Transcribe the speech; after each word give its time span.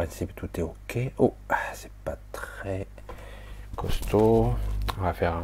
principe 0.00 0.34
tout 0.34 0.48
est 0.58 0.62
ok. 0.62 1.12
Oh, 1.18 1.34
c'est 1.74 1.92
pas 2.06 2.16
très 2.32 2.86
costaud. 3.76 4.54
On 4.98 5.02
va 5.02 5.12
faire. 5.12 5.42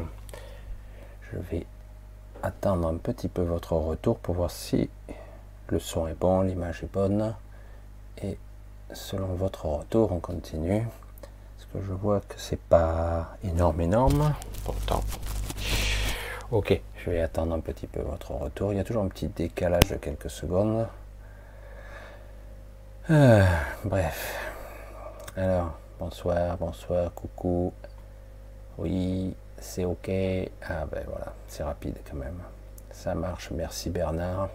Je 1.31 1.39
vais 1.51 1.67
attendre 2.43 2.89
un 2.89 2.97
petit 2.97 3.29
peu 3.29 3.43
votre 3.43 3.75
retour 3.75 4.19
pour 4.19 4.35
voir 4.35 4.51
si 4.51 4.89
le 5.69 5.79
son 5.79 6.07
est 6.07 6.15
bon, 6.15 6.41
l'image 6.41 6.83
est 6.83 6.91
bonne. 6.91 7.35
Et 8.23 8.39
selon 8.95 9.35
votre 9.35 9.67
retour, 9.67 10.11
on 10.13 10.21
continue. 10.21 10.87
Parce 11.21 11.69
que 11.75 11.87
je 11.87 11.93
vois 11.93 12.21
que 12.21 12.37
c'est 12.39 12.59
pas 12.59 13.37
énorme, 13.45 13.83
énorme. 13.83 14.33
Pourtant. 14.65 15.05
Ok, 16.51 16.81
je 17.05 17.11
vais 17.11 17.21
attendre 17.21 17.55
un 17.55 17.61
petit 17.61 17.87
peu 17.87 18.01
votre 18.01 18.31
retour. 18.31 18.73
Il 18.73 18.77
y 18.77 18.81
a 18.81 18.85
toujours 18.85 19.03
un 19.03 19.09
petit 19.09 19.29
décalage 19.29 19.91
de 19.91 19.97
quelques 19.97 20.31
secondes. 20.31 20.87
Euh, 23.11 23.45
bref. 23.85 24.46
Alors, 25.39 25.79
bonsoir, 25.99 26.57
bonsoir, 26.57 27.13
coucou. 27.13 27.71
Oui, 28.79 29.37
c'est 29.59 29.85
ok. 29.85 30.11
Ah 30.63 30.87
ben 30.91 31.05
voilà, 31.07 31.35
c'est 31.47 31.63
rapide 31.63 31.99
quand 32.11 32.17
même. 32.17 32.41
Ça 32.91 33.15
marche, 33.15 33.51
merci 33.51 33.91
Bernard. 33.91 34.49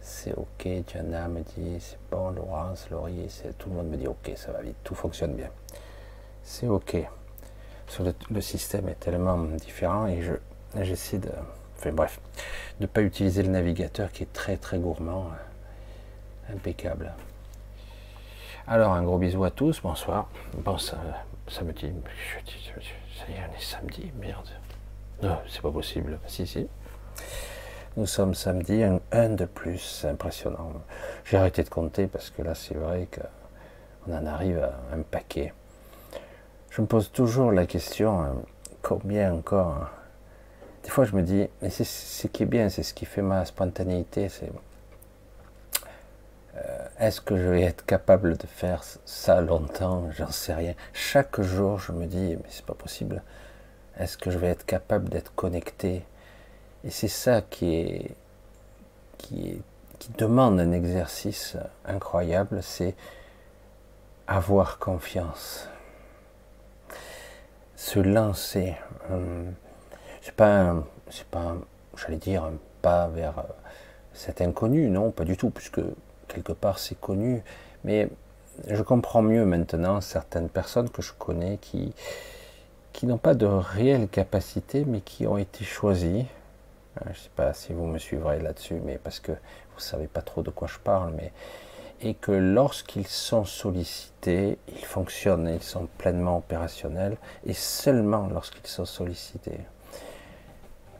C'est 0.00 0.32
ok, 0.34 0.68
Diana 0.86 1.26
me 1.26 1.40
dit, 1.40 1.80
c'est 1.80 1.98
bon, 2.08 2.30
Laurence, 2.30 2.88
Laurie, 2.90 3.28
tout 3.58 3.68
le 3.68 3.74
monde 3.74 3.88
me 3.88 3.96
dit 3.96 4.06
ok, 4.06 4.30
ça 4.36 4.52
va 4.52 4.62
vite, 4.62 4.76
tout 4.84 4.94
fonctionne 4.94 5.34
bien. 5.34 5.50
C'est 6.44 6.68
ok. 6.68 6.96
Le, 7.98 8.14
le, 8.30 8.40
système 8.40 8.88
est 8.88 9.00
tellement 9.00 9.38
différent 9.38 10.06
et 10.06 10.22
je 10.22 10.34
j'essaie 10.82 11.18
de, 11.18 11.30
enfin 11.76 11.90
bref, 11.90 12.20
de 12.78 12.84
ne 12.84 12.86
pas 12.86 13.02
utiliser 13.02 13.42
le 13.42 13.48
navigateur 13.48 14.12
qui 14.12 14.22
est 14.22 14.32
très 14.32 14.56
très 14.56 14.78
gourmand, 14.78 15.30
impeccable. 16.52 17.12
Alors 18.66 18.94
un 18.94 19.02
gros 19.02 19.18
bisou 19.18 19.44
à 19.44 19.50
tous, 19.50 19.82
bonsoir. 19.82 20.26
Bon 20.64 20.78
ça, 20.78 20.96
samedi, 21.48 21.92
ça 22.08 23.30
y 23.30 23.32
est, 23.32 23.40
on 23.46 23.54
est 23.54 23.60
samedi, 23.60 24.10
merde. 24.18 24.48
Non, 25.22 25.36
c'est 25.46 25.60
pas 25.60 25.70
possible. 25.70 26.18
Si, 26.26 26.46
si. 26.46 26.66
Nous 27.98 28.06
sommes 28.06 28.34
samedi, 28.34 28.82
un, 28.82 29.28
de 29.28 29.44
plus, 29.44 29.76
c'est 29.76 30.08
impressionnant. 30.08 30.72
J'ai 31.26 31.36
arrêté 31.36 31.62
de 31.62 31.68
compter 31.68 32.06
parce 32.06 32.30
que 32.30 32.40
là, 32.40 32.54
c'est 32.54 32.74
vrai 32.74 33.06
qu'on 33.14 34.14
en 34.14 34.24
arrive 34.24 34.60
à 34.60 34.96
un 34.96 35.02
paquet. 35.02 35.52
Je 36.70 36.80
me 36.80 36.86
pose 36.86 37.12
toujours 37.12 37.52
la 37.52 37.66
question, 37.66 38.18
hein, 38.18 38.34
combien 38.80 39.34
encore 39.34 39.68
hein. 39.68 39.90
Des 40.84 40.90
fois, 40.90 41.04
je 41.04 41.14
me 41.14 41.22
dis, 41.22 41.48
mais 41.60 41.68
c'est 41.68 41.84
ce 41.84 42.26
qui 42.28 42.44
est 42.44 42.46
bien, 42.46 42.70
c'est 42.70 42.82
ce 42.82 42.94
qui 42.94 43.04
fait 43.04 43.22
ma 43.22 43.44
spontanéité, 43.44 44.30
c'est 44.30 44.50
est-ce 46.98 47.20
que 47.20 47.36
je 47.36 47.48
vais 47.48 47.62
être 47.62 47.84
capable 47.84 48.36
de 48.36 48.46
faire 48.46 48.82
ça 49.04 49.40
longtemps? 49.40 50.10
J'en 50.12 50.30
sais 50.30 50.54
rien. 50.54 50.74
Chaque 50.92 51.40
jour, 51.40 51.78
je 51.78 51.92
me 51.92 52.06
dis, 52.06 52.36
mais 52.36 52.48
c'est 52.48 52.64
pas 52.64 52.74
possible. 52.74 53.22
Est-ce 53.98 54.16
que 54.16 54.30
je 54.30 54.38
vais 54.38 54.48
être 54.48 54.66
capable 54.66 55.08
d'être 55.08 55.34
connecté? 55.34 56.04
Et 56.84 56.90
c'est 56.90 57.08
ça 57.08 57.42
qui 57.42 57.74
est, 57.76 58.14
qui 59.18 59.62
demande 60.18 60.60
un 60.60 60.72
exercice 60.72 61.56
incroyable, 61.86 62.62
c'est 62.62 62.94
avoir 64.26 64.78
confiance, 64.78 65.68
se 67.76 67.98
lancer. 67.98 68.76
Hum, 69.10 69.54
c'est 70.22 70.34
pas, 70.34 70.74
pas, 71.30 71.56
j'allais 71.96 72.16
dire, 72.16 72.44
un 72.44 72.54
pas 72.80 73.08
vers 73.08 73.38
euh, 73.38 73.42
cet 74.12 74.40
inconnu, 74.40 74.88
non, 74.88 75.10
pas 75.10 75.24
du 75.24 75.36
tout, 75.36 75.50
puisque 75.50 75.80
quelque 76.34 76.52
part 76.52 76.78
c'est 76.78 77.00
connu, 77.00 77.42
mais 77.84 78.08
je 78.68 78.82
comprends 78.82 79.22
mieux 79.22 79.44
maintenant 79.44 80.00
certaines 80.00 80.48
personnes 80.48 80.90
que 80.90 81.02
je 81.02 81.12
connais 81.12 81.58
qui, 81.58 81.92
qui 82.92 83.06
n'ont 83.06 83.18
pas 83.18 83.34
de 83.34 83.46
réelle 83.46 84.08
capacité, 84.08 84.84
mais 84.84 85.00
qui 85.00 85.26
ont 85.26 85.38
été 85.38 85.64
choisies 85.64 86.26
euh, 86.98 87.00
je 87.06 87.10
ne 87.10 87.14
sais 87.14 87.30
pas 87.34 87.52
si 87.52 87.72
vous 87.72 87.86
me 87.86 87.98
suivrez 87.98 88.40
là-dessus, 88.40 88.80
mais 88.84 88.98
parce 88.98 89.20
que 89.20 89.32
vous 89.32 89.78
ne 89.78 89.82
savez 89.82 90.06
pas 90.06 90.22
trop 90.22 90.42
de 90.42 90.50
quoi 90.50 90.68
je 90.68 90.78
parle, 90.78 91.12
mais 91.16 91.32
et 92.00 92.14
que 92.14 92.32
lorsqu'ils 92.32 93.06
sont 93.06 93.44
sollicités, 93.44 94.58
ils 94.68 94.84
fonctionnent, 94.84 95.48
ils 95.48 95.62
sont 95.62 95.88
pleinement 95.98 96.38
opérationnels, 96.38 97.16
et 97.46 97.54
seulement 97.54 98.28
lorsqu'ils 98.28 98.66
sont 98.66 98.84
sollicités. 98.84 99.60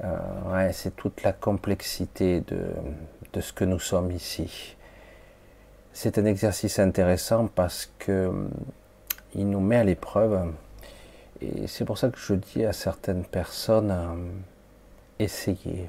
Euh, 0.03 0.71
c'est 0.73 0.97
toute 0.97 1.23
la 1.23 1.33
complexité 1.33 2.41
de, 2.41 2.67
de, 3.33 3.41
ce 3.41 3.53
que 3.53 3.65
nous 3.65 3.79
sommes 3.79 4.11
ici. 4.11 4.77
C'est 5.97 6.19
un 6.19 6.25
exercice 6.25 6.81
intéressant 6.81 7.47
parce 7.47 7.89
que 8.01 8.27
hum, 8.27 8.51
il 9.37 9.49
nous 9.49 9.61
met 9.61 9.77
à 9.77 9.85
l'épreuve, 9.85 10.53
et 11.41 11.69
c'est 11.69 11.85
pour 11.85 11.99
ça 11.99 12.09
que 12.09 12.19
je 12.19 12.35
dis 12.35 12.65
à 12.65 12.73
certaines 12.73 13.23
personnes, 13.25 13.93
hum, 13.93 14.43
essayez, 15.21 15.89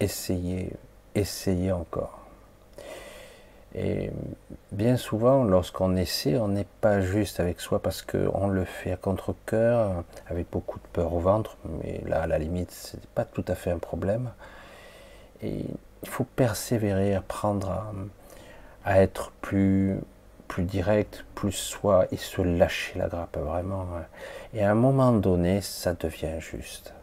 essayez, 0.00 0.72
essayez 1.14 1.70
encore. 1.70 2.18
Et 3.76 4.10
bien 4.72 4.96
souvent, 4.96 5.44
lorsqu'on 5.44 5.94
essaie, 5.94 6.36
on 6.38 6.48
n'est 6.48 6.66
pas 6.80 7.00
juste 7.00 7.38
avec 7.38 7.60
soi 7.60 7.78
parce 7.80 8.02
qu'on 8.02 8.48
le 8.48 8.64
fait 8.64 8.90
à 8.90 8.96
contre-coeur, 8.96 10.02
avec 10.28 10.50
beaucoup 10.50 10.80
de 10.80 10.86
peur 10.92 11.14
au 11.14 11.20
ventre, 11.20 11.56
mais 11.80 12.00
là, 12.06 12.22
à 12.22 12.26
la 12.26 12.38
limite, 12.38 12.72
ce 12.72 12.96
n'est 12.96 13.02
pas 13.14 13.24
tout 13.24 13.44
à 13.46 13.54
fait 13.54 13.70
un 13.70 13.78
problème. 13.78 14.30
Et 15.42 15.64
il 16.02 16.08
faut 16.08 16.24
persévérer, 16.24 17.14
apprendre 17.14 17.70
à, 17.70 17.92
à 18.86 19.00
être 19.02 19.32
plus, 19.42 19.98
plus 20.48 20.62
direct, 20.62 21.24
plus 21.34 21.52
soi, 21.52 22.06
et 22.12 22.16
se 22.16 22.40
lâcher 22.40 22.98
la 22.98 23.08
grappe, 23.08 23.36
vraiment. 23.36 23.86
Et 24.54 24.64
à 24.64 24.70
un 24.70 24.74
moment 24.74 25.12
donné, 25.12 25.60
ça 25.60 25.92
devient 25.92 26.40
juste. 26.40 26.94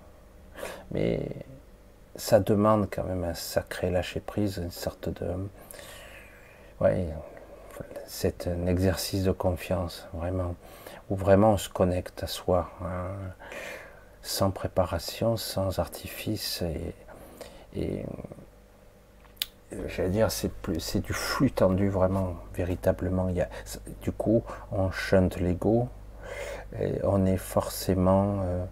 Mais 0.92 1.20
ça 2.16 2.40
demande 2.40 2.88
quand 2.90 3.04
même 3.04 3.26
un 3.26 3.34
sacré 3.34 3.92
lâcher 3.92 4.22
prise, 4.22 4.58
une 4.58 4.72
sorte 4.72 5.10
de. 5.10 5.28
Ouais, 6.80 7.08
c'est 8.08 8.48
un 8.48 8.66
exercice 8.68 9.24
de 9.24 9.32
confiance, 9.32 10.08
vraiment, 10.14 10.56
où 11.10 11.16
vraiment 11.18 11.52
on 11.52 11.58
se 11.58 11.70
connecte 11.70 12.24
à 12.24 12.28
soi, 12.28 12.72
hein, 12.82 13.08
sans 14.22 14.52
préparation, 14.52 15.36
sans 15.36 15.80
artifice, 15.80 16.62
et, 16.62 16.96
et 17.76 18.06
j'allais 19.88 20.10
dire, 20.10 20.32
c'est 20.32 20.52
c'est 20.80 21.00
du 21.00 21.14
flux 21.14 21.52
tendu, 21.52 21.90
vraiment, 21.90 22.36
véritablement. 22.56 23.30
Il 23.30 23.36
y 23.36 23.42
a, 23.42 23.50
du 24.02 24.12
coup, 24.12 24.44
on 24.72 24.92
chante 24.92 25.40
l'ego, 25.40 25.88
et 26.80 27.00
on 27.04 27.26
est 27.26 27.38
forcément. 27.38 28.42
Euh, 28.44 28.66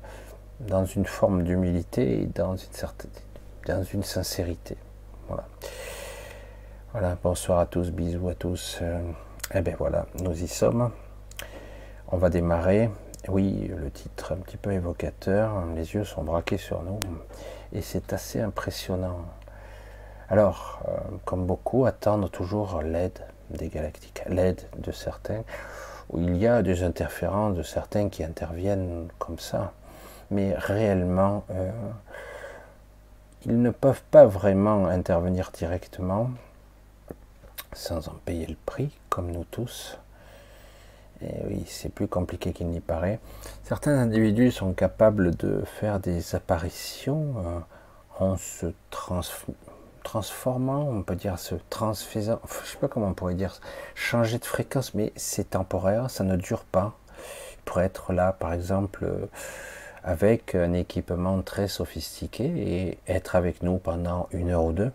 dans 0.68 0.86
une 0.86 1.06
forme 1.06 1.44
d'humilité 1.44 2.22
et 2.22 2.26
dans 2.26 2.56
une 2.56 2.72
certaine, 2.72 3.12
dans 3.68 3.84
une 3.84 4.04
sincérité. 4.04 4.78
Voilà. 5.28 5.46
Voilà, 6.92 7.18
bonsoir 7.24 7.60
à 7.60 7.66
tous, 7.66 7.92
bisous 7.92 8.30
à 8.30 8.36
tous. 8.36 8.80
et 8.82 8.86
euh, 8.86 9.02
eh 9.56 9.62
bien 9.62 9.76
voilà, 9.78 10.06
nous 10.20 10.44
y 10.44 10.48
sommes. 10.48 10.92
On 12.10 12.18
va 12.18 12.30
démarrer. 12.30 12.90
Oui, 13.28 13.72
le 13.76 13.92
titre 13.92 14.34
un 14.34 14.38
petit 14.38 14.58
peu 14.58 14.72
évocateur, 14.72 15.64
les 15.76 15.94
yeux 15.94 16.04
sont 16.04 16.24
braqués 16.24 16.58
sur 16.58 16.82
nous 16.82 17.00
et 17.72 17.82
c'est 17.82 18.14
assez 18.14 18.42
impressionnant. 18.42 19.20
Alors, 20.32 20.80
euh, 20.88 20.98
comme 21.26 21.46
beaucoup, 21.46 21.86
attendent 21.86 22.32
toujours 22.32 22.82
l'aide 22.82 23.20
des 23.52 23.68
galactiques, 23.68 24.24
l'aide 24.28 24.62
de 24.80 24.92
certains, 24.92 25.44
il 26.16 26.38
y 26.38 26.48
a 26.48 26.64
des 26.64 26.84
interférences 26.84 27.56
de 27.56 27.64
certains 27.64 28.10
qui 28.10 28.24
interviennent 28.24 29.08
comme 29.20 29.38
ça 29.38 29.74
mais 30.32 30.56
réellement, 30.56 31.44
euh, 31.52 31.70
ils 33.46 33.62
ne 33.62 33.70
peuvent 33.70 34.04
pas 34.10 34.26
vraiment 34.26 34.88
intervenir 34.88 35.52
directement 35.54 36.32
sans 37.74 38.08
en 38.08 38.14
payer 38.26 38.48
le 38.48 38.58
prix, 38.66 38.98
comme 39.10 39.32
nous 39.32 39.44
tous. 39.44 39.98
Et 41.22 41.34
oui, 41.48 41.66
c'est 41.68 41.94
plus 41.94 42.08
compliqué 42.08 42.52
qu'il 42.54 42.68
n'y 42.68 42.80
paraît. 42.80 43.20
Certains 43.64 43.98
individus 43.98 44.52
sont 44.52 44.74
capables 44.74 45.36
de 45.36 45.62
faire 45.80 46.00
des 46.00 46.34
apparitions 46.34 47.36
euh, 47.38 47.60
en 48.20 48.38
se 48.38 48.68
transformant, 50.04 50.88
on 50.90 51.04
peut 51.04 51.16
dire 51.16 51.40
se 51.40 51.56
transfaisant, 51.70 52.40
je 52.48 52.62
ne 52.62 52.66
sais 52.66 52.78
pas 52.78 52.88
comment 52.88 53.08
on 53.08 53.14
pourrait 53.14 53.36
dire, 53.36 53.60
changer 53.96 54.38
de 54.38 54.46
fréquence, 54.46 54.94
mais 54.94 55.14
c'est 55.16 55.52
temporaire, 55.52 56.10
ça 56.10 56.24
ne 56.24 56.36
dure 56.36 56.64
pas. 56.64 56.94
Il 57.54 57.64
pourrait 57.66 57.86
être 57.86 58.14
là, 58.14 58.34
par 58.34 58.54
exemple, 58.54 59.06
avec 60.04 60.56
un 60.56 60.74
équipement 60.74 61.42
très 61.42 61.68
sophistiqué 61.68 62.46
et 62.46 62.98
être 63.08 63.36
avec 63.36 63.62
nous 63.64 63.78
pendant 63.78 64.28
une 64.32 64.50
heure 64.50 64.66
ou 64.66 64.72
deux. 64.72 64.92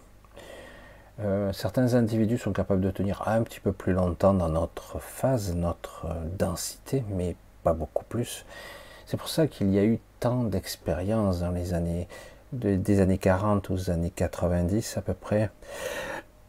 Euh, 1.20 1.52
certains 1.52 1.94
individus 1.94 2.38
sont 2.38 2.52
capables 2.52 2.82
de 2.82 2.90
tenir 2.90 3.26
un 3.26 3.42
petit 3.42 3.60
peu 3.60 3.72
plus 3.72 3.92
longtemps 3.92 4.34
dans 4.34 4.50
notre 4.50 4.98
phase, 4.98 5.54
notre 5.54 6.06
densité, 6.38 7.04
mais 7.10 7.36
pas 7.62 7.72
beaucoup 7.72 8.04
plus. 8.04 8.44
C'est 9.06 9.16
pour 9.16 9.28
ça 9.28 9.46
qu'il 9.46 9.72
y 9.72 9.78
a 9.78 9.84
eu 9.84 9.98
tant 10.20 10.44
d'expériences 10.44 11.40
dans 11.40 11.52
les 11.52 11.72
années 11.72 12.08
des 12.52 13.00
années 13.00 13.18
40 13.18 13.70
aux 13.70 13.90
années 13.90 14.12
90 14.14 14.96
à 14.96 15.02
peu 15.02 15.14
près. 15.14 15.50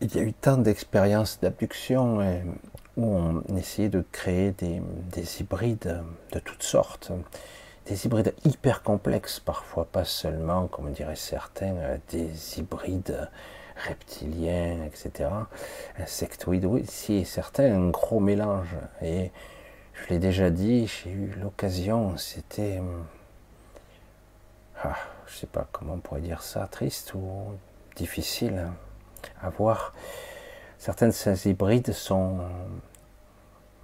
Il 0.02 0.16
y 0.16 0.20
a 0.20 0.22
eu 0.22 0.34
tant 0.34 0.58
d'expériences 0.58 1.40
d'abduction 1.42 2.20
où 2.98 3.06
on 3.06 3.56
essayait 3.56 3.90
de 3.90 4.04
créer 4.12 4.52
des, 4.52 4.82
des 5.12 5.42
hybrides 5.42 6.04
de 6.32 6.40
toutes 6.40 6.64
sortes, 6.64 7.12
des 7.88 8.06
hybrides 8.06 8.34
hyper 8.46 8.84
complexes, 8.84 9.40
parfois 9.40 9.86
pas 9.86 10.06
seulement, 10.06 10.68
comme 10.68 10.92
diraient 10.92 11.16
certains, 11.16 11.74
des 12.10 12.60
hybrides 12.60 13.30
reptiliens, 13.88 14.84
etc. 14.86 15.30
Insectoïdes, 16.00 16.66
oui, 16.66 16.86
si 16.88 17.26
certains, 17.26 17.74
un 17.74 17.90
gros 17.90 18.20
mélange. 18.20 18.76
Et 19.02 19.32
je 19.94 20.10
l'ai 20.10 20.20
déjà 20.20 20.50
dit, 20.50 20.88
j'ai 20.88 21.12
eu 21.12 21.34
l'occasion, 21.42 22.18
c'était, 22.18 22.82
ah, 24.84 24.96
je 25.28 25.36
sais 25.36 25.48
pas 25.48 25.68
comment 25.72 25.94
on 25.94 26.00
pourrait 26.00 26.22
dire 26.22 26.42
ça, 26.42 26.68
triste 26.68 27.14
ou 27.14 27.24
difficile 27.96 28.68
à 29.42 29.50
voir. 29.50 29.94
Certaines 30.78 31.10
de 31.10 31.14
ces 31.14 31.50
hybrides 31.50 31.92
sont 31.92 32.40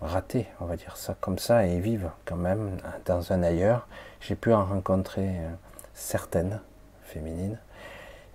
ratés, 0.02 0.48
on 0.60 0.66
va 0.66 0.76
dire 0.76 0.98
ça 0.98 1.16
comme 1.20 1.40
ça, 1.40 1.66
et 1.66 1.80
vivent 1.80 2.12
quand 2.26 2.36
même 2.36 2.78
dans 3.06 3.32
un 3.32 3.44
ailleurs. 3.44 3.88
J'ai 4.22 4.36
pu 4.36 4.54
en 4.54 4.66
rencontrer 4.66 5.30
euh, 5.30 5.50
certaines 5.94 6.60
féminines, 7.04 7.58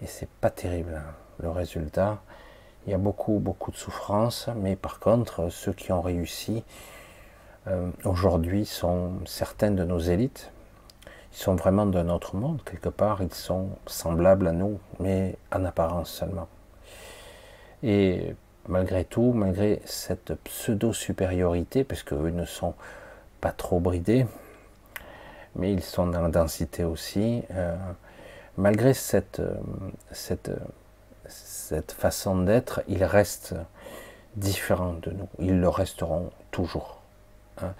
et 0.02 0.06
c'est 0.06 0.28
pas 0.28 0.50
terrible 0.50 0.94
hein, 0.96 1.14
le 1.40 1.50
résultat. 1.50 2.18
Il 2.86 2.92
y 2.92 2.94
a 2.94 2.98
beaucoup, 2.98 3.38
beaucoup 3.38 3.70
de 3.70 3.76
souffrance, 3.76 4.48
mais 4.56 4.76
par 4.76 4.98
contre, 4.98 5.50
ceux 5.50 5.72
qui 5.72 5.92
ont 5.92 6.00
réussi 6.00 6.64
euh, 7.66 7.90
aujourd'hui 8.04 8.64
sont 8.64 9.12
certaines 9.26 9.76
de 9.76 9.84
nos 9.84 9.98
élites. 9.98 10.50
Ils 11.32 11.38
sont 11.38 11.54
vraiment 11.54 11.86
d'un 11.86 12.08
autre 12.08 12.36
monde, 12.36 12.62
quelque 12.64 12.88
part, 12.88 13.22
ils 13.22 13.32
sont 13.32 13.70
semblables 13.86 14.48
à 14.48 14.52
nous, 14.52 14.78
mais 14.98 15.36
en 15.52 15.64
apparence 15.64 16.10
seulement. 16.10 16.48
Et 17.82 18.34
malgré 18.66 19.04
tout, 19.04 19.32
malgré 19.32 19.80
cette 19.84 20.34
pseudo-supériorité, 20.44 21.84
puisque 21.84 22.12
eux 22.12 22.30
ne 22.30 22.44
sont 22.44 22.74
pas 23.40 23.52
trop 23.52 23.80
bridés, 23.80 24.26
mais 25.54 25.72
ils 25.72 25.82
sont 25.82 26.06
dans 26.06 26.22
la 26.22 26.28
densité 26.28 26.84
aussi, 26.84 27.42
euh, 27.52 27.76
malgré 28.56 28.94
cette, 28.94 29.40
euh, 29.40 29.54
cette, 30.12 30.50
cette 31.26 31.92
façon 31.92 32.42
d'être, 32.42 32.82
ils 32.88 33.04
restent 33.04 33.54
différents 34.36 34.94
de 34.94 35.10
nous. 35.10 35.28
Ils 35.38 35.60
le 35.60 35.68
resteront 35.68 36.30
toujours. 36.50 37.00
Hein. 37.60 37.74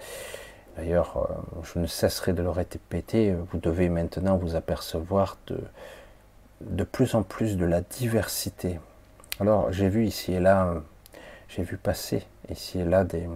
D'ailleurs, 0.78 1.28
euh, 1.28 1.60
je 1.64 1.78
ne 1.80 1.86
cesserai 1.86 2.32
de 2.32 2.42
le 2.42 2.50
répéter, 2.50 3.34
vous 3.50 3.58
devez 3.58 3.90
maintenant 3.90 4.38
vous 4.38 4.56
apercevoir 4.56 5.36
de, 6.60 6.84
plus 6.84 7.14
en 7.14 7.22
plus 7.22 7.58
de 7.58 7.66
la 7.66 7.82
diversité 7.82 8.78
alors 9.40 9.72
j'ai 9.72 9.88
vu 9.88 10.04
ici 10.04 10.32
et 10.32 10.40
là, 10.40 10.74
j'ai 11.48 11.62
vu 11.62 11.76
passer 11.76 12.26
ici 12.50 12.80
et 12.80 12.84
là 12.84 13.04
des, 13.04 13.28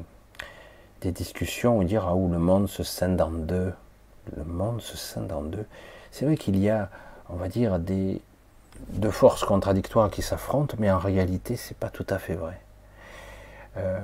discussions 1.12 1.78
où 1.78 1.84
dire 1.84 2.06
ah 2.08 2.14
où 2.14 2.28
le 2.28 2.38
monde 2.38 2.68
se 2.68 2.82
scinde 2.82 3.20
en 3.20 3.30
deux. 3.30 3.72
Le 4.36 4.44
monde 4.44 4.80
se 4.80 4.96
scinde 4.96 5.32
en 5.32 5.42
deux. 5.42 5.64
C'est 6.10 6.24
vrai 6.24 6.36
qu'il 6.36 6.56
y 6.58 6.70
a, 6.70 6.90
on 7.28 7.34
va 7.34 7.48
dire, 7.48 7.78
des 7.78 8.20
deux 8.88 9.10
forces 9.10 9.44
contradictoires 9.44 10.10
qui 10.10 10.22
s'affrontent, 10.22 10.76
mais 10.78 10.90
en 10.90 10.98
réalité, 10.98 11.56
c'est 11.56 11.76
pas 11.76 11.90
tout 11.90 12.06
à 12.08 12.18
fait 12.18 12.34
vrai. 12.34 12.60
Euh, 13.76 14.00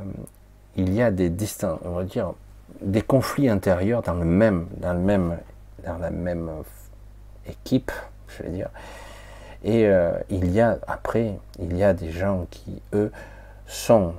il 0.76 0.92
y 0.92 1.02
a 1.02 1.10
des 1.10 1.30
distincts, 1.30 1.78
on 1.84 1.90
va 1.90 2.04
dire, 2.04 2.32
des 2.80 3.02
conflits 3.02 3.48
intérieurs 3.48 4.02
dans 4.02 4.14
le 4.14 4.24
même, 4.24 4.68
dans 4.76 4.92
le 4.92 5.00
même, 5.00 5.38
dans 5.84 5.98
la 5.98 6.10
même 6.10 6.50
équipe, 7.46 7.92
je 8.28 8.42
vais 8.42 8.50
dire, 8.50 8.68
et 9.64 9.86
euh, 9.86 10.12
il 10.30 10.50
y 10.50 10.60
a, 10.60 10.78
après, 10.86 11.38
il 11.58 11.76
y 11.76 11.82
a 11.82 11.92
des 11.92 12.10
gens 12.10 12.46
qui, 12.50 12.80
eux, 12.92 13.10
sont 13.66 14.14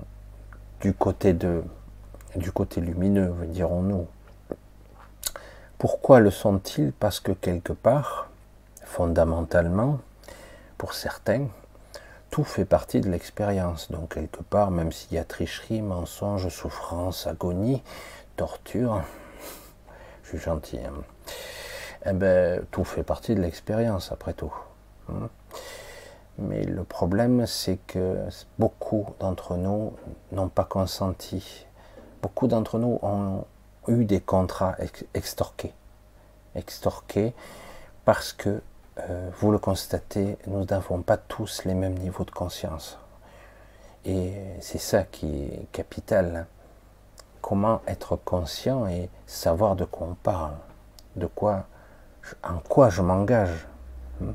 du 0.81 0.93
côté, 0.93 1.33
de, 1.33 1.63
du 2.35 2.51
côté 2.51 2.81
lumineux, 2.81 3.33
dirons-nous. 3.47 4.07
Pourquoi 5.77 6.19
le 6.19 6.29
sont-ils? 6.29 6.91
Parce 6.91 7.21
que 7.21 7.31
quelque 7.31 7.71
part, 7.71 8.29
fondamentalement, 8.83 9.99
pour 10.77 10.93
certains, 10.93 11.47
tout 12.29 12.43
fait 12.43 12.65
partie 12.65 13.01
de 13.01 13.09
l'expérience. 13.09 13.89
Donc 13.91 14.13
quelque 14.15 14.43
part, 14.43 14.71
même 14.71 14.91
s'il 14.91 15.13
y 15.13 15.17
a 15.17 15.23
tricherie, 15.23 15.81
mensonge, 15.81 16.49
souffrance, 16.49 17.27
agonie, 17.27 17.81
torture, 18.39 19.03
je 20.23 20.29
suis 20.29 20.37
gentil, 20.37 20.79
hein, 20.79 20.93
eh 22.05 22.13
ben, 22.13 22.65
tout 22.71 22.85
fait 22.85 23.03
partie 23.03 23.35
de 23.35 23.41
l'expérience 23.41 24.13
après 24.13 24.31
tout. 24.31 24.53
Hein. 25.09 25.27
Mais 26.37 26.63
le 26.63 26.85
problème, 26.85 27.45
c'est 27.45 27.79
que 27.85 28.17
beaucoup 28.57 29.07
d'entre 29.19 29.57
nous 29.57 29.91
n'ont 30.31 30.47
pas 30.47 30.63
consenti. 30.63 31.65
Beaucoup 32.21 32.47
d'entre 32.47 32.79
nous 32.79 32.97
ont 33.01 33.43
eu 33.89 34.05
des 34.05 34.21
contrats 34.21 34.77
extorqués. 35.13 35.73
Extorqués 36.55 37.33
parce 38.05 38.31
que, 38.31 38.61
euh, 38.99 39.29
vous 39.37 39.51
le 39.51 39.59
constatez, 39.59 40.37
nous 40.47 40.63
n'avons 40.63 41.01
pas 41.01 41.17
tous 41.17 41.65
les 41.65 41.73
mêmes 41.73 41.97
niveaux 41.97 42.23
de 42.23 42.31
conscience. 42.31 42.97
Et 44.05 44.31
c'est 44.61 44.79
ça 44.79 45.03
qui 45.03 45.43
est 45.43 45.67
capital. 45.73 46.47
Comment 47.41 47.81
être 47.87 48.15
conscient 48.15 48.87
et 48.87 49.09
savoir 49.25 49.75
de 49.75 49.85
quoi 49.85 50.07
on 50.11 50.15
parle, 50.15 50.53
de 51.15 51.25
quoi, 51.25 51.65
en 52.43 52.59
quoi 52.59 52.89
je 52.89 53.01
m'engage. 53.01 53.67
Hmm. 54.19 54.31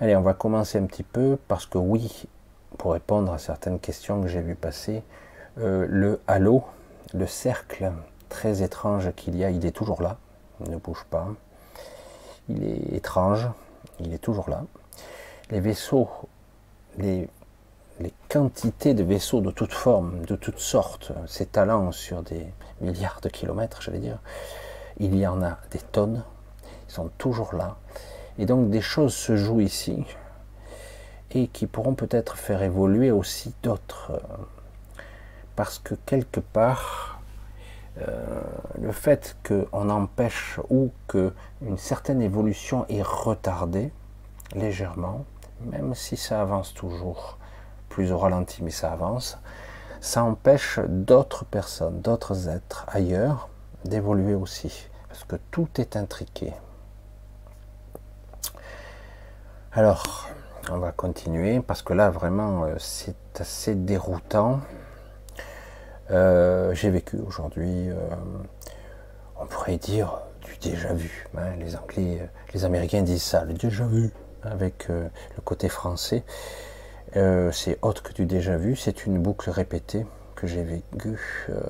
Allez, 0.00 0.16
on 0.16 0.22
va 0.22 0.34
commencer 0.34 0.78
un 0.78 0.86
petit 0.86 1.02
peu 1.02 1.38
parce 1.48 1.66
que 1.66 1.78
oui, 1.78 2.26
pour 2.78 2.92
répondre 2.92 3.32
à 3.32 3.38
certaines 3.38 3.80
questions 3.80 4.22
que 4.22 4.28
j'ai 4.28 4.42
vu 4.42 4.54
passer, 4.54 5.02
euh, 5.58 5.86
le 5.88 6.20
halo, 6.26 6.64
le 7.14 7.26
cercle 7.26 7.92
très 8.28 8.62
étrange 8.62 9.12
qu'il 9.14 9.36
y 9.36 9.44
a, 9.44 9.50
il 9.50 9.64
est 9.64 9.70
toujours 9.70 10.02
là, 10.02 10.18
ne 10.60 10.76
bouge 10.76 11.04
pas. 11.10 11.28
Il 12.48 12.64
est 12.64 12.96
étrange, 12.96 13.48
il 14.00 14.12
est 14.12 14.18
toujours 14.18 14.50
là. 14.50 14.64
Les 15.50 15.60
vaisseaux, 15.60 16.08
les, 16.98 17.28
les 18.00 18.12
quantités 18.28 18.94
de 18.94 19.02
vaisseaux 19.02 19.40
de 19.40 19.50
toutes 19.50 19.72
formes, 19.72 20.24
de 20.26 20.36
toutes 20.36 20.58
sortes, 20.58 21.12
s'étalant 21.26 21.92
sur 21.92 22.22
des 22.22 22.46
milliards 22.80 23.20
de 23.22 23.28
kilomètres, 23.28 23.80
j'allais 23.82 23.98
dire, 23.98 24.18
il 24.98 25.16
y 25.16 25.26
en 25.26 25.42
a 25.42 25.58
des 25.70 25.78
tonnes, 25.78 26.22
ils 26.88 26.92
sont 26.92 27.10
toujours 27.18 27.54
là. 27.54 27.76
Et 28.38 28.46
donc 28.46 28.70
des 28.70 28.82
choses 28.82 29.14
se 29.14 29.36
jouent 29.36 29.60
ici 29.60 30.04
et 31.30 31.48
qui 31.48 31.66
pourront 31.66 31.94
peut-être 31.94 32.36
faire 32.36 32.62
évoluer 32.62 33.10
aussi 33.10 33.54
d'autres. 33.62 34.20
Parce 35.54 35.78
que 35.78 35.94
quelque 36.06 36.40
part, 36.40 37.20
euh, 37.98 38.42
le 38.78 38.92
fait 38.92 39.36
qu'on 39.46 39.88
empêche 39.88 40.60
ou 40.68 40.92
qu'une 41.08 41.78
certaine 41.78 42.20
évolution 42.20 42.84
est 42.88 43.02
retardée 43.02 43.90
légèrement, 44.54 45.24
même 45.62 45.94
si 45.94 46.16
ça 46.16 46.42
avance 46.42 46.74
toujours, 46.74 47.38
plus 47.96 48.12
au 48.12 48.18
ralenti, 48.18 48.62
mais 48.62 48.70
ça 48.70 48.92
avance, 48.92 49.38
ça 50.02 50.22
empêche 50.22 50.80
d'autres 50.86 51.46
personnes, 51.46 52.02
d'autres 52.02 52.50
êtres 52.50 52.84
ailleurs 52.88 53.48
d'évoluer 53.86 54.34
aussi. 54.34 54.90
Parce 55.08 55.24
que 55.24 55.36
tout 55.50 55.68
est 55.78 55.96
intriqué. 55.96 56.52
Alors, 59.72 60.28
on 60.70 60.76
va 60.76 60.92
continuer 60.92 61.60
parce 61.60 61.80
que 61.80 61.94
là, 61.94 62.10
vraiment, 62.10 62.64
euh, 62.64 62.74
c'est 62.78 63.40
assez 63.40 63.74
déroutant. 63.74 64.60
Euh, 66.10 66.74
j'ai 66.74 66.90
vécu 66.90 67.16
aujourd'hui, 67.26 67.88
euh, 67.88 67.94
on 69.40 69.46
pourrait 69.46 69.78
dire, 69.78 70.20
du 70.42 70.70
déjà 70.70 70.92
vu. 70.92 71.26
Hein. 71.38 71.56
les 71.58 71.74
Anglais, 71.76 72.28
les 72.52 72.64
Américains 72.66 73.00
disent 73.00 73.22
ça, 73.22 73.46
le 73.46 73.54
déjà 73.54 73.86
vu, 73.86 74.12
avec 74.42 74.88
le 74.88 75.08
côté 75.46 75.70
français. 75.70 76.24
C'est 77.52 77.78
autre 77.82 78.02
que 78.02 78.12
du 78.12 78.26
déjà 78.26 78.56
vu, 78.56 78.76
c'est 78.76 79.06
une 79.06 79.18
boucle 79.18 79.50
répétée 79.50 80.06
que 80.34 80.46
j'ai 80.46 80.62
vécue 80.62 81.18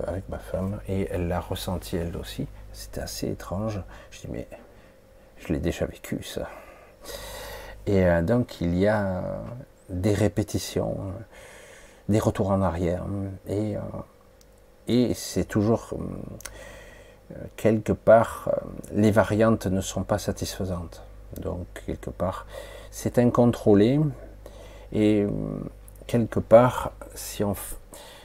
avec 0.06 0.28
ma 0.28 0.38
femme 0.38 0.80
et 0.88 1.08
elle 1.10 1.28
l'a 1.28 1.40
ressenti 1.40 1.96
elle 1.96 2.16
aussi. 2.16 2.46
C'était 2.72 3.00
assez 3.00 3.28
étrange. 3.28 3.80
Je 4.10 4.20
dis, 4.20 4.28
mais 4.30 4.48
je 5.38 5.52
l'ai 5.52 5.60
déjà 5.60 5.86
vécu 5.86 6.22
ça. 6.22 6.48
Et 7.86 8.04
euh, 8.04 8.22
donc 8.22 8.60
il 8.60 8.76
y 8.76 8.86
a 8.86 9.22
des 9.88 10.14
répétitions, 10.14 10.96
euh, 10.98 11.22
des 12.08 12.18
retours 12.18 12.50
en 12.50 12.60
arrière. 12.60 13.04
Et, 13.48 13.76
euh, 13.76 13.80
et 14.88 15.14
c'est 15.14 15.44
toujours 15.44 15.94
quelque 17.56 17.92
part, 17.92 18.50
les 18.92 19.10
variantes 19.10 19.66
ne 19.66 19.80
sont 19.80 20.04
pas 20.04 20.18
satisfaisantes. 20.18 21.02
Donc 21.40 21.66
quelque 21.86 22.10
part, 22.10 22.46
c'est 22.90 23.18
incontrôlé. 23.18 24.00
Et 24.92 25.26
quelque 26.06 26.40
part, 26.40 26.92
si 27.14 27.44
on, 27.44 27.54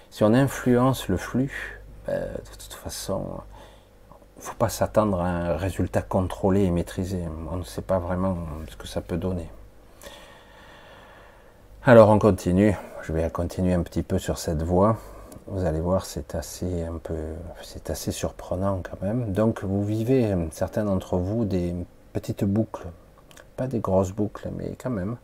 si 0.10 0.24
on 0.24 0.34
influence 0.34 1.08
le 1.08 1.18
flux, 1.18 1.82
ben, 2.08 2.22
de 2.22 2.58
toute 2.58 2.74
façon, 2.74 3.42
il 4.38 4.40
ne 4.40 4.44
faut 4.44 4.56
pas 4.56 4.70
s'attendre 4.70 5.22
à 5.22 5.28
un 5.28 5.58
résultat 5.58 6.02
contrôlé 6.02 6.64
et 6.64 6.72
maîtrisé. 6.72 7.20
On 7.52 7.58
ne 7.58 7.64
sait 7.64 7.82
pas 7.82 8.00
vraiment 8.00 8.38
ce 8.70 8.76
que 8.76 8.88
ça 8.88 9.02
peut 9.02 9.18
donner. 9.18 9.50
Alors 11.84 12.10
on 12.10 12.20
continue. 12.20 12.76
Je 13.02 13.14
vais 13.14 13.28
continuer 13.32 13.74
un 13.74 13.82
petit 13.82 14.04
peu 14.04 14.20
sur 14.20 14.38
cette 14.38 14.62
voie. 14.62 14.98
vous 15.48 15.66
allez 15.66 15.80
voir, 15.80 16.06
c'est 16.06 16.36
assez 16.36 16.84
un 16.84 16.98
peu, 16.98 17.16
c'est 17.64 17.90
assez 17.90 18.12
surprenant 18.12 18.82
quand 18.84 19.02
même. 19.02 19.32
Donc 19.32 19.64
vous 19.64 19.84
vivez, 19.84 20.36
certains 20.52 20.86
d'entre 20.86 21.18
vous, 21.18 21.46
des 21.46 21.74
petites 22.14 22.44
boucles, 22.44 22.86
pas 23.58 23.68
des 23.68 23.80
grosses 23.80 24.12
boucles, 24.12 24.50
mais 24.56 24.76
quand 24.78 24.92
même. 24.92 25.18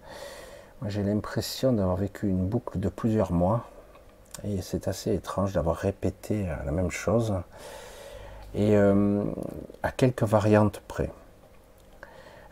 J'ai 0.85 1.01
l'impression 1.01 1.73
d'avoir 1.73 1.97
vécu 1.97 2.27
une 2.27 2.45
boucle 2.45 2.79
de 2.79 2.89
plusieurs 2.89 3.31
mois, 3.31 3.65
et 4.43 4.61
c'est 4.61 4.87
assez 4.87 5.13
étrange 5.13 5.53
d'avoir 5.53 5.75
répété 5.75 6.45
la 6.65 6.71
même 6.71 6.91
chose, 6.91 7.33
et 8.53 8.77
euh, 8.77 9.23
à 9.81 9.91
quelques 9.91 10.23
variantes 10.23 10.81
près. 10.87 11.11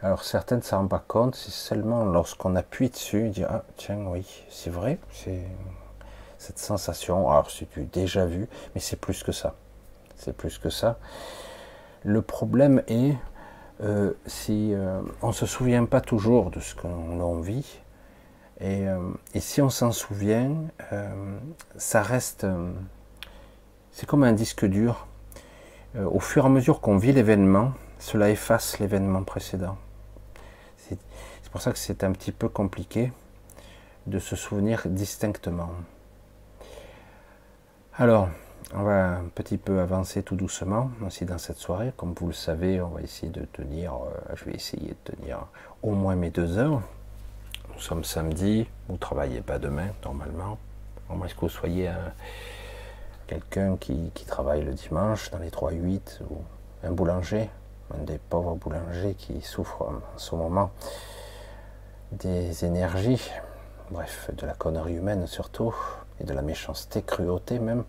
Alors 0.02 0.24
certaines 0.24 0.60
ne 0.60 0.64
s'en 0.64 0.78
rendent 0.78 0.90
pas 0.90 1.04
compte, 1.08 1.36
c'est 1.36 1.52
seulement 1.52 2.04
lorsqu'on 2.04 2.56
appuie 2.56 2.90
dessus, 2.90 3.30
dit 3.30 3.44
ah 3.44 3.64
tiens 3.78 4.04
oui, 4.08 4.44
c'est 4.50 4.70
vrai, 4.70 5.00
c'est 5.12 5.42
cette 6.38 6.60
sensation. 6.60 7.30
Alors 7.30 7.50
c'est 7.50 7.72
du 7.74 7.86
déjà 7.86 8.26
vu, 8.26 8.48
mais 8.74 8.82
c'est 8.82 9.00
plus 9.00 9.24
que 9.24 9.32
ça. 9.32 9.56
C'est 10.16 10.36
plus 10.36 10.58
que 10.58 10.70
ça. 10.70 10.98
Le 12.04 12.22
problème 12.22 12.84
est 12.88 13.16
euh, 13.82 14.14
si 14.26 14.74
euh, 14.74 15.02
on 15.22 15.30
ne 15.30 15.34
se 15.34 15.46
souvient 15.46 15.86
pas 15.86 16.02
toujours 16.02 16.52
de 16.52 16.60
ce 16.60 16.76
qu'on 16.76 17.40
vit, 17.42 17.80
et, 18.60 18.88
euh, 18.88 19.00
et, 19.34 19.40
si 19.40 19.62
on 19.62 19.70
s'en 19.70 19.92
souvient, 19.92 20.56
ça 21.76 22.02
reste, 22.02 22.48
c'est 23.92 24.06
comme 24.06 24.24
un 24.24 24.34
disque 24.34 24.66
dur. 24.66 25.08
au 25.98 26.20
fur 26.20 26.44
et 26.44 26.48
à 26.48 26.50
mesure 26.50 26.80
qu'on 26.80 26.98
vit 26.98 27.12
l'événement, 27.12 27.74
cela 28.00 28.30
efface 28.30 28.80
l'événement 28.80 29.24
précédent. 29.24 29.78
C'est 30.78 31.52
pour 31.52 31.62
ça 31.62 31.72
que 31.72 31.78
c'est 31.78 32.04
un 32.04 32.12
petit 32.12 32.32
peu 32.32 32.50
compliqué 32.50 33.12
de 34.08 34.20
se 34.20 34.36
souvenir 34.36 34.84
distinctement. 34.86 35.70
Alors, 37.98 38.30
on 38.74 38.84
va 38.84 39.18
un 39.18 39.26
petit 39.34 39.58
peu 39.58 39.80
avancer 39.80 40.22
tout 40.22 40.36
doucement 40.36 40.92
aussi 41.06 41.26
dans 41.26 41.38
cette 41.38 41.58
soirée. 41.58 41.94
Comme 41.96 42.14
vous 42.14 42.28
le 42.28 42.34
savez, 42.34 42.82
on 42.82 42.90
va 42.90 43.02
essayer 43.02 43.32
de 43.32 43.46
tenir, 43.46 43.94
euh, 43.94 44.36
je 44.36 44.46
vais 44.46 44.54
essayer 44.54 44.90
de 44.90 45.14
tenir 45.14 45.48
au 45.82 45.92
moins 45.92 46.16
mes 46.16 46.30
deux 46.30 46.58
heures. 46.58 46.82
Nous 47.76 47.82
sommes 47.82 48.06
samedi, 48.06 48.66
vous 48.88 48.94
ne 48.94 48.98
travaillez 48.98 49.42
pas 49.42 49.60
demain 49.60 49.90
normalement. 50.06 50.58
Au 51.10 51.16
moins, 51.16 51.28
que 51.28 51.40
vous 51.42 51.50
soyez 51.50 51.92
quelqu'un 53.28 53.76
qui, 53.76 54.12
travaille 54.26 54.64
le 54.64 54.74
dimanche 54.74 55.30
dans 55.30 55.40
les 55.40 55.50
3-8 55.50 56.22
ou 56.30 56.38
un 56.84 56.92
boulanger, 56.92 57.50
un 57.94 58.04
des 58.04 58.18
pauvres 58.18 58.56
boulangers 58.56 59.16
qui 59.16 59.42
souffrent 59.42 59.82
en 59.82 60.18
ce 60.18 60.36
moment 60.36 60.72
des 62.14 62.64
énergies, 62.64 63.30
bref, 63.92 64.30
de 64.34 64.46
la 64.46 64.54
connerie 64.54 64.96
humaine 64.96 65.28
surtout, 65.28 65.76
et 66.22 66.24
de 66.24 66.34
la 66.34 66.42
méchanceté, 66.42 67.02
cruauté 67.02 67.60
même. 67.60 67.84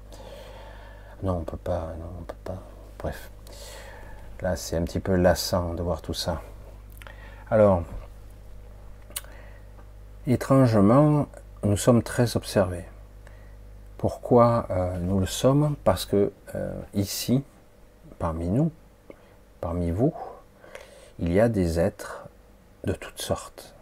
Non, 1.22 1.38
on 1.38 1.44
peut 1.44 1.56
pas, 1.56 1.94
non, 2.00 2.10
on 2.20 2.22
peut 2.24 2.34
pas. 2.42 2.60
Bref, 2.98 3.30
là 4.40 4.56
c'est 4.56 4.76
un 4.76 4.82
petit 4.82 5.00
peu 5.00 5.14
lassant 5.14 5.74
de 5.74 5.82
voir 5.82 6.02
tout 6.02 6.14
ça. 6.14 6.42
Alors, 7.50 7.84
étrangement, 10.26 11.26
nous 11.62 11.76
sommes 11.76 12.02
très 12.02 12.36
observés. 12.36 12.84
Pourquoi 13.98 14.66
euh, 14.70 14.98
nous 14.98 15.20
le 15.20 15.26
sommes? 15.26 15.76
Parce 15.84 16.04
que 16.04 16.32
euh, 16.54 16.72
ici, 16.94 17.42
parmi 18.18 18.48
nous, 18.48 18.70
parmi 19.60 19.90
vous, 19.90 20.14
il 21.18 21.32
y 21.32 21.40
a 21.40 21.48
des 21.48 21.80
êtres 21.80 22.28
de 22.84 22.92
toutes 22.92 23.20
sortes 23.20 23.76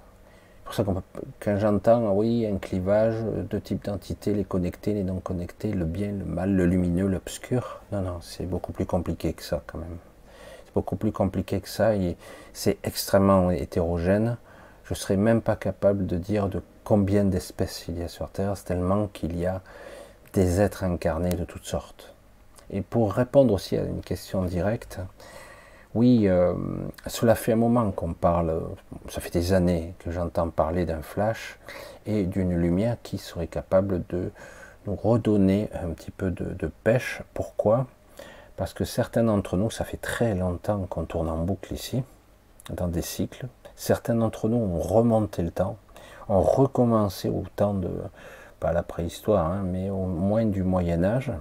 pour 0.64 0.74
ça 0.74 0.82
qu'on 0.82 1.02
quand 1.40 1.58
j'entends, 1.58 2.12
oui, 2.12 2.46
un 2.46 2.56
clivage, 2.56 3.16
de 3.22 3.58
type 3.58 3.84
d'entités, 3.84 4.32
les 4.32 4.44
connectés, 4.44 4.94
les 4.94 5.04
non 5.04 5.20
connectés, 5.20 5.72
le 5.72 5.84
bien, 5.84 6.12
le 6.12 6.24
mal, 6.24 6.54
le 6.54 6.66
lumineux, 6.66 7.06
l'obscur, 7.06 7.80
non, 7.92 8.00
non, 8.00 8.18
c'est 8.22 8.46
beaucoup 8.46 8.72
plus 8.72 8.86
compliqué 8.86 9.32
que 9.34 9.42
ça 9.42 9.62
quand 9.66 9.78
même. 9.78 9.98
C'est 10.64 10.74
beaucoup 10.74 10.96
plus 10.96 11.12
compliqué 11.12 11.60
que 11.60 11.68
ça 11.68 11.94
et 11.94 12.16
c'est 12.52 12.78
extrêmement 12.82 13.50
hétérogène. 13.50 14.36
Je 14.84 14.92
ne 14.92 14.96
serais 14.96 15.16
même 15.16 15.40
pas 15.40 15.56
capable 15.56 16.06
de 16.06 16.16
dire 16.16 16.48
de 16.48 16.62
combien 16.84 17.24
d'espèces 17.24 17.86
il 17.88 17.98
y 17.98 18.02
a 18.02 18.08
sur 18.08 18.30
Terre, 18.30 18.54
tellement 18.62 19.06
qu'il 19.08 19.38
y 19.38 19.46
a 19.46 19.62
des 20.34 20.60
êtres 20.60 20.84
incarnés 20.84 21.34
de 21.34 21.44
toutes 21.44 21.64
sortes. 21.64 22.14
Et 22.70 22.80
pour 22.82 23.12
répondre 23.12 23.54
aussi 23.54 23.76
à 23.76 23.82
une 23.82 24.02
question 24.02 24.44
directe, 24.44 24.98
oui, 25.94 26.26
euh, 26.26 26.54
cela 27.06 27.36
fait 27.36 27.52
un 27.52 27.56
moment 27.56 27.90
qu'on 27.92 28.14
parle, 28.14 28.60
ça 29.08 29.20
fait 29.20 29.32
des 29.32 29.52
années 29.52 29.94
que 30.00 30.10
j'entends 30.10 30.50
parler 30.50 30.84
d'un 30.84 31.02
flash 31.02 31.58
et 32.04 32.24
d'une 32.24 32.54
lumière 32.56 32.96
qui 33.02 33.16
serait 33.16 33.46
capable 33.46 34.04
de 34.08 34.32
nous 34.86 34.96
redonner 34.96 35.70
un 35.72 35.90
petit 35.90 36.10
peu 36.10 36.30
de, 36.30 36.70
pêche. 36.82 37.22
Pourquoi? 37.32 37.86
Parce 38.56 38.74
que 38.74 38.84
certains 38.84 39.22
d'entre 39.22 39.56
nous, 39.56 39.70
ça 39.70 39.84
fait 39.84 39.96
très 39.96 40.34
longtemps 40.34 40.84
qu'on 40.90 41.04
tourne 41.04 41.28
en 41.28 41.38
boucle 41.38 41.72
ici, 41.72 42.02
dans 42.70 42.88
des 42.88 43.02
cycles. 43.02 43.46
Certains 43.76 44.14
d'entre 44.14 44.48
nous 44.48 44.56
ont 44.56 44.78
remonté 44.78 45.42
le 45.42 45.50
temps, 45.50 45.76
ont 46.28 46.42
recommencé 46.42 47.28
au 47.28 47.44
temps 47.56 47.74
de, 47.74 47.90
pas 48.60 48.72
la 48.72 48.82
préhistoire, 48.82 49.46
hein, 49.46 49.62
mais 49.64 49.90
au 49.90 50.06
moins 50.06 50.44
du 50.44 50.62
Moyen 50.62 51.04
Âge, 51.04 51.32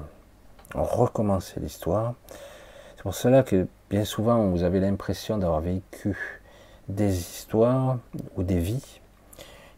ont 0.76 0.84
recommencé 0.84 1.60
l'histoire. 1.60 2.14
C'est 2.96 3.04
pour 3.04 3.16
cela 3.16 3.44
que 3.44 3.68
Bien 3.94 4.06
souvent, 4.06 4.48
vous 4.48 4.64
avez 4.64 4.80
l'impression 4.80 5.38
d'avoir 5.38 5.62
vécu 5.62 6.42
des 6.88 7.16
histoires 7.16 8.00
ou 8.36 8.42
des 8.42 8.58
vies 8.58 9.02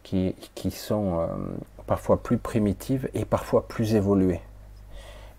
qui, 0.03 0.33
sont 0.71 1.19
euh, 1.19 1.27
parfois 1.85 2.23
plus 2.23 2.37
primitives 2.37 3.09
et 3.13 3.25
parfois 3.25 3.67
plus 3.67 3.93
évoluées. 3.93 4.39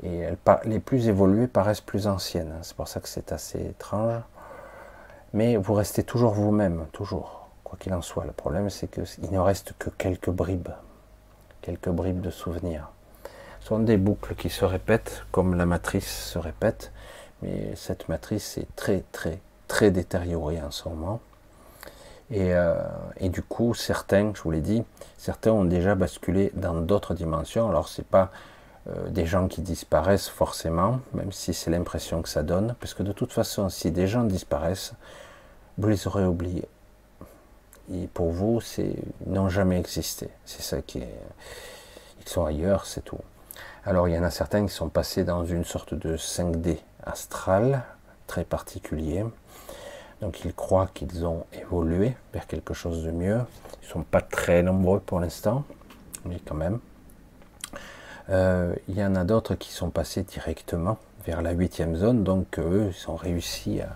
Et 0.03 0.27
les 0.67 0.79
plus 0.79 1.09
évoluées 1.09 1.47
paraissent 1.47 1.81
plus 1.81 2.07
anciennes. 2.07 2.53
C'est 2.61 2.77
pour 2.77 2.87
ça 2.87 3.01
que 3.01 3.09
c'est 3.09 3.33
assez 3.33 3.61
étrange. 3.65 4.21
Mais 5.33 5.57
vous 5.57 5.75
restez 5.75 6.03
toujours 6.03 6.33
vous-même, 6.33 6.87
toujours, 6.93 7.49
quoi 7.65 7.79
qu'il 7.79 7.93
en 7.95 8.03
soit. 8.03 8.25
Le 8.25 8.33
problème, 8.33 8.71
c'est 8.71 8.89
qu'il 8.89 9.31
ne 9.31 9.39
reste 9.39 9.75
que 9.79 9.91
quelques 9.91 10.31
bribes, 10.31 10.69
quelques 11.63 11.91
bribes 11.91 12.21
de 12.21 12.31
souvenirs. 12.31 12.91
Ce 13.61 13.69
sont 13.69 13.81
des 13.81 13.97
boucles 13.97 14.35
qui 14.35 14.49
se 14.49 14.65
répètent, 14.65 15.25
comme 15.33 15.57
la 15.57 15.67
matrice 15.67 16.31
se 16.31 16.39
répète, 16.39 16.93
mais 17.43 17.75
cette 17.75 18.09
matrice 18.09 18.59
est 18.59 18.69
très 18.77 19.03
très 19.13 19.41
très 19.69 19.91
détériorée 19.91 20.61
en 20.63 20.71
ce 20.71 20.89
moment. 20.89 21.21
Et, 22.31 22.55
euh, 22.55 22.75
du 23.21 23.43
coup, 23.43 23.75
certains, 23.75 24.33
je 24.35 24.43
vous 24.43 24.51
l'ai 24.51 24.61
dit, 24.61 24.85
certains 25.19 25.53
ont 25.53 25.65
déjà 25.65 25.95
basculé 25.95 26.51
dans 26.55 26.75
d'autres 26.75 27.15
dimensions. 27.15 27.69
Alors, 27.69 27.89
c'est 27.89 28.07
pas 28.07 28.31
euh, 28.89 29.09
des 29.09 29.27
gens 29.27 29.49
qui 29.49 29.63
disparaissent 29.63 30.29
forcément, 30.29 31.01
même 31.13 31.33
si 31.33 31.55
c'est 31.55 31.71
l'impression 31.71 32.23
que 32.23 32.29
ça 32.29 32.43
donne, 32.43 32.75
parce 32.81 32.95
que 32.95 33.03
de 33.03 33.13
toute 33.13 33.33
façon, 33.33 33.69
si 33.69 33.91
des 33.91 34.07
gens 34.07 34.25
disparaissent, 34.25 34.93
vous 35.79 35.89
les 35.89 36.07
aurez 36.07 36.25
oubliés. 36.25 36.69
Et 37.93 38.07
pour 38.09 38.31
vous, 38.31 38.61
c'est 38.61 38.97
n'ont 39.27 39.49
jamais 39.49 39.79
existé. 39.79 40.29
C'est 40.45 40.63
ça 40.63 40.83
qui 40.83 40.99
est. 40.99 41.21
Ils 42.21 42.29
sont 42.29 42.45
ailleurs, 42.45 42.87
c'est 42.87 43.05
tout. 43.05 43.21
Alors, 43.85 44.09
il 44.09 44.15
y 44.15 44.19
en 44.19 44.25
a 44.25 44.31
certains 44.31 44.67
qui 44.67 44.73
sont 44.73 44.89
passés 44.89 45.23
dans 45.23 45.45
une 45.45 45.65
sorte 45.65 45.95
de 45.95 46.17
5D 46.17 46.79
astral 47.05 47.85
très 48.27 48.45
particulier. 48.45 49.25
Donc 50.21 50.45
ils 50.45 50.55
croient 50.55 50.89
qu'ils 50.93 51.27
ont 51.27 51.45
évolué 51.53 52.17
vers 52.33 52.47
quelque 52.47 52.75
chose 52.75 53.05
de 53.05 53.11
mieux. 53.11 53.41
Ils 53.83 53.87
ne 53.87 53.91
sont 53.93 54.03
pas 54.03 54.23
très 54.23 54.63
nombreux 54.63 55.01
pour 55.01 55.21
l'instant, 55.21 55.65
mais 56.25 56.41
quand 56.45 56.55
même. 56.55 56.81
Euh, 58.31 58.75
il 58.89 58.97
y 58.97 59.05
en 59.05 59.15
a 59.15 59.25
d'autres 59.25 59.55
qui 59.55 59.71
sont 59.71 59.91
passés 59.91 60.23
directement 60.23 60.99
vers 61.25 61.43
la 61.43 61.53
huitième 61.53 61.97
zone, 61.97 62.25
donc 62.25 62.59
eux, 62.59 62.93
ils 62.97 63.11
ont 63.11 63.17
réussi 63.17 63.81
à... 63.81 63.89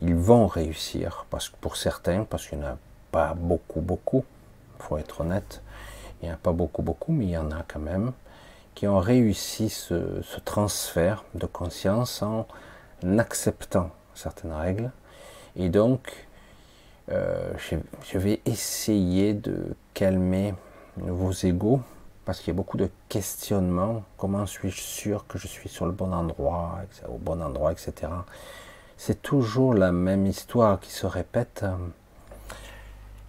Ils 0.00 0.16
vont 0.16 0.46
réussir, 0.46 1.26
parce 1.30 1.48
que 1.48 1.56
pour 1.60 1.76
certains, 1.76 2.24
parce 2.24 2.48
qu'il 2.48 2.58
n'y 2.58 2.64
en 2.64 2.68
a 2.68 2.78
pas 3.12 3.34
beaucoup, 3.34 3.80
beaucoup, 3.80 4.24
faut 4.78 4.98
être 4.98 5.20
honnête, 5.20 5.60
il 6.20 6.26
n'y 6.26 6.30
en 6.30 6.34
a 6.34 6.38
pas 6.38 6.52
beaucoup, 6.52 6.82
beaucoup, 6.82 7.12
mais 7.12 7.26
il 7.26 7.30
y 7.30 7.38
en 7.38 7.50
a 7.52 7.64
quand 7.66 7.80
même 7.80 8.12
qui 8.74 8.86
ont 8.86 8.98
réussi 8.98 9.68
ce, 9.68 10.20
transfert 10.44 11.24
de 11.34 11.46
conscience 11.46 12.22
en 12.22 12.46
acceptant 13.18 13.90
certaines 14.14 14.52
règles. 14.52 14.90
Et 15.56 15.68
donc, 15.68 16.26
euh, 17.10 17.52
je, 17.58 18.18
vais 18.18 18.40
essayer 18.46 19.34
de 19.34 19.76
calmer 19.94 20.54
vos 20.96 21.32
égaux, 21.32 21.80
parce 22.24 22.38
qu'il 22.38 22.48
y 22.48 22.50
a 22.50 22.54
beaucoup 22.56 22.76
de 22.76 22.90
questionnements. 23.08 24.04
Comment 24.16 24.46
suis-je 24.46 24.80
sûr 24.80 25.26
que 25.26 25.38
je 25.38 25.46
suis 25.46 25.68
sur 25.68 25.86
le 25.86 25.92
bon 25.92 26.12
endroit, 26.12 26.78
au 27.08 27.18
bon 27.18 27.42
endroit, 27.42 27.72
etc. 27.72 28.12
C'est 28.96 29.22
toujours 29.22 29.74
la 29.74 29.92
même 29.92 30.26
histoire 30.26 30.80
qui 30.80 30.92
se 30.92 31.06
répète. 31.06 31.64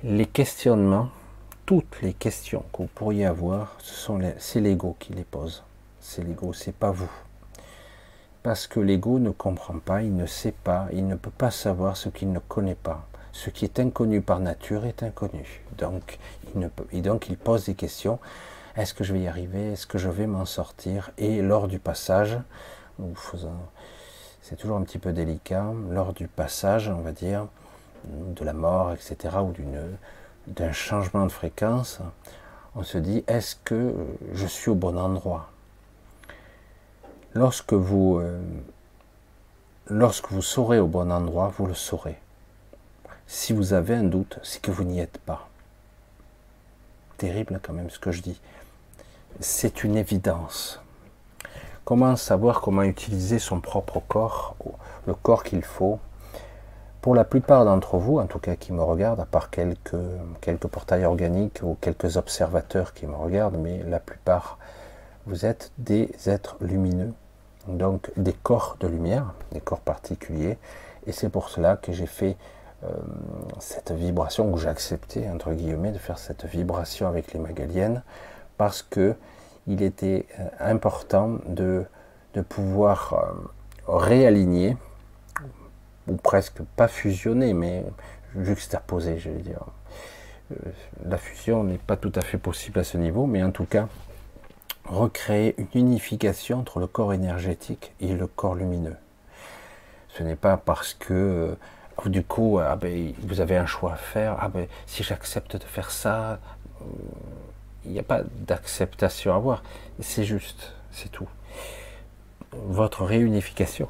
Les 0.03 0.25
questionnements 0.25 1.09
toutes 1.65 2.01
les 2.01 2.13
questions 2.13 2.65
que 2.73 2.79
vous 2.79 2.89
pourriez 2.93 3.25
avoir, 3.25 3.75
ce 3.79 3.93
sont 3.93 4.19
c'est 4.37 4.59
l'ego 4.59 4.97
qui 4.99 5.13
les 5.13 5.23
pose. 5.23 5.63
C'est 6.01 6.21
l'ego, 6.21 6.51
c'est 6.51 6.75
pas 6.75 6.91
vous. 6.91 7.09
Parce 8.43 8.67
que 8.67 8.81
l'ego 8.81 9.19
ne 9.19 9.29
comprend 9.29 9.79
pas, 9.79 10.01
il 10.01 10.13
ne 10.15 10.25
sait 10.25 10.51
pas, 10.51 10.87
il 10.91 11.07
ne 11.07 11.15
peut 11.15 11.31
pas 11.31 11.51
savoir 11.51 11.95
ce 11.95 12.09
qu'il 12.09 12.33
ne 12.33 12.39
connaît 12.39 12.75
pas. 12.75 13.07
Ce 13.31 13.49
qui 13.49 13.63
est 13.63 13.79
inconnu 13.79 14.21
par 14.21 14.41
nature 14.41 14.85
est 14.85 15.03
inconnu. 15.03 15.63
Donc 15.77 16.19
il, 16.53 16.59
ne 16.59 16.67
et 16.91 17.01
donc 17.01 17.29
il 17.29 17.37
pose 17.37 17.65
des 17.65 17.75
questions. 17.75 18.19
Est-ce 18.75 18.93
que 18.93 19.03
je 19.03 19.13
vais 19.13 19.21
y 19.21 19.27
arriver, 19.27 19.73
est-ce 19.73 19.85
que 19.85 19.97
je 19.97 20.09
vais 20.09 20.27
m'en 20.27 20.45
sortir? 20.45 21.11
Et 21.17 21.41
lors 21.41 21.67
du 21.67 21.79
passage, 21.79 22.37
c'est 24.41 24.55
toujours 24.55 24.77
un 24.77 24.81
petit 24.81 24.99
peu 24.99 25.13
délicat, 25.13 25.65
lors 25.89 26.13
du 26.13 26.27
passage, 26.27 26.89
on 26.89 27.01
va 27.01 27.11
dire, 27.11 27.47
de 28.05 28.43
la 28.43 28.53
mort, 28.53 28.91
etc., 28.91 29.37
ou 29.41 29.53
d'un 30.47 30.71
changement 30.71 31.25
de 31.25 31.31
fréquence, 31.31 31.99
on 32.75 32.83
se 32.83 32.97
dit, 32.97 33.23
est-ce 33.27 33.55
que 33.63 33.93
je 34.33 34.47
suis 34.47 34.71
au 34.71 34.75
bon 34.75 34.97
endroit? 34.97 35.49
Lorsque 37.35 37.73
vous, 37.73 38.17
euh, 38.19 38.41
lorsque 39.87 40.31
vous 40.31 40.41
saurez 40.41 40.79
au 40.79 40.87
bon 40.87 41.11
endroit, 41.11 41.51
vous 41.57 41.67
le 41.67 41.73
saurez. 41.73 42.17
Si 43.27 43.53
vous 43.53 43.73
avez 43.73 43.95
un 43.95 44.03
doute, 44.03 44.39
c'est 44.43 44.61
que 44.61 44.71
vous 44.71 44.83
n'y 44.83 44.99
êtes 44.99 45.17
pas. 45.19 45.47
Terrible 47.17 47.59
quand 47.63 47.73
même 47.73 47.89
ce 47.89 47.99
que 47.99 48.11
je 48.11 48.21
dis. 48.21 48.39
C'est 49.39 49.83
une 49.83 49.95
évidence. 49.95 50.81
Comment 51.85 52.15
savoir 52.15 52.61
comment 52.61 52.83
utiliser 52.83 53.39
son 53.39 53.59
propre 53.59 54.01
corps, 54.07 54.55
le 55.05 55.13
corps 55.13 55.43
qu'il 55.43 55.63
faut? 55.63 55.99
Pour 57.01 57.15
la 57.15 57.25
plupart 57.25 57.65
d'entre 57.65 57.97
vous, 57.97 58.19
en 58.19 58.27
tout 58.27 58.39
cas 58.39 58.55
qui 58.55 58.71
me 58.71 58.81
regardent, 58.81 59.19
à 59.19 59.25
part 59.25 59.49
quelques, 59.49 59.95
quelques 60.39 60.67
portails 60.67 61.03
organiques 61.03 61.59
ou 61.61 61.77
quelques 61.81 62.15
observateurs 62.15 62.93
qui 62.93 63.05
me 63.05 63.15
regardent, 63.15 63.57
mais 63.57 63.83
la 63.83 63.99
plupart, 63.99 64.57
vous 65.25 65.45
êtes 65.45 65.71
des 65.77 66.09
êtres 66.27 66.55
lumineux 66.61 67.13
donc 67.67 68.11
des 68.17 68.33
corps 68.33 68.77
de 68.79 68.87
lumière, 68.87 69.33
des 69.51 69.61
corps 69.61 69.79
particuliers, 69.79 70.57
et 71.07 71.11
c'est 71.11 71.29
pour 71.29 71.49
cela 71.49 71.77
que 71.77 71.91
j'ai 71.91 72.05
fait 72.05 72.37
euh, 72.83 72.89
cette 73.59 73.91
vibration, 73.91 74.51
ou 74.51 74.57
j'ai 74.57 74.69
accepté, 74.69 75.29
entre 75.29 75.53
guillemets, 75.53 75.91
de 75.91 75.97
faire 75.97 76.17
cette 76.17 76.45
vibration 76.45 77.07
avec 77.07 77.33
les 77.33 77.39
Magaliennes, 77.39 78.03
parce 78.57 78.81
que 78.81 79.15
il 79.67 79.81
était 79.81 80.25
euh, 80.39 80.49
important 80.59 81.39
de, 81.47 81.85
de 82.33 82.41
pouvoir 82.41 83.13
euh, 83.13 83.97
réaligner, 83.97 84.77
ou 86.07 86.15
presque 86.15 86.61
pas 86.75 86.87
fusionner, 86.87 87.53
mais 87.53 87.85
juxtaposer, 88.37 89.19
je 89.19 89.29
vais 89.29 89.41
dire. 89.41 89.61
La 91.05 91.17
fusion 91.17 91.63
n'est 91.63 91.77
pas 91.77 91.95
tout 91.95 92.11
à 92.15 92.21
fait 92.21 92.37
possible 92.37 92.79
à 92.79 92.83
ce 92.83 92.97
niveau, 92.97 93.25
mais 93.25 93.41
en 93.41 93.51
tout 93.51 93.65
cas, 93.65 93.87
recréer 94.85 95.55
une 95.57 95.87
unification 95.87 96.59
entre 96.59 96.79
le 96.79 96.87
corps 96.87 97.13
énergétique 97.13 97.93
et 98.01 98.13
le 98.13 98.27
corps 98.27 98.55
lumineux. 98.55 98.97
Ce 100.09 100.23
n'est 100.23 100.35
pas 100.35 100.57
parce 100.57 100.93
que 100.93 101.13
euh, 101.13 101.55
du 102.09 102.23
coup, 102.23 102.59
ah 102.59 102.75
ben, 102.75 103.13
vous 103.23 103.41
avez 103.41 103.57
un 103.57 103.65
choix 103.65 103.93
à 103.93 103.97
faire. 103.97 104.37
Ah 104.39 104.49
ben, 104.49 104.67
si 104.85 105.03
j'accepte 105.03 105.55
de 105.55 105.63
faire 105.63 105.89
ça, 105.89 106.39
euh, 106.81 106.85
il 107.85 107.91
n'y 107.91 107.99
a 107.99 108.03
pas 108.03 108.23
d'acceptation 108.47 109.33
à 109.33 109.35
avoir. 109.35 109.63
C'est 109.99 110.23
juste, 110.23 110.73
c'est 110.91 111.09
tout. 111.11 111.27
Votre 112.51 113.03
réunification 113.03 113.87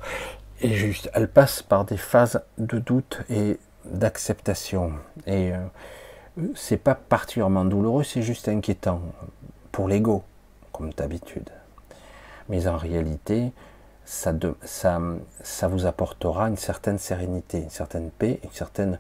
est 0.62 0.74
juste. 0.74 1.10
Elle 1.14 1.28
passe 1.28 1.62
par 1.62 1.86
des 1.86 1.98
phases 1.98 2.42
de 2.58 2.80
doute 2.80 3.22
et 3.30 3.60
d'acceptation. 3.86 4.94
Et 5.28 5.52
euh, 5.54 5.58
c'est 6.56 6.78
pas 6.78 6.96
particulièrement 6.96 7.66
douloureux, 7.66 8.04
c'est 8.04 8.22
juste 8.22 8.48
inquiétant 8.48 9.02
pour 9.72 9.88
l'ego 9.88 10.24
comme 10.72 10.92
d'habitude. 10.94 11.50
Mais 12.50 12.68
en 12.68 12.78
réalité, 12.78 13.52
ça, 14.06 14.34
ça, 14.64 15.68
vous 15.68 15.86
apportera 15.86 16.50
une 16.50 16.58
certaine 16.58 16.98
sérénité, 16.98 17.60
une 17.60 17.70
certaine 17.70 18.12
paix, 18.12 18.40
une 18.44 18.52
certaine 18.52 19.00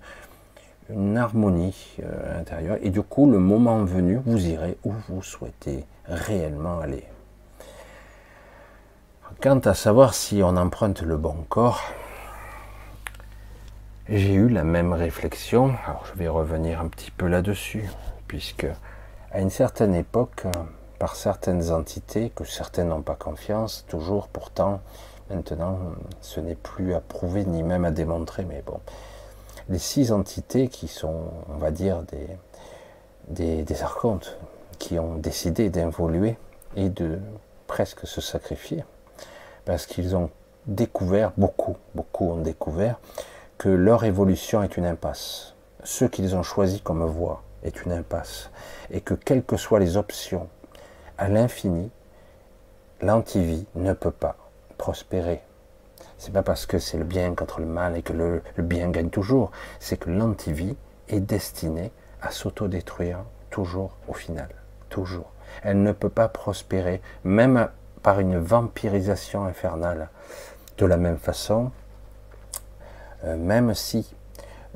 une 0.89 1.17
harmonie 1.17 1.97
euh, 2.03 2.39
intérieure. 2.39 2.77
Et 2.81 2.89
du 2.89 3.01
coup, 3.01 3.29
le 3.29 3.39
moment 3.39 3.83
venu, 3.83 4.19
vous 4.25 4.47
irez 4.47 4.77
où 4.83 4.91
vous 5.09 5.21
souhaitez 5.21 5.85
réellement 6.05 6.79
aller. 6.79 7.05
Quant 9.41 9.59
à 9.59 9.73
savoir 9.73 10.13
si 10.13 10.41
on 10.43 10.55
emprunte 10.55 11.01
le 11.01 11.17
bon 11.17 11.45
corps, 11.49 11.81
j'ai 14.07 14.33
eu 14.33 14.47
la 14.47 14.63
même 14.63 14.93
réflexion. 14.93 15.73
Alors 15.85 16.05
je 16.05 16.17
vais 16.17 16.27
revenir 16.27 16.79
un 16.79 16.87
petit 16.87 17.11
peu 17.11 17.27
là-dessus, 17.27 17.89
puisque 18.27 18.67
à 19.31 19.41
une 19.41 19.49
certaine 19.49 19.95
époque, 19.95 20.45
par 20.99 21.15
certaines 21.15 21.71
entités 21.71 22.31
que 22.35 22.45
certaines 22.45 22.89
n'ont 22.89 23.01
pas 23.01 23.15
confiance, 23.15 23.85
toujours 23.89 24.27
pourtant, 24.27 24.81
maintenant, 25.29 25.79
ce 26.21 26.39
n'est 26.39 26.55
plus 26.55 26.93
à 26.93 27.01
prouver 27.01 27.43
ni 27.43 27.63
même 27.63 27.85
à 27.85 27.91
démontrer, 27.91 28.45
mais 28.45 28.63
bon. 28.65 28.79
Les 29.69 29.79
six 29.79 30.11
entités 30.11 30.67
qui 30.67 30.87
sont, 30.87 31.31
on 31.49 31.57
va 31.57 31.71
dire, 31.71 32.03
des, 33.27 33.83
archontes, 33.83 34.37
qui 34.79 34.99
ont 34.99 35.15
décidé 35.15 35.69
d'involuer 35.69 36.37
et 36.75 36.89
de 36.89 37.19
presque 37.67 38.05
se 38.05 38.21
sacrifier, 38.21 38.83
parce 39.65 39.85
qu'ils 39.85 40.15
ont 40.15 40.29
découvert, 40.65 41.31
beaucoup, 41.37 41.77
beaucoup 41.95 42.31
ont 42.31 42.41
découvert, 42.41 42.99
que 43.57 43.69
leur 43.69 44.03
évolution 44.03 44.63
est 44.63 44.75
une 44.77 44.85
impasse. 44.85 45.53
Ce 45.83 46.05
qu'ils 46.05 46.35
ont 46.35 46.43
choisi 46.43 46.81
comme 46.81 47.05
voie 47.05 47.43
est 47.63 47.83
une 47.85 47.91
impasse. 47.91 48.49
Et 48.91 49.01
que 49.01 49.13
quelles 49.13 49.43
que 49.43 49.57
soient 49.57 49.79
les 49.79 49.97
options 49.97 50.49
à 51.17 51.29
l'infini, 51.29 51.89
l'antivie 53.01 53.65
ne 53.75 53.93
peut 53.93 54.11
pas 54.11 54.35
prospérer. 54.77 55.41
C'est 56.23 56.31
pas 56.31 56.41
parce 56.41 56.65
que 56.65 56.79
c'est 56.79 56.97
le 56.97 57.03
bien 57.03 57.35
contre 57.35 57.59
le 57.59 57.65
mal 57.65 57.97
et 57.97 58.01
que 58.01 58.13
le, 58.13 58.41
bien 58.59 58.91
gagne 58.91 59.09
toujours, 59.09 59.51
c'est 59.81 59.97
que 59.97 60.09
l'antivie 60.09 60.77
est 61.09 61.19
destinée 61.19 61.91
à 62.21 62.31
s'autodétruire 62.31 63.25
toujours 63.49 63.97
au 64.07 64.13
final, 64.13 64.47
toujours. 64.87 65.29
Elle 65.63 65.83
ne 65.83 65.91
peut 65.91 66.07
pas 66.07 66.29
prospérer, 66.29 67.01
même 67.25 67.67
par 68.03 68.21
une 68.21 68.37
vampirisation 68.37 69.43
infernale. 69.43 70.07
De 70.77 70.85
la 70.85 70.95
même 70.95 71.17
façon, 71.17 71.71
euh, 73.25 73.35
même 73.35 73.73
si 73.73 74.15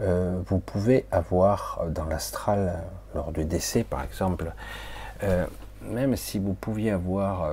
euh, 0.01 0.41
vous 0.47 0.59
pouvez 0.59 1.05
avoir 1.13 1.85
dans 1.87 2.07
l'astral, 2.07 2.83
lors 3.15 3.31
du 3.31 3.45
décès 3.45 3.85
par 3.85 4.03
exemple, 4.03 4.51
euh, 5.23 5.45
même 5.81 6.17
si 6.17 6.39
vous 6.39 6.55
pouviez 6.55 6.91
avoir 6.91 7.49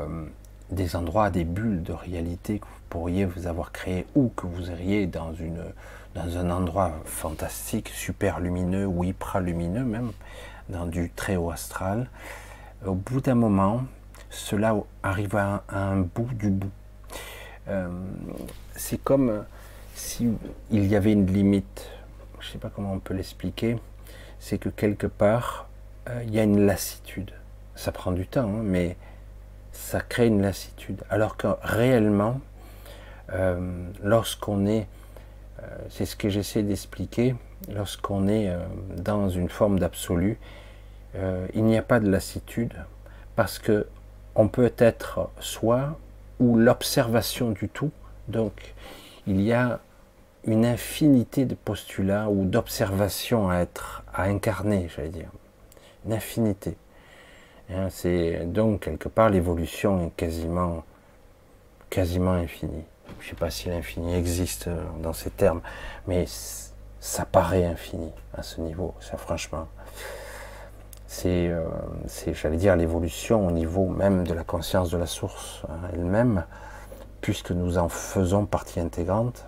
des 0.75 0.97
endroits, 0.97 1.31
des 1.31 1.45
bulles 1.45 1.83
de 1.83 1.93
réalité 1.93 2.59
que 2.59 2.65
vous 2.65 2.83
pourriez 2.91 3.25
vous 3.25 3.47
avoir 3.47 3.73
créé 3.73 4.07
ou 4.15 4.31
que 4.37 4.47
vous 4.47 4.71
iriez 4.71 5.07
dans, 5.07 5.33
une, 5.33 5.63
dans 6.15 6.37
un 6.37 6.51
endroit 6.51 6.93
fantastique, 7.05 7.89
super 7.89 8.41
lumineux 8.41 8.87
ou 8.87 9.05
hyper 9.05 9.41
lumineux 9.41 9.85
même, 9.85 10.13
dans 10.69 10.87
du 10.87 11.11
très 11.11 11.37
haut 11.37 11.51
astral, 11.51 12.09
au 12.85 12.95
bout 12.95 13.21
d'un 13.21 13.35
moment, 13.35 13.85
cela 14.31 14.75
arrive 15.03 15.37
à 15.37 15.63
un, 15.69 15.97
bout 15.97 16.33
du 16.35 16.51
bout. 16.51 16.71
Euh, 17.69 17.89
c'est 18.77 19.03
comme 19.03 19.45
si 19.95 20.29
il 20.71 20.87
y 20.87 20.97
avait 20.97 21.13
une 21.13 21.27
limite. 21.27 21.89
Je 22.41 22.49
ne 22.49 22.53
sais 22.53 22.59
pas 22.59 22.69
comment 22.69 22.93
on 22.93 22.99
peut 22.99 23.15
l'expliquer. 23.15 23.79
C'est 24.39 24.59
que 24.59 24.69
quelque 24.69 25.07
part, 25.07 25.69
euh, 26.09 26.23
il 26.27 26.35
y 26.35 26.39
a 26.39 26.43
une 26.43 26.67
lassitude 26.67 27.33
ça 27.75 27.93
prend 27.93 28.13
du 28.13 28.27
temps, 28.27 28.49
hein, 28.49 28.63
mais 28.63 28.97
ça 29.75 30.01
crée 30.01 30.29
une 30.29 30.41
lassitude. 30.41 31.03
Alors 31.11 31.37
que 31.37 31.49
réellement, 31.63 32.41
euh, 33.33 33.89
lorsqu'on 34.03 34.67
est, 34.67 34.87
euh, 35.63 35.67
c'est 35.91 36.07
ce 36.07 36.17
que 36.17 36.29
j'essaie 36.29 36.63
d'expliquer, 36.63 37.35
lorsqu'on 37.73 38.29
est 38.29 38.49
euh, 38.49 38.59
dans 38.97 39.29
une 39.29 39.49
forme 39.49 39.79
d'absolu, 39.79 40.39
il 41.55 41.63
n'y 41.63 41.79
a 41.79 41.83
pas 41.83 42.01
de 42.01 42.11
lassitude 42.11 42.73
parce 43.37 43.61
que 43.61 43.87
on 44.35 44.49
peut 44.49 44.73
être 44.79 45.31
soi 45.39 45.97
ou 46.41 46.57
l'observation 46.57 47.53
du 47.53 47.69
tout. 47.69 47.93
Donc, 48.27 48.75
il 49.29 49.41
y 49.41 49.53
a 49.53 49.79
une 50.45 50.67
infinité 50.67 51.45
de 51.45 51.55
postulats 51.55 52.29
ou 52.29 52.45
d'observations 52.47 53.49
à 53.49 53.59
être, 53.59 54.03
à 54.13 54.25
incarner, 54.25 54.89
j'allais 54.89 55.11
dire, 55.11 55.31
une 56.05 56.15
infinité. 56.15 56.77
Hein, 57.71 57.89
c'est 57.91 58.45
donc 58.47 58.81
quelque 58.81 59.09
part 59.09 59.31
l'évolution 59.31 60.07
est 60.07 60.11
quasiment, 60.17 60.85
quasiment 61.91 62.33
infinie. 62.33 62.85
Je 63.21 63.27
ne 63.27 63.31
sais 63.31 63.37
pas 63.37 63.51
si 63.51 63.69
l'infini 63.69 64.15
existe 64.15 64.69
dans 65.03 65.13
ces 65.13 65.31
termes, 65.31 65.63
mais 66.07 66.27
ça 67.01 67.25
paraît 67.25 67.65
infini 67.65 68.11
à 68.35 68.43
ce 68.43 68.61
niveau. 68.61 68.95
Ça, 69.01 69.17
franchement, 69.17 69.67
euh, 71.27 71.65
c'est, 72.07 72.35
j'allais 72.35 72.57
dire, 72.57 72.77
l'évolution 72.77 73.47
au 73.47 73.51
niveau 73.51 73.87
même 73.87 74.27
de 74.27 74.35
la 74.35 74.45
conscience 74.45 74.91
de 74.91 74.99
la 74.99 75.07
source 75.07 75.63
hein, 75.69 75.89
elle-même, 75.93 76.45
puisque 77.21 77.51
nous 77.53 77.79
en 77.79 77.89
faisons 77.89 78.47
partie 78.47 78.81
intégrante. 78.81 79.47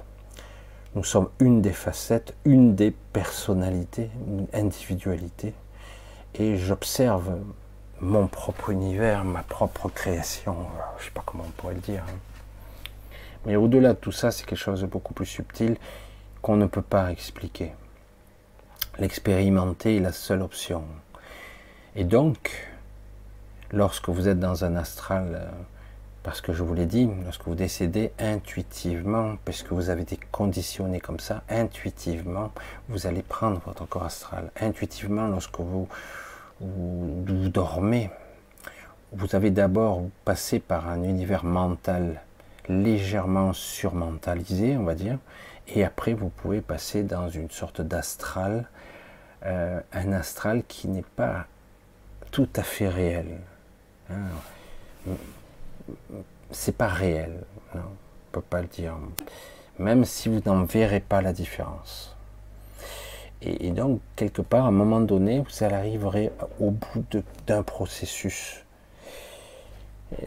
Nous 0.94 1.04
sommes 1.04 1.28
une 1.40 1.60
des 1.60 1.72
facettes, 1.72 2.34
une 2.44 2.74
des 2.74 2.90
personnalités, 2.90 4.10
une 4.26 4.46
individualité. 4.54 5.52
Et 6.34 6.56
j'observe 6.56 7.36
mon 8.00 8.26
propre 8.26 8.70
univers, 8.70 9.24
ma 9.24 9.42
propre 9.42 9.88
création, 9.88 10.56
je 10.96 11.02
ne 11.02 11.06
sais 11.06 11.12
pas 11.12 11.22
comment 11.24 11.44
on 11.46 11.50
pourrait 11.50 11.74
le 11.74 11.80
dire. 11.80 12.02
Hein. 12.08 12.18
Mais 13.46 13.56
au-delà 13.56 13.94
de 13.94 13.98
tout 13.98 14.12
ça, 14.12 14.30
c'est 14.30 14.44
quelque 14.44 14.58
chose 14.58 14.82
de 14.82 14.86
beaucoup 14.86 15.14
plus 15.14 15.26
subtil 15.26 15.76
qu'on 16.42 16.56
ne 16.56 16.66
peut 16.66 16.82
pas 16.82 17.10
expliquer. 17.10 17.72
L'expérimenter 18.98 19.96
est 19.96 20.00
la 20.00 20.12
seule 20.12 20.42
option. 20.42 20.84
Et 21.94 22.04
donc, 22.04 22.68
lorsque 23.70 24.08
vous 24.08 24.28
êtes 24.28 24.40
dans 24.40 24.64
un 24.64 24.76
astral, 24.76 25.32
euh, 25.34 25.50
parce 26.22 26.40
que 26.40 26.52
je 26.52 26.62
vous 26.64 26.74
l'ai 26.74 26.86
dit, 26.86 27.08
lorsque 27.24 27.46
vous 27.46 27.54
décédez 27.54 28.10
intuitivement, 28.18 29.36
puisque 29.44 29.72
vous 29.72 29.90
avez 29.90 30.02
été 30.02 30.18
conditionné 30.32 30.98
comme 30.98 31.20
ça, 31.20 31.42
intuitivement, 31.48 32.50
vous 32.88 33.06
allez 33.06 33.22
prendre 33.22 33.60
votre 33.64 33.86
corps 33.86 34.04
astral. 34.04 34.50
Intuitivement, 34.60 35.28
lorsque 35.28 35.58
vous, 35.60 35.88
vous, 36.60 37.48
dormez, 37.48 38.10
vous 39.12 39.34
avez 39.34 39.50
d'abord 39.50 40.02
passé 40.24 40.58
par 40.58 40.88
un 40.88 41.02
univers 41.02 41.44
mental 41.44 42.22
légèrement 42.68 43.52
surmentalisé, 43.52 44.76
on 44.76 44.84
va 44.84 44.94
dire, 44.94 45.18
et 45.68 45.84
après 45.84 46.14
vous 46.14 46.28
pouvez 46.28 46.60
passer 46.60 47.02
dans 47.02 47.28
une 47.28 47.50
sorte 47.50 47.80
d'astral, 47.80 48.68
euh, 49.44 49.80
un 49.92 50.12
astral 50.12 50.62
qui 50.66 50.88
n'est 50.88 51.02
pas 51.02 51.46
tout 52.32 52.48
à 52.56 52.62
fait 52.62 52.88
réel. 52.88 53.38
Hein 54.10 55.14
c'est 56.50 56.76
pas 56.76 56.88
réel. 56.88 57.44
Non, 57.74 57.82
on 57.82 58.32
peut 58.32 58.40
pas 58.40 58.60
le 58.60 58.66
dire. 58.66 58.96
Même 59.78 60.04
si 60.04 60.28
vous 60.28 60.40
n'en 60.46 60.64
verrez 60.64 61.00
pas 61.00 61.20
la 61.20 61.32
différence. 61.32 62.15
Et, 63.42 63.70
donc, 63.70 64.00
quelque 64.16 64.42
part, 64.42 64.64
à 64.64 64.68
un 64.68 64.72
moment 64.72 65.00
donné, 65.00 65.40
vous 65.40 65.64
arriverez 65.64 66.32
au 66.58 66.70
bout 66.70 67.04
d'un 67.46 67.62
processus. 67.62 68.64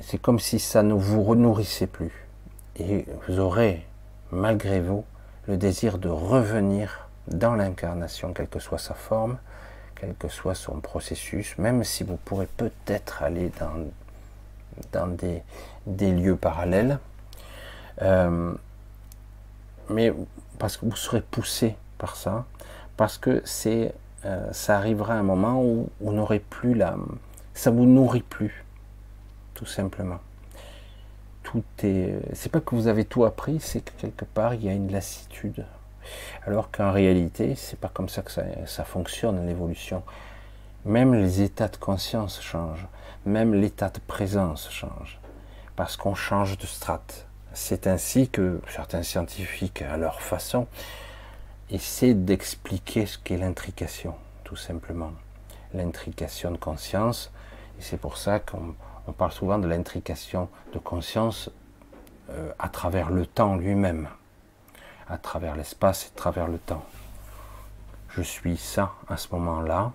C'est 0.01 0.21
comme 0.21 0.39
si 0.39 0.59
ça 0.59 0.83
ne 0.83 0.93
vous 0.93 1.23
renourrissait 1.23 1.87
plus. 1.87 2.27
Et 2.77 3.05
vous 3.27 3.39
aurez, 3.39 3.85
malgré 4.31 4.79
vous, 4.79 5.03
le 5.47 5.57
désir 5.57 5.97
de 5.97 6.07
revenir 6.09 7.09
dans 7.27 7.55
l'incarnation, 7.55 8.33
quelle 8.33 8.47
que 8.47 8.59
soit 8.59 8.77
sa 8.77 8.93
forme, 8.93 9.37
quel 9.99 10.13
que 10.15 10.29
soit 10.29 10.55
son 10.55 10.79
processus, 10.79 11.57
même 11.57 11.83
si 11.83 12.03
vous 12.03 12.17
pourrez 12.17 12.47
peut-être 12.57 13.23
aller 13.23 13.51
dans 14.93 15.07
des 15.87 16.11
lieux 16.11 16.35
parallèles. 16.35 16.99
Euh, 18.01 18.53
mais 19.89 20.13
parce 20.57 20.77
que 20.77 20.85
vous 20.85 20.95
serez 20.95 21.21
poussé 21.21 21.75
par 21.97 22.15
ça, 22.15 22.45
parce 22.99 23.17
que 23.17 23.41
c'est, 23.45 23.95
euh, 24.25 24.51
ça 24.51 24.75
arrivera 24.75 25.13
un 25.13 25.23
moment 25.23 25.63
où 25.63 25.87
vous 26.01 26.11
n'aurez 26.11 26.39
plus 26.39 26.73
la, 26.73 26.97
ça 27.53 27.71
vous 27.71 27.85
nourrit 27.85 28.23
plus, 28.23 28.65
tout 29.53 29.65
simplement. 29.65 30.19
Tout 31.43 31.63
est, 31.83 32.19
c'est 32.33 32.51
pas 32.51 32.59
que 32.59 32.75
vous 32.75 32.87
avez 32.87 33.05
tout 33.05 33.23
appris, 33.23 33.61
c'est 33.61 33.79
que 33.79 33.91
quelque 33.97 34.25
part 34.25 34.53
il 34.53 34.65
y 34.65 34.67
a 34.67 34.73
une 34.73 34.91
lassitude. 34.91 35.65
Alors 36.45 36.71
qu'en 36.71 36.91
réalité, 36.91 37.55
c'est 37.55 37.79
pas 37.79 37.87
comme 37.87 38.09
ça 38.09 38.21
que 38.21 38.31
ça, 38.31 38.43
ça 38.65 38.83
fonctionne 38.83 39.47
l'évolution. 39.47 40.03
Même 40.83 41.13
les 41.13 41.41
états 41.41 41.69
de 41.69 41.77
conscience 41.77 42.41
changent 42.41 42.87
même 43.25 43.53
l'état 43.53 43.89
de 43.89 43.99
présence 43.99 44.69
change, 44.71 45.19
parce 45.77 45.95
qu'on 45.95 46.15
change 46.15 46.57
de 46.57 46.65
strate. 46.65 47.27
C'est 47.53 47.87
ainsi 47.87 48.27
que 48.27 48.59
certains 48.69 49.03
scientifiques, 49.03 49.81
à 49.81 49.95
leur 49.95 50.21
façon, 50.21 50.67
essaient 51.71 52.13
d'expliquer 52.13 53.05
ce 53.05 53.17
qu'est 53.17 53.37
l'intrication, 53.37 54.15
tout 54.43 54.55
simplement. 54.55 55.11
L'intrication 55.73 56.51
de 56.51 56.57
conscience, 56.57 57.31
et 57.77 57.81
c'est 57.81 57.97
pour 57.97 58.17
ça 58.17 58.39
qu'on 58.39 58.75
parle 59.13 59.31
souvent 59.31 59.59
de 59.59 59.67
l'intrication 59.67 60.49
de 60.73 60.79
conscience 60.79 61.49
euh, 62.31 62.51
à 62.59 62.69
travers 62.69 63.09
le 63.09 63.25
temps 63.25 63.55
lui-même, 63.55 64.07
à 65.07 65.17
travers 65.17 65.55
l'espace 65.55 66.05
et 66.05 66.07
à 66.15 66.17
travers 66.17 66.47
le 66.47 66.57
temps. 66.57 66.83
Je 68.09 68.21
suis 68.21 68.57
ça 68.57 68.93
à 69.07 69.17
ce 69.17 69.27
moment-là, 69.33 69.91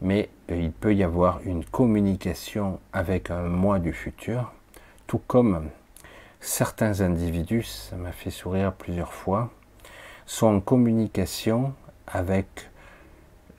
mais 0.00 0.30
euh, 0.50 0.56
il 0.56 0.72
peut 0.72 0.94
y 0.94 1.02
avoir 1.02 1.40
une 1.44 1.64
communication 1.64 2.80
avec 2.92 3.30
un 3.30 3.42
moi 3.42 3.78
du 3.78 3.92
futur, 3.92 4.52
tout 5.06 5.20
comme 5.26 5.68
certains 6.40 7.00
individus, 7.00 7.64
ça 7.64 7.96
m'a 7.96 8.12
fait 8.12 8.30
sourire 8.30 8.72
plusieurs 8.72 9.12
fois, 9.12 9.50
sont 10.26 10.46
en 10.46 10.60
communication 10.60 11.74
avec 12.06 12.70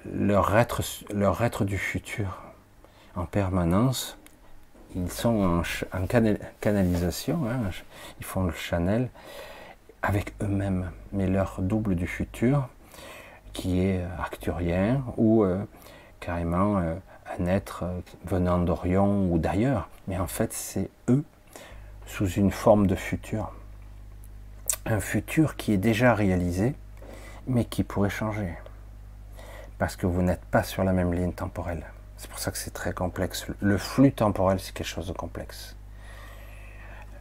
leur 0.06 0.56
être, 0.56 0.82
leur 1.13 1.43
être 1.43 1.65
du 1.65 1.78
futur 1.78 2.41
en 3.15 3.25
permanence. 3.25 4.17
Ils 4.95 5.12
sont 5.12 5.62
en, 5.93 6.06
canalisation, 6.62 7.41
hein, 7.49 7.69
ils 8.19 8.25
font 8.25 8.43
le 8.43 8.54
channel 8.54 9.10
avec 10.01 10.34
eux-mêmes, 10.41 10.91
mais 11.12 11.28
leur 11.28 11.58
double 11.60 11.95
du 11.95 12.08
futur, 12.08 12.69
qui 13.51 13.82
est 13.82 14.04
arcturien 14.19 15.04
ou 15.17 15.43
euh, 15.43 15.63
carrément 16.19 16.78
euh, 16.78 16.95
un 17.39 17.47
être 17.47 17.84
euh, 17.84 17.99
venant 18.25 18.60
d'Orion 18.60 19.32
ou 19.32 19.38
d'ailleurs, 19.38 19.89
mais 20.08 20.17
en 20.17 20.28
fait 20.28 20.54
c'est 20.54 20.89
eux 21.10 21.23
sous 22.06 22.30
une 22.30 22.51
forme 22.51 22.86
de 22.88 22.95
futur. 22.95 23.51
Un 24.86 25.00
futur 25.00 25.56
qui 25.56 25.74
est 25.74 25.78
déjà 25.78 26.13
réalisé, 26.13 26.76
mais 27.48 27.65
qui 27.65 27.84
pourrait 27.84 28.10
changer. 28.10 28.54
Parce 29.78 29.95
que 29.95 30.06
vous 30.06 30.21
n'êtes 30.21 30.45
pas 30.45 30.63
sur 30.63 30.84
la 30.84 30.93
même 30.93 31.13
ligne 31.13 31.34
temporelle. 31.34 31.86
C'est 32.17 32.30
pour 32.30 32.39
ça 32.39 32.52
que 32.52 32.58
c'est 32.58 32.74
très 32.74 32.93
complexe. 32.93 33.48
Le 33.60 33.78
flux 33.78 34.12
temporel, 34.12 34.60
c'est 34.60 34.74
quelque 34.74 34.88
chose 34.88 35.08
de 35.08 35.13
complexe. 35.13 35.76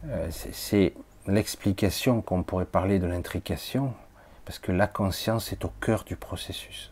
Euh, 0.07 0.29
c'est 0.31 0.93
l'explication 1.27 2.21
qu'on 2.21 2.43
pourrait 2.43 2.65
parler 2.65 2.99
de 2.99 3.07
l'intrication, 3.07 3.93
parce 4.45 4.59
que 4.59 4.71
la 4.71 4.87
conscience 4.87 5.51
est 5.51 5.65
au 5.65 5.71
cœur 5.81 6.03
du 6.03 6.15
processus. 6.15 6.91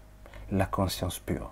La 0.52 0.66
conscience 0.66 1.20
pure 1.20 1.52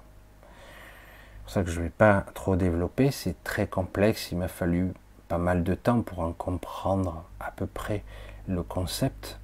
pour 1.51 1.55
ça 1.55 1.63
que 1.65 1.71
je 1.71 1.79
ne 1.79 1.83
vais 1.83 1.89
pas 1.89 2.23
trop 2.33 2.55
développer, 2.55 3.11
c'est 3.11 3.43
très 3.43 3.67
complexe, 3.67 4.31
il 4.31 4.37
m'a 4.37 4.47
fallu 4.47 4.93
pas 5.27 5.37
mal 5.37 5.65
de 5.65 5.75
temps 5.75 6.01
pour 6.01 6.19
en 6.19 6.31
comprendre 6.31 7.25
à 7.41 7.51
peu 7.51 7.67
près 7.67 8.05
le 8.47 8.63
concept. 8.63 9.39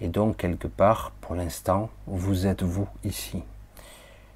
Et 0.00 0.08
donc, 0.08 0.36
quelque 0.36 0.68
part, 0.68 1.12
pour 1.20 1.34
l'instant, 1.34 1.90
vous 2.06 2.46
êtes 2.46 2.62
vous 2.62 2.88
ici. 3.04 3.42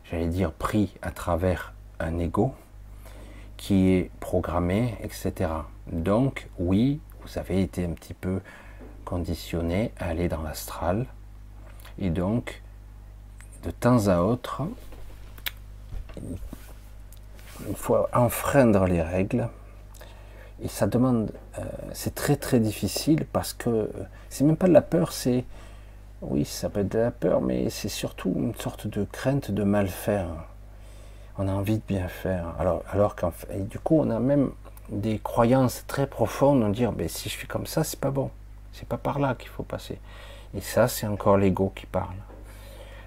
J'allais 0.04 0.28
dire 0.28 0.52
pris 0.52 0.94
à 1.02 1.10
travers 1.10 1.72
un 1.98 2.18
ego 2.18 2.54
qui 3.56 3.90
est 3.90 4.10
programmé, 4.20 4.96
etc. 5.02 5.50
Donc, 5.92 6.48
oui, 6.58 7.00
vous 7.22 7.38
avez 7.38 7.62
été 7.62 7.84
un 7.84 7.92
petit 7.92 8.14
peu 8.14 8.40
conditionné 9.04 9.92
à 9.98 10.06
aller 10.06 10.28
dans 10.28 10.42
l'astral. 10.42 11.06
Et 11.98 12.10
donc, 12.10 12.62
de 13.62 13.70
temps 13.70 14.08
à 14.08 14.20
autre, 14.20 14.62
il 16.16 17.76
faut 17.76 18.06
enfreindre 18.12 18.86
les 18.86 19.02
règles. 19.02 19.48
Et 20.62 20.68
ça 20.68 20.86
demande, 20.86 21.32
euh, 21.58 21.62
c'est 21.92 22.14
très 22.14 22.36
très 22.36 22.60
difficile 22.60 23.24
parce 23.32 23.52
que 23.54 23.90
c'est 24.28 24.44
même 24.44 24.56
pas 24.56 24.68
de 24.68 24.72
la 24.72 24.82
peur, 24.82 25.12
c'est, 25.12 25.44
oui, 26.20 26.44
ça 26.44 26.68
peut 26.68 26.80
être 26.80 26.92
de 26.92 26.98
la 26.98 27.10
peur, 27.10 27.40
mais 27.40 27.70
c'est 27.70 27.88
surtout 27.88 28.32
une 28.36 28.54
sorte 28.54 28.86
de 28.86 29.04
crainte 29.04 29.50
de 29.50 29.62
mal 29.62 29.88
faire. 29.88 30.28
On 31.38 31.48
a 31.48 31.52
envie 31.52 31.76
de 31.76 31.82
bien 31.88 32.08
faire. 32.08 32.54
Alors, 32.58 32.82
alors 32.90 33.16
qu'en 33.16 33.30
fait, 33.30 33.66
du 33.68 33.78
coup, 33.78 33.98
on 33.98 34.10
a 34.10 34.20
même 34.20 34.50
des 34.90 35.18
croyances 35.18 35.84
très 35.86 36.06
profondes, 36.06 36.62
on 36.62 36.68
dire, 36.68 36.92
ben, 36.92 37.08
si 37.08 37.28
je 37.28 37.34
suis 37.34 37.46
comme 37.46 37.66
ça, 37.66 37.84
c'est 37.84 38.00
pas 38.00 38.10
bon. 38.10 38.30
C'est 38.72 38.86
pas 38.86 38.98
par 38.98 39.18
là 39.18 39.34
qu'il 39.34 39.48
faut 39.48 39.62
passer. 39.62 39.98
Et 40.54 40.60
ça, 40.60 40.88
c'est 40.88 41.06
encore 41.06 41.38
l'ego 41.38 41.72
qui 41.74 41.86
parle. 41.86 42.16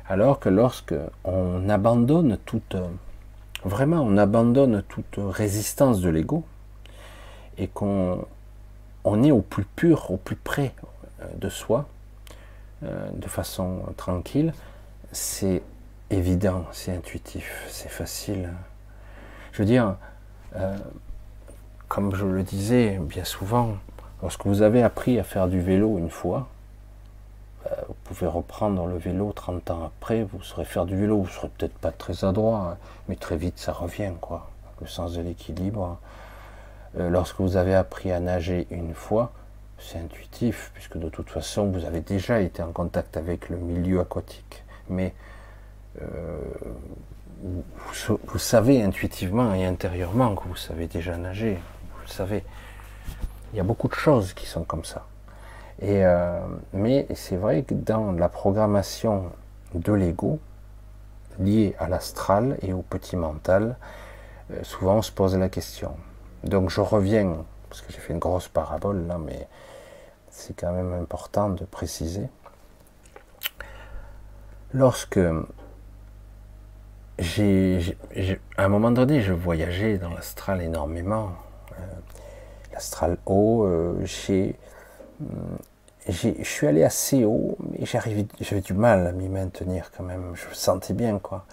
Alors 0.08 0.40
que 0.40 0.50
lorsque 0.50 0.96
on 1.24 1.70
abandonne 1.70 2.38
toute 2.46 2.76
vraiment 3.64 4.02
on 4.02 4.18
abandonne 4.18 4.84
toute 4.90 5.16
résistance 5.18 6.02
de 6.02 6.10
l'ego 6.10 6.44
et 7.58 7.68
qu'on 7.68 8.26
on 9.04 9.24
est 9.24 9.32
au 9.32 9.42
plus 9.42 9.66
pur, 9.66 10.12
au 10.12 10.18
plus 10.18 10.36
près 10.36 10.74
euh, 11.22 11.26
de 11.36 11.50
soi, 11.50 11.86
euh, 12.84 13.10
de 13.14 13.28
façon 13.28 13.82
tranquille, 13.98 14.54
c'est 15.12 15.62
évident, 16.10 16.66
c'est 16.72 16.96
intuitif, 16.96 17.66
c'est 17.70 17.90
facile. 17.90 18.50
Je 19.52 19.60
veux 19.60 19.66
dire, 19.66 19.96
euh, 20.56 20.78
comme 21.88 22.16
je 22.16 22.26
le 22.26 22.44
disais 22.44 23.00
bien 23.00 23.24
souvent, 23.24 23.76
lorsque 24.22 24.46
vous 24.46 24.62
avez 24.62 24.84
appris 24.84 25.20
à 25.20 25.24
faire 25.24 25.48
du 25.48 25.62
vélo 25.62 25.98
une 25.98 26.10
fois, 26.10 26.48
vous 27.88 27.96
pouvez 28.04 28.28
reprendre 28.28 28.86
le 28.88 28.98
vélo 28.98 29.32
30 29.32 29.72
ans 29.72 29.86
après, 29.86 30.24
vous 30.24 30.44
saurez 30.44 30.66
faire 30.66 30.86
du 30.86 30.98
vélo, 30.98 31.20
vous 31.20 31.28
ne 31.28 31.32
serez 31.32 31.48
peut-être 31.48 31.78
pas 31.78 31.92
très 31.92 32.26
adroit, 32.26 32.74
hein, 32.74 32.78
mais 33.08 33.16
très 33.16 33.38
vite 33.38 33.58
ça 33.58 33.72
revient, 33.72 34.12
quoi. 34.20 34.50
Le 34.82 34.88
sens 34.88 35.14
de 35.14 35.22
l'équilibre. 35.22 35.98
Euh, 37.00 37.10
lorsque 37.10 37.40
vous 37.40 37.58
avez 37.58 37.74
appris 37.74 38.12
à 38.12 38.20
nager 38.20 38.68
une 38.70 38.94
fois, 38.94 39.32
c'est 39.80 39.98
intuitif, 39.98 40.72
puisque 40.74 40.98
de 40.98 41.10
toute 41.10 41.30
façon 41.30 41.68
vous 41.68 41.86
avez 41.86 42.02
déjà 42.02 42.40
été 42.40 42.62
en 42.62 42.72
contact 42.72 43.18
avec 43.18 43.50
le 43.50 43.58
milieu 43.58 44.00
aquatique. 44.00 44.64
Mais 44.90 45.14
euh, 46.02 46.38
vous, 47.42 48.40
savez 48.40 48.82
intuitivement 48.82 49.54
et 49.54 49.66
intérieurement 49.66 50.36
que 50.36 50.48
vous 50.48 50.56
savez 50.56 50.88
déjà 50.88 51.18
nager, 51.18 51.56
vous 51.56 52.02
le 52.04 52.08
savez. 52.08 52.44
Il 53.52 53.58
y 53.58 53.60
a 53.60 53.64
beaucoup 53.64 53.88
de 53.88 53.94
choses 53.94 54.34
qui 54.34 54.46
sont 54.46 54.64
comme 54.64 54.86
ça. 54.86 55.06
Et, 55.82 56.06
euh, 56.06 56.40
mais 56.72 57.08
c'est 57.16 57.36
vrai 57.36 57.64
que 57.64 57.74
dans 57.74 58.12
la 58.12 58.30
programmation 58.30 59.32
de 59.74 59.92
l'ego, 59.92 60.40
liée 61.40 61.76
à 61.80 61.88
l'astral 61.88 62.58
et 62.62 62.74
au 62.74 62.84
petit 62.84 63.16
mental, 63.16 63.76
souvent 64.62 64.98
on 64.98 65.02
se 65.02 65.12
pose 65.12 65.36
la 65.36 65.50
question. 65.50 65.96
Donc 66.44 66.70
je 66.70 66.82
reviens, 66.82 67.46
parce 67.70 67.82
que 67.82 67.92
j'ai 67.94 68.00
fait 68.00 68.14
une 68.14 68.20
grosse 68.20 68.48
parabole 68.48 69.08
là, 69.08 69.18
mais 69.18 69.48
c'est 70.30 70.56
quand 70.56 70.72
même 70.72 70.94
important 70.94 71.50
de 71.50 71.64
préciser. 71.64 72.28
Lorsque 74.74 75.20
j'ai, 77.20 77.96
à 78.58 78.66
un 78.66 78.68
moment 78.68 78.92
donné, 78.92 79.22
je 79.22 79.34
voyageais 79.34 79.98
dans 79.98 80.10
l'astral 80.10 80.62
énormément, 80.62 81.30
euh, 81.74 81.86
l'astral 82.74 83.18
haut, 83.26 83.64
euh, 83.66 84.04
j'ai, 84.04 84.58
je 86.10 86.44
suis 86.44 86.68
allé 86.68 86.84
assez 86.84 87.24
haut, 87.24 87.56
mais 87.72 87.86
j'avais 87.86 88.62
du 88.62 88.74
mal 88.74 89.08
à 89.08 89.12
m'y 89.12 89.30
maintenir 89.30 89.92
quand 89.96 90.04
même. 90.04 90.32
Je 90.34 90.50
me 90.50 90.54
sentais 90.54 90.94
bien, 90.94 91.20
quoi. 91.20 91.46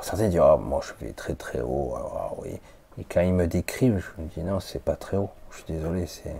Certains 0.00 0.28
disent, 0.28 0.40
oh, 0.42 0.58
moi 0.58 0.80
je 0.82 1.04
vais 1.04 1.12
très 1.12 1.34
très 1.34 1.60
haut, 1.60 1.94
ah, 1.96 2.30
oui. 2.38 2.58
Et 2.98 3.04
quand 3.04 3.20
ils 3.20 3.32
me 3.32 3.46
décrivent, 3.46 3.98
je 3.98 4.22
me 4.22 4.28
dis, 4.28 4.42
non, 4.42 4.60
c'est 4.60 4.82
pas 4.82 4.96
très 4.96 5.16
haut. 5.16 5.30
Je 5.50 5.56
suis 5.58 5.72
désolé, 5.72 6.06
c'est. 6.06 6.34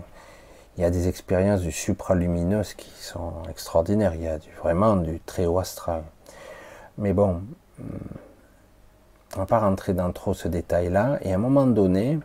Il 0.77 0.81
y 0.81 0.85
a 0.85 0.89
des 0.89 1.07
expériences 1.07 1.61
du 1.61 1.71
supralumineuse 1.71 2.73
qui 2.73 2.89
sont 2.89 3.33
extraordinaires. 3.47 4.15
Il 4.15 4.23
y 4.23 4.27
a 4.27 4.39
du, 4.39 4.49
vraiment 4.61 4.95
du 4.95 5.19
très 5.19 5.45
haut 5.45 5.59
astral. 5.59 6.03
Mais 6.97 7.13
bon, 7.13 7.41
on 9.35 9.39
va 9.39 9.45
pas 9.45 9.59
rentrer 9.59 9.93
dans 9.93 10.11
trop 10.11 10.33
ce 10.33 10.47
détail-là. 10.47 11.19
Et 11.21 11.31
à 11.31 11.35
un 11.35 11.39
moment 11.39 11.67
donné, 11.67 12.19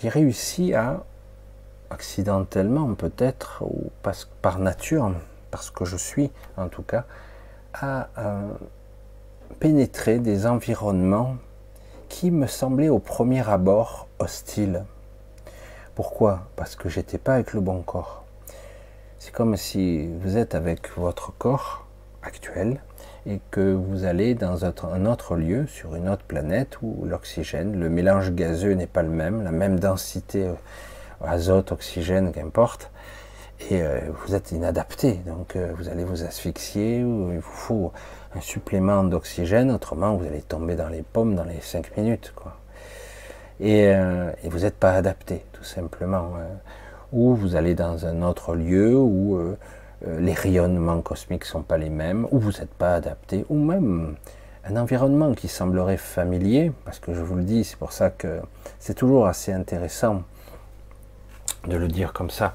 j'ai 0.00 0.08
réussi 0.08 0.74
à 0.74 1.02
accidentellement 1.90 2.94
peut-être, 2.94 3.62
ou 3.62 3.90
par 4.42 4.58
nature, 4.60 5.12
parce 5.50 5.70
que 5.70 5.84
je 5.84 5.96
suis 5.96 6.30
en 6.56 6.68
tout 6.68 6.82
cas, 6.82 7.04
à 7.74 8.08
euh, 8.18 8.52
pénétrer 9.58 10.18
des 10.18 10.46
environnements 10.46 11.36
qui 12.10 12.30
me 12.30 12.46
semblaient 12.46 12.90
au 12.90 12.98
premier 12.98 13.48
abord 13.48 14.08
hostiles. 14.18 14.84
Pourquoi? 15.94 16.48
Parce 16.56 16.76
que 16.76 16.90
j'étais 16.90 17.16
pas 17.16 17.34
avec 17.34 17.54
le 17.54 17.60
bon 17.60 17.80
corps. 17.80 18.24
C'est 19.18 19.32
comme 19.32 19.56
si 19.56 20.08
vous 20.20 20.36
êtes 20.36 20.54
avec 20.54 20.90
votre 20.98 21.32
corps 21.38 21.86
actuel 22.22 22.80
et 23.26 23.40
que 23.50 23.72
vous 23.72 24.04
allez 24.04 24.34
dans 24.34 24.64
un 24.64 25.06
autre 25.06 25.36
lieu, 25.36 25.66
sur 25.66 25.94
une 25.94 26.08
autre 26.08 26.24
planète 26.24 26.78
où 26.82 27.04
l'oxygène, 27.06 27.78
le 27.78 27.88
mélange 27.88 28.32
gazeux 28.32 28.72
n'est 28.72 28.86
pas 28.86 29.02
le 29.02 29.10
même, 29.10 29.42
la 29.42 29.52
même 29.52 29.78
densité 29.78 30.46
euh, 30.46 30.54
azote, 31.24 31.72
oxygène, 31.72 32.32
qu'importe, 32.32 32.90
et 33.70 33.82
euh, 33.82 34.00
vous 34.24 34.34
êtes 34.34 34.52
inadapté, 34.52 35.14
donc 35.26 35.54
euh, 35.54 35.72
vous 35.76 35.88
allez 35.88 36.04
vous 36.04 36.24
asphyxier, 36.24 36.98
il 36.98 37.04
vous 37.04 37.40
faut 37.40 37.92
un 38.34 38.40
supplément 38.40 39.04
d'oxygène, 39.04 39.70
autrement 39.70 40.16
vous 40.16 40.26
allez 40.26 40.42
tomber 40.42 40.76
dans 40.76 40.88
les 40.88 41.02
pommes 41.02 41.34
dans 41.34 41.44
les 41.44 41.60
5 41.60 41.96
minutes. 41.96 42.32
Quoi. 42.34 42.56
Et, 43.60 43.88
euh, 43.88 44.30
vous 44.44 44.60
n'êtes 44.60 44.76
pas 44.76 44.92
adapté, 44.92 45.44
tout 45.52 45.64
simplement. 45.64 46.30
ou 47.12 47.34
vous 47.34 47.56
allez 47.56 47.74
dans 47.74 48.06
un 48.06 48.22
autre 48.22 48.54
lieu 48.54 48.96
où 48.96 49.36
les 50.06 50.32
rayonnements 50.32 51.00
cosmiques 51.00 51.42
ne 51.42 51.48
sont 51.48 51.62
pas 51.62 51.76
les 51.76 51.90
mêmes, 51.90 52.28
ou 52.30 52.38
vous 52.38 52.52
n'êtes 52.52 52.72
pas 52.72 52.94
adapté, 52.94 53.44
ou 53.48 53.58
même 53.58 54.14
un 54.64 54.76
environnement 54.76 55.34
qui 55.34 55.48
semblerait 55.48 55.96
familier, 55.96 56.72
parce 56.84 56.98
que 56.98 57.14
je 57.14 57.20
vous 57.20 57.34
le 57.34 57.44
dis, 57.44 57.64
c'est 57.64 57.78
pour 57.78 57.92
ça 57.92 58.10
que 58.10 58.40
c'est 58.78 58.94
toujours 58.94 59.26
assez 59.26 59.52
intéressant 59.52 60.22
de 61.66 61.76
le 61.76 61.88
dire 61.88 62.12
comme 62.12 62.30
ça. 62.30 62.52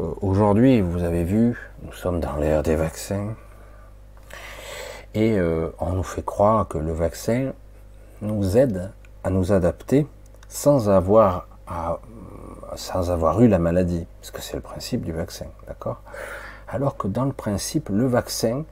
Euh, 0.00 0.10
aujourd'hui, 0.20 0.80
vous 0.80 1.02
avez 1.02 1.24
vu, 1.24 1.56
nous 1.82 1.92
sommes 1.92 2.20
dans 2.20 2.36
l'ère 2.36 2.62
des 2.62 2.76
vaccins. 2.76 3.34
Et 5.14 5.38
euh, 5.38 5.70
on 5.78 5.92
nous 5.92 6.02
fait 6.02 6.24
croire 6.24 6.68
que 6.68 6.78
le 6.78 6.92
vaccin 6.92 7.52
nous 8.22 8.56
aide 8.56 8.90
à 9.24 9.30
nous 9.30 9.52
adapter 9.52 10.06
sans 10.48 10.88
avoir, 10.88 11.48
sans 12.76 13.10
avoir 13.10 13.40
eu 13.40 13.48
la 13.48 13.58
maladie. 13.58 14.06
Parce 14.20 14.30
que 14.30 14.40
c'est 14.40 14.56
le 14.56 14.62
principe 14.62 15.02
du 15.02 15.12
vaccin, 15.12 15.46
d'accord? 15.66 16.02
Alors 16.68 16.96
que 16.96 17.08
dans 17.08 17.24
le 17.24 17.32
principe, 17.32 17.88
le 17.88 18.06
vaccin 18.06 18.64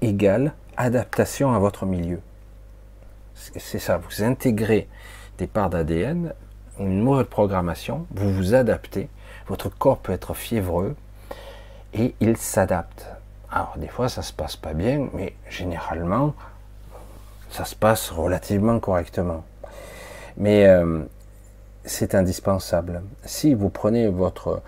égale 0.00 0.54
adaptation 0.76 1.52
à 1.54 1.58
votre 1.58 1.86
milieu. 1.86 2.20
C'est 3.34 3.78
ça, 3.78 3.98
vous 3.98 4.22
intégrez 4.22 4.88
des 5.38 5.46
parts 5.46 5.70
d'ADN 5.70 6.32
une 6.78 7.02
mauvaise 7.02 7.26
programmation, 7.26 8.06
vous 8.12 8.32
vous 8.32 8.54
adaptez, 8.54 9.08
votre 9.48 9.68
corps 9.68 9.98
peut 9.98 10.12
être 10.12 10.34
fiévreux 10.34 10.94
et 11.94 12.14
il 12.20 12.36
s'adapte. 12.36 13.06
Alors 13.50 13.74
des 13.78 13.88
fois 13.88 14.08
ça 14.08 14.22
se 14.22 14.32
passe 14.32 14.56
pas 14.56 14.74
bien, 14.74 15.08
mais 15.14 15.34
généralement 15.48 16.34
ça 17.50 17.64
se 17.64 17.74
passe 17.74 18.10
relativement 18.10 18.78
correctement. 18.78 19.42
Mais 20.36 20.66
euh, 20.66 21.02
c'est 21.84 22.14
indispensable. 22.14 23.02
Si 23.24 23.54
vous 23.54 23.70
prenez 23.70 24.08
votre 24.08 24.48
euh, 24.48 24.60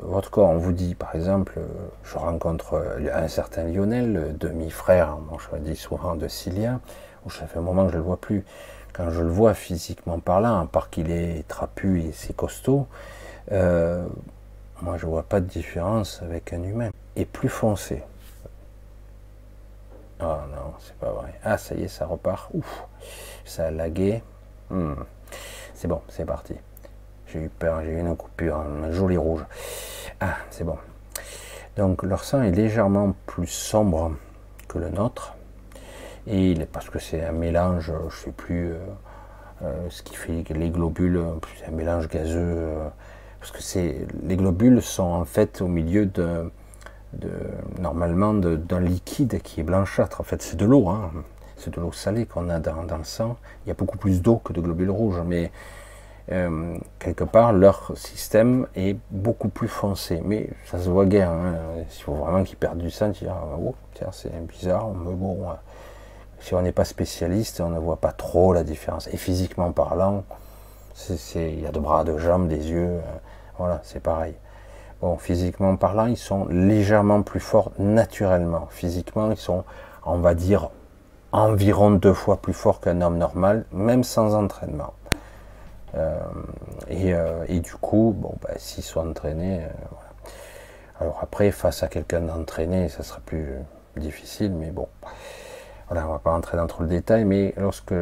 votre 0.00 0.30
corps, 0.30 0.48
on 0.48 0.56
vous 0.56 0.72
dit 0.72 0.94
par 0.94 1.14
exemple, 1.14 1.54
euh, 1.58 1.66
je 2.04 2.16
rencontre 2.16 2.82
un 3.12 3.28
certain 3.28 3.64
Lionel, 3.64 4.34
demi-frère, 4.40 5.18
moi 5.28 5.38
je 5.38 5.58
dis 5.58 5.76
souvent 5.76 6.16
de 6.16 6.26
Cilia, 6.26 6.80
où 7.26 7.30
ça 7.30 7.46
fait 7.46 7.58
un 7.58 7.62
moment 7.62 7.84
que 7.84 7.92
je 7.92 7.96
ne 7.96 8.00
le 8.00 8.06
vois 8.06 8.16
plus, 8.16 8.46
quand 8.94 9.10
je 9.10 9.20
le 9.20 9.28
vois 9.28 9.52
physiquement 9.52 10.18
parlant, 10.20 10.62
à 10.62 10.66
part 10.66 10.88
qu'il 10.88 11.10
est 11.10 11.46
trapu 11.48 12.00
et 12.00 12.12
c'est 12.14 12.34
costaud, 12.34 12.86
moi 13.50 14.96
je 14.96 15.04
vois 15.04 15.22
pas 15.24 15.40
de 15.40 15.46
différence 15.46 16.22
avec 16.22 16.54
un 16.54 16.62
humain. 16.62 16.88
Et 17.16 17.26
plus 17.26 17.50
foncé. 17.50 18.02
Oh 20.20 20.36
non, 20.50 20.74
c'est 20.78 20.96
pas 20.96 21.10
vrai. 21.10 21.34
Ah, 21.42 21.58
ça 21.58 21.74
y 21.74 21.84
est, 21.84 21.88
ça 21.88 22.06
repart. 22.06 22.50
Ouf, 22.54 22.84
ça 23.44 23.66
a 23.66 23.70
lagué. 23.70 24.22
Hmm. 24.70 24.94
C'est 25.74 25.88
bon, 25.88 26.00
c'est 26.08 26.24
parti. 26.24 26.54
J'ai 27.26 27.40
eu 27.40 27.48
peur, 27.48 27.82
j'ai 27.82 27.90
eu 27.90 27.98
une 27.98 28.16
coupure, 28.16 28.56
un 28.56 28.92
joli 28.92 29.16
rouge. 29.16 29.44
Ah, 30.20 30.36
c'est 30.50 30.64
bon. 30.64 30.78
Donc 31.76 32.04
leur 32.04 32.22
sang 32.22 32.42
est 32.42 32.52
légèrement 32.52 33.14
plus 33.26 33.48
sombre 33.48 34.12
que 34.68 34.78
le 34.78 34.90
nôtre. 34.90 35.34
Et 36.26 36.54
parce 36.72 36.88
que 36.88 36.98
c'est 36.98 37.24
un 37.24 37.32
mélange, 37.32 37.92
je 38.08 38.16
sais 38.16 38.30
plus 38.30 38.72
euh, 38.72 38.78
euh, 39.62 39.86
ce 39.90 40.02
qui 40.02 40.14
fait 40.14 40.44
les 40.50 40.70
globules, 40.70 41.20
c'est 41.58 41.66
un 41.66 41.72
mélange 41.72 42.08
gazeux. 42.08 42.40
Euh, 42.40 42.88
parce 43.40 43.50
que 43.50 43.62
c'est 43.62 44.06
les 44.22 44.36
globules 44.36 44.80
sont 44.80 45.02
en 45.02 45.24
fait 45.24 45.60
au 45.60 45.66
milieu 45.66 46.06
de, 46.06 46.50
normalement 47.78 48.34
d'un 48.34 48.80
liquide 48.80 49.40
qui 49.42 49.60
est 49.60 49.64
blanchâtre. 49.64 50.20
En 50.20 50.24
fait, 50.24 50.42
c'est 50.42 50.56
de 50.56 50.64
l'eau, 50.64 50.88
hein. 50.88 51.10
c'est 51.56 51.74
de 51.74 51.80
l'eau 51.80 51.92
salée 51.92 52.26
qu'on 52.26 52.48
a 52.48 52.58
dans, 52.58 52.96
le 52.96 53.04
sang. 53.04 53.36
Il 53.64 53.68
y 53.68 53.72
a 53.72 53.74
beaucoup 53.74 53.98
plus 53.98 54.22
d'eau 54.22 54.36
que 54.36 54.52
de 54.52 54.60
globules 54.60 54.90
rouges, 54.90 55.22
mais 55.24 55.50
quelque 56.98 57.24
part, 57.24 57.52
leur 57.52 57.92
système 57.96 58.66
est 58.74 58.96
beaucoup 59.10 59.48
plus 59.48 59.68
foncé. 59.68 60.22
Mais 60.24 60.50
ça 60.66 60.78
se 60.78 60.88
voit 60.88 61.06
guère. 61.06 61.30
Hein. 61.30 61.54
Il 61.78 62.02
faut 62.02 62.14
vraiment 62.14 62.44
qu'ils 62.44 62.56
perdent 62.56 62.78
du 62.78 62.90
sang, 62.90 63.12
tu 63.12 63.26
oh, 63.26 63.74
tiens, 63.94 64.08
c'est 64.12 64.46
bizarre, 64.46 64.88
mais 64.94 65.14
bon, 65.14 65.46
si 66.44 66.54
on 66.54 66.60
n'est 66.60 66.72
pas 66.72 66.84
spécialiste, 66.84 67.62
on 67.62 67.70
ne 67.70 67.78
voit 67.78 67.96
pas 67.96 68.12
trop 68.12 68.52
la 68.52 68.64
différence. 68.64 69.08
Et 69.08 69.16
physiquement 69.16 69.72
parlant, 69.72 70.24
il 71.34 71.60
y 71.60 71.66
a 71.66 71.72
de 71.72 71.80
bras, 71.80 72.04
de 72.04 72.18
jambes, 72.18 72.48
des 72.48 72.70
yeux, 72.70 72.98
euh, 72.98 73.00
voilà, 73.58 73.80
c'est 73.82 74.02
pareil. 74.02 74.34
Physiquement 75.18 75.76
parlant, 75.76 76.06
ils 76.06 76.16
sont 76.16 76.46
légèrement 76.46 77.22
plus 77.22 77.40
forts 77.40 77.72
naturellement. 77.78 78.68
Physiquement, 78.70 79.30
ils 79.30 79.36
sont, 79.36 79.64
on 80.04 80.18
va 80.18 80.34
dire, 80.34 80.70
environ 81.32 81.90
deux 81.90 82.14
fois 82.14 82.36
plus 82.36 82.52
forts 82.52 82.80
qu'un 82.80 83.00
homme 83.00 83.18
normal, 83.18 83.64
même 83.72 84.04
sans 84.04 84.34
entraînement. 84.34 84.94
Euh, 85.94 86.18
euh, 86.90 87.44
et, 87.48 87.60
du 87.60 87.74
coup, 87.74 88.14
bon, 88.16 88.34
bah, 88.42 88.54
s'ils 88.56 88.84
sont 88.84 89.08
entraînés, 89.08 89.60
alors 91.00 91.18
après, 91.22 91.50
face 91.50 91.82
à 91.82 91.88
quelqu'un 91.88 92.20
d'entraîné, 92.20 92.88
ça 92.88 93.02
sera 93.02 93.20
plus 93.24 93.48
difficile, 93.96 94.52
mais 94.52 94.70
bon. 94.70 94.88
Voilà, 95.88 96.08
on 96.08 96.12
va 96.12 96.18
pas 96.18 96.30
rentrer 96.30 96.56
dans 96.56 96.66
trop 96.66 96.82
le 96.82 96.88
détail, 96.88 97.24
mais 97.24 97.52
lorsque 97.56 97.94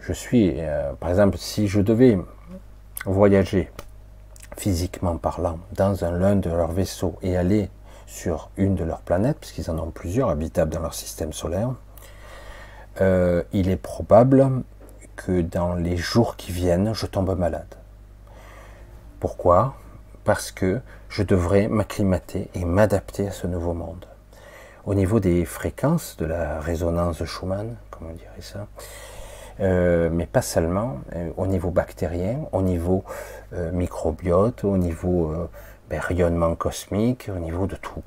je 0.00 0.12
suis, 0.12 0.54
euh, 0.58 0.92
par 0.94 1.10
exemple, 1.10 1.36
si 1.38 1.68
je 1.68 1.80
devais 1.80 2.18
voyager 3.06 3.70
physiquement 4.56 5.16
parlant 5.16 5.58
dans 5.72 6.04
un 6.04 6.12
l'un 6.12 6.36
de 6.36 6.50
leurs 6.50 6.72
vaisseaux 6.72 7.16
et 7.22 7.36
aller 7.36 7.70
sur 8.06 8.50
une 8.56 8.74
de 8.74 8.84
leurs 8.84 9.00
planètes, 9.00 9.38
puisqu'ils 9.40 9.70
en 9.70 9.78
ont 9.78 9.90
plusieurs 9.90 10.28
habitables 10.28 10.72
dans 10.72 10.80
leur 10.80 10.94
système 10.94 11.32
solaire, 11.32 11.70
euh, 13.00 13.42
il 13.52 13.70
est 13.70 13.76
probable 13.76 14.62
que 15.16 15.40
dans 15.40 15.74
les 15.74 15.96
jours 15.96 16.36
qui 16.36 16.52
viennent, 16.52 16.92
je 16.94 17.06
tombe 17.06 17.36
malade. 17.38 17.74
Pourquoi? 19.20 19.74
Parce 20.24 20.52
que 20.52 20.80
je 21.08 21.22
devrais 21.22 21.68
m'acclimater 21.68 22.50
et 22.54 22.64
m'adapter 22.64 23.28
à 23.28 23.30
ce 23.30 23.46
nouveau 23.46 23.72
monde. 23.72 24.06
Au 24.84 24.94
niveau 24.94 25.20
des 25.20 25.44
fréquences 25.44 26.16
de 26.16 26.26
la 26.26 26.60
résonance 26.60 27.18
de 27.18 27.24
Schumann, 27.24 27.76
comme 27.90 28.08
on 28.10 28.14
dirait 28.14 28.40
ça, 28.40 28.66
euh, 29.60 30.08
mais 30.10 30.26
pas 30.26 30.42
seulement, 30.42 31.00
euh, 31.14 31.30
au 31.36 31.46
niveau 31.46 31.70
bactérien, 31.70 32.40
au 32.52 32.62
niveau 32.62 33.04
euh, 33.52 33.70
microbiote, 33.72 34.64
au 34.64 34.76
niveau 34.76 35.34
ben, 35.90 36.00
rayonnement 36.00 36.54
cosmique, 36.54 37.30
au 37.34 37.38
niveau 37.38 37.66
de 37.66 37.76
tout. 37.76 38.02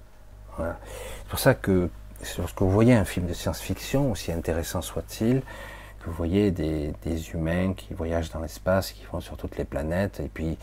C'est 0.57 1.29
pour 1.29 1.39
ça 1.39 1.53
que 1.53 1.89
lorsque 2.37 2.61
vous 2.61 2.69
voyez 2.69 2.93
un 2.93 3.03
film 3.03 3.27
de 3.27 3.33
science-fiction, 3.33 4.11
aussi 4.11 4.31
intéressant 4.31 4.81
soit-il, 4.81 5.41
vous 6.05 6.13
voyez 6.13 6.51
des, 6.51 6.93
humains 7.33 7.73
qui 7.73 7.93
voyagent 7.93 8.31
dans 8.31 8.39
l'espace, 8.39 8.91
qui 8.91 9.03
vont 9.11 9.19
sur 9.19 9.37
toutes 9.37 9.57
les 9.57 9.65
planètes, 9.65 10.19
et 10.19 10.29
puis 10.33 10.57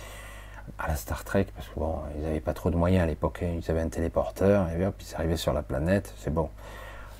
à 0.79 0.88
la 0.88 0.97
Star 0.97 1.25
Trek, 1.25 1.47
parce 1.55 1.68
que 1.68 1.75
bon, 1.79 1.97
ils 2.16 2.23
n'avaient 2.23 2.40
pas 2.40 2.55
trop 2.55 2.71
de 2.71 2.77
moyens 2.77 3.03
à 3.03 3.07
l'époque, 3.07 3.40
hein. 3.42 3.59
ils 3.61 3.71
avaient 3.71 3.81
un 3.81 3.88
téléporteur, 3.88 4.68
et 4.71 4.77
puis 4.97 5.07
ils 5.11 5.14
arrivaient 5.16 5.37
sur 5.37 5.53
la 5.53 5.62
planète, 5.62 6.14
c'est 6.16 6.33
bon. 6.33 6.49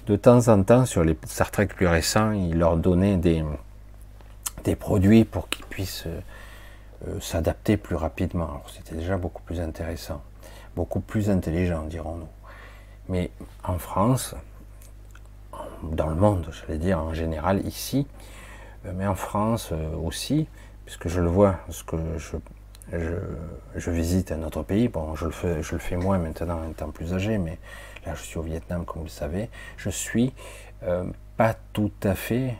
De 0.07 0.17
temps 0.17 0.49
en 0.49 0.65
temps, 0.65 0.85
sur 0.85 1.05
les 1.05 1.17
Star 1.27 1.53
Trek 1.53 1.67
plus 1.67 1.87
récents, 1.87 2.33
ils 2.33 2.59
leur 2.59 2.77
donnaient 2.77 3.17
des, 3.17 3.45
des 4.65 4.75
produits 4.75 5.25
pour 5.25 5.49
qu'ils 5.49 5.65
puissent 5.67 6.09
euh, 6.09 6.21
euh, 7.07 7.21
s'adapter 7.21 7.77
plus 7.77 7.95
rapidement. 7.95 8.63
C'était 8.75 8.97
déjà 8.97 9.17
beaucoup 9.17 9.43
plus 9.43 9.61
intéressant, 9.61 10.21
beaucoup 10.75 10.99
plus 10.99 11.31
intelligent, 11.31 11.85
dirons-nous. 11.85 12.27
Mais 13.09 13.31
en 13.63 13.79
France, 13.79 14.35
dans 15.85 16.09
le 16.09 16.17
monde, 16.17 16.49
j'allais 16.51 16.79
dire 16.79 16.99
en 16.99 17.15
général 17.15 17.65
ici, 17.65 18.09
euh, 18.87 18.93
mais 18.97 19.07
en 19.07 19.15
France 19.15 19.73
aussi, 20.05 20.49
puisque 20.85 21.07
je 21.07 21.21
le 21.21 21.29
vois, 21.29 21.61
parce 21.67 21.85
que 21.85 21.97
je, 22.19 22.37
je, 23.77 23.91
visite 23.93 24.33
un 24.33 24.43
autre 24.43 24.65
pays, 24.65 24.89
bon, 24.89 25.15
je 25.15 25.27
le, 25.27 25.31
fais, 25.31 25.63
je 25.63 25.73
le 25.75 25.79
fais 25.79 25.97
moins 25.97 26.19
maintenant 26.19 26.59
en 26.59 26.71
étant 26.71 26.91
plus 26.91 27.15
âgé, 27.15 27.39
mais 27.39 27.59
là 28.07 28.15
je 28.15 28.23
suis 28.23 28.39
au 28.39 28.43
Vietnam, 28.43 28.85
comme 28.85 29.01
vous 29.01 29.07
le 29.07 29.11
savez, 29.11 29.51
je 29.77 29.91
suis 29.91 30.33
euh, 30.85 31.05
pas 31.37 31.55
tout 31.73 31.93
à 32.03 32.15
fait 32.15 32.57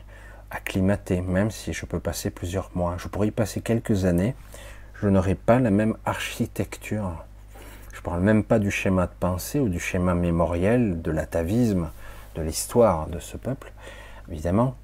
acclimaté, 0.51 1.21
même 1.21 1.51
si 1.51 1.73
je 1.73 1.85
peux 1.85 1.99
passer 1.99 2.29
plusieurs 2.29 2.69
mois. 2.75 2.95
Je 2.97 3.07
pourrais 3.07 3.27
y 3.27 3.31
passer 3.31 3.61
quelques 3.61 4.05
années, 4.05 4.35
je 5.01 5.07
n'aurai 5.07 5.35
pas 5.35 5.59
la 5.59 5.71
même 5.71 5.97
architecture. 6.05 7.25
Je 7.91 7.99
ne 7.99 8.03
parle 8.03 8.21
même 8.21 8.43
pas 8.43 8.59
du 8.59 8.71
schéma 8.71 9.07
de 9.07 9.11
pensée 9.19 9.59
ou 9.59 9.69
du 9.69 9.79
schéma 9.79 10.15
mémoriel, 10.15 11.01
de 11.01 11.11
l'atavisme, 11.11 11.89
de 12.35 12.41
l'histoire 12.41 13.07
de 13.07 13.19
ce 13.19 13.37
peuple, 13.37 13.71
évidemment, 14.29 14.75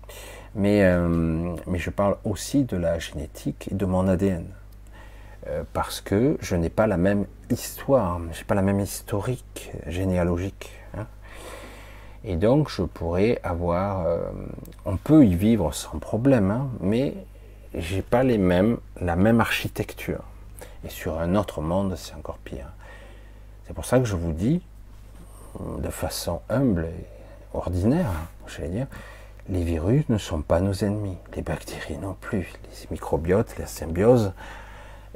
mais, 0.56 0.84
euh, 0.84 1.56
mais 1.67 1.80
je 1.80 1.89
parle 1.89 2.17
aussi 2.24 2.63
de 2.63 2.78
la 2.78 3.00
génétique 3.00 3.69
et 3.72 3.76
de 3.76 3.86
mon 3.86 4.08
ADN. 4.08 4.45
Euh, 5.49 5.63
parce 5.73 6.01
que 6.01 6.38
je 6.41 6.55
n'ai 6.55 6.69
pas 6.69 6.88
la 6.88 6.97
même 6.97 7.25
histoire, 7.49 8.19
je 8.32 8.39
n'ai 8.39 8.43
pas 8.43 8.55
la 8.55 8.61
même 8.61 8.80
historique 8.80 9.71
généalogique. 9.88 10.71
Hein. 10.95 11.07
Et 12.24 12.36
donc 12.36 12.69
je 12.69 12.84
pourrais 12.84 13.39
avoir, 13.43 14.05
euh, 14.05 14.30
on 14.86 14.97
peut 14.97 15.26
y 15.26 15.36
vivre 15.36 15.74
sans 15.74 15.97
problème, 15.99 16.51
hein, 16.51 16.69
mais 16.82 17.13
j'ai 17.74 18.01
pas 18.01 18.24
les 18.24 18.38
mêmes, 18.38 18.78
la 19.01 19.15
même 19.15 19.41
architecture. 19.41 20.24
Et 20.86 20.89
sur 20.89 21.19
un 21.19 21.36
autre 21.36 21.61
monde, 21.61 21.95
c'est 21.95 22.13
encore 22.13 22.38
pire. 22.38 22.67
C'est 23.65 23.74
pour 23.74 23.86
ça 23.86 23.99
que 23.99 24.05
je 24.05 24.15
vous 24.15 24.34
dis, 24.34 24.61
de 25.80 25.89
façon 25.89 26.41
humble 26.49 26.88
ordinaire, 27.53 28.11
j'allais 28.47 28.69
dire, 28.69 28.88
les 29.49 29.63
virus 29.63 30.07
ne 30.09 30.17
sont 30.17 30.41
pas 30.41 30.59
nos 30.59 30.74
ennemis, 30.74 31.17
les 31.36 31.41
bactéries 31.41 31.97
non 31.97 32.15
plus, 32.19 32.53
les 32.63 32.88
microbiotes, 32.91 33.57
la 33.57 33.65
symbiose. 33.65 34.32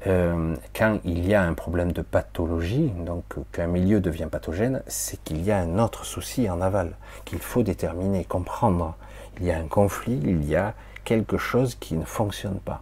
Euh, 0.05 0.55
quand 0.75 0.99
il 1.05 1.25
y 1.25 1.33
a 1.33 1.43
un 1.43 1.53
problème 1.53 1.93
de 1.93 2.01
pathologie, 2.01 2.91
donc 3.05 3.23
qu'un 3.53 3.67
milieu 3.67 4.01
devient 4.01 4.27
pathogène, 4.29 4.83
c'est 4.85 5.21
qu'il 5.23 5.41
y 5.43 5.51
a 5.51 5.59
un 5.59 5.79
autre 5.79 6.05
souci 6.05 6.49
en 6.49 6.59
aval, 6.59 6.91
qu'il 7.23 7.39
faut 7.39 7.63
déterminer, 7.63 8.25
comprendre. 8.25 8.95
Il 9.39 9.45
y 9.45 9.51
a 9.51 9.57
un 9.57 9.67
conflit, 9.67 10.19
il 10.23 10.43
y 10.43 10.55
a 10.55 10.73
quelque 11.05 11.37
chose 11.37 11.75
qui 11.75 11.95
ne 11.95 12.03
fonctionne 12.03 12.59
pas. 12.59 12.81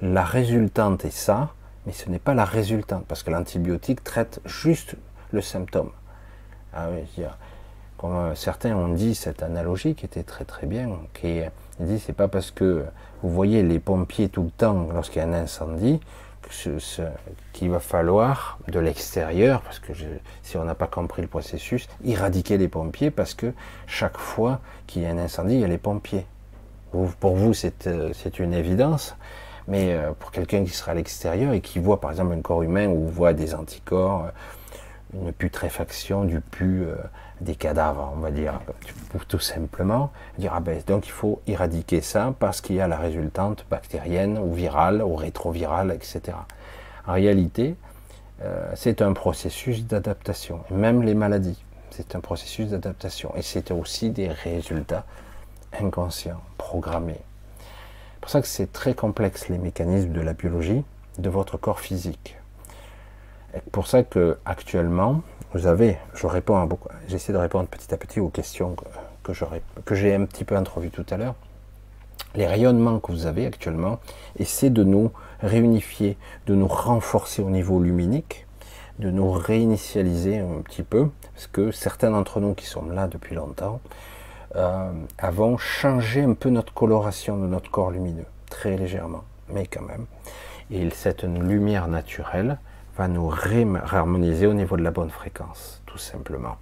La 0.00 0.24
résultante 0.24 1.04
est 1.04 1.10
ça, 1.10 1.50
mais 1.86 1.92
ce 1.92 2.08
n'est 2.08 2.18
pas 2.18 2.34
la 2.34 2.46
résultante, 2.46 3.04
parce 3.06 3.22
que 3.22 3.30
l'antibiotique 3.30 4.02
traite 4.02 4.40
juste 4.46 4.96
le 5.32 5.42
symptôme. 5.42 5.90
Ah 6.72 6.88
comme 7.98 8.14
euh, 8.14 8.34
certains 8.36 8.76
ont 8.76 8.88
dit 8.88 9.14
cette 9.14 9.42
analogie 9.42 9.94
qui 9.96 10.06
était 10.06 10.22
très 10.22 10.44
très 10.44 10.66
bien, 10.66 10.88
qui 11.14 11.40
dit 11.80 11.98
c'est 11.98 12.12
pas 12.12 12.28
parce 12.28 12.52
que 12.52 12.84
vous 13.22 13.30
voyez 13.30 13.62
les 13.62 13.80
pompiers 13.80 14.28
tout 14.28 14.44
le 14.44 14.50
temps 14.50 14.88
lorsqu'il 14.94 15.20
y 15.20 15.24
a 15.24 15.28
un 15.28 15.32
incendie 15.32 16.00
qu'il 17.52 17.70
va 17.70 17.80
falloir 17.80 18.58
de 18.68 18.78
l'extérieur, 18.78 19.60
parce 19.62 19.78
que 19.78 19.92
si 20.42 20.56
on 20.56 20.64
n'a 20.64 20.74
pas 20.74 20.86
compris 20.86 21.22
le 21.22 21.28
processus, 21.28 21.88
éradiquer 22.04 22.58
les 22.58 22.68
pompiers 22.68 23.10
parce 23.10 23.34
que 23.34 23.52
chaque 23.86 24.18
fois 24.18 24.60
qu'il 24.86 25.02
y 25.02 25.06
a 25.06 25.10
un 25.10 25.18
incendie, 25.18 25.54
il 25.54 25.60
y 25.60 25.64
a 25.64 25.68
les 25.68 25.78
pompiers. 25.78 26.26
pour 27.20 27.36
vous, 27.36 27.52
euh, 27.86 28.10
c'est 28.14 28.38
une 28.38 28.54
évidence, 28.54 29.14
mais 29.66 29.92
euh, 29.92 30.12
pour 30.18 30.30
quelqu'un 30.30 30.64
qui 30.64 30.70
sera 30.70 30.92
à 30.92 30.94
l'extérieur 30.94 31.52
et 31.52 31.60
qui 31.60 31.78
voit 31.78 32.00
par 32.00 32.10
exemple 32.10 32.32
un 32.32 32.40
corps 32.40 32.62
humain 32.62 32.88
ou 32.88 33.06
voit 33.06 33.34
des 33.34 33.54
anticorps, 33.54 34.30
une 35.14 35.32
putréfaction 35.32 36.24
du 36.24 36.40
pu, 36.40 36.82
euh, 36.82 36.96
des 37.40 37.54
cadavres, 37.54 38.12
on 38.16 38.20
va 38.20 38.30
dire, 38.30 38.60
tout 39.28 39.38
simplement 39.38 40.10
dire 40.38 40.52
ah 40.54 40.60
ben, 40.60 40.80
donc 40.86 41.06
il 41.06 41.12
faut 41.12 41.40
éradiquer 41.46 42.00
ça 42.00 42.34
parce 42.38 42.60
qu'il 42.60 42.76
y 42.76 42.80
a 42.80 42.88
la 42.88 42.96
résultante 42.96 43.64
bactérienne 43.70 44.38
ou 44.38 44.52
virale 44.52 45.02
ou 45.02 45.14
rétrovirale, 45.14 45.92
etc. 45.92 46.36
En 47.06 47.12
réalité, 47.12 47.76
euh, 48.42 48.70
c'est 48.74 49.02
un 49.02 49.12
processus 49.12 49.84
d'adaptation. 49.84 50.60
Même 50.70 51.02
les 51.02 51.14
maladies, 51.14 51.62
c'est 51.90 52.14
un 52.14 52.20
processus 52.20 52.68
d'adaptation. 52.68 53.32
Et 53.36 53.42
c'est 53.42 53.70
aussi 53.70 54.10
des 54.10 54.28
résultats 54.28 55.04
inconscients, 55.80 56.40
programmés. 56.56 57.20
C'est 58.14 58.20
pour 58.20 58.30
ça 58.30 58.40
que 58.40 58.46
c'est 58.46 58.72
très 58.72 58.94
complexe 58.94 59.48
les 59.48 59.58
mécanismes 59.58 60.12
de 60.12 60.20
la 60.20 60.32
biologie 60.32 60.84
de 61.18 61.30
votre 61.30 61.56
corps 61.56 61.80
physique. 61.80 62.36
C'est 63.52 63.72
pour 63.72 63.86
ça 63.86 64.02
que 64.02 64.38
actuellement, 64.44 65.22
vous 65.54 65.66
avez, 65.66 65.96
j'essaie 67.08 67.32
de 67.32 67.38
répondre 67.38 67.68
petit 67.68 67.92
à 67.94 67.96
petit 67.96 68.20
aux 68.20 68.28
questions 68.28 68.76
que, 69.22 69.94
j'ai 69.94 70.14
un 70.14 70.24
petit 70.24 70.44
peu 70.44 70.56
introduites 70.56 70.92
tout 70.92 71.06
à 71.10 71.16
l'heure. 71.16 71.34
Les 72.34 72.46
rayonnements 72.46 73.00
que 73.00 73.12
vous 73.12 73.26
avez 73.26 73.46
actuellement, 73.46 73.98
essaient 74.38 74.70
de 74.70 74.84
nous 74.84 75.10
réunifier, 75.40 76.18
de 76.46 76.54
nous 76.54 76.68
renforcer 76.68 77.42
au 77.42 77.50
niveau 77.50 77.80
luminique, 77.80 78.46
de 78.98 79.10
nous 79.10 79.30
réinitialiser 79.30 80.38
un 80.38 80.60
petit 80.62 80.82
peu, 80.82 81.08
parce 81.34 81.46
que 81.46 81.70
certains 81.70 82.10
d'entre 82.10 82.40
nous 82.40 82.54
qui 82.54 82.66
sommes 82.66 82.92
là 82.92 83.06
depuis 83.08 83.34
longtemps 83.34 83.80
euh, 84.56 84.90
avons 85.18 85.58
changé 85.58 86.22
un 86.22 86.34
peu 86.34 86.48
notre 86.48 86.72
coloration 86.72 87.36
de 87.36 87.46
notre 87.46 87.70
corps 87.70 87.90
lumineux, 87.90 88.26
très 88.50 88.76
légèrement, 88.76 89.24
mais 89.48 89.66
quand 89.66 89.82
même. 89.82 90.06
Et 90.70 90.88
cette 90.90 91.22
lumière 91.24 91.88
naturelle, 91.88 92.58
va 92.98 93.06
nous 93.08 93.28
réharmoniser 93.28 94.46
au 94.46 94.54
niveau 94.54 94.76
de 94.76 94.82
la 94.82 94.90
bonne 94.90 95.10
fréquence, 95.10 95.80
tout 95.86 95.98
simplement. 95.98 96.56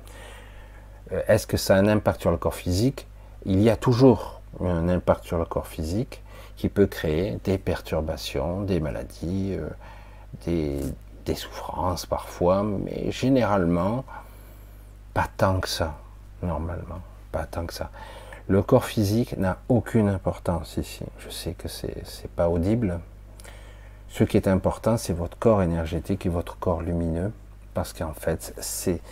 Euh, 1.12 1.22
est-ce 1.28 1.46
que 1.46 1.56
ça 1.56 1.76
a 1.76 1.78
un 1.78 1.88
impact 1.88 2.20
sur 2.20 2.30
le 2.30 2.36
corps 2.36 2.54
physique? 2.54 3.06
Il 3.46 3.60
y 3.62 3.70
a 3.70 3.76
toujours 3.76 4.42
un 4.60 4.88
impact 4.88 5.24
sur 5.24 5.38
le 5.38 5.46
corps 5.46 5.66
physique 5.66 6.22
qui 6.56 6.68
peut 6.68 6.86
créer 6.86 7.38
des 7.44 7.58
perturbations, 7.58 8.62
des 8.62 8.80
maladies, 8.80 9.54
euh, 9.54 9.68
des, 10.44 10.80
des 11.24 11.34
souffrances 11.34 12.04
parfois, 12.04 12.62
mais 12.62 13.10
généralement, 13.10 14.04
pas 15.14 15.28
tant 15.36 15.60
que 15.60 15.68
ça, 15.68 15.96
normalement, 16.42 17.00
pas 17.32 17.44
tant 17.44 17.64
que 17.64 17.72
ça. 17.72 17.90
Le 18.48 18.62
corps 18.62 18.84
physique 18.84 19.36
n'a 19.38 19.58
aucune 19.68 20.08
importance 20.08 20.76
ici. 20.76 21.04
Je 21.18 21.30
sais 21.30 21.54
que 21.54 21.68
c'est 21.68 22.30
pas 22.36 22.48
audible, 22.48 23.00
ce 24.16 24.24
qui 24.24 24.38
est 24.38 24.48
important, 24.48 24.96
c'est 24.96 25.12
votre 25.12 25.36
corps 25.36 25.62
énergétique 25.62 26.24
et 26.24 26.30
votre 26.30 26.58
corps 26.58 26.80
lumineux, 26.80 27.32
parce 27.74 27.92
qu'en 27.92 28.14
fait, 28.14 28.54
c'est 28.58 29.02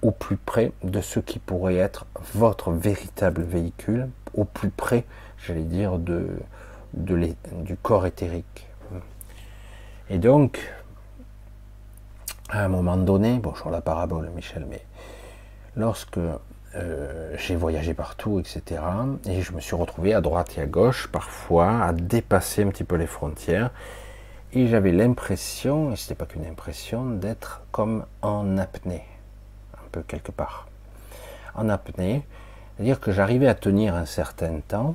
au 0.00 0.10
plus 0.10 0.38
près 0.38 0.72
de 0.82 1.02
ce 1.02 1.20
qui 1.20 1.38
pourrait 1.38 1.76
être 1.76 2.06
votre 2.32 2.70
véritable 2.70 3.42
véhicule, 3.42 4.08
au 4.32 4.44
plus 4.44 4.70
près, 4.70 5.04
j'allais 5.36 5.64
dire, 5.64 5.98
de, 5.98 6.30
du 6.94 7.76
corps 7.76 8.06
éthérique. 8.06 8.66
Et 10.08 10.16
donc, 10.16 10.72
à 12.48 12.64
un 12.64 12.68
moment 12.68 12.96
donné, 12.96 13.36
bon, 13.40 13.54
sur 13.54 13.68
la 13.68 13.82
parabole, 13.82 14.30
Michel, 14.34 14.66
mais 14.70 14.80
lorsque 15.76 16.16
euh, 16.74 17.34
j'ai 17.36 17.54
voyagé 17.54 17.92
partout, 17.92 18.40
etc., 18.40 18.80
et 19.26 19.42
je 19.42 19.52
me 19.52 19.60
suis 19.60 19.76
retrouvé 19.76 20.14
à 20.14 20.22
droite 20.22 20.56
et 20.56 20.62
à 20.62 20.66
gauche, 20.66 21.08
parfois, 21.08 21.82
à 21.82 21.92
dépasser 21.92 22.64
un 22.64 22.68
petit 22.68 22.84
peu 22.84 22.96
les 22.96 23.06
frontières, 23.06 23.72
et 24.52 24.66
j'avais 24.66 24.92
l'impression, 24.92 25.92
et 25.92 25.96
ce 25.96 26.04
n'était 26.04 26.14
pas 26.14 26.26
qu'une 26.26 26.46
impression, 26.46 27.04
d'être 27.10 27.62
comme 27.70 28.04
en 28.22 28.56
apnée, 28.56 29.04
un 29.74 29.88
peu 29.92 30.02
quelque 30.02 30.32
part. 30.32 30.68
En 31.54 31.68
apnée, 31.68 32.24
c'est-à-dire 32.76 33.00
que 33.00 33.12
j'arrivais 33.12 33.48
à 33.48 33.54
tenir 33.54 33.94
un 33.94 34.06
certain 34.06 34.60
temps 34.60 34.94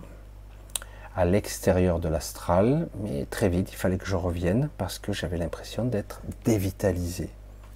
à 1.15 1.25
l'extérieur 1.25 1.99
de 1.99 2.09
l'astral, 2.09 2.87
mais 3.01 3.25
très 3.29 3.49
vite, 3.49 3.71
il 3.71 3.75
fallait 3.75 3.97
que 3.97 4.07
je 4.07 4.15
revienne 4.15 4.69
parce 4.77 4.97
que 4.97 5.13
j'avais 5.13 5.37
l'impression 5.37 5.85
d'être 5.85 6.21
dévitalisé, 6.43 7.29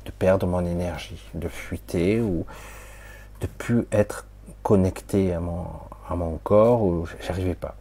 de 0.06 0.12
perdre 0.12 0.48
mon 0.48 0.66
énergie, 0.66 1.22
de 1.36 1.48
fuiter 1.48 2.22
ou 2.22 2.46
de 3.42 3.48
plus 3.48 3.86
être 3.92 4.26
connecté 4.64 5.34
à 5.34 5.40
mon, 5.40 5.66
à 6.10 6.16
mon 6.16 6.38
corps, 6.38 6.82
ou 6.82 7.08
j'arrivais 7.22 7.54
pas. 7.54 7.76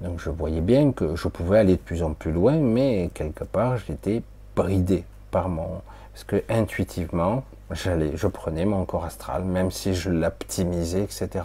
Donc 0.00 0.20
je 0.20 0.30
voyais 0.30 0.60
bien 0.60 0.92
que 0.92 1.16
je 1.16 1.28
pouvais 1.28 1.58
aller 1.58 1.72
de 1.72 1.80
plus 1.82 2.02
en 2.02 2.12
plus 2.12 2.32
loin, 2.32 2.56
mais 2.56 3.10
quelque 3.14 3.44
part 3.44 3.76
j'étais 3.78 4.22
bridé 4.54 5.04
par 5.30 5.48
mon... 5.48 5.82
Parce 6.12 6.24
que 6.24 6.42
intuitivement, 6.48 7.44
j'allais, 7.70 8.16
je 8.16 8.26
prenais 8.26 8.64
mon 8.64 8.84
corps 8.84 9.04
astral, 9.04 9.44
même 9.44 9.70
si 9.70 9.94
je 9.94 10.10
l'optimisais, 10.10 11.02
etc. 11.02 11.44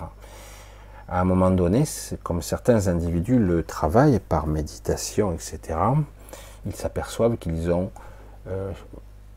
à 1.07 1.19
un 1.19 1.23
moment 1.23 1.51
donné, 1.51 1.83
comme 2.23 2.41
certains 2.41 2.87
individus 2.87 3.39
le 3.39 3.63
travaillent 3.63 4.19
par 4.19 4.47
méditation, 4.47 5.31
etc., 5.31 5.79
ils 6.65 6.75
s'aperçoivent 6.75 7.37
qu'ils 7.37 7.71
ont 7.71 7.91
euh, 8.47 8.71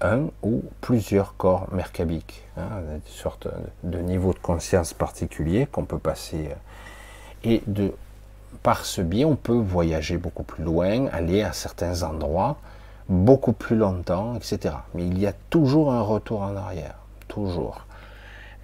un 0.01 0.29
ou 0.43 0.63
plusieurs 0.81 1.37
corps 1.37 1.67
mercabiques, 1.73 2.45
hein, 2.57 2.69
une 2.95 3.01
sorte 3.07 3.49
de 3.83 3.99
niveau 3.99 4.33
de 4.33 4.39
conscience 4.39 4.93
particulier 4.93 5.67
qu'on 5.67 5.85
peut 5.85 5.99
passer. 5.99 6.51
Et 7.45 7.63
de, 7.67 7.93
par 8.63 8.85
ce 8.85 9.01
biais, 9.01 9.25
on 9.25 9.37
peut 9.37 9.53
voyager 9.59 10.19
beaucoup 10.19 10.43
plus 10.43 10.65
loin, 10.65 11.07
aller 11.13 11.43
à 11.43 11.53
certains 11.53 12.03
endroits 12.03 12.57
beaucoup 13.09 13.53
plus 13.53 13.77
longtemps, 13.77 14.35
etc. 14.35 14.75
Mais 14.95 15.07
il 15.07 15.19
y 15.19 15.27
a 15.27 15.33
toujours 15.51 15.93
un 15.93 16.01
retour 16.01 16.43
en 16.43 16.57
arrière, 16.57 16.97
toujours. 17.29 17.87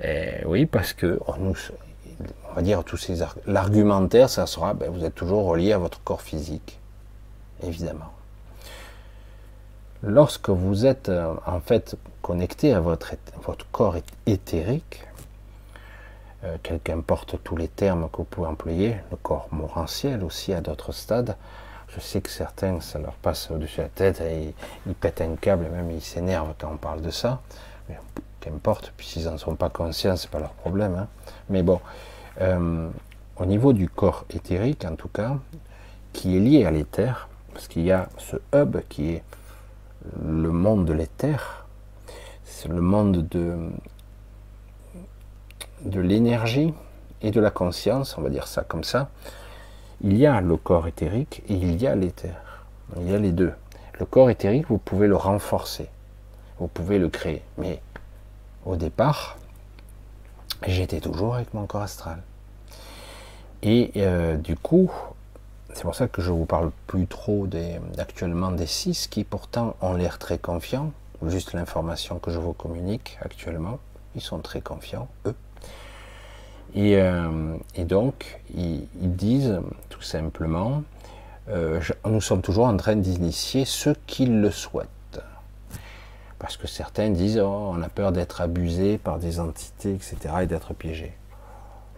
Et 0.02 0.44
oui, 0.46 0.66
parce 0.66 0.92
que 0.92 1.20
va 2.56 2.62
l'argumentaire, 3.46 4.28
ça 4.28 4.46
sera, 4.46 4.74
ben, 4.74 4.90
vous 4.90 5.04
êtes 5.04 5.14
toujours 5.14 5.46
relié 5.46 5.72
à 5.72 5.78
votre 5.78 6.02
corps 6.02 6.22
physique, 6.22 6.78
évidemment. 7.62 8.12
Lorsque 10.02 10.48
vous 10.48 10.84
êtes 10.84 11.08
euh, 11.08 11.34
en 11.46 11.60
fait 11.60 11.96
connecté 12.22 12.74
à 12.74 12.80
votre, 12.80 13.14
votre 13.44 13.70
corps 13.70 13.96
éthérique, 14.26 15.04
euh, 16.44 16.56
quel 16.62 16.80
qu'importe 16.80 17.36
tous 17.44 17.56
les 17.56 17.68
termes 17.68 18.08
que 18.10 18.18
vous 18.18 18.24
pouvez 18.24 18.48
employer, 18.48 18.96
le 19.10 19.16
corps 19.16 19.48
morantiel 19.52 20.24
aussi 20.24 20.52
à 20.52 20.60
d'autres 20.60 20.92
stades, 20.92 21.36
je 21.94 22.00
sais 22.00 22.20
que 22.20 22.30
certains, 22.30 22.80
ça 22.80 22.98
leur 22.98 23.12
passe 23.14 23.50
au-dessus 23.50 23.78
de 23.78 23.82
la 23.82 23.88
tête 23.90 24.20
et 24.20 24.54
ils 24.86 24.94
pètent 24.94 25.20
un 25.20 25.36
câble, 25.36 25.68
même 25.70 25.90
ils 25.90 26.00
s'énervent 26.00 26.54
quand 26.58 26.70
on 26.72 26.78
parle 26.78 27.02
de 27.02 27.10
ça. 27.10 27.40
Mais 27.88 27.96
qu'importe, 28.40 28.92
puis 28.96 29.22
n'en 29.24 29.36
sont 29.38 29.56
pas 29.56 29.68
conscients, 29.68 30.16
c'est 30.16 30.30
pas 30.30 30.40
leur 30.40 30.52
problème. 30.52 30.96
Hein. 30.96 31.08
Mais 31.50 31.62
bon, 31.62 31.80
euh, 32.40 32.88
au 33.36 33.44
niveau 33.44 33.72
du 33.72 33.88
corps 33.88 34.24
éthérique, 34.30 34.84
en 34.84 34.96
tout 34.96 35.08
cas, 35.08 35.36
qui 36.12 36.36
est 36.36 36.40
lié 36.40 36.64
à 36.64 36.70
l'éther, 36.70 37.28
parce 37.52 37.68
qu'il 37.68 37.82
y 37.82 37.92
a 37.92 38.08
ce 38.18 38.36
hub 38.54 38.78
qui 38.88 39.10
est 39.10 39.22
le 40.24 40.50
monde 40.50 40.86
de 40.86 40.92
l'éther, 40.92 41.66
c'est 42.44 42.68
le 42.68 42.80
monde 42.80 43.28
de, 43.28 43.70
de 45.84 46.00
l'énergie 46.00 46.72
et 47.22 47.30
de 47.30 47.40
la 47.40 47.50
conscience, 47.50 48.16
on 48.18 48.22
va 48.22 48.30
dire 48.30 48.46
ça 48.46 48.62
comme 48.62 48.84
ça. 48.84 49.10
Il 50.02 50.16
y 50.16 50.26
a 50.26 50.40
le 50.40 50.56
corps 50.56 50.86
éthérique 50.86 51.42
et 51.48 51.54
il 51.54 51.80
y 51.80 51.86
a 51.86 51.94
l'éther. 51.94 52.34
Il 52.96 53.10
y 53.10 53.14
a 53.14 53.18
les 53.18 53.32
deux. 53.32 53.52
Le 53.98 54.06
corps 54.06 54.30
éthérique, 54.30 54.66
vous 54.68 54.78
pouvez 54.78 55.06
le 55.06 55.16
renforcer, 55.16 55.88
vous 56.58 56.66
pouvez 56.66 56.98
le 56.98 57.08
créer. 57.08 57.42
Mais 57.58 57.80
au 58.64 58.76
départ, 58.76 59.38
j'étais 60.66 61.00
toujours 61.00 61.36
avec 61.36 61.54
mon 61.54 61.66
corps 61.66 61.82
astral. 61.82 62.22
Et 63.62 63.92
euh, 63.96 64.36
du 64.36 64.56
coup, 64.56 64.90
c'est 65.72 65.82
pour 65.82 65.94
ça 65.94 66.08
que 66.08 66.20
je 66.20 66.30
vous 66.30 66.46
parle 66.46 66.72
plus 66.86 67.06
trop 67.06 67.46
des, 67.46 67.80
actuellement 67.98 68.50
des 68.50 68.66
six 68.66 69.06
qui 69.06 69.24
pourtant 69.24 69.76
ont 69.80 69.94
l'air 69.94 70.18
très 70.18 70.38
confiants. 70.38 70.92
Juste 71.24 71.52
l'information 71.52 72.18
que 72.18 72.32
je 72.32 72.40
vous 72.40 72.52
communique 72.52 73.18
actuellement, 73.22 73.78
ils 74.16 74.20
sont 74.20 74.40
très 74.40 74.60
confiants, 74.60 75.08
eux. 75.26 75.36
Et, 76.74 76.96
euh, 76.96 77.56
donc, 77.78 78.40
ils, 78.54 78.86
disent 79.00 79.60
tout 79.88 80.02
simplement, 80.02 80.82
euh, 81.48 81.80
nous 82.06 82.20
sommes 82.20 82.42
toujours 82.42 82.66
en 82.66 82.76
train 82.76 82.96
d'initier 82.96 83.64
ceux 83.64 83.94
qui 84.06 84.26
le 84.26 84.50
souhaitent. 84.50 84.88
Parce 86.38 86.56
que 86.56 86.66
certains 86.66 87.10
disent, 87.10 87.38
oh, 87.38 87.70
on 87.72 87.82
a 87.82 87.88
peur 87.88 88.10
d'être 88.10 88.40
abusé 88.40 88.98
par 88.98 89.18
des 89.18 89.38
entités, 89.38 89.94
etc., 89.94 90.16
et 90.42 90.46
d'être 90.46 90.74
piégé. 90.74 91.12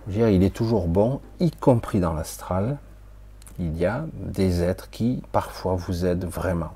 Il 0.09 0.43
est 0.43 0.55
toujours 0.55 0.87
bon, 0.87 1.20
y 1.41 1.51
compris 1.51 1.99
dans 1.99 2.12
l'astral, 2.12 2.77
il 3.59 3.77
y 3.79 3.87
a 3.87 4.05
des 4.12 4.62
êtres 4.62 4.91
qui 4.91 5.22
parfois 5.33 5.77
vous 5.77 6.05
aident 6.05 6.27
vraiment. 6.27 6.72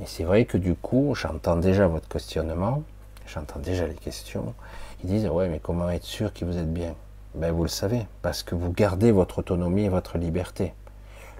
Et 0.00 0.06
c'est 0.06 0.24
vrai 0.24 0.44
que 0.44 0.58
du 0.58 0.74
coup, 0.74 1.14
j'entends 1.14 1.56
déjà 1.56 1.86
votre 1.86 2.08
questionnement, 2.08 2.82
j'entends 3.26 3.60
déjà 3.60 3.86
les 3.86 3.94
questions. 3.94 4.54
Ils 5.02 5.10
disent 5.10 5.28
Ouais, 5.28 5.48
mais 5.48 5.60
comment 5.60 5.88
être 5.90 6.04
sûr 6.04 6.32
que 6.32 6.44
vous 6.44 6.56
êtes 6.56 6.72
bien? 6.72 6.94
Ben, 7.34 7.52
vous 7.52 7.62
le 7.62 7.68
savez, 7.68 8.06
parce 8.22 8.42
que 8.42 8.54
vous 8.54 8.72
gardez 8.72 9.12
votre 9.12 9.40
autonomie 9.40 9.84
et 9.84 9.88
votre 9.88 10.16
liberté. 10.16 10.72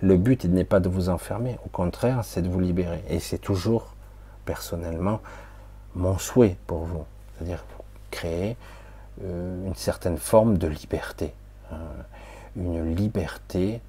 Le 0.03 0.19
but 0.19 0.45
n'est 0.45 0.65
pas 0.65 0.81
de 0.81 0.91
vous 0.91 1.09
enfermer, 1.09 1.59
au 1.65 1.71
contraire, 1.71 2.21
c'est 2.23 2.43
de 2.43 2.49
vous 2.49 2.61
libérer. 2.61 3.03
Et 3.09 3.19
c'est 3.19 3.39
toujours, 3.39 3.95
personnellement, 4.45 5.21
mon 5.95 6.19
souhait 6.19 6.57
pour 6.67 6.85
vous. 6.85 7.05
C'est-à-dire 7.35 7.65
créer 8.11 8.57
euh, 9.25 9.67
une 9.67 9.75
certaine 9.75 10.19
forme 10.19 10.59
de 10.59 10.67
liberté. 10.67 11.33
Euh, 11.73 11.77
une 12.57 12.95
liberté 12.95 13.81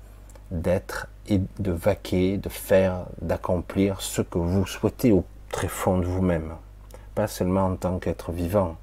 d'être 0.51 1.07
et 1.27 1.41
de 1.59 1.71
vaquer, 1.71 2.37
de 2.37 2.49
faire, 2.49 3.05
d'accomplir 3.21 4.01
ce 4.01 4.21
que 4.21 4.37
vous 4.37 4.65
souhaitez 4.65 5.11
au 5.11 5.25
très 5.51 5.67
fond 5.67 5.97
de 5.97 6.05
vous-même. 6.05 6.53
Pas 7.15 7.27
seulement 7.27 7.65
en 7.65 7.75
tant 7.75 7.99
qu'être 7.99 8.31
vivant, 8.31 8.77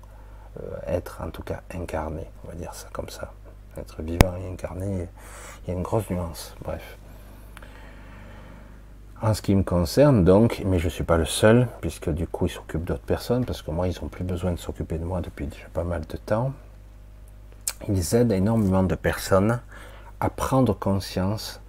être 0.86 1.20
en 1.22 1.30
tout 1.30 1.42
cas 1.42 1.61
incarné, 1.74 2.26
on 2.44 2.48
va 2.48 2.55
dire 2.55 2.74
ça 2.74 2.88
comme 2.92 3.09
ça. 3.09 3.32
Être 3.76 4.02
vivant 4.02 4.34
et 4.36 4.48
incarné, 4.52 5.09
il 5.62 5.68
y 5.68 5.70
a 5.72 5.74
une 5.76 5.82
grosse 5.82 6.09
nuance. 6.11 6.55
Bref. 6.62 6.96
En 9.20 9.32
ce 9.32 9.42
qui 9.42 9.55
me 9.55 9.62
concerne, 9.62 10.24
donc, 10.24 10.62
mais 10.66 10.78
je 10.78 10.84
ne 10.84 10.90
suis 10.90 11.05
pas 11.05 11.16
le 11.16 11.24
seul, 11.24 11.66
puisque 11.80 12.11
du 12.11 12.26
coup 12.26 12.46
ils 12.46 12.50
s'occupent 12.50 12.84
d'autres 12.84 13.05
personnes, 13.05 13.44
parce 13.44 13.62
que 13.62 13.70
moi 13.70 13.88
ils 13.88 13.96
n'ont 14.02 14.09
plus 14.09 14.24
besoin 14.24 14.52
de 14.52 14.59
s'occuper 14.59 14.98
de 14.98 15.05
moi 15.05 15.20
depuis 15.20 15.46
déjà 15.46 15.66
pas 15.72 15.84
mal 15.84 16.02
de 16.07 16.16
temps. 16.16 16.52
Ils 17.88 18.14
aident 18.14 18.32
énormément 18.32 18.82
de 18.82 18.94
personnes 18.94 19.61
à 20.20 20.30
prendre 20.30 20.74
conscience 20.74 21.61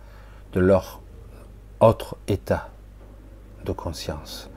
de 0.54 0.60
leur 0.60 1.02
autre 1.80 2.18
état 2.28 2.70
de 3.64 3.72
conscience. 3.72 4.50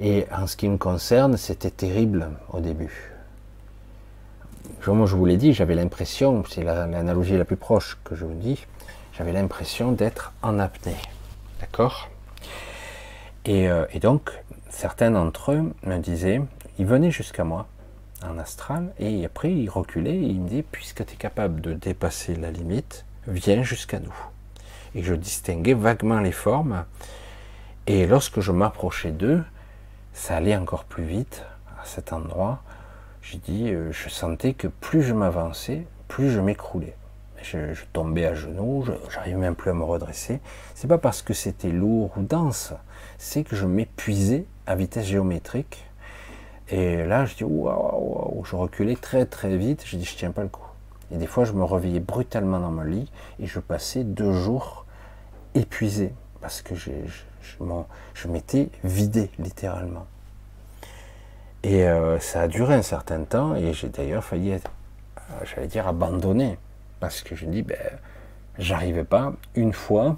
Et 0.00 0.26
en 0.30 0.46
ce 0.46 0.56
qui 0.56 0.68
me 0.68 0.76
concerne, 0.76 1.36
c'était 1.36 1.70
terrible 1.70 2.30
au 2.52 2.60
début. 2.60 3.12
Comme 4.82 5.06
je 5.06 5.16
vous 5.16 5.24
l'ai 5.24 5.36
dit, 5.36 5.52
j'avais 5.52 5.74
l'impression, 5.74 6.44
c'est 6.48 6.62
l'analogie 6.62 7.36
la, 7.36 7.44
plus 7.44 7.56
proche 7.56 7.98
que 8.04 8.14
je 8.14 8.24
vous 8.24 8.34
dis, 8.34 8.66
j'avais 9.16 9.32
l'impression 9.32 9.92
d'être 9.92 10.32
en 10.42 10.58
apnée. 10.58 10.96
D'accord? 11.60 12.08
Et, 13.46 13.68
euh, 13.68 13.86
et, 13.92 14.00
donc, 14.00 14.30
certains 14.68 15.10
d'entre 15.10 15.52
eux 15.52 15.72
me 15.84 15.98
disaient, 15.98 16.42
ils 16.78 16.86
venaient 16.86 17.10
jusqu'à 17.10 17.44
moi, 17.44 17.66
en 18.24 18.38
astral, 18.38 18.92
et 18.98 19.24
après 19.24 19.52
il 19.52 19.68
reculait, 19.68 20.16
et 20.16 20.26
il 20.26 20.40
me 20.40 20.48
dit, 20.48 20.62
puisque 20.62 21.04
tu 21.06 21.14
es 21.14 21.16
capable 21.16 21.60
de 21.60 21.72
dépasser 21.72 22.34
la 22.34 22.50
limite, 22.50 23.04
viens 23.26 23.62
jusqu'à 23.62 23.98
nous. 23.98 24.14
Et 24.94 25.02
je 25.02 25.14
distinguais 25.14 25.74
vaguement 25.74 26.20
les 26.20 26.32
formes, 26.32 26.84
et 27.86 28.06
lorsque 28.06 28.40
je 28.40 28.52
m'approchais 28.52 29.12
d'eux, 29.12 29.42
ça 30.16 30.36
allait 30.36 30.56
encore 30.56 30.84
plus 30.84 31.04
vite 31.04 31.44
à 31.80 31.84
cet 31.84 32.12
endroit. 32.12 32.62
J'ai 33.20 33.38
euh, 33.72 33.92
je 33.92 34.08
sentais 34.08 34.54
que 34.54 34.66
plus 34.66 35.02
je 35.02 35.12
m'avançais, 35.12 35.86
plus 36.08 36.30
je 36.30 36.40
m'écroulais. 36.40 36.96
Je, 37.42 37.84
tombais 37.92 38.26
à 38.26 38.34
genoux, 38.34 38.84
j'arrivais 39.08 39.36
même 39.36 39.54
plus 39.54 39.70
à 39.70 39.74
me 39.74 39.84
redresser. 39.84 40.40
C'est 40.74 40.88
pas 40.88 40.98
parce 40.98 41.22
que 41.22 41.32
c'était 41.32 41.70
lourd 41.70 42.10
ou 42.16 42.22
dense, 42.22 42.72
c'est 43.18 43.44
que 43.44 43.54
je 43.54 43.66
m'épuisais 43.66 44.46
à 44.66 44.74
vitesse 44.74 45.04
géométrique 45.04 45.86
et 46.68 47.04
là, 47.04 47.26
je 47.26 47.36
dis 47.36 47.44
waouh, 47.44 48.42
je 48.44 48.56
reculais 48.56 48.96
très 48.96 49.26
très 49.26 49.56
vite. 49.56 49.84
Je 49.86 49.96
dis 49.96 50.04
je 50.04 50.16
tiens 50.16 50.32
pas 50.32 50.42
le 50.42 50.48
coup. 50.48 50.66
Et 51.12 51.18
des 51.18 51.26
fois, 51.26 51.44
je 51.44 51.52
me 51.52 51.62
réveillais 51.62 52.00
brutalement 52.00 52.58
dans 52.58 52.72
mon 52.72 52.82
lit 52.82 53.12
et 53.38 53.46
je 53.46 53.60
passais 53.60 54.02
deux 54.02 54.32
jours 54.32 54.86
épuisé 55.54 56.12
parce 56.40 56.62
que 56.62 56.74
je, 56.74 56.90
je, 58.14 58.28
m'étais 58.28 58.68
vidé 58.84 59.30
littéralement. 59.38 60.06
Et 61.62 61.86
euh, 61.86 62.18
ça 62.20 62.42
a 62.42 62.48
duré 62.48 62.74
un 62.74 62.82
certain 62.82 63.24
temps 63.24 63.54
et 63.54 63.72
j'ai 63.72 63.88
d'ailleurs 63.88 64.24
failli, 64.24 64.50
être, 64.50 64.70
euh, 65.18 65.44
j'allais 65.44 65.66
dire, 65.66 65.86
abandonné 65.86 66.58
parce 67.00 67.22
que 67.22 67.34
je 67.34 67.46
dis, 67.46 67.62
ben, 67.62 67.78
j'arrivais 68.58 69.04
pas. 69.04 69.32
Une 69.54 69.72
fois, 69.72 70.16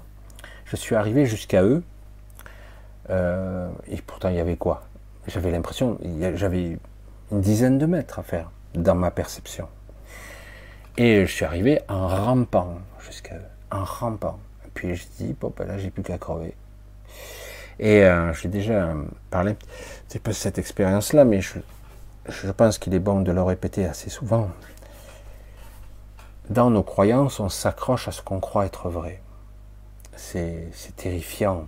je 0.65 0.75
suis 0.75 0.95
arrivé 0.95 1.25
jusqu'à 1.25 1.63
eux 1.63 1.83
euh, 3.09 3.69
et 3.87 4.01
pourtant 4.01 4.29
il 4.29 4.35
y 4.35 4.39
avait 4.39 4.57
quoi? 4.57 4.83
J'avais 5.27 5.51
l'impression, 5.51 5.97
j'avais 6.35 6.77
une 7.31 7.41
dizaine 7.41 7.77
de 7.77 7.85
mètres 7.85 8.19
à 8.19 8.23
faire 8.23 8.51
dans 8.73 8.95
ma 8.95 9.11
perception. 9.11 9.67
Et 10.97 11.25
je 11.25 11.31
suis 11.31 11.45
arrivé 11.45 11.81
en 11.87 12.07
rampant 12.07 12.79
jusqu'à 12.99 13.35
en 13.71 13.83
rampant. 13.83 14.39
Et 14.65 14.69
puis 14.73 14.95
je 14.95 15.05
dis, 15.17 15.35
bon, 15.39 15.53
ben 15.55 15.67
là, 15.67 15.77
j'ai 15.77 15.89
plus 15.89 16.03
qu'à 16.03 16.17
crever. 16.17 16.55
Et 17.79 18.03
euh, 18.03 18.33
j'ai 18.33 18.49
déjà 18.49 18.93
parlé, 19.29 19.55
c'est 20.09 20.21
pas 20.21 20.33
cette 20.33 20.57
expérience-là, 20.57 21.23
mais 21.23 21.39
je, 21.39 21.59
je 22.27 22.51
pense 22.51 22.77
qu'il 22.77 22.93
est 22.93 22.99
bon 22.99 23.21
de 23.21 23.31
le 23.31 23.41
répéter 23.41 23.85
assez 23.85 24.09
souvent. 24.09 24.49
Dans 26.49 26.69
nos 26.69 26.83
croyances, 26.83 27.39
on 27.39 27.47
s'accroche 27.47 28.07
à 28.07 28.11
ce 28.11 28.21
qu'on 28.21 28.39
croit 28.39 28.65
être 28.65 28.89
vrai. 28.89 29.21
C'est 30.15 30.71
terrifiant. 30.97 31.67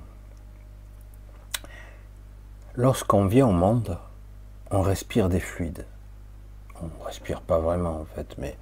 Lorsqu'on 2.76 3.26
vient 3.26 3.48
au 3.48 3.54
monde, 3.54 3.98
on 4.70 4.82
respire 4.82 5.30
des 5.30 5.40
fluides. 5.40 5.86
On 6.82 6.88
ne 6.88 7.06
respire 7.06 7.42
pas 7.42 7.60
vraiment 7.60 8.02
en 8.02 8.06
fait, 8.16 8.36
mais 8.38 8.58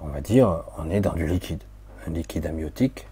on 0.00 0.08
va 0.08 0.20
dire, 0.20 0.64
on 0.76 0.90
est 0.90 1.00
dans 1.00 1.12
du 1.14 1.26
liquide, 1.26 1.62
un 2.06 2.10
liquide 2.10 2.46
amniotique, 2.46 3.06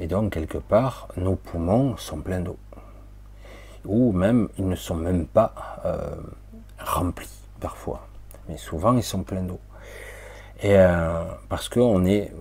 et 0.00 0.06
donc 0.06 0.32
quelque 0.32 0.56
part, 0.56 1.08
nos 1.18 1.36
poumons 1.36 1.96
sont 1.98 2.22
pleins 2.22 2.40
d'eau. 2.40 2.56
Ou 3.84 4.12
même, 4.12 4.48
ils 4.56 4.66
ne 4.66 4.74
sont 4.74 4.94
même 4.94 5.26
pas 5.26 5.54
euh, 5.84 6.16
remplis 6.78 7.28
parfois, 7.60 8.06
mais 8.48 8.56
souvent 8.56 8.94
ils 8.94 9.02
sont 9.02 9.22
pleins 9.22 9.42
d'eau. 9.42 9.60
Et 10.62 10.74
euh, 10.74 11.22
parce 11.50 11.68
qu'on 11.68 12.06
est, 12.06 12.32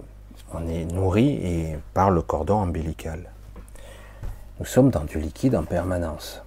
on 0.53 0.65
est 0.67 0.85
nourri 0.85 1.27
et 1.27 1.77
par 1.93 2.11
le 2.11 2.21
cordon 2.21 2.61
ombilical. 2.61 3.29
Nous 4.59 4.65
sommes 4.65 4.89
dans 4.89 5.03
du 5.03 5.19
liquide 5.19 5.55
en 5.55 5.63
permanence. 5.63 6.41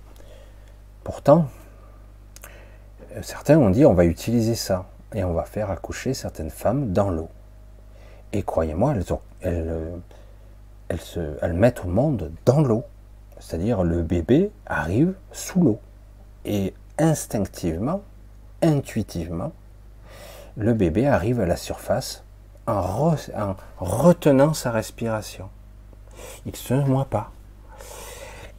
Pourtant, 1.05 1.47
certains 3.21 3.59
ont 3.59 3.71
dit 3.71 3.85
on 3.85 3.95
va 3.95 4.07
utiliser 4.07 4.55
ça 4.55 4.87
et 5.15 5.25
on 5.25 5.35
va 5.35 5.45
faire 5.45 5.71
accoucher 5.71 6.15
certaines 6.15 6.51
femmes 6.51 6.93
dans 6.93 7.11
l'eau. 7.11 7.29
Et 8.33 8.43
croyez-moi, 8.43 8.95
elles, 8.95 9.05
elles, 9.43 9.93
elles, 11.41 11.53
mettent 11.53 11.85
au 11.85 11.89
monde 11.89 12.31
dans 12.45 12.61
l'eau. 12.61 12.85
C'est-à-dire 13.39 13.83
le 13.83 14.03
bébé 14.03 14.51
arrive 14.67 15.15
sous 15.33 15.61
l'eau. 15.61 15.81
Et 16.45 16.75
instinctivement, 16.99 18.03
intuitivement, 18.63 19.53
le 20.57 20.75
bébé 20.75 21.07
arrive 21.07 21.41
à 21.41 21.47
la 21.47 21.57
surface 21.57 22.25
en, 22.67 23.17
retenant 23.79 24.55
sa 24.55 24.71
respiration. 24.71 25.49
Il 26.47 26.53
ne 26.53 26.57
se 26.57 26.75
noie 26.75 27.07
pas. 27.07 27.31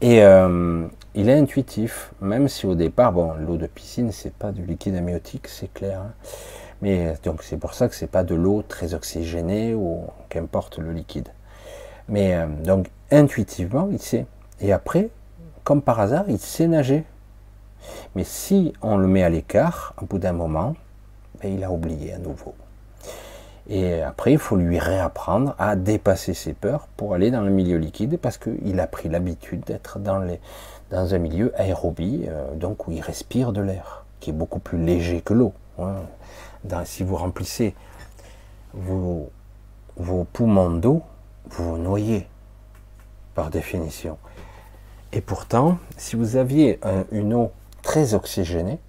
Et 0.02 0.22
euh, 0.24 0.86
il 1.16 1.30
est 1.30 1.38
intuitif, 1.38 2.12
même 2.20 2.50
si 2.50 2.66
au 2.66 2.76
départ, 2.76 3.14
bon, 3.14 3.34
l'eau 3.36 3.56
de 3.56 3.68
piscine, 3.68 4.12
c'est 4.12 4.34
pas 4.34 4.52
du 4.52 4.66
liquide 4.66 4.96
amniotique, 4.96 5.48
c'est 5.48 5.72
clair. 5.72 6.02
Hein. 6.02 6.12
Mais 6.82 7.14
donc 7.24 7.44
c'est 7.44 7.56
pour 7.56 7.74
ça 7.74 7.88
que 7.88 7.96
c'est 7.96 8.12
pas 8.12 8.26
de 8.26 8.36
l'eau 8.36 8.62
très 8.68 8.94
oxygénée 8.94 9.74
ou 9.74 10.04
qu'importe 10.28 10.80
le 10.80 10.92
liquide. 10.92 11.30
Mais 12.10 12.36
euh, 12.36 12.48
donc 12.48 12.88
intuitivement, 13.12 13.88
il 13.92 14.00
sait. 14.00 14.26
Et 14.60 14.72
après, 14.72 15.10
comme 15.64 15.82
par 15.82 16.00
hasard, 16.00 16.26
il 16.28 16.40
sait 16.40 16.68
nager. 16.68 17.04
Mais 18.16 18.24
si 18.24 18.74
on 18.82 18.98
le 18.98 19.08
met 19.08 19.24
à 19.24 19.30
l'écart, 19.30 19.94
au 20.02 20.06
bout 20.06 20.20
d'un 20.20 20.34
moment, 20.34 20.76
ben, 21.42 21.54
il 21.54 21.64
a 21.64 21.72
oublié 21.72 22.14
à 22.14 22.18
nouveau. 22.18 22.56
Et 23.70 24.02
après, 24.02 24.34
il 24.34 24.40
faut 24.40 24.58
lui 24.58 24.78
réapprendre 24.78 25.56
à 25.58 25.76
dépasser 25.76 26.34
ses 26.34 26.54
peurs 26.54 26.88
pour 26.98 27.14
aller 27.14 27.32
dans 27.32 27.42
le 27.42 27.50
milieu 27.50 27.78
liquide 27.78 28.18
parce 28.18 28.38
qu'il 28.38 28.80
a 28.80 28.88
pris 28.88 29.08
l'habitude 29.08 29.62
d'être 29.62 30.00
dans, 30.00 30.26
dans 30.92 31.16
un 31.16 31.18
milieu 31.18 31.54
aérobie, 31.56 32.26
euh, 32.28 32.54
donc 32.56 32.88
où 32.88 32.92
il 32.92 33.02
respire 33.02 33.54
de 33.54 33.62
l'air, 33.62 34.06
qui 34.20 34.32
est 34.32 34.34
beaucoup 34.34 34.60
plus 34.60 34.78
léger 34.78 35.22
que 35.22 35.34
l'eau. 35.34 35.54
Hein. 35.80 35.96
si 36.86 37.04
vous 37.04 37.16
remplissez 37.16 37.74
vos 38.74 39.30
poumons 40.34 40.72
d'eau, 40.72 41.04
vous 41.54 41.72
vous 41.72 41.78
noyez, 41.78 42.28
par 43.36 43.50
définition. 43.50 44.18
Et 45.12 45.22
pourtant, 45.22 45.78
si 45.98 46.16
vous 46.16 46.36
aviez 46.36 46.80
une 47.12 47.34
eau 47.34 47.52
très 47.84 48.16
oxygénée, 48.16 48.80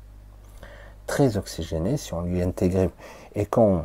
très 1.06 1.36
oxygénée, 1.36 1.96
si 1.96 2.14
on 2.14 2.22
lui 2.22 2.42
intégrait 2.42 2.90
et 3.34 3.44
qu'on 3.44 3.84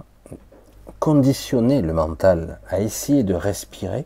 conditionnait 1.00 1.82
le 1.82 1.94
mental 1.94 2.60
à 2.70 2.80
essayer 2.80 3.24
de 3.24 3.34
respirer, 3.34 4.06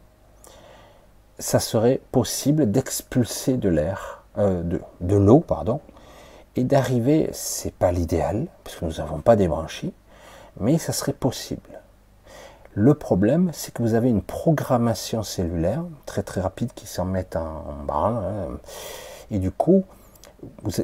ça 1.40 1.60
serait 1.60 2.02
possible 2.12 2.72
d'expulser 2.72 3.58
de 3.58 3.70
l'air, 3.70 4.24
euh, 4.38 4.64
de, 4.64 4.82
de 5.02 5.16
l'eau, 5.16 5.40
pardon, 5.40 5.82
et 6.56 6.64
d'arriver, 6.64 7.30
c'est 7.34 7.74
pas 7.74 7.92
l'idéal, 7.92 8.48
parce 8.64 8.78
que 8.78 8.86
nous 8.86 8.94
n'avons 8.94 9.22
pas 9.22 9.36
des 9.36 9.48
branchies, 9.48 9.94
mais 10.60 10.78
ça 10.78 10.94
serait 10.94 11.14
possible. 11.14 11.73
Le 12.76 12.96
problème, 12.96 13.52
c'est 13.54 13.72
que 13.74 13.84
vous 13.84 13.94
avez 13.94 14.10
une 14.10 14.24
programmation 14.24 15.22
cellulaire 15.22 15.84
très 16.06 16.24
très 16.24 16.42
rapide 16.42 16.72
qui 16.74 16.88
s'en 16.88 17.06
met 17.06 17.28
en, 17.38 17.84
bas, 17.86 17.94
hein. 17.94 18.58
et 19.30 19.38
du 19.38 19.52
coup, 19.52 19.84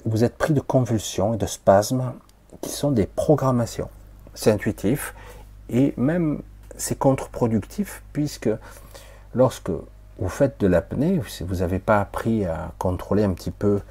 vous 0.05 0.23
êtes 0.23 0.37
pris 0.37 0.53
de 0.53 0.61
convulsions 0.61 1.33
et 1.33 1.37
de 1.37 1.45
spasmes 1.45 2.13
qui 2.61 2.69
sont 2.69 2.91
des 2.91 3.07
programmations. 3.07 3.89
C'est 4.33 4.51
intuitif 4.51 5.15
et 5.69 5.93
même 5.97 6.41
c'est 6.77 6.97
contre-productif 6.97 8.03
puisque 8.13 8.49
lorsque 9.33 9.71
vous 10.19 10.29
faites 10.29 10.59
de 10.59 10.67
l'apnée, 10.67 11.21
si 11.27 11.43
vous 11.43 11.55
n'avez 11.55 11.79
pas 11.79 11.99
appris 11.99 12.45
à 12.45 12.71
contrôler 12.77 13.23
un 13.23 13.33
petit 13.33 13.51
peu 13.51 13.81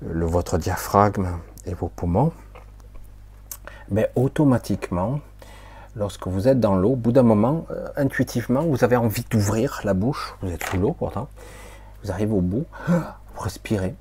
le, 0.00 0.24
votre 0.24 0.58
diaphragme 0.58 1.38
et 1.66 1.74
vos 1.74 1.88
poumons, 1.88 2.32
mais 3.90 4.10
ben, 4.14 4.24
automatiquement, 4.24 5.20
lorsque 5.96 6.26
vous 6.26 6.48
êtes 6.48 6.60
dans 6.60 6.76
l'eau, 6.76 6.92
au 6.92 6.96
bout 6.96 7.12
d'un 7.12 7.22
moment, 7.22 7.66
euh, 7.70 7.88
intuitivement, 7.96 8.62
vous 8.62 8.84
avez 8.84 8.96
envie 8.96 9.24
d'ouvrir 9.30 9.80
la 9.84 9.94
bouche, 9.94 10.34
vous 10.42 10.50
êtes 10.50 10.64
sous 10.64 10.76
l'eau 10.76 10.92
pourtant, 10.92 11.28
vous 12.02 12.10
arrivez 12.10 12.32
au 12.32 12.40
bout, 12.40 12.66
vous 12.88 13.40
respirez, 13.40 13.94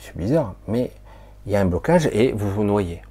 c'est 0.00 0.16
bizarre, 0.16 0.54
mais 0.66 0.90
il 1.46 1.52
y 1.52 1.56
a 1.56 1.60
un 1.60 1.66
blocage 1.66 2.06
et 2.12 2.32
vous 2.32 2.50
vous 2.50 2.64
noyez. 2.64 3.02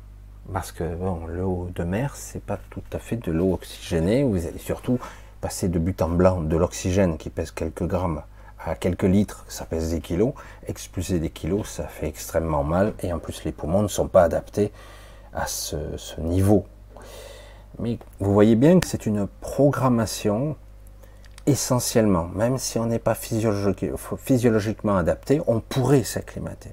Parce 0.51 0.71
que 0.71 0.83
bon, 0.95 1.25
l'eau 1.27 1.69
de 1.75 1.83
mer, 1.83 2.15
c'est 2.15 2.43
pas 2.43 2.59
tout 2.69 2.83
à 2.91 2.99
fait 2.99 3.15
de 3.15 3.31
l'eau 3.31 3.53
oxygénée. 3.53 4.23
Vous 4.23 4.45
allez 4.45 4.59
surtout 4.59 4.99
passer 5.39 5.69
de 5.69 5.79
but 5.79 6.01
en 6.01 6.09
blanc 6.09 6.41
de 6.41 6.57
l'oxygène 6.57 7.17
qui 7.17 7.29
pèse 7.29 7.51
quelques 7.51 7.85
grammes 7.85 8.21
à 8.63 8.75
quelques 8.75 9.03
litres, 9.03 9.43
ça 9.47 9.65
pèse 9.65 9.91
des 9.91 10.01
kilos. 10.01 10.33
Expulser 10.67 11.19
des 11.19 11.29
kilos, 11.29 11.67
ça 11.67 11.87
fait 11.87 12.07
extrêmement 12.07 12.63
mal. 12.63 12.93
Et 13.01 13.11
en 13.11 13.19
plus, 13.19 13.43
les 13.43 13.51
poumons 13.51 13.81
ne 13.81 13.87
sont 13.87 14.07
pas 14.07 14.23
adaptés 14.23 14.71
à 15.33 15.47
ce, 15.47 15.77
ce 15.97 16.19
niveau. 16.19 16.65
Mais 17.79 17.97
vous 18.19 18.33
voyez 18.33 18.55
bien 18.55 18.79
que 18.79 18.87
c'est 18.87 19.05
une 19.05 19.27
programmation 19.41 20.55
essentiellement, 21.47 22.27
même 22.35 22.57
si 22.57 22.77
on 22.77 22.85
n'est 22.85 22.99
pas 22.99 23.15
physiologiquement 23.15 24.97
adapté, 24.97 25.41
on 25.47 25.59
pourrait 25.59 26.03
s'acclimater. 26.03 26.71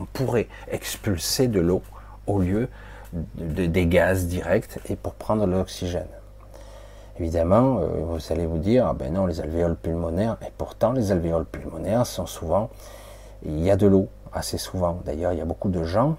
On 0.00 0.04
pourrait 0.04 0.48
expulser 0.70 1.48
de 1.48 1.60
l'eau 1.60 1.82
au 2.26 2.40
lieu 2.40 2.68
de, 3.12 3.66
des 3.66 3.86
gaz 3.86 4.26
directs 4.26 4.78
et 4.88 4.96
pour 4.96 5.14
prendre 5.14 5.46
l'oxygène. 5.46 6.08
Évidemment, 7.18 7.80
euh, 7.80 7.86
vous 8.04 8.32
allez 8.32 8.46
vous 8.46 8.58
dire, 8.58 8.86
ah 8.86 8.94
ben 8.94 9.12
non, 9.12 9.26
les 9.26 9.40
alvéoles 9.40 9.76
pulmonaires, 9.76 10.38
et 10.42 10.50
pourtant 10.56 10.92
les 10.92 11.12
alvéoles 11.12 11.44
pulmonaires 11.44 12.06
sont 12.06 12.26
souvent, 12.26 12.70
il 13.44 13.60
y 13.60 13.70
a 13.70 13.76
de 13.76 13.86
l'eau 13.86 14.08
assez 14.32 14.58
souvent. 14.58 15.00
D'ailleurs, 15.04 15.32
il 15.32 15.38
y 15.38 15.42
a 15.42 15.44
beaucoup 15.44 15.68
de 15.68 15.84
gens 15.84 16.16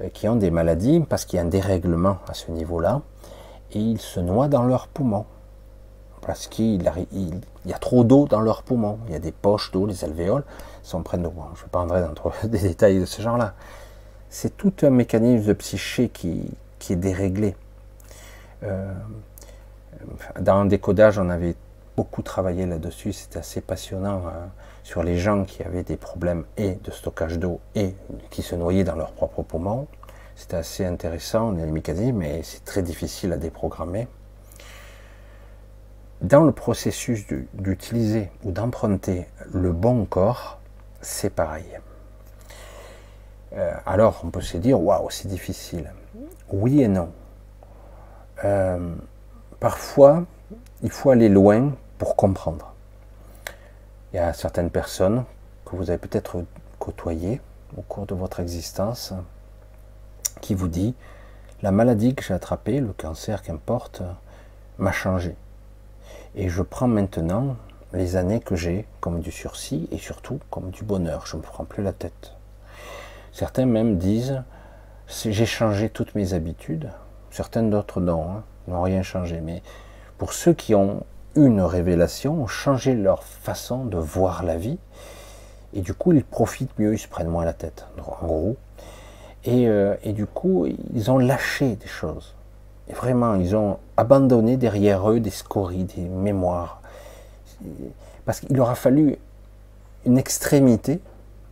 euh, 0.00 0.08
qui 0.08 0.28
ont 0.28 0.36
des 0.36 0.50
maladies 0.50 1.00
parce 1.08 1.24
qu'il 1.24 1.36
y 1.36 1.40
a 1.40 1.44
un 1.44 1.48
dérèglement 1.48 2.18
à 2.26 2.34
ce 2.34 2.50
niveau-là, 2.50 3.02
et 3.72 3.78
ils 3.78 4.00
se 4.00 4.20
noient 4.20 4.48
dans 4.48 4.62
leurs 4.62 4.88
poumons. 4.88 5.26
Parce 6.22 6.46
qu'il 6.46 6.82
y 6.82 7.72
a 7.72 7.78
trop 7.78 8.04
d'eau 8.04 8.26
dans 8.26 8.40
leurs 8.40 8.62
poumons. 8.62 8.98
Il 9.06 9.12
y 9.12 9.16
a 9.16 9.18
des 9.18 9.32
poches 9.32 9.70
d'eau, 9.72 9.86
les 9.86 10.04
alvéoles 10.04 10.44
sont 10.82 11.02
près 11.02 11.18
d'eau. 11.18 11.32
je 11.54 11.64
ne 11.64 11.68
pas 11.68 11.80
entrer 11.80 12.00
dans 12.02 12.14
des 12.48 12.58
détails 12.58 13.00
de 13.00 13.04
ce 13.04 13.22
genre-là 13.22 13.54
c'est 14.30 14.56
tout 14.56 14.72
un 14.82 14.90
mécanisme 14.90 15.46
de 15.46 15.52
psyché 15.54 16.08
qui, 16.08 16.50
est 16.90 16.96
déréglé. 16.96 17.56
Euh, 18.62 18.92
dans 20.40 20.54
un 20.56 20.64
décodage, 20.66 21.18
on 21.18 21.28
avait 21.28 21.54
beaucoup 21.96 22.22
travaillé 22.22 22.66
là-dessus, 22.66 23.12
c'était 23.12 23.40
assez 23.40 23.60
passionnant 23.60 24.22
euh, 24.26 24.46
sur 24.84 25.02
les 25.02 25.18
gens 25.18 25.44
qui 25.44 25.62
avaient 25.62 25.82
des 25.82 25.96
problèmes 25.96 26.44
et 26.56 26.74
de 26.76 26.90
stockage 26.90 27.38
d'eau 27.38 27.60
et 27.74 27.94
qui 28.30 28.42
se 28.42 28.54
noyaient 28.54 28.84
dans 28.84 28.94
leurs 28.94 29.12
propres 29.12 29.42
poumons. 29.42 29.86
C'était 30.38 30.56
assez 30.56 30.86
intéressant, 30.86 31.50
les 31.50 31.66
mécanismes, 31.66 32.18
mais 32.18 32.44
c'est 32.44 32.64
très 32.64 32.80
difficile 32.80 33.32
à 33.32 33.36
déprogrammer. 33.36 34.06
Dans 36.20 36.44
le 36.44 36.52
processus 36.52 37.26
d'utiliser 37.54 38.30
ou 38.44 38.52
d'emprunter 38.52 39.26
le 39.52 39.72
bon 39.72 40.04
corps, 40.04 40.60
c'est 41.00 41.30
pareil. 41.30 41.80
Euh, 43.54 43.72
alors 43.84 44.20
on 44.22 44.30
peut 44.30 44.40
se 44.40 44.58
dire, 44.58 44.80
waouh, 44.80 45.10
c'est 45.10 45.26
difficile. 45.26 45.92
Oui 46.52 46.82
et 46.82 46.88
non. 46.88 47.10
Euh, 48.44 48.94
parfois, 49.58 50.24
il 50.84 50.92
faut 50.92 51.10
aller 51.10 51.28
loin 51.28 51.72
pour 51.98 52.14
comprendre. 52.14 52.74
Il 54.12 54.16
y 54.16 54.20
a 54.20 54.32
certaines 54.34 54.70
personnes 54.70 55.24
que 55.64 55.74
vous 55.74 55.90
avez 55.90 55.98
peut-être 55.98 56.44
côtoyées 56.78 57.40
au 57.76 57.82
cours 57.82 58.06
de 58.06 58.14
votre 58.14 58.38
existence 58.38 59.12
qui 60.40 60.54
vous 60.54 60.68
dit 60.68 60.94
la 61.62 61.70
maladie 61.72 62.14
que 62.14 62.22
j'ai 62.22 62.34
attrapée, 62.34 62.80
le 62.80 62.92
cancer 62.92 63.42
qu'importe, 63.42 64.02
m'a 64.78 64.92
changé. 64.92 65.34
Et 66.34 66.48
je 66.48 66.62
prends 66.62 66.86
maintenant 66.86 67.56
les 67.92 68.16
années 68.16 68.40
que 68.40 68.54
j'ai 68.54 68.86
comme 69.00 69.20
du 69.20 69.32
sursis 69.32 69.88
et 69.90 69.98
surtout 69.98 70.38
comme 70.50 70.70
du 70.70 70.84
bonheur. 70.84 71.26
Je 71.26 71.36
ne 71.36 71.42
me 71.42 71.46
prends 71.46 71.64
plus 71.64 71.82
la 71.82 71.92
tête. 71.92 72.34
Certains 73.32 73.66
même 73.66 73.98
disent 73.98 74.42
j'ai 75.08 75.46
changé 75.46 75.88
toutes 75.88 76.14
mes 76.14 76.34
habitudes. 76.34 76.90
Certains 77.30 77.62
d'autres 77.62 78.00
non, 78.00 78.30
hein, 78.30 78.44
n'ont 78.68 78.82
rien 78.82 79.02
changé. 79.02 79.40
Mais 79.40 79.62
pour 80.16 80.32
ceux 80.32 80.52
qui 80.52 80.74
ont 80.74 81.02
une 81.34 81.60
révélation, 81.60 82.42
ont 82.42 82.46
changé 82.46 82.94
leur 82.94 83.22
façon 83.22 83.84
de 83.84 83.96
voir 83.96 84.42
la 84.42 84.56
vie. 84.56 84.78
Et 85.72 85.80
du 85.80 85.94
coup, 85.94 86.12
ils 86.12 86.24
profitent 86.24 86.76
mieux, 86.78 86.94
ils 86.94 86.98
se 86.98 87.08
prennent 87.08 87.28
moins 87.28 87.44
la 87.44 87.52
tête, 87.52 87.86
en 87.98 88.26
gros. 88.26 88.56
Et, 89.44 89.68
euh, 89.68 89.94
et 90.02 90.12
du 90.12 90.26
coup, 90.26 90.66
ils 90.94 91.10
ont 91.10 91.18
lâché 91.18 91.76
des 91.76 91.86
choses. 91.86 92.34
vraiment, 92.94 93.34
ils 93.34 93.54
ont 93.54 93.78
abandonné 93.96 94.56
derrière 94.56 95.10
eux 95.10 95.20
des 95.20 95.30
scories, 95.30 95.84
des 95.84 96.02
mémoires. 96.02 96.80
Parce 98.24 98.40
qu'il 98.40 98.58
aura 98.60 98.74
fallu 98.74 99.18
une 100.06 100.18
extrémité 100.18 101.00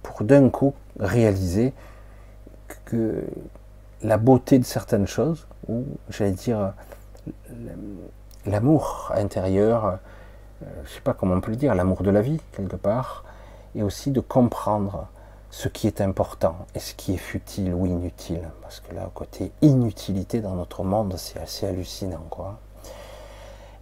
pour 0.02 0.24
d'un 0.24 0.48
coup 0.48 0.74
réaliser 0.98 1.72
que 2.84 3.24
la 4.02 4.18
beauté 4.18 4.58
de 4.58 4.64
certaines 4.64 5.06
choses, 5.06 5.46
ou 5.68 5.84
j'allais 6.10 6.32
dire 6.32 6.72
l'amour 8.46 9.12
intérieur, 9.14 9.98
je 10.60 10.66
ne 10.66 10.86
sais 10.86 11.00
pas 11.00 11.12
comment 11.12 11.34
on 11.34 11.40
peut 11.40 11.50
le 11.50 11.56
dire, 11.56 11.74
l'amour 11.74 12.02
de 12.02 12.10
la 12.10 12.22
vie 12.22 12.40
quelque 12.52 12.76
part, 12.76 13.24
et 13.74 13.82
aussi 13.82 14.10
de 14.10 14.20
comprendre 14.20 15.08
ce 15.56 15.68
qui 15.68 15.86
est 15.86 16.02
important 16.02 16.66
et 16.74 16.80
ce 16.80 16.92
qui 16.92 17.14
est 17.14 17.16
futile 17.16 17.72
ou 17.72 17.86
inutile. 17.86 18.42
Parce 18.60 18.80
que 18.80 18.94
là, 18.94 19.10
côté 19.14 19.52
inutilité 19.62 20.42
dans 20.42 20.54
notre 20.54 20.84
monde, 20.84 21.14
c'est 21.16 21.40
assez 21.40 21.66
hallucinant. 21.66 22.26
Quoi. 22.28 22.58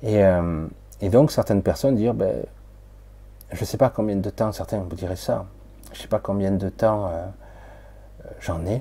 Et, 0.04 0.22
euh, 0.22 0.68
donc, 1.02 1.32
certaines 1.32 1.64
personnes 1.64 1.96
disent, 1.96 2.12
ben, 2.12 2.44
je 3.50 3.60
ne 3.60 3.64
sais 3.64 3.76
pas 3.76 3.90
combien 3.90 4.14
de 4.14 4.30
temps, 4.30 4.52
certains 4.52 4.78
vous 4.78 4.94
diraient 4.94 5.16
ça, 5.16 5.46
je 5.90 5.98
ne 5.98 6.02
sais 6.02 6.06
pas 6.06 6.20
combien 6.20 6.52
de 6.52 6.68
temps 6.68 7.08
euh, 7.08 7.26
j'en 8.38 8.64
ai. 8.66 8.80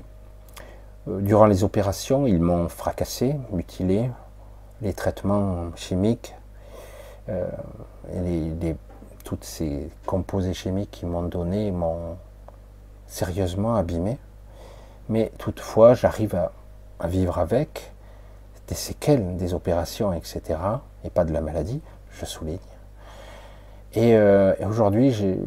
Euh, 1.08 1.20
durant 1.20 1.46
les 1.46 1.64
opérations, 1.64 2.28
ils 2.28 2.40
m'ont 2.40 2.68
fracassé, 2.68 3.34
mutilé, 3.50 4.08
les 4.82 4.92
traitements 4.92 5.74
chimiques, 5.74 6.32
et 7.28 8.20
les, 8.20 8.76
toutes 9.24 9.44
ces 9.44 9.90
composés 10.06 10.54
chimiques 10.54 10.90
qu'ils 10.92 11.08
m'ont 11.08 11.22
donné 11.22 11.72
m'ont 11.72 12.18
sérieusement 13.14 13.76
abîmé. 13.76 14.18
Mais 15.08 15.30
toutefois, 15.38 15.94
j'arrive 15.94 16.34
à, 16.34 17.06
vivre 17.06 17.38
avec 17.38 17.92
des 18.66 18.74
séquelles 18.74 19.36
des 19.36 19.54
opérations, 19.54 20.12
etc. 20.12 20.42
Et 21.04 21.10
pas 21.10 21.24
de 21.24 21.32
la 21.32 21.40
maladie, 21.40 21.80
je 22.10 22.24
souligne. 22.24 22.58
Et, 23.92 24.16
euh, 24.16 24.54
aujourd'hui, 24.66 25.38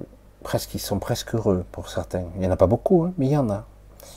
presque, 0.43 0.75
ils 0.75 0.79
sont 0.79 0.99
presque 0.99 1.35
heureux 1.35 1.65
pour 1.73 1.89
certains. 1.89 2.23
Il 2.35 2.41
n'y 2.41 2.47
en 2.47 2.51
a 2.51 2.57
pas 2.57 2.67
beaucoup, 2.67 3.03
hein, 3.03 3.13
mais 3.17 3.25
il 3.25 3.31
y 3.31 3.37
en 3.37 3.49
a. 3.49 3.65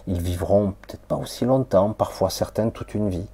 Ils 0.06 0.20
vivront 0.20 0.74
peut-être 0.82 1.02
pas 1.02 1.16
aussi 1.16 1.44
longtemps, 1.44 1.92
parfois 1.92 2.30
certains 2.30 2.70
toute 2.70 2.94
une 2.94 3.08
vie. 3.08 3.26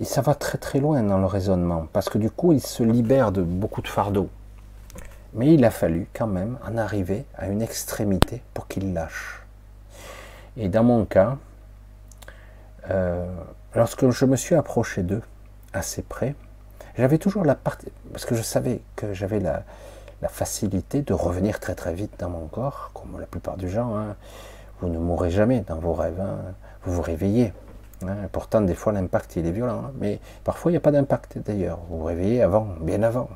Et 0.00 0.04
ça 0.04 0.20
va 0.20 0.34
très 0.34 0.58
très 0.58 0.78
loin 0.78 1.02
dans 1.02 1.18
le 1.18 1.26
raisonnement, 1.26 1.86
parce 1.92 2.08
que 2.08 2.18
du 2.18 2.30
coup, 2.30 2.52
ils 2.52 2.64
se 2.64 2.84
libèrent 2.84 3.32
de 3.32 3.42
beaucoup 3.42 3.82
de 3.82 3.88
fardeaux. 3.88 4.28
Mais 5.36 5.52
il 5.52 5.64
a 5.66 5.70
fallu 5.70 6.08
quand 6.14 6.26
même 6.26 6.58
en 6.66 6.78
arriver 6.78 7.26
à 7.36 7.48
une 7.48 7.60
extrémité 7.60 8.42
pour 8.54 8.68
qu'il 8.68 8.94
lâche. 8.94 9.42
Et 10.56 10.70
dans 10.70 10.82
mon 10.82 11.04
cas, 11.04 11.36
euh, 12.90 13.26
lorsque 13.74 14.08
je 14.08 14.24
me 14.24 14.36
suis 14.36 14.54
approché 14.54 15.02
d'eux 15.02 15.20
assez 15.74 16.00
près, 16.00 16.34
j'avais 16.96 17.18
toujours 17.18 17.44
la 17.44 17.54
partie, 17.54 17.92
parce 18.12 18.24
que 18.24 18.34
je 18.34 18.40
savais 18.40 18.80
que 18.96 19.12
j'avais 19.12 19.38
la, 19.40 19.62
facilité 20.28 21.02
de 21.02 21.12
revenir 21.12 21.60
très 21.60 21.74
très 21.74 21.94
vite 21.94 22.18
dans 22.18 22.30
mon 22.30 22.46
corps, 22.46 22.90
comme 22.94 23.20
la 23.20 23.26
plupart 23.26 23.58
du 23.58 23.68
gens. 23.68 23.94
Hein. 23.94 24.16
Vous 24.80 24.88
ne 24.88 24.98
mourrez 24.98 25.30
jamais 25.30 25.60
dans 25.60 25.78
vos 25.78 25.92
rêves, 25.92 26.18
hein. 26.18 26.38
vous 26.82 26.94
vous 26.94 27.02
réveillez. 27.02 27.52
Hein. 28.02 28.16
Pourtant, 28.32 28.62
des 28.62 28.74
fois, 28.74 28.92
l'impact 28.92 29.36
il 29.36 29.46
est 29.46 29.52
violent, 29.52 29.92
mais 30.00 30.18
parfois 30.42 30.70
il 30.70 30.74
n'y 30.74 30.78
a 30.78 30.80
pas 30.80 30.90
d'impact 30.90 31.38
d'ailleurs. 31.38 31.78
Vous 31.90 31.98
vous 31.98 32.04
réveillez 32.04 32.42
avant, 32.42 32.66
bien 32.80 33.02
avant 33.02 33.28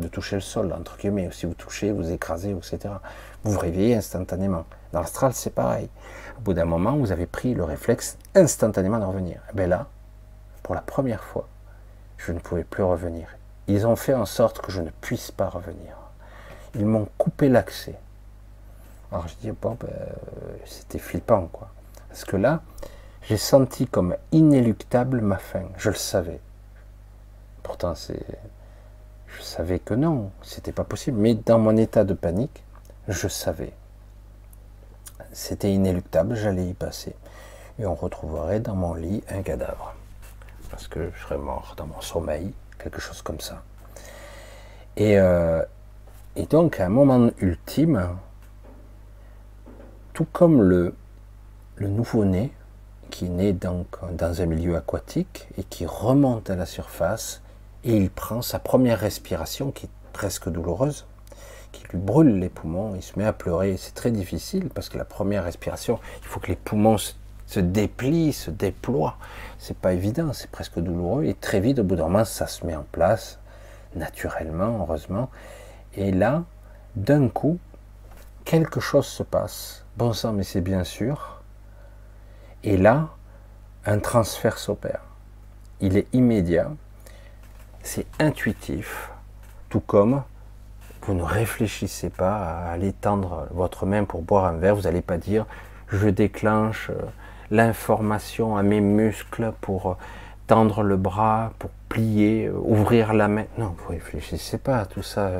de 0.00 0.08
toucher 0.08 0.36
le 0.36 0.42
sol, 0.42 0.72
entre 0.72 0.96
guillemets. 0.96 1.30
Si 1.32 1.46
vous 1.46 1.54
touchez, 1.54 1.92
vous 1.92 2.10
écrasez, 2.10 2.50
etc. 2.50 2.94
Vous 3.44 3.52
vous 3.52 3.58
réveillez 3.58 3.96
instantanément. 3.96 4.64
Dans 4.92 5.00
l'astral, 5.00 5.32
c'est 5.34 5.54
pareil. 5.54 5.88
Au 6.38 6.40
bout 6.40 6.54
d'un 6.54 6.64
moment, 6.64 6.96
vous 6.96 7.12
avez 7.12 7.26
pris 7.26 7.54
le 7.54 7.64
réflexe 7.64 8.18
instantanément 8.34 8.98
de 8.98 9.04
revenir. 9.04 9.40
Eh 9.50 9.56
bien 9.56 9.66
là, 9.66 9.86
pour 10.62 10.74
la 10.74 10.80
première 10.80 11.22
fois, 11.22 11.48
je 12.16 12.32
ne 12.32 12.38
pouvais 12.38 12.64
plus 12.64 12.82
revenir. 12.82 13.28
Ils 13.68 13.86
ont 13.86 13.96
fait 13.96 14.14
en 14.14 14.26
sorte 14.26 14.60
que 14.60 14.72
je 14.72 14.80
ne 14.80 14.90
puisse 15.00 15.30
pas 15.30 15.48
revenir. 15.48 15.96
Ils 16.74 16.86
m'ont 16.86 17.08
coupé 17.18 17.48
l'accès. 17.48 17.96
Alors 19.10 19.28
je 19.28 19.34
dis, 19.40 19.50
bon, 19.50 19.76
ben, 19.78 19.90
c'était 20.64 20.98
flippant, 20.98 21.48
quoi. 21.52 21.68
Parce 22.08 22.24
que 22.24 22.36
là, 22.36 22.62
j'ai 23.22 23.36
senti 23.36 23.86
comme 23.86 24.16
inéluctable 24.32 25.20
ma 25.20 25.36
fin. 25.36 25.64
Je 25.76 25.90
le 25.90 25.96
savais. 25.96 26.40
Pourtant, 27.62 27.94
c'est 27.94 28.24
je 29.42 29.46
savais 29.46 29.80
que 29.80 29.94
non, 29.94 30.30
c'était 30.42 30.70
pas 30.70 30.84
possible. 30.84 31.18
Mais 31.18 31.34
dans 31.34 31.58
mon 31.58 31.76
état 31.76 32.04
de 32.04 32.14
panique, 32.14 32.62
je 33.08 33.26
savais. 33.26 33.72
C'était 35.32 35.72
inéluctable, 35.72 36.36
j'allais 36.36 36.68
y 36.68 36.74
passer. 36.74 37.16
Et 37.80 37.86
on 37.86 37.96
retrouverait 37.96 38.60
dans 38.60 38.76
mon 38.76 38.94
lit 38.94 39.24
un 39.28 39.42
cadavre. 39.42 39.94
Parce 40.70 40.86
que 40.86 41.10
je 41.12 41.22
serais 41.22 41.38
mort 41.38 41.74
dans 41.76 41.86
mon 41.86 42.00
sommeil, 42.00 42.52
quelque 42.78 43.00
chose 43.00 43.20
comme 43.20 43.40
ça. 43.40 43.64
Et, 44.96 45.18
euh, 45.18 45.64
donc, 46.48 46.78
à 46.78 46.86
un 46.86 46.90
moment 46.90 47.30
ultime, 47.38 48.10
tout 50.12 50.26
comme 50.32 50.62
le, 50.62 50.94
le 51.76 51.88
nouveau-né, 51.88 52.52
qui 53.10 53.28
naît 53.28 53.52
donc 53.52 53.86
dans 54.12 54.40
un 54.40 54.46
milieu 54.46 54.76
aquatique 54.76 55.48
et 55.58 55.64
qui 55.64 55.84
remonte 55.84 56.48
à 56.48 56.54
la 56.54 56.64
surface, 56.64 57.41
et 57.84 57.96
il 57.96 58.10
prend 58.10 58.42
sa 58.42 58.58
première 58.58 59.00
respiration 59.00 59.70
qui 59.70 59.86
est 59.86 59.90
presque 60.12 60.48
douloureuse, 60.48 61.06
qui 61.72 61.84
lui 61.88 61.98
brûle 61.98 62.38
les 62.38 62.48
poumons, 62.48 62.94
il 62.94 63.02
se 63.02 63.18
met 63.18 63.24
à 63.24 63.32
pleurer. 63.32 63.76
C'est 63.76 63.94
très 63.94 64.10
difficile 64.10 64.68
parce 64.68 64.88
que 64.88 64.98
la 64.98 65.04
première 65.04 65.44
respiration, 65.44 65.98
il 66.20 66.26
faut 66.26 66.38
que 66.38 66.48
les 66.48 66.56
poumons 66.56 66.98
se, 66.98 67.60
déplient, 67.60 68.32
se 68.32 68.50
déploient. 68.50 69.16
C'est 69.58 69.76
pas 69.76 69.92
évident, 69.92 70.32
c'est 70.32 70.50
presque 70.50 70.78
douloureux. 70.78 71.24
Et 71.24 71.34
très 71.34 71.60
vite, 71.60 71.78
au 71.78 71.84
bout 71.84 71.96
d'un 71.96 72.04
moment, 72.04 72.24
ça 72.24 72.46
se 72.46 72.64
met 72.66 72.76
en 72.76 72.84
place, 72.92 73.38
naturellement, 73.96 74.78
heureusement. 74.80 75.30
Et 75.94 76.12
là, 76.12 76.44
d'un 76.94 77.28
coup, 77.28 77.58
quelque 78.44 78.80
chose 78.80 79.06
se 79.06 79.22
passe. 79.22 79.84
Bon 79.96 80.12
sang, 80.12 80.32
mais 80.32 80.44
c'est 80.44 80.60
bien 80.60 80.84
sûr. 80.84 81.42
Et 82.64 82.76
là, 82.76 83.08
un 83.86 83.98
transfert 83.98 84.58
s'opère. 84.58 85.02
Il 85.80 85.96
est 85.96 86.06
immédiat 86.12 86.70
c'est 87.82 88.06
intuitif, 88.20 89.10
tout 89.68 89.80
comme 89.80 90.22
vous 91.04 91.14
ne 91.14 91.22
réfléchissez 91.22 92.10
pas 92.10 92.36
à 92.36 92.70
aller 92.70 92.92
tendre 92.92 93.48
votre 93.50 93.86
main 93.86 94.04
pour 94.04 94.22
boire 94.22 94.44
un 94.44 94.52
verre, 94.52 94.76
vous 94.76 94.82
n'allez 94.82 95.02
pas 95.02 95.16
dire 95.16 95.46
je 95.88 96.08
déclenche 96.08 96.90
euh, 96.90 97.02
l'information 97.50 98.56
à 98.56 98.62
mes 98.62 98.80
muscles 98.80 99.52
pour 99.60 99.90
euh, 99.90 99.94
tendre 100.46 100.82
le 100.82 100.96
bras, 100.96 101.52
pour 101.58 101.70
plier, 101.88 102.46
euh, 102.46 102.54
ouvrir 102.54 103.12
la 103.12 103.28
main. 103.28 103.44
Non, 103.58 103.74
vous 103.76 103.90
réfléchissez 103.90 104.58
pas 104.58 104.78
à 104.78 104.86
tout 104.86 105.02
ça. 105.02 105.30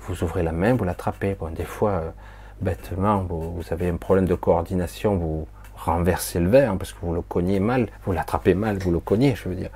Vous 0.00 0.24
ouvrez 0.24 0.42
la 0.42 0.52
main, 0.52 0.74
vous 0.74 0.84
l'attrapez. 0.84 1.36
Bon, 1.38 1.50
des 1.50 1.64
fois, 1.64 2.02
bêtement, 2.60 3.18
vous, 3.28 3.62
avez 3.70 3.88
un 3.88 3.96
problème 3.96 4.26
de 4.26 4.34
coordination, 4.34 5.16
vous 5.16 5.46
renversez 5.76 6.40
le 6.40 6.48
verre 6.48 6.76
parce 6.76 6.92
que 6.92 6.98
vous 7.02 7.14
le 7.14 7.22
cognez 7.22 7.60
mal, 7.60 7.88
vous 8.04 8.12
l'attrapez 8.12 8.54
mal, 8.54 8.78
vous 8.78 8.90
le 8.90 8.98
cognez, 8.98 9.34
je 9.34 9.48
veux 9.48 9.54
dire 9.54 9.70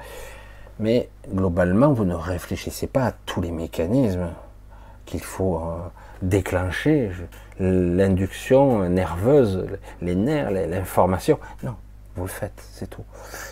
mais 0.78 1.08
globalement, 1.32 1.92
vous 1.92 2.04
ne 2.04 2.14
réfléchissez 2.14 2.86
pas 2.86 3.06
à 3.06 3.12
tous 3.12 3.40
les 3.40 3.50
mécanismes 3.50 4.30
qu'il 5.06 5.22
faut 5.22 5.58
euh, 5.58 5.76
déclencher, 6.22 7.10
l'induction 7.60 8.88
nerveuse, 8.88 9.66
les 10.00 10.14
nerfs, 10.14 10.50
l'information. 10.50 11.38
Non, 11.62 11.74
vous 12.16 12.22
le 12.22 12.28
faites, 12.28 12.62
c'est 12.72 12.88
tout. 12.88 13.04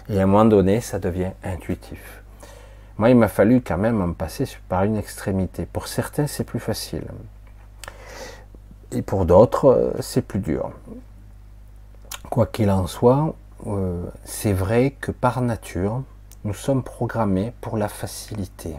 Et 0.09 0.18
à 0.18 0.23
un 0.23 0.27
moment 0.27 0.45
donné, 0.45 0.81
ça 0.81 0.99
devient 0.99 1.33
intuitif. 1.45 2.23
Moi, 2.99 3.11
il 3.11 3.16
m'a 3.16 3.29
fallu 3.29 3.61
quand 3.61 3.79
même 3.79 4.01
en 4.01 4.12
passer 4.12 4.45
par 4.68 4.85
une 4.85 4.97
extrémité. 4.97 5.66
Pour 5.66 5.89
certains, 5.89 6.27
c'est 6.27 6.45
plus 6.45 6.61
facile. 6.61 7.05
Et 8.91 9.03
pour 9.03 9.25
d'autres, 9.25 9.66
euh, 9.66 9.93
c'est 10.01 10.23
plus 10.23 10.41
dur. 10.41 10.70
Quoi 12.31 12.47
qu'il 12.47 12.70
en 12.70 12.87
soit, 12.87 13.35
euh, 13.66 14.05
c'est 14.25 14.53
vrai 14.53 14.95
que 15.01 15.11
par 15.12 15.41
nature, 15.41 16.03
nous 16.45 16.55
sommes 16.55 16.82
programmés 16.82 17.53
pour 17.61 17.76
la 17.76 17.88
facilité. 17.88 18.74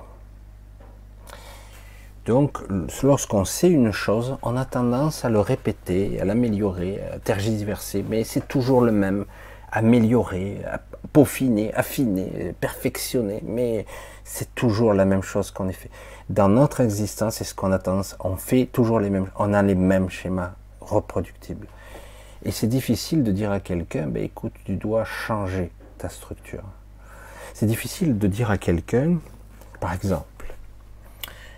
Donc, 2.26 2.60
lorsqu'on 3.04 3.44
sait 3.44 3.70
une 3.70 3.92
chose, 3.92 4.38
on 4.44 4.56
a 4.56 4.64
tendance 4.64 5.26
à 5.26 5.30
le 5.30 5.40
répéter, 5.40 6.20
à 6.22 6.26
l'améliorer, 6.26 7.02
à 7.14 7.20
tergiverser, 7.20 8.06
mais 8.08 8.24
c'est 8.24 8.48
toujours 8.48 8.82
le 8.82 8.92
même. 8.92 9.26
Améliorer, 9.76 10.62
peaufiner, 11.14 11.74
affiner, 11.74 12.54
perfectionner, 12.62 13.42
mais 13.44 13.88
c'est 14.24 14.54
toujours 14.54 14.94
la 14.94 15.04
même 15.04 15.24
chose 15.24 15.50
qu'on 15.50 15.68
est 15.68 15.74
fait. 15.74 15.90
Dans 16.30 16.48
notre 16.48 16.82
existence, 16.82 17.38
c'est 17.38 17.44
ce 17.44 17.56
qu'on 17.56 17.72
a 17.72 17.80
tendance, 17.80 18.16
on 18.20 18.36
fait 18.36 18.68
toujours 18.68 19.00
les 19.00 19.10
mêmes, 19.10 19.32
on 19.36 19.52
a 19.52 19.64
les 19.64 19.74
mêmes 19.74 20.12
schémas 20.12 20.52
reproductibles. 20.80 21.66
Et 22.46 22.52
c'est 22.52 22.68
difficile 22.68 23.24
de 23.24 23.32
dire 23.32 23.52
à 23.52 23.60
quelqu'un, 23.60 24.06
ben 24.06 24.24
écoute, 24.24 24.54
tu 24.64 24.76
dois 24.76 25.06
changer 25.06 25.72
ta 25.98 26.08
structure. 26.08 26.64
C'est 27.54 27.68
difficile 27.68 28.18
de 28.18 28.28
dire 28.28 28.50
à 28.50 28.58
quelqu'un, 28.58 29.20
par 29.80 29.94
exemple, 29.94 30.26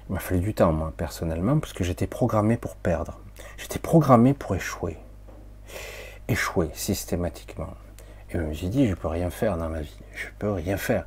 il 0.10 0.14
m'a 0.14 0.20
fallu 0.20 0.42
du 0.42 0.54
temps, 0.54 0.74
moi, 0.74 0.94
personnellement, 0.96 1.58
parce 1.58 1.72
que 1.72 1.86
j'étais 1.86 2.06
programmé 2.06 2.58
pour 2.58 2.76
perdre. 2.76 3.18
J'étais 3.58 3.80
programmé 3.80 4.34
pour 4.34 4.56
échouer. 4.56 4.98
Échouer 6.28 6.70
systématiquement. 6.74 7.74
je 8.28 8.40
me 8.40 8.54
suis 8.54 8.68
dit, 8.68 8.88
je 8.90 8.94
peux 8.94 9.08
rien 9.08 9.30
faire 9.30 9.58
dans 9.58 9.70
la 9.70 9.82
vie. 9.82 9.98
Je 10.14 10.28
peux 10.38 10.52
rien 10.52 10.76
faire. 10.76 11.06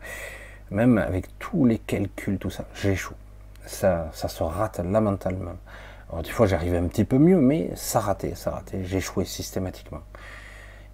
Même 0.70 0.96
avec 0.96 1.38
tous 1.38 1.66
les 1.66 1.78
calculs, 1.78 2.38
tout 2.38 2.50
ça, 2.50 2.64
j'échoue. 2.74 3.14
Ça, 3.66 4.10
ça 4.14 4.28
se 4.28 4.42
rate 4.42 4.78
lamentalement. 4.78 5.58
Alors, 6.08 6.22
des 6.22 6.30
fois, 6.30 6.46
j'arrivais 6.46 6.78
un 6.78 6.88
petit 6.88 7.04
peu 7.04 7.18
mieux, 7.18 7.40
mais 7.40 7.70
ça 7.74 8.00
ratait, 8.00 8.34
ça 8.34 8.52
ratait. 8.52 8.84
J'échouais 8.84 9.26
systématiquement. 9.26 10.00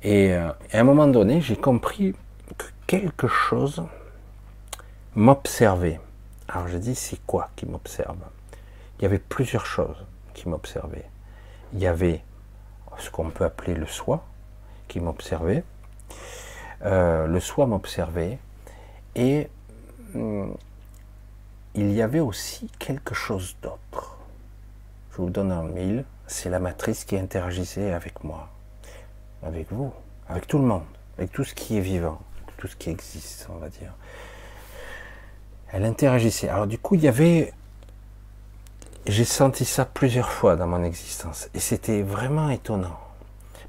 Et, 0.03 0.33
euh, 0.33 0.51
et, 0.73 0.79
à 0.79 0.81
un 0.81 0.85
moment 0.85 1.07
donné, 1.07 1.41
j'ai 1.41 1.57
compris 1.57 2.15
que 2.57 2.67
quelque 2.87 3.29
chose 3.29 3.85
m'observait. 5.15 6.01
Alors, 6.49 6.69
je 6.69 6.79
dis, 6.79 6.95
c'est 6.95 7.25
quoi 7.27 7.51
qui 7.57 7.67
m'observe? 7.67 8.19
Il 8.99 9.03
y 9.03 9.07
avait 9.07 9.19
plusieurs 9.19 9.67
choses 9.67 10.05
qui 10.35 10.49
m'observaient. 10.49 11.09
Il 11.73 11.81
y 11.81 11.87
avait 11.87 12.23
ce 12.99 13.11
qu'on 13.11 13.31
peut 13.31 13.45
appeler 13.45 13.75
le 13.75 13.87
soi 13.87 14.25
qui 14.89 15.01
m'observait. 15.01 15.65
Euh, 16.85 17.27
le 17.27 17.41
soi 17.41 17.67
m'observait. 17.67 18.39
Et 19.15 19.49
hum, 20.15 20.55
il 21.75 21.93
y 21.93 22.03
avait 22.03 22.21
aussi 22.21 22.71
quelque 22.79 23.15
chose 23.15 23.57
d'autre. 23.63 24.17
Je 25.13 25.17
vous 25.17 25.31
donne 25.31 25.51
un 25.51 25.63
mille. 25.63 26.05
C'est 26.27 26.51
la 26.51 26.59
matrice 26.59 27.05
qui 27.05 27.17
interagissait 27.17 27.93
avec 27.93 28.25
moi, 28.25 28.49
avec 29.43 29.71
vous, 29.73 29.93
avec 30.29 30.47
tout 30.47 30.59
le 30.59 30.65
monde, 30.65 30.85
avec 31.19 31.33
tout 31.33 31.45
ce 31.45 31.55
qui 31.55 31.77
est 31.77 31.83
vivant, 31.83 32.21
tout 32.65 32.71
ce 32.71 32.77
qui 32.77 32.89
existe, 32.89 33.47
on 33.51 33.59
va 33.59 33.69
dire. 33.69 33.93
Elle 35.71 35.85
interagissait. 35.85 36.49
Alors 36.49 36.67
du 36.67 36.79
coup, 36.79 36.95
il 36.95 37.03
y 37.03 37.09
avait 37.09 37.53
j'ai 39.07 39.27
senti 39.27 39.67
ça 39.67 39.85
plusieurs 39.85 40.31
fois 40.31 40.57
dans 40.57 40.67
mon 40.67 40.83
existence 40.83 41.51
et 41.53 41.61
c'était 41.61 42.01
vraiment 42.01 42.49
étonnant. 42.49 42.99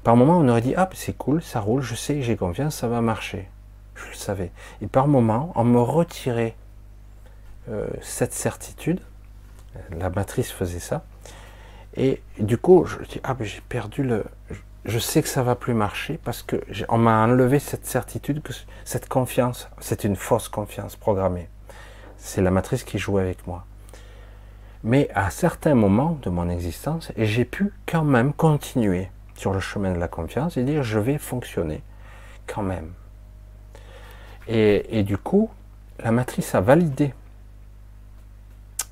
Par 0.02 0.16
moments, 0.16 0.38
on 0.38 0.48
aurait 0.48 0.62
dit 0.62 0.72
ah 0.78 0.88
c'est 0.94 1.12
cool, 1.12 1.42
ça 1.42 1.60
roule, 1.60 1.82
je 1.82 1.94
sais, 1.94 2.22
j'ai 2.22 2.36
confiance, 2.36 2.76
ça 2.76 2.88
va 2.88 3.02
marcher. 3.02 3.50
Je 3.96 4.08
le 4.08 4.14
savais. 4.14 4.50
Et 4.80 4.86
par 4.86 5.08
moments, 5.08 5.52
on 5.56 5.64
me 5.64 5.80
retirait 5.80 6.56
euh, 7.68 7.86
cette 8.00 8.32
certitude. 8.32 9.00
La 9.90 10.08
matrice 10.08 10.50
faisait 10.50 10.80
ça. 10.80 11.04
Et 11.96 12.22
du 12.38 12.56
coup, 12.56 12.86
je 12.86 12.96
dis 13.04 13.20
ah 13.24 13.36
j'ai 13.40 13.60
perdu 13.68 14.04
le. 14.04 14.24
Je 14.86 15.00
sais 15.00 15.20
que 15.20 15.28
ça 15.28 15.42
va 15.42 15.56
plus 15.56 15.74
marcher 15.74 16.18
parce 16.22 16.44
que 16.44 16.62
on 16.88 16.98
m'a 16.98 17.24
enlevé 17.24 17.58
cette 17.58 17.84
certitude, 17.84 18.40
cette 18.84 19.08
confiance, 19.08 19.68
c'est 19.80 20.04
une 20.04 20.14
fausse 20.14 20.48
confiance 20.48 20.94
programmée. 20.94 21.48
C'est 22.18 22.40
la 22.40 22.52
matrice 22.52 22.84
qui 22.84 22.98
jouait 22.98 23.22
avec 23.22 23.48
moi. 23.48 23.64
Mais 24.84 25.08
à 25.12 25.30
certains 25.30 25.74
moments 25.74 26.16
de 26.22 26.30
mon 26.30 26.48
existence, 26.48 27.10
j'ai 27.16 27.44
pu 27.44 27.72
quand 27.86 28.04
même 28.04 28.32
continuer 28.32 29.08
sur 29.34 29.52
le 29.52 29.58
chemin 29.58 29.92
de 29.92 29.98
la 29.98 30.06
confiance 30.06 30.56
et 30.56 30.62
dire 30.62 30.84
je 30.84 31.00
vais 31.00 31.18
fonctionner 31.18 31.82
quand 32.46 32.62
même. 32.62 32.92
Et, 34.46 35.02
du 35.02 35.18
coup, 35.18 35.50
la 35.98 36.12
matrice 36.12 36.54
a 36.54 36.60
validé. 36.60 37.12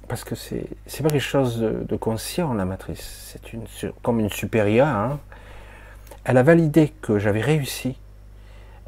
Parce 0.08 0.24
que 0.24 0.34
c'est 0.34 0.66
pas 1.00 1.10
quelque 1.10 1.20
chose 1.20 1.60
de, 1.60 1.96
conscient, 1.96 2.52
la 2.54 2.64
matrice. 2.64 3.38
C'est 3.70 3.92
comme 4.02 4.18
une 4.18 4.30
supérieure. 4.30 4.88
Hein. 4.88 5.20
Elle 6.24 6.38
a 6.38 6.42
validé 6.42 6.92
que 7.02 7.18
j'avais 7.18 7.42
réussi 7.42 7.96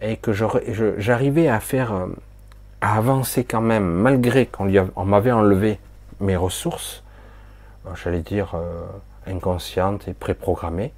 et 0.00 0.16
que 0.16 0.32
j'arrivais 0.32 1.48
à 1.48 1.60
faire, 1.60 1.92
euh, 1.92 2.06
à 2.80 2.96
avancer 2.96 3.44
quand 3.44 3.60
même, 3.60 3.84
malgré 3.84 4.46
qu'on 4.46 5.04
m'avait 5.04 5.32
enlevé 5.32 5.78
mes 6.20 6.36
ressources, 6.36 7.02
euh, 7.86 7.90
j'allais 7.94 8.20
dire 8.20 8.54
euh, 8.54 8.86
inconscientes 9.26 10.08
et 10.08 10.14
préprogrammées, 10.14 10.92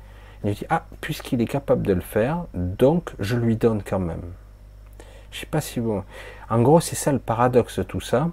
il 0.44 0.54
dit 0.54 0.66
ah 0.70 0.84
puisqu'il 1.00 1.40
est 1.40 1.46
capable 1.46 1.86
de 1.86 1.92
le 1.92 2.00
faire, 2.00 2.44
donc 2.54 3.12
je 3.18 3.36
lui 3.36 3.56
donne 3.56 3.82
quand 3.82 3.98
même. 3.98 4.22
Je 5.32 5.40
sais 5.40 5.46
pas 5.46 5.60
si 5.60 5.80
vous. 5.80 6.02
En 6.48 6.62
gros, 6.62 6.80
c'est 6.80 6.96
ça 6.96 7.12
le 7.12 7.18
paradoxe 7.18 7.80
de 7.80 7.82
tout 7.82 8.00
ça, 8.00 8.30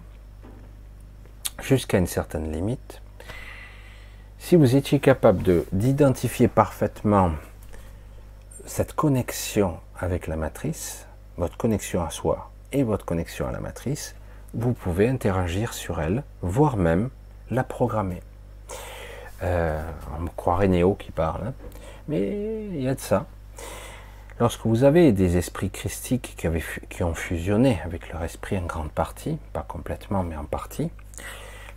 jusqu'à 1.62 1.98
une 1.98 2.08
certaine 2.08 2.52
limite. 2.52 3.02
Si 4.38 4.56
vous 4.56 4.76
étiez 4.76 5.00
capable 5.00 5.42
de 5.42 5.66
d'identifier 5.72 6.48
parfaitement 6.48 7.32
cette 8.66 8.94
connexion 8.94 9.78
avec 10.00 10.28
la 10.28 10.36
matrice, 10.36 11.06
votre 11.38 11.56
connexion 11.56 12.04
à 12.04 12.10
soi 12.10 12.52
et 12.72 12.84
votre 12.84 13.06
connexion 13.06 13.48
à 13.48 13.52
la 13.52 13.60
matrice, 13.60 14.16
vous 14.54 14.74
pouvez 14.74 15.08
interagir 15.08 15.74
sur 15.74 16.02
elle, 16.02 16.24
voire 16.42 16.76
même 16.76 17.10
la 17.52 17.64
programmer. 17.64 18.22
Euh, 19.44 19.84
on 20.18 20.22
me 20.22 20.30
croirait 20.30 20.68
Néo 20.68 20.96
qui 20.96 21.12
parle, 21.12 21.48
hein. 21.48 21.54
mais 22.08 22.68
il 22.68 22.82
y 22.82 22.88
a 22.88 22.96
de 22.96 23.00
ça. 23.00 23.28
Lorsque 24.40 24.66
vous 24.66 24.84
avez 24.84 25.12
des 25.12 25.38
esprits 25.38 25.70
christiques 25.70 26.36
qui, 26.36 26.48
qui 26.90 27.04
ont 27.04 27.14
fusionné 27.14 27.80
avec 27.86 28.12
leur 28.12 28.24
esprit 28.24 28.58
en 28.58 28.66
grande 28.66 28.92
partie, 28.92 29.38
pas 29.54 29.66
complètement 29.68 30.24
mais 30.24 30.36
en 30.36 30.46
partie, 30.46 30.90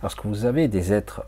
lorsque 0.01 0.25
vous 0.25 0.45
avez 0.45 0.67
des 0.67 0.91
êtres 0.91 1.23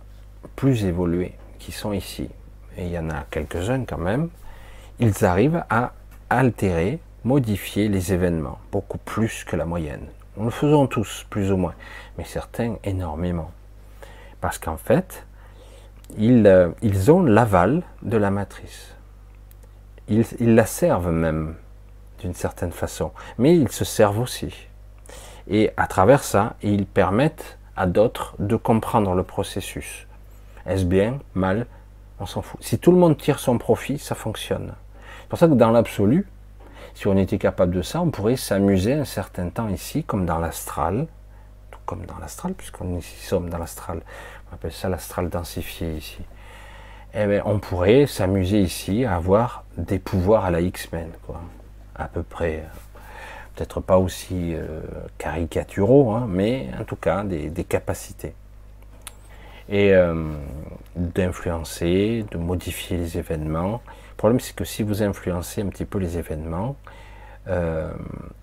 plus 0.55 0.85
évolués 0.85 1.33
qui 1.59 1.71
sont 1.71 1.93
ici, 1.93 2.29
et 2.77 2.85
il 2.85 2.91
y 2.91 2.97
en 2.97 3.09
a 3.09 3.25
quelques-uns 3.29 3.85
quand 3.85 3.97
même, 3.97 4.29
ils 5.01 5.25
arrivent 5.25 5.65
à 5.69 5.93
altérer, 6.29 6.99
modifier 7.23 7.89
les 7.89 8.13
événements, 8.13 8.59
beaucoup 8.71 8.99
plus 8.99 9.43
que 9.43 9.55
la 9.55 9.65
moyenne. 9.65 10.05
Nous 10.37 10.45
le 10.45 10.51
faisons 10.51 10.85
tous, 10.85 11.25
plus 11.29 11.51
ou 11.51 11.57
moins, 11.57 11.73
mais 12.17 12.23
certains 12.23 12.75
énormément. 12.83 13.51
Parce 14.39 14.59
qu'en 14.59 14.77
fait, 14.77 15.25
ils, 16.17 16.45
euh, 16.45 16.69
ils 16.83 17.11
ont 17.11 17.23
l'aval 17.23 17.81
de 18.03 18.15
la 18.15 18.29
matrice. 18.29 18.93
Ils, 20.07 20.23
ils 20.39 20.53
la 20.55 20.67
servent 20.67 21.11
même, 21.11 21.55
d'une 22.19 22.35
certaine 22.35 22.71
façon, 22.71 23.11
mais 23.39 23.57
ils 23.57 23.71
se 23.71 23.83
servent 23.83 24.19
aussi. 24.19 24.67
Et 25.47 25.71
à 25.77 25.87
travers 25.87 26.23
ça, 26.23 26.55
ils 26.61 26.85
permettent 26.85 27.57
à 27.75 27.87
d'autres 27.87 28.35
de 28.37 28.55
comprendre 28.55 29.15
le 29.15 29.23
processus. 29.23 30.05
Est-ce 30.67 30.85
bien, 30.85 31.19
mal? 31.33 31.65
On 32.19 32.27
s'en 32.27 32.43
fout. 32.43 32.61
Si 32.63 32.77
tout 32.77 32.91
le 32.91 32.97
monde 32.97 33.17
tire 33.17 33.39
son 33.39 33.57
profit, 33.57 33.97
ça 33.97 34.13
fonctionne. 34.13 34.75
C'est 35.31 35.37
pour 35.37 35.47
ça 35.47 35.47
que 35.47 35.57
dans 35.57 35.71
l'absolu, 35.71 36.27
si 36.93 37.07
on 37.07 37.15
était 37.15 37.37
capable 37.37 37.73
de 37.73 37.81
ça, 37.81 38.01
on 38.01 38.11
pourrait 38.11 38.35
s'amuser 38.35 38.91
un 38.91 39.05
certain 39.05 39.47
temps 39.47 39.69
ici, 39.69 40.03
comme 40.03 40.25
dans 40.25 40.39
l'astral, 40.39 41.07
tout 41.71 41.79
comme 41.85 42.05
dans 42.05 42.17
l'astral, 42.17 42.53
puisqu'on 42.53 42.97
ici 42.97 43.33
dans 43.49 43.57
l'astral. 43.57 44.01
On 44.51 44.55
appelle 44.55 44.73
ça 44.73 44.89
l'astral 44.89 45.29
densifié 45.29 45.93
ici. 45.93 46.19
Eh 47.13 47.25
bien, 47.27 47.43
on 47.45 47.59
pourrait 47.59 48.07
s'amuser 48.07 48.59
ici 48.59 49.05
à 49.05 49.15
avoir 49.15 49.63
des 49.77 49.99
pouvoirs 49.99 50.43
à 50.43 50.51
la 50.51 50.59
X-Men, 50.59 51.11
quoi. 51.25 51.39
À 51.95 52.09
peu 52.09 52.23
près. 52.23 52.65
Peut-être 53.55 53.79
pas 53.79 53.99
aussi 53.99 54.53
euh, 54.53 54.81
caricaturaux, 55.17 56.11
hein, 56.11 56.27
mais 56.27 56.67
en 56.77 56.83
tout 56.83 56.97
cas 56.97 57.23
des, 57.23 57.63
capacités. 57.63 58.33
Et 59.69 59.93
euh, 59.93 60.33
d'influencer, 60.97 62.25
de 62.29 62.37
modifier 62.37 62.97
les 62.97 63.17
événements. 63.17 63.81
Le 64.21 64.23
problème, 64.23 64.39
c'est 64.39 64.55
que 64.55 64.65
si 64.65 64.83
vous 64.83 65.01
influencez 65.01 65.63
un 65.63 65.69
petit 65.69 65.83
peu 65.83 65.97
les 65.97 66.19
événements, 66.19 66.75
euh, 67.47 67.91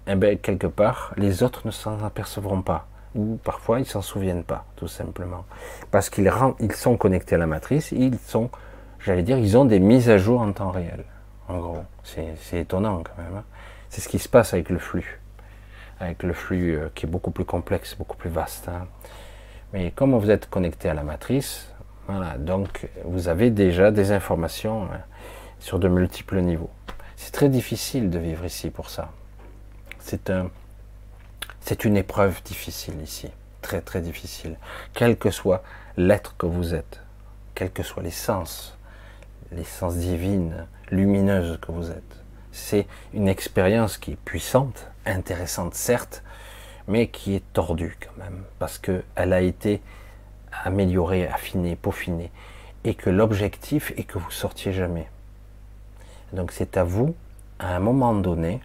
eh 0.08 0.16
bien, 0.16 0.34
quelque 0.34 0.66
part, 0.66 1.14
les 1.16 1.44
autres 1.44 1.68
ne 1.68 1.70
s'en 1.70 2.02
apercevront 2.02 2.62
pas 2.62 2.88
ou 3.14 3.38
parfois 3.44 3.78
ils 3.78 3.86
s'en 3.86 4.02
souviennent 4.02 4.42
pas, 4.42 4.64
tout 4.74 4.88
simplement, 4.88 5.44
parce 5.92 6.10
qu'ils 6.10 6.32
ils 6.58 6.72
sont 6.72 6.96
connectés 6.96 7.36
à 7.36 7.38
la 7.38 7.46
matrice, 7.46 7.92
ils 7.92 8.18
sont, 8.18 8.50
j'allais 8.98 9.22
dire, 9.22 9.38
ils 9.38 9.56
ont 9.56 9.66
des 9.66 9.78
mises 9.78 10.10
à 10.10 10.18
jour 10.18 10.40
en 10.40 10.50
temps 10.50 10.72
réel. 10.72 11.04
En 11.46 11.58
gros, 11.58 11.84
c'est 12.02 12.58
étonnant 12.58 13.04
quand 13.04 13.22
même. 13.22 13.36
Hein. 13.36 13.44
C'est 13.88 14.00
ce 14.00 14.08
qui 14.08 14.18
se 14.18 14.28
passe 14.28 14.54
avec 14.54 14.70
le 14.70 14.80
flux, 14.80 15.20
avec 16.00 16.24
le 16.24 16.32
flux 16.32 16.74
euh, 16.74 16.88
qui 16.96 17.06
est 17.06 17.08
beaucoup 17.08 17.30
plus 17.30 17.44
complexe, 17.44 17.94
beaucoup 17.94 18.16
plus 18.16 18.30
vaste. 18.30 18.68
Hein. 18.68 18.88
Mais 19.72 19.92
comme 19.92 20.18
vous 20.18 20.28
êtes 20.28 20.50
connecté 20.50 20.88
à 20.88 20.94
la 20.94 21.04
matrice, 21.04 21.72
voilà, 22.08 22.36
donc 22.36 22.88
vous 23.04 23.28
avez 23.28 23.50
déjà 23.50 23.92
des 23.92 24.10
informations 24.10 24.88
hein, 24.92 25.02
sur 25.60 25.78
de 25.78 25.88
multiples 25.88 26.40
niveaux. 26.40 26.70
C'est 27.16 27.32
très 27.32 27.48
difficile 27.48 28.10
de 28.10 28.18
vivre 28.18 28.44
ici 28.44 28.70
pour 28.70 28.90
ça. 28.90 29.10
C'est 29.98 30.30
un, 30.30 30.50
c'est 31.60 31.84
une 31.84 31.96
épreuve 31.96 32.42
difficile 32.44 33.00
ici, 33.02 33.28
très 33.60 33.80
très 33.80 34.00
difficile, 34.00 34.56
quel 34.94 35.16
que 35.16 35.30
soit 35.30 35.62
l'être 35.96 36.36
que 36.36 36.46
vous 36.46 36.74
êtes, 36.74 37.00
quels 37.54 37.72
que 37.72 37.82
soient 37.82 38.02
les 38.02 38.10
sens, 38.10 38.78
les 39.52 39.64
sens 39.64 39.96
divines, 39.96 40.66
lumineuses 40.90 41.58
que 41.60 41.72
vous 41.72 41.90
êtes. 41.90 42.16
C'est 42.52 42.86
une 43.12 43.28
expérience 43.28 43.98
qui 43.98 44.12
est 44.12 44.18
puissante, 44.24 44.88
intéressante 45.04 45.74
certes, 45.74 46.22
mais 46.86 47.08
qui 47.08 47.34
est 47.34 47.52
tordue 47.52 47.96
quand 48.00 48.16
même, 48.22 48.44
parce 48.58 48.78
qu'elle 48.78 49.32
a 49.32 49.40
été 49.40 49.82
améliorée, 50.64 51.26
affinée, 51.26 51.76
peaufinée, 51.76 52.32
et 52.84 52.94
que 52.94 53.10
l'objectif 53.10 53.92
est 53.96 54.04
que 54.04 54.18
vous 54.18 54.30
sortiez 54.30 54.72
jamais. 54.72 55.08
Donc 56.32 56.52
c'est 56.52 56.76
à 56.76 56.84
vous, 56.84 57.14
à 57.58 57.74
un 57.74 57.78
moment 57.78 58.14
donné, 58.14 58.60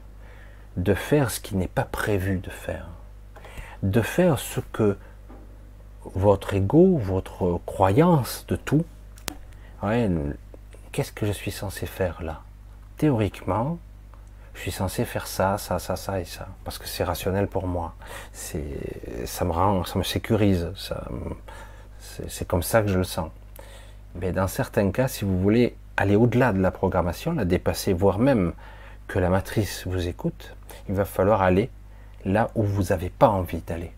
de 0.78 0.94
faire 0.94 1.32
ce 1.32 1.40
qui 1.40 1.56
n'est 1.56 1.68
pas 1.68 1.84
prévu 1.84 2.40
de 2.40 2.50
faire. 2.50 2.88
De 3.84 4.02
faire 4.02 4.40
ce 4.40 4.60
que 4.60 4.98
votre 6.16 6.54
ego, 6.54 6.98
votre 6.98 7.60
croyance 7.66 8.46
de 8.48 8.56
tout, 8.56 8.86
qu'est-ce 10.92 11.12
que 11.12 11.26
je 11.26 11.32
suis 11.32 11.52
censé 11.52 11.86
faire 11.86 12.22
là? 12.22 12.42
Théoriquement, 12.98 13.78
je 14.54 14.62
suis 14.62 14.72
censé 14.72 15.06
faire 15.06 15.28
ça, 15.28 15.58
ça, 15.58 15.80
ça, 15.80 15.96
ça 15.96 16.20
et 16.20 16.26
ça, 16.26 16.48
parce 16.64 16.78
que 16.78 16.88
c'est 16.88 17.04
rationnel 17.04 17.48
pour 17.48 17.68
moi. 17.68 17.96
C'est, 18.32 19.26
ça 19.26 19.46
me 19.46 19.52
rend, 19.52 19.84
ça 19.86 19.98
me 19.98 20.04
sécurise. 20.04 20.72
Ça, 20.76 21.04
c'est 22.28 22.48
comme 22.48 22.64
ça 22.64 22.82
que 22.82 22.88
je 22.88 22.98
le 22.98 23.04
sens. 23.04 23.30
Mais 24.16 24.32
dans 24.32 24.48
certains 24.48 24.92
cas, 24.92 25.08
si 25.08 25.26
vous 25.26 25.40
voulez 25.40 25.76
aller 25.98 26.16
au-delà 26.16 26.54
de 26.54 26.60
la 26.60 26.72
programmation, 26.72 27.34
la 27.34 27.46
dépasser, 27.46 27.94
voire 27.94 28.20
même 28.20 28.54
que 29.08 29.20
la 29.20 29.30
matrice 29.30 29.86
vous 29.88 30.08
écoute, 30.08 30.56
il 30.90 30.96
va 30.96 31.06
falloir 31.06 31.42
aller 31.42 31.70
là 32.26 32.50
où 32.56 32.64
vous 32.64 32.84
n'avez 32.84 33.10
pas 33.10 33.30
envie 33.30 33.62
d'aller. 33.62 33.92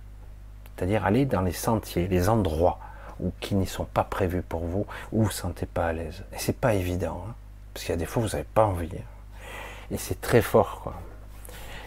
C'est-à-dire 0.76 1.06
aller 1.06 1.26
dans 1.26 1.42
les 1.42 1.54
sentiers, 1.54 2.08
les 2.08 2.28
endroits 2.28 2.80
où, 3.20 3.32
qui 3.40 3.56
n'y 3.56 3.68
sont 3.68 3.86
pas 3.86 4.04
prévus 4.04 4.42
pour 4.42 4.66
vous, 4.66 4.86
où 5.12 5.18
vous 5.18 5.20
ne 5.20 5.26
vous 5.26 5.32
sentez 5.32 5.66
pas 5.66 5.88
à 5.88 5.94
l'aise. 5.94 6.24
Et 6.34 6.38
c'est 6.38 6.58
pas 6.58 6.74
évident, 6.74 7.24
hein, 7.28 7.34
parce 7.74 7.86
qu'il 7.86 7.94
y 7.94 7.96
a 7.96 8.00
des 8.00 8.06
fois 8.06 8.24
où 8.24 8.26
vous 8.26 8.32
n'avez 8.34 8.48
pas 8.54 8.66
envie. 8.66 8.90
Hein. 8.94 9.92
Et 9.92 9.98
c'est 9.98 10.20
très 10.20 10.42
fort, 10.42 10.82
quoi. 10.84 10.96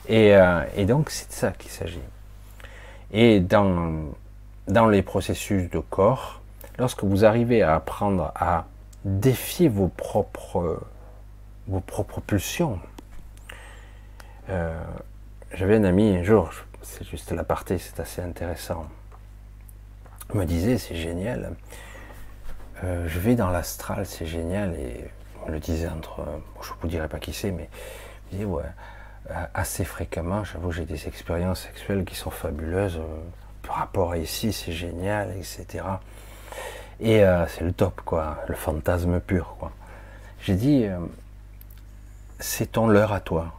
Et, 0.08 0.34
euh, 0.34 0.64
et 0.74 0.86
donc 0.86 1.10
c'est 1.10 1.28
de 1.28 1.34
ça 1.34 1.50
qu'il 1.50 1.70
s'agit. 1.70 2.00
Et 3.12 3.40
dans, 3.40 4.04
dans 4.66 4.86
les 4.86 5.02
processus 5.02 5.68
de 5.70 5.80
corps, 5.80 6.40
lorsque 6.78 7.04
vous 7.04 7.24
arrivez 7.26 7.62
à 7.62 7.74
apprendre 7.74 8.32
à 8.34 8.64
défier 9.08 9.68
vos 9.68 9.88
propres, 9.88 10.80
vos 11.66 11.80
propres 11.80 12.20
pulsions, 12.20 12.78
euh, 14.50 14.82
j'avais 15.52 15.76
un 15.76 15.84
ami 15.84 16.16
un 16.16 16.22
jour, 16.22 16.50
c'est 16.82 17.06
juste 17.06 17.32
l'aparté, 17.32 17.78
c'est 17.78 18.00
assez 18.00 18.22
intéressant, 18.22 18.86
me 20.34 20.44
disait 20.44 20.78
c'est 20.78 20.96
génial, 20.96 21.54
euh, 22.84 23.06
je 23.08 23.18
vais 23.18 23.34
dans 23.34 23.50
l'astral, 23.50 24.06
c'est 24.06 24.26
génial, 24.26 24.74
et 24.74 25.10
on 25.46 25.50
le 25.50 25.58
disait 25.58 25.88
entre, 25.88 26.24
je 26.62 26.70
ne 26.70 26.76
vous 26.80 26.88
dirai 26.88 27.08
pas 27.08 27.18
qui 27.18 27.32
c'est, 27.32 27.50
mais 27.50 27.68
je 28.26 28.36
disais 28.36 28.44
ouais, 28.44 28.64
assez 29.54 29.84
fréquemment, 29.84 30.44
j'avoue 30.44 30.72
j'ai 30.72 30.84
des 30.84 31.08
expériences 31.08 31.62
sexuelles 31.62 32.04
qui 32.04 32.14
sont 32.14 32.30
fabuleuses, 32.30 32.98
euh, 32.98 33.20
par 33.62 33.76
rapport 33.76 34.12
à 34.12 34.18
ici 34.18 34.52
c'est 34.52 34.72
génial, 34.72 35.34
etc. 35.36 35.84
Et 37.00 37.22
euh, 37.24 37.46
c'est 37.46 37.64
le 37.64 37.72
top, 37.72 38.00
quoi, 38.04 38.38
le 38.48 38.54
fantasme 38.54 39.20
pur, 39.20 39.56
quoi. 39.58 39.70
J'ai 40.40 40.54
dit, 40.54 40.86
c'est 42.38 42.72
ton 42.72 42.86
leurre 42.86 43.12
à 43.12 43.20
toi? 43.20 43.52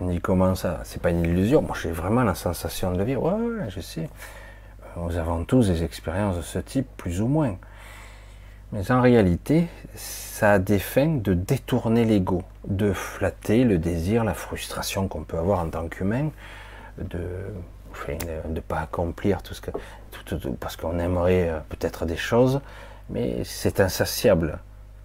On 0.00 0.08
dit 0.08 0.20
comment 0.20 0.54
ça? 0.54 0.80
C'est 0.84 1.00
pas 1.00 1.10
une 1.10 1.22
illusion. 1.24 1.62
Moi, 1.62 1.76
j'ai 1.80 1.92
vraiment 1.92 2.24
la 2.24 2.34
sensation 2.34 2.92
de 2.92 3.02
vivre. 3.04 3.22
Ouais, 3.22 3.68
je 3.68 3.80
sais. 3.80 4.08
Nous 4.96 5.16
avons 5.16 5.44
tous 5.44 5.68
des 5.68 5.82
expériences 5.82 6.36
de 6.36 6.42
ce 6.42 6.58
type, 6.58 6.86
plus 6.96 7.20
ou 7.20 7.28
moins. 7.28 7.56
Mais 8.72 8.90
en 8.90 9.00
réalité, 9.00 9.68
ça 9.94 10.52
a 10.52 10.58
des 10.58 10.78
fins 10.78 11.16
de 11.16 11.34
détourner 11.34 12.04
l'ego, 12.04 12.42
de 12.66 12.92
flatter 12.92 13.64
le 13.64 13.78
désir, 13.78 14.24
la 14.24 14.34
frustration 14.34 15.06
qu'on 15.06 15.22
peut 15.22 15.38
avoir 15.38 15.60
en 15.60 15.68
tant 15.68 15.86
qu'humain, 15.88 16.30
de 16.98 17.20
ne 18.48 18.60
pas 18.60 18.80
accomplir 18.80 19.42
tout 19.42 19.54
ce 19.54 19.60
que. 19.60 19.70
Parce 20.60 20.76
qu'on 20.76 20.98
aimerait 20.98 21.48
euh, 21.48 21.58
peut-être 21.68 22.06
des 22.06 22.16
choses, 22.16 22.60
mais 23.10 23.42
c'est 23.44 23.80
insatiable. 23.80 24.58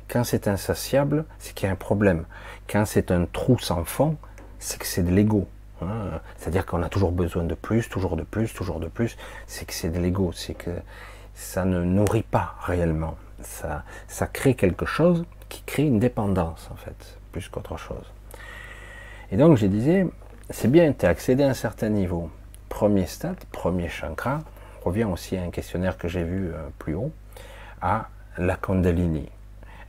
Quand 0.07 0.23
c'est 0.23 0.47
insatiable, 0.47 1.25
c'est 1.37 1.53
qu'il 1.53 1.67
y 1.67 1.69
a 1.69 1.73
un 1.73 1.77
problème. 1.77 2.25
Quand 2.67 2.85
c'est 2.85 3.11
un 3.11 3.25
trou 3.25 3.59
sans 3.59 3.83
fond, 3.83 4.17
c'est 4.57 4.79
que 4.79 4.85
c'est 4.85 5.03
de 5.03 5.11
l'ego. 5.11 5.47
Hein. 5.81 6.19
C'est-à-dire 6.37 6.65
qu'on 6.65 6.81
a 6.81 6.89
toujours 6.89 7.11
besoin 7.11 7.43
de 7.43 7.55
plus, 7.55 7.89
toujours 7.89 8.17
de 8.17 8.23
plus, 8.23 8.53
toujours 8.53 8.79
de 8.79 8.87
plus. 8.87 9.17
C'est 9.47 9.65
que 9.65 9.73
c'est 9.73 9.89
de 9.89 9.99
l'ego. 9.99 10.31
C'est 10.33 10.55
que 10.55 10.71
ça 11.35 11.63
ne 11.65 11.83
nourrit 11.83 12.23
pas 12.23 12.55
réellement. 12.61 13.15
Ça, 13.41 13.83
ça 14.07 14.27
crée 14.27 14.55
quelque 14.55 14.85
chose 14.85 15.25
qui 15.47 15.63
crée 15.63 15.83
une 15.83 15.99
dépendance, 15.99 16.69
en 16.71 16.75
fait, 16.75 17.17
plus 17.31 17.47
qu'autre 17.47 17.77
chose. 17.77 18.11
Et 19.31 19.37
donc, 19.37 19.57
je 19.57 19.67
disais, 19.67 20.07
c'est 20.49 20.69
bien, 20.69 20.91
tu 20.93 21.05
as 21.05 21.09
accédé 21.09 21.43
à 21.43 21.49
un 21.49 21.53
certain 21.53 21.89
niveau. 21.89 22.29
Premier 22.67 23.05
stade, 23.05 23.37
premier 23.51 23.89
chakra, 23.89 24.39
on 24.79 24.89
revient 24.89 25.05
aussi 25.05 25.37
à 25.37 25.43
un 25.43 25.49
questionnaire 25.49 25.97
que 25.97 26.07
j'ai 26.07 26.23
vu 26.23 26.47
euh, 26.47 26.69
plus 26.77 26.95
haut, 26.95 27.11
à 27.81 28.09
la 28.37 28.55
Kundalini. 28.55 29.29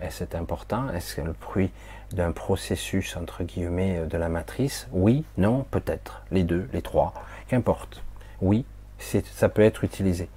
Est-ce 0.00 0.24
important? 0.34 0.90
Est-ce 0.90 1.20
le 1.20 1.34
fruit 1.34 1.70
d'un 2.12 2.32
processus, 2.32 3.16
entre 3.16 3.44
guillemets, 3.44 4.06
de 4.06 4.16
la 4.16 4.28
matrice? 4.28 4.88
Oui, 4.92 5.24
non, 5.36 5.64
peut-être. 5.70 6.22
Les 6.30 6.42
deux, 6.42 6.68
les 6.72 6.82
trois, 6.82 7.12
qu'importe. 7.48 8.02
Oui, 8.40 8.64
ça 8.98 9.48
peut 9.48 9.62
être 9.62 9.84
utilisé. 9.84 10.28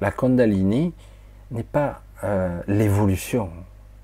La 0.00 0.10
Kundalini 0.10 0.92
n'est 1.50 1.62
pas 1.62 2.02
euh, 2.24 2.60
l'évolution 2.66 3.50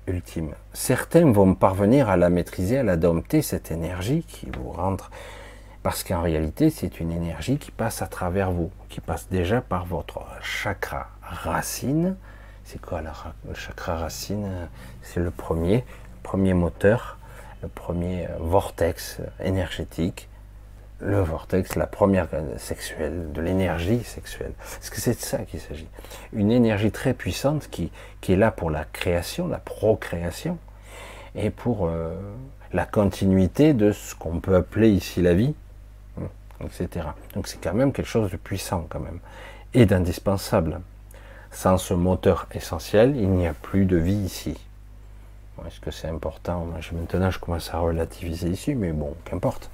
ultime. 0.07 0.53
Certains 0.73 1.31
vont 1.31 1.53
parvenir 1.53 2.09
à 2.09 2.17
la 2.17 2.29
maîtriser, 2.29 2.77
à 2.77 2.83
la 2.83 2.97
dompter, 2.97 3.41
cette 3.41 3.71
énergie 3.71 4.23
qui 4.23 4.49
vous 4.49 4.71
rentre. 4.71 5.11
Parce 5.83 6.03
qu'en 6.03 6.21
réalité, 6.21 6.69
c'est 6.69 6.99
une 6.99 7.11
énergie 7.11 7.57
qui 7.57 7.71
passe 7.71 8.01
à 8.01 8.07
travers 8.07 8.51
vous, 8.51 8.71
qui 8.89 8.99
passe 8.99 9.29
déjà 9.29 9.61
par 9.61 9.85
votre 9.85 10.21
chakra 10.41 11.07
racine. 11.21 12.15
C'est 12.65 12.81
quoi 12.81 13.01
le 13.01 13.53
chakra 13.53 13.97
racine? 13.97 14.67
C'est 15.01 15.21
le 15.21 15.31
premier, 15.31 15.85
premier 16.21 16.53
moteur 16.53 17.19
le 17.61 17.67
premier 17.67 18.27
vortex 18.39 19.19
énergétique, 19.43 20.29
le 21.01 21.21
vortex, 21.21 21.75
la 21.75 21.87
première 21.87 22.27
sexuelle, 22.57 23.31
de 23.31 23.41
l'énergie 23.41 24.03
sexuelle. 24.03 24.53
Parce 24.57 24.89
que 24.89 24.99
c'est 24.99 25.15
de 25.15 25.23
ça 25.23 25.39
qu'il 25.39 25.59
s'agit. 25.59 25.87
Une 26.33 26.51
énergie 26.51 26.91
très 26.91 27.13
puissante 27.13 27.69
qui, 27.69 27.91
qui, 28.21 28.33
est 28.33 28.37
là 28.37 28.51
pour 28.51 28.69
la 28.69 28.85
création, 28.85 29.47
la 29.47 29.59
procréation, 29.59 30.57
et 31.35 31.49
pour 31.49 31.87
euh, 31.87 32.15
la 32.73 32.85
continuité 32.85 33.73
de 33.73 33.91
ce 33.91 34.15
qu'on 34.15 34.39
peut 34.39 34.55
appeler 34.55 34.89
ici 34.89 35.21
la 35.21 35.33
vie, 35.33 35.55
etc. 36.63 37.07
Donc 37.33 37.47
c'est 37.47 37.61
quand 37.61 37.73
même 37.73 37.91
quelque 37.91 38.07
chose 38.07 38.31
de 38.31 38.37
puissant 38.37 38.85
quand 38.89 38.99
même, 38.99 39.19
et 39.73 39.85
d'indispensable. 39.85 40.81
Sans 41.51 41.77
ce 41.77 41.95
moteur 41.95 42.47
essentiel, 42.53 43.15
il 43.15 43.29
n'y 43.29 43.47
a 43.47 43.53
plus 43.53 43.85
de 43.85 43.97
vie 43.97 44.13
ici. 44.13 44.55
Est-ce 45.65 45.79
que 45.79 45.91
c'est 45.91 46.07
important? 46.07 46.65
Maintenant, 46.93 47.31
je 47.31 47.39
commence 47.39 47.73
à 47.73 47.79
relativiser 47.79 48.49
ici, 48.49 48.75
mais 48.75 48.91
bon, 48.91 49.15
qu'importe. 49.25 49.69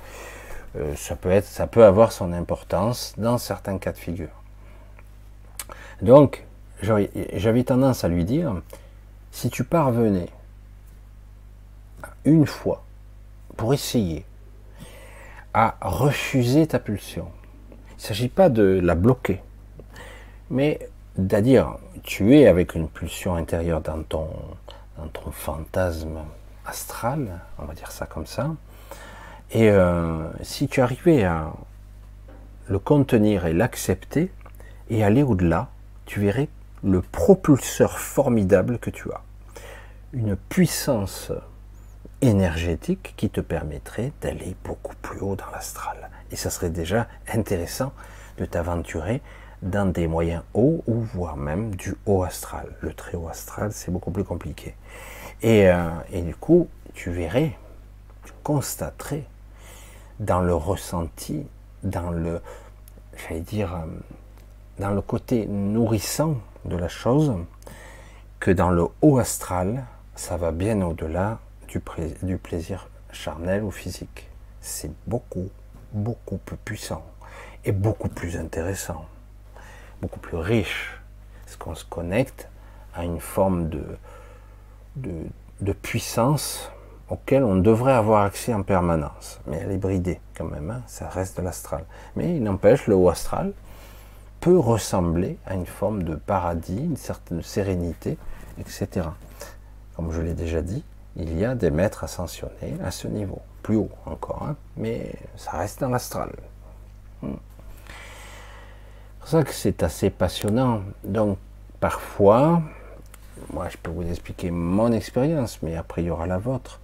Euh, 0.77 0.95
ça, 0.95 1.15
peut 1.15 1.29
être, 1.29 1.45
ça 1.45 1.67
peut 1.67 1.85
avoir 1.85 2.11
son 2.11 2.33
importance 2.33 3.13
dans 3.17 3.37
certains 3.37 3.77
cas 3.77 3.91
de 3.91 3.97
figure. 3.97 4.29
Donc, 6.01 6.43
j'avais 6.81 7.63
tendance 7.63 8.03
à 8.03 8.07
lui 8.07 8.25
dire, 8.25 8.53
si 9.31 9.49
tu 9.49 9.63
parvenais 9.63 10.29
une 12.25 12.45
fois, 12.45 12.83
pour 13.55 13.73
essayer, 13.73 14.25
à 15.57 15.77
refuser 15.79 16.67
ta 16.67 16.79
pulsion, 16.79 17.29
il 17.91 17.95
ne 17.95 18.01
s'agit 18.01 18.27
pas 18.27 18.49
de 18.49 18.81
la 18.83 18.93
bloquer, 18.93 19.41
mais 20.49 20.89
c'est-à-dire, 21.15 21.77
tu 22.03 22.37
es 22.37 22.45
avec 22.45 22.75
une 22.75 22.89
pulsion 22.89 23.35
intérieure 23.35 23.79
dans 23.79 24.03
ton, 24.03 24.27
dans 24.97 25.07
ton 25.07 25.31
fantasme 25.31 26.17
astral, 26.65 27.39
on 27.57 27.63
va 27.63 27.73
dire 27.73 27.89
ça 27.89 28.05
comme 28.05 28.25
ça. 28.25 28.49
Et 29.51 29.69
euh, 29.69 30.27
si 30.41 30.67
tu 30.67 30.81
arrivais 30.81 31.23
à 31.23 31.53
le 32.67 32.77
contenir 32.77 33.45
et 33.45 33.53
l'accepter 33.53 34.33
et 34.89 35.05
aller 35.05 35.23
au-delà, 35.23 35.69
tu 36.05 36.19
verrais 36.19 36.49
le 36.83 37.01
propulseur 37.01 37.97
formidable 37.97 38.77
que 38.77 38.89
tu 38.89 39.09
as. 39.13 39.21
Une 40.11 40.35
puissance 40.35 41.31
énergétique 42.27 43.13
qui 43.17 43.29
te 43.29 43.41
permettrait 43.41 44.11
d'aller 44.21 44.55
beaucoup 44.63 44.95
plus 45.01 45.19
haut 45.19 45.35
dans 45.35 45.49
l'astral. 45.51 46.09
Et 46.31 46.35
ça 46.35 46.49
serait 46.49 46.69
déjà 46.69 47.07
intéressant 47.31 47.93
de 48.37 48.45
t'aventurer 48.45 49.21
dans 49.61 49.91
des 49.91 50.07
moyens 50.07 50.43
hauts 50.53 50.83
ou 50.87 51.01
voire 51.01 51.37
même 51.37 51.75
du 51.75 51.95
haut 52.05 52.23
astral. 52.23 52.67
Le 52.81 52.93
très 52.93 53.17
haut 53.17 53.27
astral, 53.27 53.71
c'est 53.71 53.91
beaucoup 53.91 54.11
plus 54.11 54.23
compliqué. 54.23 54.75
Et, 55.41 55.69
euh, 55.69 55.89
et, 56.11 56.21
du 56.21 56.35
coup, 56.35 56.67
tu 56.93 57.11
verrais, 57.11 57.57
tu 58.23 58.31
constaterais 58.43 59.23
dans 60.19 60.41
le 60.41 60.55
ressenti, 60.55 61.45
dans 61.83 62.11
le, 62.11 62.41
j'allais 63.17 63.41
dire, 63.41 63.73
euh, 63.75 63.85
dans 64.79 64.91
le 64.91 65.01
côté 65.01 65.45
nourrissant 65.47 66.35
de 66.65 66.77
la 66.77 66.87
chose, 66.87 67.33
que 68.39 68.51
dans 68.51 68.69
le 68.69 68.87
haut 69.01 69.17
astral, 69.17 69.85
ça 70.15 70.37
va 70.37 70.51
bien 70.51 70.81
au-delà 70.81 71.39
du, 72.21 72.37
plaisir 72.37 72.89
charnel 73.11 73.63
ou 73.63 73.71
physique. 73.71 74.29
C'est 74.61 74.91
beaucoup, 75.07 75.49
beaucoup 75.93 76.37
plus 76.37 76.57
puissant 76.57 77.05
et 77.63 77.71
beaucoup 77.71 78.09
plus 78.09 78.37
intéressant 78.37 79.05
beaucoup 80.01 80.19
plus 80.19 80.37
riche, 80.37 80.99
parce 81.43 81.57
qu'on 81.57 81.75
se 81.75 81.85
connecte 81.85 82.49
à 82.93 83.03
une 83.03 83.19
forme 83.19 83.69
de, 83.69 83.83
de, 84.95 85.73
puissance 85.73 86.71
auquel 87.09 87.43
on 87.43 87.55
devrait 87.55 87.93
avoir 87.93 88.23
accès 88.23 88.53
en 88.53 88.63
permanence. 88.63 89.39
Mais 89.47 89.57
elle 89.57 89.71
est 89.71 89.77
bridée 89.77 90.19
quand 90.37 90.45
même, 90.45 90.69
hein, 90.71 90.81
ça 90.87 91.09
reste 91.09 91.37
de 91.37 91.43
l'astral. 91.43 91.85
Mais 92.15 92.35
il 92.35 92.43
n'empêche, 92.43 92.87
le 92.87 92.95
haut 92.95 93.09
astral 93.09 93.53
peut 94.39 94.57
ressembler 94.57 95.37
à 95.45 95.55
une 95.55 95.65
forme 95.65 96.03
de 96.03 96.15
paradis, 96.15 96.77
une 96.77 96.97
certaine 96.97 97.41
sérénité, 97.41 98.17
etc. 98.59 99.07
Comme 99.95 100.11
je 100.11 100.21
l'ai 100.21 100.33
déjà 100.33 100.61
dit, 100.61 100.83
il 101.15 101.37
y 101.37 101.45
a 101.45 101.55
des 101.55 101.71
maîtres 101.71 102.03
ascensionnés 102.03 102.75
à 102.83 102.91
ce 102.91 103.07
niveau, 103.07 103.41
plus 103.63 103.77
haut 103.77 103.89
encore, 104.05 104.43
hein, 104.43 104.55
mais 104.77 105.13
ça 105.35 105.51
reste 105.51 105.79
dans 105.81 105.89
l'astral. 105.89 106.31
Hmm. 107.21 107.31
C'est 107.31 109.19
pour 109.19 109.29
ça 109.29 109.43
que 109.43 109.53
c'est 109.53 109.83
assez 109.83 110.09
passionnant. 110.09 110.83
Donc, 111.03 111.37
parfois, 111.79 112.61
moi 113.51 113.67
je 113.69 113.77
peux 113.77 113.91
vous 113.91 114.07
expliquer 114.07 114.51
mon 114.51 114.91
expérience, 114.91 115.61
mais 115.61 115.75
après 115.75 116.03
il 116.03 116.07
y 116.07 116.09
aura 116.09 116.27
la 116.27 116.37
vôtre. 116.37 116.79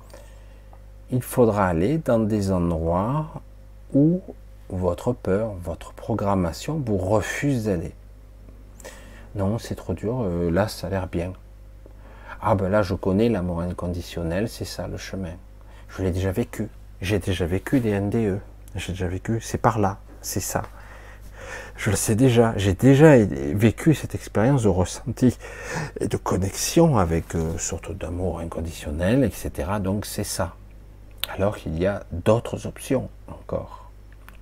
Il 1.12 1.22
faudra 1.22 1.68
aller 1.68 1.98
dans 1.98 2.20
des 2.20 2.52
endroits 2.52 3.42
où 3.94 4.22
votre 4.70 5.12
peur, 5.12 5.54
votre 5.62 5.94
programmation 5.94 6.82
vous 6.84 6.98
refuse 6.98 7.66
d'aller. 7.66 7.94
Non, 9.36 9.58
c'est 9.60 9.76
trop 9.76 9.94
dur, 9.94 10.22
euh, 10.24 10.50
là 10.50 10.68
ça 10.68 10.88
a 10.88 10.90
l'air 10.90 11.08
bien. 11.08 11.34
Ah 12.42 12.56
ben 12.56 12.70
là 12.70 12.82
je 12.82 12.96
connais 12.96 13.30
l'amour 13.30 13.62
inconditionnel, 13.62 14.50
c'est 14.50 14.66
ça 14.66 14.88
le 14.88 14.98
chemin. 14.98 15.34
Je 15.89 16.02
l'ai 16.02 16.12
déjà 16.12 16.32
vécu. 16.32 16.70
J'ai 17.02 17.20
déjà 17.20 17.46
vécu 17.46 17.80
des 17.80 18.00
NDE. 18.00 18.39
J'ai 18.76 18.94
déjà 18.94 19.08
vécu, 19.08 19.39
c'est 19.42 19.58
par 19.58 19.80
là, 19.80 20.00
c'est 20.22 20.39
ça. 20.39 20.64
Je 21.76 21.89
le 21.89 21.96
sais 21.96 22.16
déjà, 22.16 22.54
j'ai 22.58 22.74
déjà 22.74 23.18
vécu 23.18 23.94
cette 23.94 24.16
expérience 24.16 24.64
de 24.64 24.70
ressenti 24.70 25.38
et 26.00 26.08
de 26.08 26.18
connexion 26.18 26.98
avec 26.98 27.36
euh, 27.36 27.58
surtout 27.58 27.94
d'amour 27.94 28.39
inconditionnel, 28.39 29.24
etc. 29.24 29.74
Donc 29.82 30.06
c'est 30.06 30.24
ça. 30.24 30.56
Alors 31.30 31.58
qu'il 31.58 31.78
y 31.78 31.86
a 31.86 32.04
d'autres 32.12 32.68
options 32.68 33.10
encore 33.28 33.89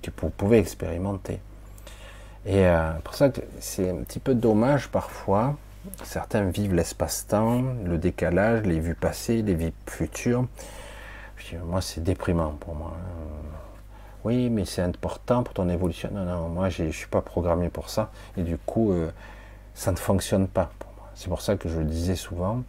que 0.02 0.10
vous 0.20 0.30
pouvez 0.30 0.58
expérimenter. 0.58 1.40
Et 2.46 2.66
euh, 2.66 2.92
pour 3.04 3.14
ça 3.14 3.28
que 3.28 3.40
c'est 3.58 3.90
un 3.90 3.96
petit 3.96 4.18
peu 4.18 4.34
dommage 4.34 4.88
parfois. 4.88 5.56
Certains 6.02 6.44
vivent 6.50 6.74
l'espace-temps, 6.74 7.62
le 7.84 7.98
décalage, 7.98 8.64
les 8.64 8.80
vues 8.80 8.94
passées, 8.94 9.42
les 9.42 9.54
vies 9.54 9.72
futures. 9.86 10.46
moi, 11.64 11.80
c'est 11.80 12.02
déprimant 12.02 12.52
pour 12.52 12.74
moi. 12.74 12.96
Oui, 14.24 14.50
mais 14.50 14.66
c'est 14.66 14.82
important 14.82 15.42
pour 15.42 15.54
ton 15.54 15.68
évolution. 15.70 16.10
Non, 16.12 16.24
non, 16.24 16.48
moi, 16.48 16.68
je 16.68 16.84
ne 16.84 16.92
suis 16.92 17.06
pas 17.06 17.22
programmé 17.22 17.70
pour 17.70 17.88
ça. 17.88 18.10
Et 18.36 18.42
du 18.42 18.58
coup, 18.58 18.92
euh, 18.92 19.10
ça 19.74 19.92
ne 19.92 19.96
fonctionne 19.96 20.46
pas 20.46 20.70
pour 20.78 20.90
moi. 20.98 21.08
C'est 21.14 21.28
pour 21.28 21.40
ça 21.40 21.56
que 21.56 21.68
je 21.68 21.78
le 21.78 21.86
disais 21.86 22.16
souvent. 22.16 22.62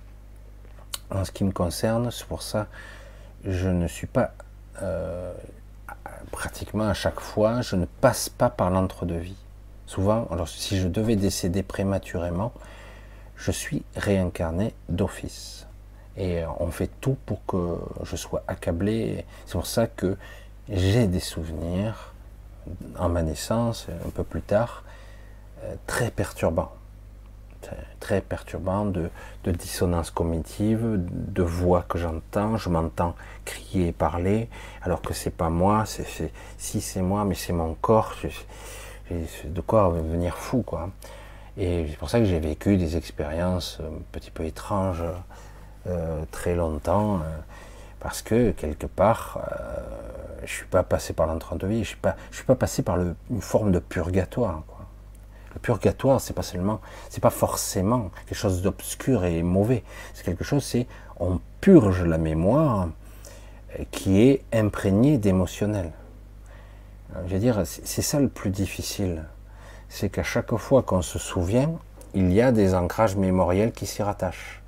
En 1.09 1.26
ce 1.26 1.32
qui 1.32 1.43
me 1.43 1.51
concerne, 1.51 2.09
c'est 2.12 2.26
pour 2.26 2.41
ça 2.41 2.68
que 3.43 3.51
je 3.51 3.68
ne 3.68 3.88
suis 3.88 4.07
pas 4.07 4.32
euh, 4.82 5.34
pratiquement 6.32 6.88
à 6.88 6.93
chaque 6.93 7.20
fois, 7.20 7.62
je 7.62 7.76
ne 7.76 7.86
passe 7.86 8.30
pas 8.30 8.49
par 8.49 8.70
l'entre-deux-vie. 8.70 9.36
Souvent, 9.86 10.28
alors 10.32 10.47
si 10.47 10.80
je 10.80 10.88
devais 10.88 11.18
décéder 11.18 11.64
prématurément, 11.64 12.53
je 13.42 13.52
suis 13.52 13.84
réincarné 13.96 14.74
d'office. 14.88 15.68
Et 16.16 16.44
euh, 16.44 16.48
on 16.60 16.68
fait 16.68 16.92
tout 17.02 17.18
pour 17.26 17.44
que 17.46 17.78
je 18.04 18.16
sois 18.16 18.44
accablé. 18.48 19.26
C'est 19.46 19.54
pour 19.54 19.66
ça 19.66 19.88
que 19.88 20.16
j'ai 20.70 21.08
des 21.08 21.20
souvenirs 21.20 22.14
en 23.00 23.10
ma 23.10 23.24
naissance, 23.24 23.88
un 24.06 24.10
peu 24.10 24.24
plus 24.24 24.42
tard, 24.42 24.84
euh, 25.64 25.74
très 25.88 26.12
perturbants. 26.12 26.72
Très 28.00 28.22
perturbants 28.22 28.86
de, 28.86 29.12
dissonance 29.46 30.10
cognitive, 30.10 30.98
de 30.98 31.44
voix 31.44 31.84
que 31.88 32.00
j'entends, 32.00 32.58
je 32.58 32.70
m'entends 32.70 33.14
crier 33.46 33.89
et 33.89 33.92
parler, 33.92 34.50
alors 34.82 35.02
que 35.04 35.14
c'est 35.14 35.30
pas 35.30 35.52
moi, 35.52 35.86
si 35.86 36.82
c'est 36.82 37.02
moi, 37.04 37.24
mais 37.24 37.36
c'est 37.36 37.54
mon 37.54 37.76
corps, 37.76 38.16
de 39.12 39.62
quoi 39.62 39.89
venir 39.89 40.36
fou, 40.38 40.64
quoi. 40.64 40.89
Et 41.58 41.86
c'est 41.89 41.97
pour 41.97 42.10
ça 42.10 42.20
que 42.20 42.26
j'ai 42.26 42.39
vécu 42.39 42.78
des 42.78 42.97
expériences 42.97 43.80
un 43.82 44.02
petit 44.12 44.32
peu 44.32 44.45
étranges 44.45 45.04
euh, 45.88 46.24
très 46.32 46.56
longtemps, 46.56 47.18
euh, 47.18 47.38
parce 47.99 48.22
que 48.22 48.52
quelque 48.52 48.88
part, 48.88 49.39
je 50.43 50.52
suis 50.52 50.66
pas 50.66 50.84
passé 50.84 51.14
par 51.14 51.28
l'entre-deux-vie, 51.28 51.84
je 51.84 51.89
suis 51.89 51.97
suis 52.32 52.45
pas 52.45 52.56
passé 52.56 52.82
par 52.82 52.97
une 52.99 53.41
forme 53.41 53.72
de 53.72 53.80
purgatoire. 53.80 54.64
Le 55.54 55.60
purgatoire, 55.60 56.22
c'est 56.22 56.34
pas 56.34 56.43
seulement, 56.43 56.80
c'est 57.10 57.22
pas 57.22 57.30
forcément 57.30 58.10
quelque 58.26 58.38
chose 58.38 58.62
d'obscur 58.62 59.26
et 59.26 59.43
mauvais. 59.43 59.84
C'est 60.14 60.24
quelque 60.24 60.43
chose, 60.43 60.64
c'est 60.64 60.88
on 61.20 61.39
purge 61.60 62.04
la 62.04 62.18
mémoire 62.18 62.89
euh, 63.80 63.84
qui 63.91 64.22
est 64.22 64.43
imprégnée 64.54 65.18
d'émotionnel. 65.18 65.91
Euh, 67.16 67.20
je 67.28 67.34
veux 67.34 67.39
dire, 67.39 67.64
c'est 67.66 68.02
ça 68.02 68.20
le 68.20 68.30
plus 68.30 68.49
difficile. 68.49 69.26
C'est 69.94 70.08
qu'à 70.08 70.24
chaque 70.24 70.56
fois 70.56 70.84
qu'on 70.84 71.02
se 71.02 71.20
souvient, 71.20 71.70
il 72.14 72.32
y 72.32 72.42
a 72.42 72.54
des 72.54 72.74
ancrages 72.76 73.18
mémoriels 73.18 73.74
qui 73.74 73.86
s'y 73.86 74.02
rattachent. 74.02 74.62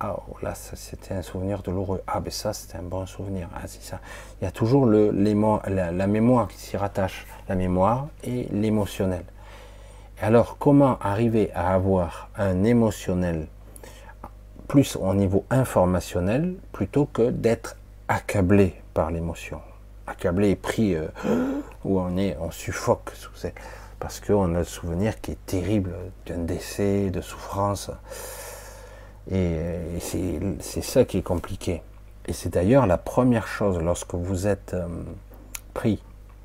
Ah, 0.00 0.16
oh, 0.28 0.36
là, 0.42 0.52
c'était 0.56 1.14
un 1.14 1.22
souvenir 1.22 1.62
douloureux. 1.62 2.02
Ah, 2.08 2.18
ben 2.18 2.32
ça, 2.32 2.52
c'était 2.52 2.78
un 2.78 2.82
bon 2.82 3.06
souvenir. 3.06 3.48
Ah, 3.54 3.68
c'est 3.68 3.84
ça. 3.84 4.00
Il 4.40 4.44
y 4.44 4.48
a 4.48 4.50
toujours 4.50 4.86
le, 4.86 5.12
la, 5.12 5.92
la 5.92 6.06
mémoire 6.08 6.48
qui 6.48 6.58
s'y 6.58 6.76
rattache, 6.76 7.24
la 7.48 7.54
mémoire 7.54 8.08
et 8.24 8.48
l'émotionnel. 8.50 9.24
Alors, 10.20 10.58
comment 10.58 10.98
arriver 10.98 11.52
à 11.54 11.72
avoir 11.72 12.28
un 12.36 12.64
émotionnel 12.64 13.46
plus 14.66 14.96
au 14.96 15.14
niveau 15.14 15.44
informationnel 15.50 16.56
plutôt 16.72 17.06
que 17.06 17.30
d'être 17.30 17.76
accablé 18.08 18.74
par 18.92 19.12
l'émotion? 19.12 19.60
Accablé 20.08 20.50
et 20.50 20.56
pris 20.56 20.96
euh, 20.96 21.06
où 21.84 22.00
on 22.00 22.16
est, 22.16 22.36
on 22.40 22.50
suffoque 22.50 23.12
sous 23.14 23.46
parce 24.04 24.20
qu'on 24.20 24.54
a 24.54 24.58
le 24.58 24.64
souvenir 24.64 25.18
qui 25.22 25.30
est 25.30 25.46
terrible 25.46 25.94
d'un 26.26 26.36
décès, 26.36 27.08
de 27.08 27.22
souffrance. 27.22 27.90
Et, 29.32 29.56
c'est 30.60 30.82
ça 30.82 31.06
qui 31.06 31.16
est 31.16 31.22
compliqué. 31.22 31.80
Et 32.26 32.34
c'est 32.34 32.50
d'ailleurs 32.50 32.86
la 32.86 32.98
première 32.98 33.46
chose 33.46 33.78
lorsque 33.78 34.12
vous 34.12 34.46
êtes 34.46 34.74
euh, 34.74 34.86
pris, 35.72 36.02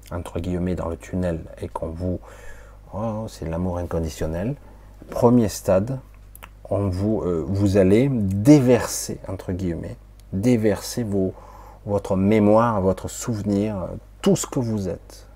entre 0.09 0.39
guillemets, 0.39 0.75
dans 0.75 0.87
le 0.87 0.95
tunnel 0.95 1.41
et 1.61 1.67
qu'on 1.67 1.89
vous... 1.89 2.21
Oh, 2.93 3.25
c'est 3.27 3.49
l'amour 3.49 3.77
inconditionnel. 3.77 4.55
Premier 5.09 5.49
stade, 5.49 5.99
on 6.69 6.87
vous, 6.87 7.23
euh, 7.23 7.43
vous 7.45 7.75
allez 7.75 8.07
déverser, 8.09 9.19
entre 9.27 9.51
guillemets, 9.51 9.97
déverser 10.31 11.03
vos, 11.03 11.33
votre 11.85 12.15
mémoire, 12.15 12.79
votre 12.79 13.09
souvenir, 13.09 13.89
tout 14.21 14.37
ce 14.37 14.47
que 14.47 14.59
vous 14.59 14.87
êtes. 14.87 15.28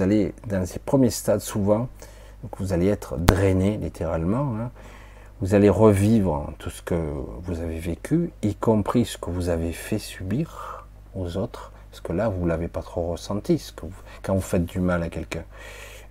Vous 0.00 0.04
allez, 0.04 0.32
dans 0.46 0.64
ces 0.64 0.78
premiers 0.78 1.10
stades, 1.10 1.42
souvent, 1.42 1.86
vous 2.56 2.72
allez 2.72 2.86
être 2.86 3.18
drainé, 3.18 3.76
littéralement. 3.76 4.56
Hein, 4.58 4.70
vous 5.42 5.54
allez 5.54 5.68
revivre 5.68 6.54
tout 6.58 6.70
ce 6.70 6.80
que 6.80 6.94
vous 6.94 7.60
avez 7.60 7.78
vécu, 7.78 8.30
y 8.40 8.54
compris 8.54 9.04
ce 9.04 9.18
que 9.18 9.28
vous 9.28 9.50
avez 9.50 9.72
fait 9.72 9.98
subir 9.98 10.86
aux 11.14 11.36
autres, 11.36 11.72
parce 11.90 12.00
que 12.00 12.14
là, 12.14 12.30
vous 12.30 12.46
l'avez 12.46 12.68
pas 12.68 12.80
trop 12.80 13.08
ressenti, 13.08 13.62
quand 14.22 14.34
vous 14.34 14.40
faites 14.40 14.64
du 14.64 14.80
mal 14.80 15.02
à 15.02 15.10
quelqu'un, 15.10 15.44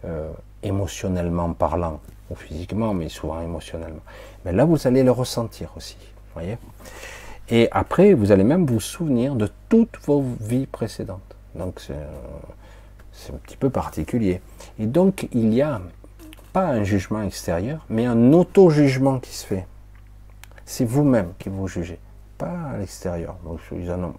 euh, 0.05 0.29
émotionnellement 0.61 1.51
parlant, 1.53 1.99
ou 2.29 2.35
physiquement, 2.35 2.93
mais 2.93 3.09
souvent 3.09 3.41
émotionnellement. 3.41 4.03
Mais 4.45 4.51
là, 4.51 4.65
vous 4.65 4.85
allez 4.85 5.01
le 5.01 5.09
ressentir 5.09 5.71
aussi, 5.75 5.97
voyez 6.35 6.59
Et 7.49 7.69
après, 7.71 8.13
vous 8.13 8.31
allez 8.31 8.43
même 8.43 8.67
vous 8.67 8.81
souvenir 8.81 9.33
de 9.33 9.49
toutes 9.67 9.97
vos 10.05 10.23
vies 10.39 10.67
précédentes. 10.67 11.35
Donc, 11.55 11.81
c'est 13.19 13.33
un 13.33 13.37
petit 13.37 13.57
peu 13.57 13.69
particulier. 13.69 14.41
Et 14.79 14.85
donc, 14.85 15.27
il 15.33 15.53
y 15.53 15.61
a 15.61 15.81
pas 16.53 16.67
un 16.67 16.83
jugement 16.83 17.21
extérieur, 17.21 17.85
mais 17.89 18.05
un 18.05 18.33
auto-jugement 18.33 19.19
qui 19.19 19.35
se 19.35 19.45
fait. 19.45 19.67
C'est 20.65 20.85
vous-même 20.85 21.33
qui 21.37 21.49
vous 21.49 21.67
jugez, 21.67 21.99
pas 22.37 22.53
à 22.73 22.77
l'extérieur. 22.77 23.37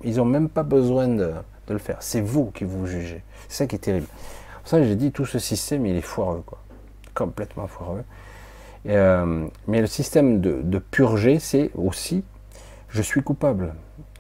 ils 0.05 0.17
n'ont 0.17 0.25
même 0.25 0.49
pas 0.49 0.63
besoin 0.63 1.09
de, 1.09 1.33
le 1.69 1.79
faire. 1.79 1.99
C'est 2.01 2.21
vous 2.21 2.51
qui 2.51 2.65
vous 2.65 2.87
jugez. 2.87 3.23
C'est 3.49 3.59
ça 3.59 3.67
qui 3.69 3.77
est 3.77 3.81
terrible. 3.81 4.07
Pour 4.07 4.69
ça, 4.69 4.83
j'ai 4.83 4.97
dit, 4.97 5.13
tout 5.13 5.25
ce 5.25 5.39
système, 5.39 5.87
il 5.87 5.97
est 5.97 6.01
foireux, 6.01 6.43
quoi. 6.45 6.59
Complètement 7.15 7.69
foireux. 7.69 8.03
Euh, 8.89 9.47
mais 9.69 9.81
le 9.81 9.87
système 9.87 10.41
de, 10.41 10.79
purger, 10.79 11.39
c'est 11.39 11.71
aussi, 11.77 12.25
je 12.89 13.03
suis 13.03 13.23
coupable. 13.23 13.75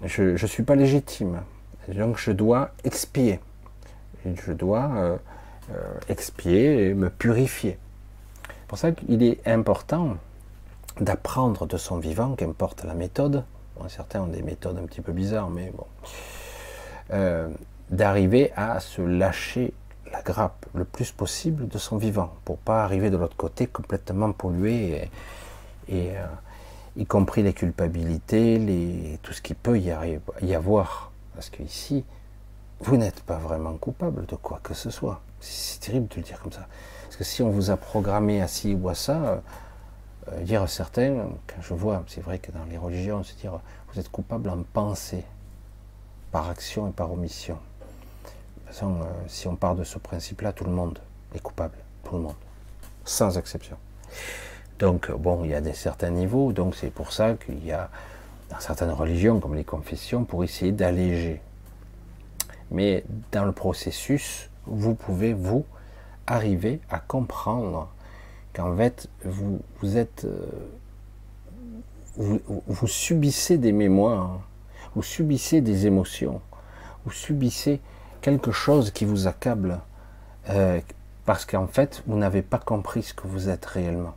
Je 0.04 0.40
ne 0.40 0.46
suis 0.46 0.62
pas 0.62 0.76
légitime. 0.76 1.40
Donc, 1.88 2.18
je 2.18 2.30
dois 2.30 2.70
expier. 2.84 3.40
Je 4.24 4.52
dois 4.52 4.90
euh, 4.94 5.16
euh, 5.72 5.94
expier 6.08 6.88
et 6.88 6.94
me 6.94 7.10
purifier 7.10 7.78
pour 8.70 8.78
ça 8.78 8.92
qu'il 8.92 9.24
est 9.24 9.44
important 9.48 10.16
d'apprendre 11.00 11.66
de 11.66 11.76
son 11.76 11.98
vivant, 11.98 12.36
qu'importe 12.36 12.84
la 12.84 12.94
méthode. 12.94 13.42
certains 13.88 14.20
ont 14.20 14.28
des 14.28 14.42
méthodes 14.42 14.78
un 14.78 14.86
petit 14.86 15.00
peu 15.00 15.10
bizarres, 15.10 15.50
mais 15.50 15.72
bon. 15.76 15.86
Euh, 17.12 17.48
d'arriver 17.90 18.52
à 18.54 18.78
se 18.78 19.02
lâcher 19.02 19.74
la 20.12 20.22
grappe 20.22 20.66
le 20.72 20.84
plus 20.84 21.10
possible 21.10 21.66
de 21.66 21.78
son 21.78 21.96
vivant, 21.96 22.32
pour 22.44 22.58
pas 22.58 22.84
arriver 22.84 23.10
de 23.10 23.16
l'autre 23.16 23.36
côté 23.36 23.66
complètement 23.66 24.30
pollué, 24.30 25.10
et, 25.88 26.12
y 26.96 27.06
compris 27.06 27.42
les 27.42 27.54
culpabilités, 27.54 29.18
tout 29.24 29.32
ce 29.32 29.42
qui 29.42 29.54
peut 29.54 29.80
y, 29.80 29.92
y 30.42 30.54
avoir. 30.54 31.10
Parce 31.34 31.50
qu'ici, 31.50 32.04
vous 32.80 32.96
n'êtes 32.96 33.20
pas 33.22 33.36
vraiment 33.36 33.74
coupable 33.74 34.26
de 34.26 34.36
quoi 34.36 34.60
que 34.62 34.74
ce 34.74 34.90
soit. 34.90 35.20
C'est 35.40 35.80
terrible 35.80 36.08
de 36.08 36.16
le 36.16 36.22
dire 36.22 36.40
comme 36.40 36.52
ça. 36.52 36.66
Parce 37.04 37.16
que 37.16 37.24
si 37.24 37.42
on 37.42 37.50
vous 37.50 37.70
a 37.70 37.76
programmé 37.76 38.40
à 38.40 38.48
ci 38.48 38.74
ou 38.74 38.88
à 38.88 38.94
ça, 38.94 39.42
euh, 40.28 40.42
dire 40.42 40.68
certains, 40.68 41.28
quand 41.46 41.60
je 41.60 41.74
vois, 41.74 42.02
c'est 42.06 42.22
vrai 42.22 42.38
que 42.38 42.52
dans 42.52 42.64
les 42.64 42.78
religions, 42.78 43.22
se 43.22 43.34
dire 43.34 43.60
vous 43.92 44.00
êtes 44.00 44.10
coupable 44.10 44.48
en 44.48 44.62
pensée, 44.62 45.24
par 46.32 46.48
action 46.48 46.88
et 46.88 46.92
par 46.92 47.12
omission. 47.12 47.54
De 47.54 48.30
toute 48.30 48.66
façon, 48.68 48.94
euh, 49.00 49.04
si 49.26 49.48
on 49.48 49.56
part 49.56 49.74
de 49.74 49.84
ce 49.84 49.98
principe-là, 49.98 50.52
tout 50.52 50.64
le 50.64 50.70
monde 50.70 50.98
est 51.34 51.40
coupable, 51.40 51.76
tout 52.04 52.14
le 52.14 52.22
monde, 52.22 52.36
sans 53.04 53.36
exception. 53.36 53.76
Donc, 54.78 55.10
bon, 55.10 55.44
il 55.44 55.50
y 55.50 55.54
a 55.54 55.60
des 55.60 55.74
certains 55.74 56.10
niveaux, 56.10 56.52
donc 56.52 56.74
c'est 56.74 56.90
pour 56.90 57.12
ça 57.12 57.34
qu'il 57.34 57.64
y 57.66 57.72
a, 57.72 57.90
dans 58.48 58.60
certaines 58.60 58.92
religions, 58.92 59.38
comme 59.38 59.54
les 59.54 59.64
confessions, 59.64 60.24
pour 60.24 60.44
essayer 60.44 60.72
d'alléger. 60.72 61.42
Mais 62.70 63.04
dans 63.32 63.44
le 63.44 63.52
processus, 63.52 64.50
vous 64.66 64.94
pouvez, 64.94 65.32
vous, 65.32 65.64
arriver 66.26 66.80
à 66.90 66.98
comprendre 66.98 67.88
qu'en 68.52 68.76
fait, 68.76 69.08
vous, 69.24 69.60
vous 69.80 69.96
êtes. 69.96 70.24
Euh, 70.24 70.46
vous, 72.16 72.86
subissez 72.86 73.56
des 73.56 73.72
mémoires, 73.72 74.40
vous 74.94 75.02
subissez 75.02 75.60
des 75.60 75.86
émotions, 75.86 76.40
vous 77.04 77.12
subissez 77.12 77.80
quelque 78.20 78.50
chose 78.50 78.90
qui 78.90 79.04
vous 79.04 79.26
accable, 79.26 79.80
euh, 80.50 80.80
parce 81.24 81.46
qu'en 81.46 81.66
fait, 81.66 82.02
vous 82.06 82.18
n'avez 82.18 82.42
pas 82.42 82.58
compris 82.58 83.04
ce 83.04 83.14
que 83.14 83.26
vous 83.26 83.48
êtes 83.48 83.64
réellement. 83.64 84.14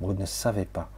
Vous 0.00 0.14
ne 0.14 0.24
savez 0.24 0.64
pas. 0.64 0.90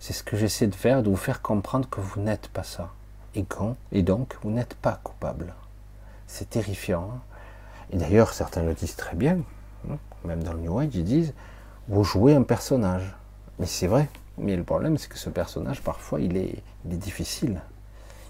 C'est 0.00 0.12
ce 0.12 0.22
que 0.22 0.36
j'essaie 0.36 0.66
de 0.66 0.74
faire, 0.74 1.02
de 1.02 1.10
vous 1.10 1.16
faire 1.16 1.42
comprendre 1.42 1.88
que 1.88 2.00
vous 2.00 2.20
n'êtes 2.20 2.48
pas 2.48 2.62
ça. 2.62 2.90
Et, 3.34 3.44
quand, 3.44 3.76
et 3.92 4.02
donc, 4.02 4.36
vous 4.42 4.50
n'êtes 4.50 4.74
pas 4.74 5.00
coupable. 5.04 5.54
C'est 6.28 6.50
terrifiant. 6.50 7.10
Hein. 7.12 7.20
et 7.90 7.96
d'ailleurs, 7.96 8.32
certains 8.32 8.62
le 8.62 8.74
disent 8.74 8.94
très 8.94 9.16
bien. 9.16 9.38
Hein. 9.90 9.96
même 10.24 10.44
dans 10.44 10.52
le 10.52 10.60
New 10.60 10.78
Age, 10.78 10.94
ils 10.94 11.04
disent 11.04 11.34
vous 11.88 12.04
jouez 12.04 12.34
un 12.34 12.42
personnage. 12.42 13.16
Mais 13.58 13.66
c'est 13.66 13.86
vrai. 13.86 14.08
Mais 14.36 14.54
le 14.54 14.62
problème, 14.62 14.98
c'est 14.98 15.08
que 15.08 15.18
ce 15.18 15.30
personnage, 15.30 15.82
parfois, 15.82 16.20
il 16.20 16.36
est, 16.36 16.62
difficile. 16.84 17.60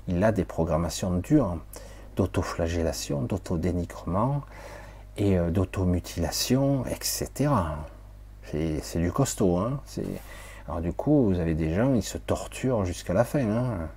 Il 0.07 0.25
a 0.25 0.33
des 0.33 0.45
programmations 0.45 1.13
dures 1.13 1.59
d'autoflagellation, 2.17 3.23
d'autodénigrement 3.23 4.43
et 5.17 5.39
euh, 5.39 5.51
d'automutilation, 5.51 6.85
etc. 6.87 7.51
C'est 8.45 8.99
du 8.99 9.13
costaud. 9.13 9.59
Hein 9.59 9.81
Alors 10.67 10.81
du 10.81 10.93
coup, 10.93 11.27
vous 11.27 11.39
avez 11.39 11.55
des 11.55 11.75
gens, 11.75 11.95
ils 11.95 12.03
se 12.03 12.17
torturent 12.17 12.85
jusqu'à 12.85 13.13
la 13.13 13.25
fin. 13.25 13.41
Hein 13.41 13.89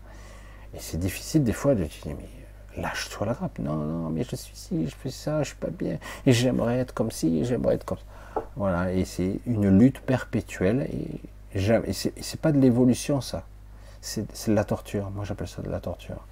et 0.73 0.79
c'est 0.79 0.97
difficile 0.97 1.43
des 1.43 1.53
fois 1.53 1.75
de 1.75 1.83
dire, 1.83 2.15
mais 2.17 2.29
lâche-toi 2.77 3.27
la 3.27 3.33
grappe. 3.33 3.59
Non, 3.59 3.75
non, 3.75 4.09
mais 4.09 4.23
je 4.23 4.35
suis 4.35 4.55
ci, 4.55 4.87
je 4.87 4.95
fais 4.95 5.09
ça, 5.09 5.43
je 5.43 5.49
suis 5.49 5.57
pas 5.57 5.69
bien. 5.69 5.97
Et 6.25 6.33
j'aimerais 6.33 6.77
être 6.79 6.93
comme 6.93 7.11
ci, 7.11 7.43
j'aimerais 7.45 7.75
être 7.75 7.85
comme 7.85 7.97
ça. 7.97 8.41
Voilà, 8.55 8.91
et 8.93 9.05
c'est 9.05 9.39
une 9.45 9.77
lutte 9.77 9.99
perpétuelle. 9.99 10.87
Et, 10.91 11.57
et 11.57 11.93
c'est 11.93 12.39
pas 12.41 12.51
de 12.51 12.59
l'évolution, 12.59 13.21
ça. 13.21 13.43
C'est 14.01 14.49
de 14.49 14.55
la 14.55 14.63
torture. 14.63 15.11
Moi, 15.11 15.25
j'appelle 15.25 15.47
ça 15.47 15.61
de 15.61 15.69
la 15.69 15.79
torture. 15.79 16.25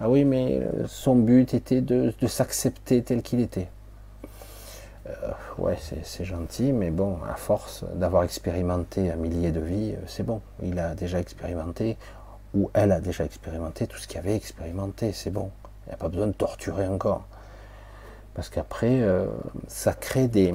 Ah 0.00 0.08
oui, 0.08 0.24
mais 0.24 0.58
euh, 0.58 0.86
son 0.88 1.14
but 1.14 1.54
était 1.54 1.80
de, 1.80 2.12
s'accepter 2.26 3.02
tel 3.02 3.22
qu'il 3.22 3.40
était. 3.40 3.68
Euh, 5.08 5.12
ouais, 5.58 5.76
c'est 6.02 6.24
gentil, 6.24 6.72
mais 6.72 6.90
bon, 6.90 7.18
à 7.28 7.34
force 7.34 7.84
d'avoir 7.94 8.24
expérimenté 8.24 9.10
un 9.10 9.16
millier 9.16 9.52
de 9.52 9.60
vies, 9.60 9.92
euh, 9.92 10.02
c'est 10.06 10.24
bon. 10.24 10.40
Il 10.62 10.78
a 10.78 10.94
déjà 10.94 11.20
expérimenté, 11.20 11.96
ou 12.54 12.70
elle 12.74 12.92
a 12.92 13.00
déjà 13.00 13.24
expérimenté 13.24 13.86
tout 13.86 13.98
ce 13.98 14.08
qu'il 14.08 14.18
avait 14.18 14.34
expérimenté, 14.34 15.12
c'est 15.12 15.30
bon. 15.30 15.50
Il 15.86 15.90
n'y 15.90 15.94
a 15.94 15.96
pas 15.96 16.08
besoin 16.08 16.26
de 16.26 16.32
torturer 16.32 16.86
encore. 16.86 17.24
Parce 18.34 18.48
qu'après, 18.48 19.02
ça 19.68 19.92
crée 19.92 20.26
des, 20.26 20.54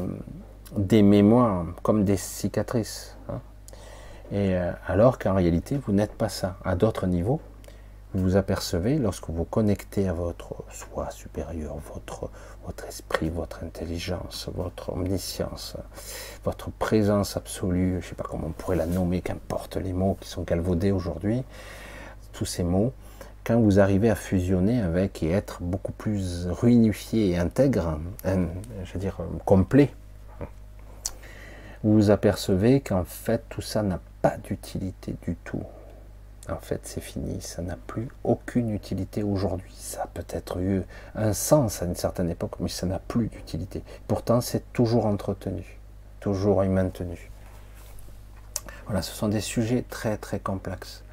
des 0.76 1.02
mémoires 1.02 1.66
comme 1.84 2.04
des 2.04 2.18
cicatrices. 2.18 3.16
Hein. 3.30 3.40
Et 4.32 4.56
euh, 4.56 4.72
alors 4.86 5.20
qu'en 5.20 5.34
réalité, 5.36 5.78
vous 5.78 5.94
n'êtes 5.94 6.14
pas 6.14 6.30
ça. 6.30 6.58
À 6.66 6.76
d'autres 6.76 7.08
niveaux, 7.08 7.40
vous 8.14 8.24
vous 8.24 8.36
apercevez, 8.36 8.98
lorsque 8.98 9.30
vous 9.30 9.45
connectez 9.45 10.08
à 10.08 10.14
votre 10.14 10.64
soi 10.72 11.10
supérieur, 11.12 11.78
votre, 11.94 12.30
votre 12.66 12.86
esprit, 12.86 13.30
votre 13.30 13.64
intelligence, 13.64 14.49
votre 14.54 14.94
omniscience, 14.94 15.78
votre 16.44 16.72
présence 16.72 17.38
absolue, 17.38 17.91
je 17.91 17.95
ne 17.98 18.02
sais 18.02 18.16
pas 18.16 18.24
comment 18.24 18.48
on 18.48 18.52
pourrait 18.52 18.76
la 18.78 18.86
nommer, 18.86 19.22
qu'importe 19.22 19.78
les 19.78 19.94
mots 19.94 20.18
qui 20.20 20.30
sont 20.30 20.44
galvaudés 20.44 20.91
aujourd'hui, 20.91 21.44
tous 22.34 22.45
ces 22.45 22.64
mots, 22.64 22.94
quand 23.48 23.61
vous 23.61 23.80
arrivez 23.80 24.10
à 24.10 24.15
fusionner 24.15 24.82
avec 24.82 25.24
et 25.24 25.32
être 25.32 25.61
beaucoup 25.61 25.94
plus 25.94 26.48
réunifié 26.48 27.30
et 27.30 27.38
intègre, 27.38 27.98
je 28.26 28.94
veux 28.94 28.99
dire 28.99 29.19
complet, 29.45 29.90
vous 31.82 31.94
vous 31.94 32.11
apercevez 32.11 32.82
qu'en 32.82 33.06
fait 33.06 33.41
tout 33.48 33.61
ça 33.61 33.84
n'a 33.84 34.02
pas 34.22 34.36
d'utilité 34.38 35.15
du 35.22 35.36
tout. 35.45 35.64
En 36.49 36.60
fait, 36.60 36.82
c'est 36.84 37.02
fini, 37.02 37.41
ça 37.41 37.61
n'a 37.61 37.78
plus 37.88 38.10
aucune 38.24 38.69
utilité 38.72 39.24
aujourd'hui. 39.24 39.74
Ça 39.78 40.03
a 40.03 40.07
peut-être 40.07 40.60
eu 40.60 40.84
un 41.15 41.34
sens 41.34 41.82
à 41.82 41.86
une 41.86 41.95
certaine 41.95 42.30
époque, 42.30 42.56
mais 42.61 42.69
ça 42.69 42.86
n'a 42.86 42.99
plus 42.99 43.28
d'utilité. 43.28 43.84
Pourtant, 44.07 44.40
c'est 44.40 44.72
toujours 44.72 45.06
entretenu, 45.06 45.78
toujours 46.22 46.64
maintenu. 46.64 47.30
Voilà, 48.86 49.02
ce 49.02 49.14
sont 49.14 49.28
des 49.28 49.41
sujets 49.41 49.84
très 49.90 50.15
très 50.18 50.40
complexes. 50.40 51.03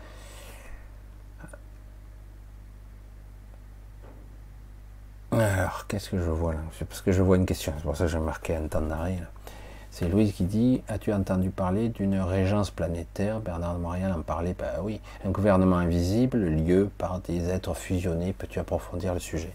Alors, 5.39 5.87
qu'est-ce 5.89 6.11
que 6.11 6.19
je 6.19 6.31
vois 6.31 6.53
là? 6.53 6.61
Parce 6.89 7.01
que 7.01 7.13
je 7.13 7.23
vois 7.23 7.37
une 7.37 7.47
question, 7.47 7.73
c'est 7.77 7.83
pour 7.83 7.97
ça 7.97 8.05
que 8.05 8.11
j'ai 8.11 8.19
marqué 8.19 8.55
un 8.55 8.69
temps 8.69 8.81
d'arrêt. 8.81 9.19
C'est 9.91 10.09
Louise 10.09 10.33
qui 10.33 10.45
dit 10.45 10.83
As-tu 10.89 11.13
entendu 11.13 11.51
parler 11.51 11.89
d'une 11.89 12.19
régence 12.21 12.71
planétaire? 12.71 13.41
Bernard 13.41 13.75
de 13.75 13.81
Montréal 13.81 14.13
en 14.13 14.23
parlait 14.23 14.55
Bah 14.59 14.81
oui, 14.83 15.01
un 15.25 15.31
gouvernement 15.31 15.77
invisible, 15.77 16.39
lieu 16.39 16.91
par 16.99 17.21
des 17.21 17.49
êtres 17.49 17.75
fusionnés. 17.75 18.33
Peux-tu 18.33 18.59
approfondir 18.59 19.15
le 19.15 19.21
sujet? 19.21 19.53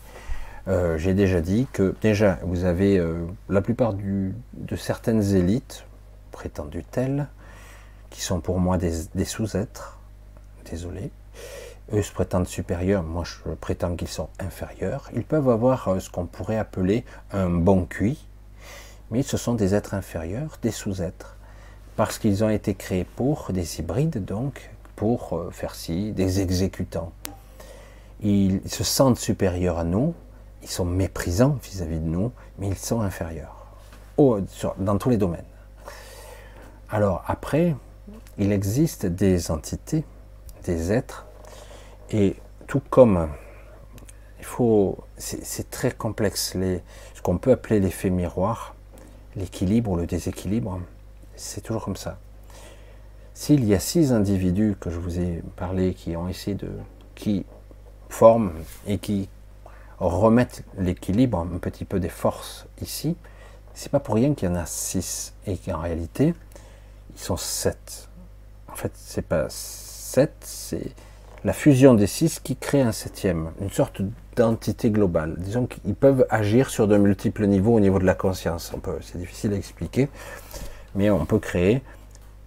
Euh, 0.68 0.97
J'ai 0.97 1.14
déjà 1.14 1.41
dit 1.41 1.68
que, 1.72 1.95
déjà, 2.01 2.39
vous 2.43 2.65
avez 2.65 2.97
euh, 2.97 3.26
la 3.49 3.61
plupart 3.61 3.93
de 3.93 4.76
certaines 4.76 5.35
élites, 5.35 5.85
prétendues 6.31 6.84
telles, 6.84 7.27
qui 8.10 8.22
sont 8.22 8.39
pour 8.39 8.60
moi 8.60 8.77
des, 8.77 9.26
sous-êtres. 9.26 9.99
Désolé. 10.69 11.11
Eux 11.93 12.03
se 12.03 12.11
prétendent 12.11 12.47
supérieurs, 12.47 13.03
moi 13.03 13.23
je 13.23 13.49
prétends 13.55 13.95
qu'ils 13.95 14.07
sont 14.07 14.29
inférieurs. 14.39 15.09
Ils 15.13 15.23
peuvent 15.23 15.49
avoir 15.49 15.87
euh, 15.87 15.99
ce 15.99 16.09
qu'on 16.09 16.25
pourrait 16.25 16.57
appeler 16.57 17.03
un 17.31 17.49
bon 17.49 17.85
cuit 17.85 18.29
mais 19.11 19.23
ce 19.23 19.37
sont 19.37 19.55
des 19.55 19.75
êtres 19.75 19.93
inférieurs, 19.93 20.57
des 20.61 20.71
sous-êtres, 20.71 21.35
parce 21.95 22.19
qu'ils 22.19 22.43
ont 22.43 22.49
été 22.49 22.75
créés 22.75 23.03
pour 23.03 23.51
des 23.51 23.79
hybrides, 23.79 24.23
donc 24.23 24.69
pour 24.95 25.33
euh, 25.33 25.49
faire 25.51 25.75
ci, 25.75 26.11
des 26.11 26.41
exécutants. 26.41 27.11
Ils 28.21 28.61
se 28.69 28.83
sentent 28.83 29.17
supérieurs 29.17 29.79
à 29.79 29.83
nous, 29.83 30.13
ils 30.61 30.69
sont 30.69 30.85
méprisants 30.85 31.57
vis-à-vis 31.63 31.99
de 31.99 32.05
nous, 32.05 32.31
mais 32.57 32.67
ils 32.67 32.77
sont 32.77 33.01
inférieurs, 33.01 33.65
dans 34.17 34.97
tous 34.97 35.09
les 35.09 35.17
domaines. 35.17 35.45
Alors 36.89 37.23
après, 37.27 37.75
il 38.37 38.51
existe 38.51 39.05
des 39.05 39.51
entités, 39.51 40.03
des 40.65 40.91
êtres, 40.91 41.25
et 42.11 42.36
tout 42.68 42.81
comme 42.90 43.30
il 44.40 44.45
faut, 44.45 44.98
c'est 45.18 45.69
très 45.69 45.91
complexe, 45.91 46.53
ce 46.53 47.22
qu'on 47.22 47.38
peut 47.38 47.52
appeler 47.52 47.80
l'effet 47.80 48.10
miroir, 48.10 48.76
l'équilibre 49.36 49.91
ou 49.91 49.95
le 49.98 50.06
déséquilibre, 50.06 50.80
c'est 51.36 51.61
toujours 51.61 51.84
comme 51.84 51.98
ça. 51.98 52.18
S'il 53.34 53.64
y 53.65 53.73
a 53.73 53.80
six 53.80 54.11
individus 54.11 54.76
que 54.80 54.90
je 54.90 54.99
vous 54.99 55.19
ai 55.19 55.44
parlé 55.56 55.94
qui 55.94 56.15
ont 56.15 56.27
essayé 56.27 56.56
de. 56.56 56.69
qui 57.15 57.45
forment 58.10 58.52
et 58.88 58.98
qui 58.98 59.30
remettent 59.99 60.64
l'équilibre, 60.77 61.40
un 61.40 61.57
petit 61.60 61.86
peu 61.86 61.99
des 61.99 62.10
forces 62.10 62.65
ici, 62.81 63.15
c'est 63.73 63.91
pas 63.91 63.99
pour 63.99 64.15
rien 64.15 64.34
qu'il 64.34 64.49
y 64.49 64.52
en 64.52 64.56
a 64.56 64.65
six 64.65 65.34
et 65.45 65.57
qu'en 65.57 65.80
réalité, 65.80 66.34
ils 67.14 67.19
sont 67.19 67.38
sept. 67.38 68.10
En 68.68 68.76
fait, 68.76 68.91
c'est 68.95 69.22
pas 69.22 69.45
sept, 69.49 70.34
c'est 70.41 70.91
la 71.45 71.53
fusion 71.53 71.93
des 71.93 72.07
six 72.07 72.39
qui 72.39 72.55
crée 72.55 72.81
un 72.81 72.91
septième, 72.91 73.51
une 73.61 73.69
sorte 73.69 74.01
d'entité 74.35 74.89
globale. 74.89 75.35
Disons 75.37 75.67
qu'ils 75.67 75.95
peuvent 75.95 76.25
agir 76.29 76.69
sur 76.69 76.87
de 76.87 76.97
multiples 76.97 77.45
niveaux 77.45 77.75
au 77.75 77.79
niveau 77.79 77.99
de 77.99 78.05
la 78.05 78.15
conscience. 78.15 78.73
C'est 79.01 79.17
difficile 79.17 79.53
à 79.53 79.55
expliquer, 79.55 80.09
mais 80.95 81.09
on 81.09 81.25
peut 81.25 81.39
créer 81.39 81.81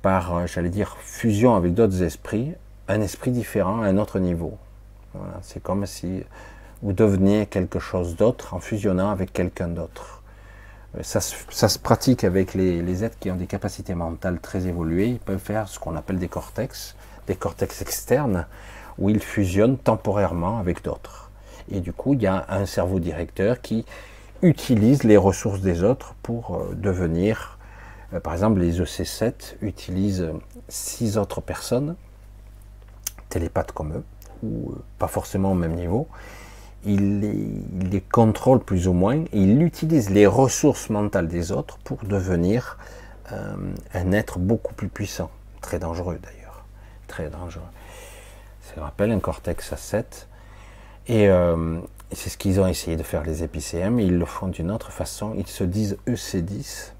par, 0.03 0.37
euh, 0.37 0.47
j'allais 0.47 0.69
dire, 0.69 0.97
fusion 1.01 1.55
avec 1.55 1.75
d'autres 1.75 2.03
esprits, 2.03 2.55
un 2.89 3.01
esprit 3.01 3.31
différent 3.31 3.83
à 3.83 3.87
un 3.87 3.99
autre 3.99 4.19
niveau. 4.19 4.59
C'est 5.43 5.63
comme 5.63 5.85
si 5.87 6.23
vous 6.83 6.93
deveniez 6.93 7.47
quelque 7.47 7.79
chose 7.79 8.17
d'autre 8.17 8.55
en 8.55 8.61
fusionnant 8.61 9.11
avec 9.11 9.33
quelqu'un 9.33 9.69
d'autre. 9.69 10.23
Euh, 10.97 11.03
ça, 11.03 11.21
se 11.21 11.79
pratique 11.79 12.25
avec 12.25 12.55
les, 12.55 12.83
les, 12.83 13.05
êtres 13.05 13.19
qui 13.19 13.31
ont 13.31 13.37
des 13.37 13.47
capacités 13.47 13.95
mentales 13.95 14.41
très 14.41 14.67
évoluées. 14.67 15.09
Ils 15.09 15.19
peuvent 15.19 15.39
faire 15.39 15.69
ce 15.69 15.79
qu'on 15.79 15.97
appelle 15.97 16.19
des 16.19 16.29
cortex, 16.29 16.97
des 17.27 17.37
cortex 17.37 17.83
externes, 17.83 18.47
où 18.99 19.11
ils 19.11 19.21
fusionnent 19.21 19.79
temporairement 19.79 20.59
avec 20.59 20.83
d'autres. 20.85 21.31
Et 21.71 21.81
du 21.81 21.93
coup, 21.93 22.15
il 22.15 22.23
y 22.23 22.27
a 22.27 22.45
un 22.49 22.67
cerveau 22.67 23.01
directeur 23.01 23.61
qui 23.61 23.85
utilise 24.43 25.05
les 25.05 25.17
ressources 25.17 25.61
des 25.61 25.85
autres 25.85 26.15
pour 26.23 26.57
euh, 26.57 26.75
devenir, 26.75 27.59
euh, 28.13 28.21
par 28.21 28.33
exemple, 28.33 28.61
les 28.61 28.81
EC7 28.81 29.55
utilisent 29.63 30.31
six 30.69 31.17
autres 31.17 31.41
personnes, 31.41 31.95
télépathes 33.29 33.73
comme 33.73 33.95
eux, 33.95 34.05
ou 34.43 34.73
euh, 34.73 34.83
pas 34.99 35.07
forcément 35.07 35.53
au 35.53 35.55
même 35.55 35.75
niveau, 35.75 36.09
il 36.85 37.21
les, 37.91 38.01
contrôle 38.01 38.59
plus 38.59 38.89
ou 38.89 38.93
moins, 38.93 39.21
et 39.21 39.29
il 39.41 39.63
utilise 39.63 40.11
les 40.11 40.27
ressources 40.27 40.91
mentales 40.91 41.29
des 41.29 41.53
autres 41.53 41.79
pour 41.85 41.99
devenir 42.05 42.77
un 43.95 44.13
être 44.13 44.39
beaucoup 44.39 44.75
plus 44.75 44.89
puissant, 44.89 45.31
très 45.63 45.79
dangereux 45.79 46.19
d'ailleurs, 46.21 46.67
très 47.07 47.31
dangereux. 47.31 47.63
Rappelle 48.77 49.13
un 49.13 49.21
cortex 49.21 49.73
à 49.73 49.77
7, 49.77 50.29
et 51.07 51.29
euh, 51.29 51.79
c'est 52.13 52.31
ce 52.31 52.39
qu'ils 52.39 52.61
ont 52.61 52.67
essayé 52.67 52.97
de 52.97 53.03
faire 53.03 53.23
les 53.25 53.43
épicéens, 53.43 53.91
mais 53.91 54.07
ils 54.07 54.19
le 54.19 54.25
font 54.25 54.49
d'une 54.49 54.71
autre 54.71 54.93
façon, 54.93 55.35
ils 55.37 55.47
se 55.47 55.65
disent 55.65 55.99
EC10, 56.07 56.93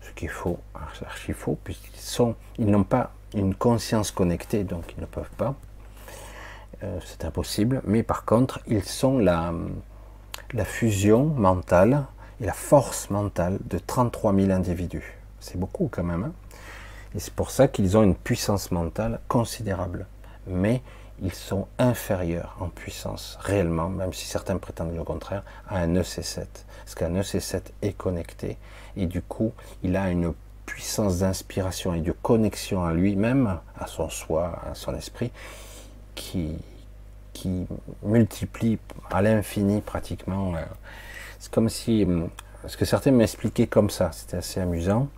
ce 0.00 0.10
qui 0.14 0.26
est 0.26 0.28
faux, 0.28 0.58
archi 0.74 1.32
faux, 1.32 1.58
puisqu'ils 1.62 2.34
ils 2.58 2.66
n'ont 2.66 2.84
pas 2.84 3.12
une 3.34 3.54
conscience 3.54 4.10
connectée, 4.10 4.64
donc 4.64 4.94
ils 4.96 5.00
ne 5.00 5.06
peuvent 5.06 5.30
pas. 5.36 5.54
Euh, 6.84 6.98
c'est 7.04 7.24
impossible. 7.24 7.80
Mais 7.84 8.02
par 8.02 8.24
contre, 8.24 8.60
ils 8.66 8.84
sont 8.84 9.18
la, 9.18 9.52
la 10.52 10.64
fusion 10.64 11.24
mentale 11.24 12.04
et 12.40 12.46
la 12.46 12.52
force 12.52 13.10
mentale 13.10 13.58
de 13.64 13.78
33 13.78 14.34
000 14.34 14.50
individus. 14.50 15.18
C'est 15.40 15.58
beaucoup 15.58 15.88
quand 15.90 16.04
même. 16.04 16.24
Hein. 16.24 16.32
et 17.14 17.20
c'est 17.20 17.34
pour 17.34 17.50
ça 17.50 17.68
qu'ils 17.68 17.96
ont 17.96 18.02
une 18.02 18.16
puissance 18.16 18.70
mentale 18.70 19.20
considérable. 19.28 20.06
Mais 20.46 20.82
ils 21.20 21.34
sont 21.34 21.68
inférieurs 21.78 22.56
en 22.60 22.68
puissance, 22.68 23.38
réellement, 23.40 23.88
même 23.88 24.12
si 24.12 24.26
certains 24.26 24.56
prétendent 24.58 24.94
le 24.94 25.04
contraire, 25.04 25.42
à 25.68 25.78
un 25.78 25.94
EC7. 25.94 26.46
Parce 26.84 26.94
qu'un 26.94 27.14
EC7 27.14 27.62
est 27.82 27.92
connecté 27.92 28.56
et 28.96 29.06
du 29.06 29.22
coup, 29.22 29.52
il 29.82 29.96
a 29.96 30.10
une 30.10 30.34
puissance 30.66 31.18
d'inspiration 31.18 31.94
et 31.94 32.00
de 32.00 32.12
connexion 32.12 32.84
à 32.84 32.92
lui-même, 32.92 33.58
à 33.78 33.86
son 33.86 34.08
soi, 34.08 34.60
à 34.70 34.74
son 34.74 34.94
esprit, 34.94 35.30
qui, 36.14 36.56
qui 37.32 37.66
multiplie 38.02 38.78
à 39.10 39.22
l'infini 39.22 39.80
pratiquement. 39.80 40.54
Euh, 40.54 40.60
c'est 41.38 41.50
comme 41.52 41.68
si, 41.68 42.04
euh, 42.04 42.26
ce 42.66 42.76
que 42.76 42.84
certains 42.84 43.10
m'expliquaient 43.10 43.66
comme 43.66 43.90
ça, 43.90 44.10
c'était 44.12 44.38
assez 44.38 44.60
amusant. 44.60 45.08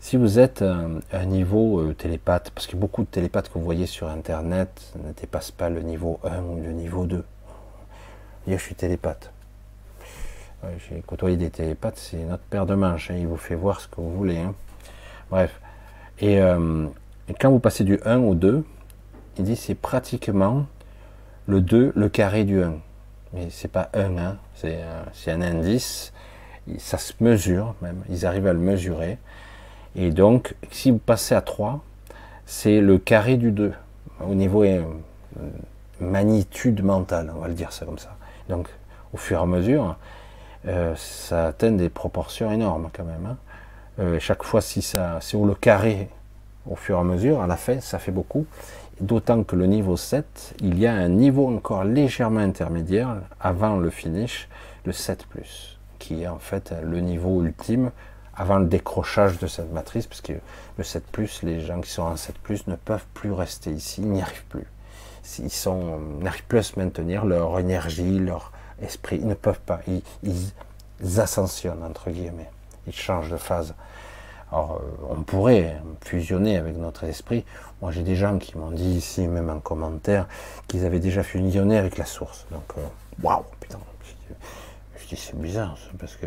Si 0.00 0.16
vous 0.16 0.38
êtes 0.38 0.62
à 0.62 0.86
un 1.12 1.24
niveau 1.24 1.80
euh, 1.80 1.92
télépathe, 1.92 2.50
parce 2.50 2.66
que 2.68 2.76
beaucoup 2.76 3.02
de 3.02 3.08
télépathes 3.08 3.48
que 3.48 3.54
vous 3.58 3.64
voyez 3.64 3.86
sur 3.86 4.08
Internet 4.08 4.92
ne 5.04 5.12
dépassent 5.12 5.50
pas 5.50 5.68
le 5.68 5.80
niveau 5.82 6.20
1 6.22 6.40
ou 6.42 6.62
le 6.62 6.70
niveau 6.70 7.04
2. 7.04 7.24
je 8.46 8.56
suis 8.56 8.74
télépathe. 8.76 9.32
J'ai 10.88 11.00
côtoyé 11.02 11.36
des 11.36 11.50
télépathes, 11.50 11.98
c'est 11.98 12.18
notre 12.18 12.42
paire 12.44 12.66
de 12.66 12.74
manches, 12.74 13.10
hein. 13.10 13.16
il 13.18 13.26
vous 13.26 13.36
fait 13.36 13.54
voir 13.54 13.80
ce 13.80 13.88
que 13.88 13.96
vous 13.96 14.12
voulez. 14.12 14.38
Hein. 14.38 14.54
Bref. 15.30 15.60
Et, 16.20 16.34
et, 16.36 17.34
quand 17.38 17.50
vous 17.50 17.60
passez 17.60 17.84
du 17.84 18.00
1 18.04 18.18
au 18.18 18.34
2, 18.34 18.64
il 19.38 19.44
dit 19.44 19.54
c'est 19.54 19.76
pratiquement 19.76 20.66
le 21.46 21.60
2, 21.60 21.92
le 21.94 22.08
carré 22.08 22.44
du 22.44 22.62
1. 22.62 22.74
Mais 23.34 23.48
c'est 23.50 23.70
pas 23.70 23.88
1, 23.94 24.16
hein, 24.18 24.36
c'est 24.54 25.30
un 25.30 25.42
indice, 25.42 26.12
ça 26.78 26.98
se 26.98 27.12
mesure 27.20 27.74
même, 27.82 28.02
ils 28.08 28.26
arrivent 28.26 28.46
à 28.46 28.52
le 28.52 28.58
mesurer. 28.58 29.18
Et 30.00 30.12
donc, 30.12 30.54
si 30.70 30.92
vous 30.92 30.98
passez 30.98 31.34
à 31.34 31.40
3, 31.40 31.82
c'est 32.46 32.80
le 32.80 32.98
carré 32.98 33.36
du 33.36 33.50
2, 33.50 33.72
au 34.24 34.34
niveau 34.34 34.62
euh, 34.62 34.80
magnitude 36.00 36.84
mentale, 36.84 37.32
on 37.34 37.40
va 37.40 37.48
le 37.48 37.54
dire 37.54 37.72
ça 37.72 37.84
comme 37.84 37.98
ça. 37.98 38.14
Donc, 38.48 38.68
au 39.12 39.16
fur 39.16 39.40
et 39.40 39.42
à 39.42 39.46
mesure, 39.46 39.96
euh, 40.68 40.94
ça 40.96 41.46
atteint 41.46 41.72
des 41.72 41.88
proportions 41.88 42.52
énormes 42.52 42.90
quand 42.92 43.02
même. 43.02 43.26
Hein. 43.26 43.36
Euh, 43.98 44.20
chaque 44.20 44.44
fois, 44.44 44.60
si 44.60 44.82
ça, 44.82 45.18
si 45.20 45.34
on 45.34 45.44
le 45.44 45.56
carré 45.56 46.08
au 46.70 46.76
fur 46.76 46.96
et 46.96 47.00
à 47.00 47.04
mesure, 47.04 47.42
à 47.42 47.48
la 47.48 47.56
fin, 47.56 47.80
ça 47.80 47.98
fait 47.98 48.12
beaucoup. 48.12 48.46
D'autant 49.00 49.42
que 49.42 49.56
le 49.56 49.66
niveau 49.66 49.96
7, 49.96 50.54
il 50.60 50.78
y 50.78 50.86
a 50.86 50.92
un 50.92 51.08
niveau 51.08 51.48
encore 51.48 51.82
légèrement 51.82 52.38
intermédiaire 52.38 53.16
avant 53.40 53.76
le 53.76 53.90
finish, 53.90 54.48
le 54.84 54.92
7⁇ 54.92 55.26
qui 55.98 56.22
est 56.22 56.28
en 56.28 56.38
fait 56.38 56.72
le 56.84 57.00
niveau 57.00 57.42
ultime 57.42 57.90
avant 58.38 58.58
le 58.58 58.66
décrochage 58.66 59.38
de 59.38 59.46
cette 59.46 59.72
matrice, 59.72 60.06
parce 60.06 60.20
que 60.20 60.32
le 60.76 60.84
7⁇ 60.84 61.04
les 61.44 61.60
gens 61.60 61.80
qui 61.80 61.90
sont 61.90 62.02
en 62.02 62.16
7⁇ 62.16 62.36
ne 62.68 62.76
peuvent 62.76 63.06
plus 63.12 63.32
rester 63.32 63.70
ici, 63.70 64.00
ils 64.02 64.10
n'y 64.10 64.22
arrivent 64.22 64.46
plus. 64.48 64.66
Ils 65.40 65.50
sont, 65.50 65.98
n'arrivent 66.20 66.44
plus 66.44 66.58
à 66.58 66.62
se 66.62 66.78
maintenir, 66.78 67.26
leur 67.26 67.58
énergie, 67.58 68.18
leur 68.18 68.52
esprit, 68.80 69.18
ils 69.20 69.26
ne 69.26 69.34
peuvent 69.34 69.60
pas, 69.60 69.80
ils, 69.88 70.02
ils 70.22 71.20
ascensionnent, 71.20 71.82
entre 71.82 72.10
guillemets, 72.10 72.48
ils 72.86 72.94
changent 72.94 73.30
de 73.30 73.36
phase. 73.36 73.74
Alors, 74.50 74.80
euh, 74.80 75.06
on 75.10 75.22
pourrait 75.22 75.76
fusionner 76.02 76.56
avec 76.56 76.76
notre 76.76 77.04
esprit. 77.04 77.44
Moi, 77.82 77.90
j'ai 77.92 78.02
des 78.02 78.16
gens 78.16 78.38
qui 78.38 78.56
m'ont 78.56 78.70
dit 78.70 78.94
ici, 78.94 79.26
même 79.26 79.50
en 79.50 79.60
commentaire, 79.60 80.26
qu'ils 80.68 80.86
avaient 80.86 81.00
déjà 81.00 81.22
fusionné 81.22 81.76
avec 81.76 81.98
la 81.98 82.06
source. 82.06 82.46
Donc, 82.50 82.62
euh, 82.78 82.82
waouh, 83.22 83.44
putain. 83.60 83.78
Je 84.96 85.14
dis, 85.14 85.20
c'est 85.20 85.38
bizarre, 85.38 85.76
parce 85.98 86.16
que 86.16 86.26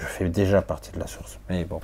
je 0.00 0.06
fais 0.06 0.28
déjà 0.28 0.62
partie 0.62 0.92
de 0.92 0.98
la 0.98 1.06
source. 1.06 1.38
Mais 1.48 1.64
bon. 1.64 1.80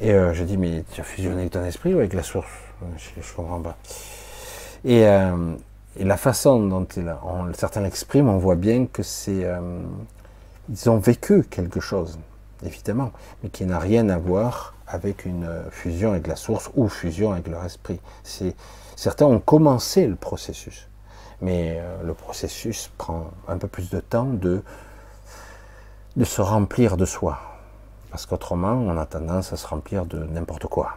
Et 0.00 0.12
euh, 0.12 0.32
je 0.34 0.44
dis, 0.44 0.56
mais 0.56 0.84
tu 0.92 1.00
as 1.00 1.04
fusionné 1.04 1.42
avec 1.42 1.52
ton 1.52 1.64
esprit 1.64 1.94
ou 1.94 1.98
avec 1.98 2.12
la 2.12 2.22
source? 2.22 2.48
Je 2.96 3.20
ne 3.20 3.36
comprends 3.36 3.60
pas. 3.60 3.76
Et, 4.84 5.06
la 6.00 6.16
façon 6.16 6.66
dont 6.66 6.86
certains 7.54 7.80
l'expriment, 7.82 8.30
on 8.30 8.38
voit 8.38 8.56
bien 8.56 8.86
que 8.86 9.04
c'est. 9.04 9.46
ils 10.68 10.90
ont 10.90 10.98
vécu 10.98 11.44
quelque 11.44 11.78
chose, 11.78 12.18
évidemment, 12.64 13.12
mais 13.42 13.48
qui 13.48 13.64
n'a 13.64 13.78
rien 13.78 14.08
à 14.08 14.18
voir 14.18 14.74
avec 14.88 15.24
une 15.24 15.48
fusion 15.70 16.10
avec 16.10 16.26
la 16.26 16.36
source 16.36 16.70
ou 16.74 16.88
fusion 16.88 17.32
avec 17.32 17.46
leur 17.46 17.64
esprit. 17.64 18.00
Certains 18.96 19.26
ont 19.26 19.40
commencé 19.40 20.06
le 20.06 20.14
processus, 20.14 20.88
mais 21.40 21.76
euh, 21.78 22.02
le 22.04 22.14
processus 22.14 22.90
prend 22.96 23.30
un 23.48 23.58
peu 23.58 23.68
plus 23.68 23.90
de 23.90 24.00
temps 24.00 24.24
de, 24.26 24.62
de 26.16 26.24
se 26.24 26.40
remplir 26.40 26.96
de 26.96 27.04
soi. 27.04 27.38
Parce 28.10 28.26
qu'autrement, 28.26 28.72
on 28.72 28.96
a 28.96 29.06
tendance 29.06 29.52
à 29.52 29.56
se 29.56 29.66
remplir 29.66 30.06
de 30.06 30.18
n'importe 30.24 30.66
quoi. 30.66 30.96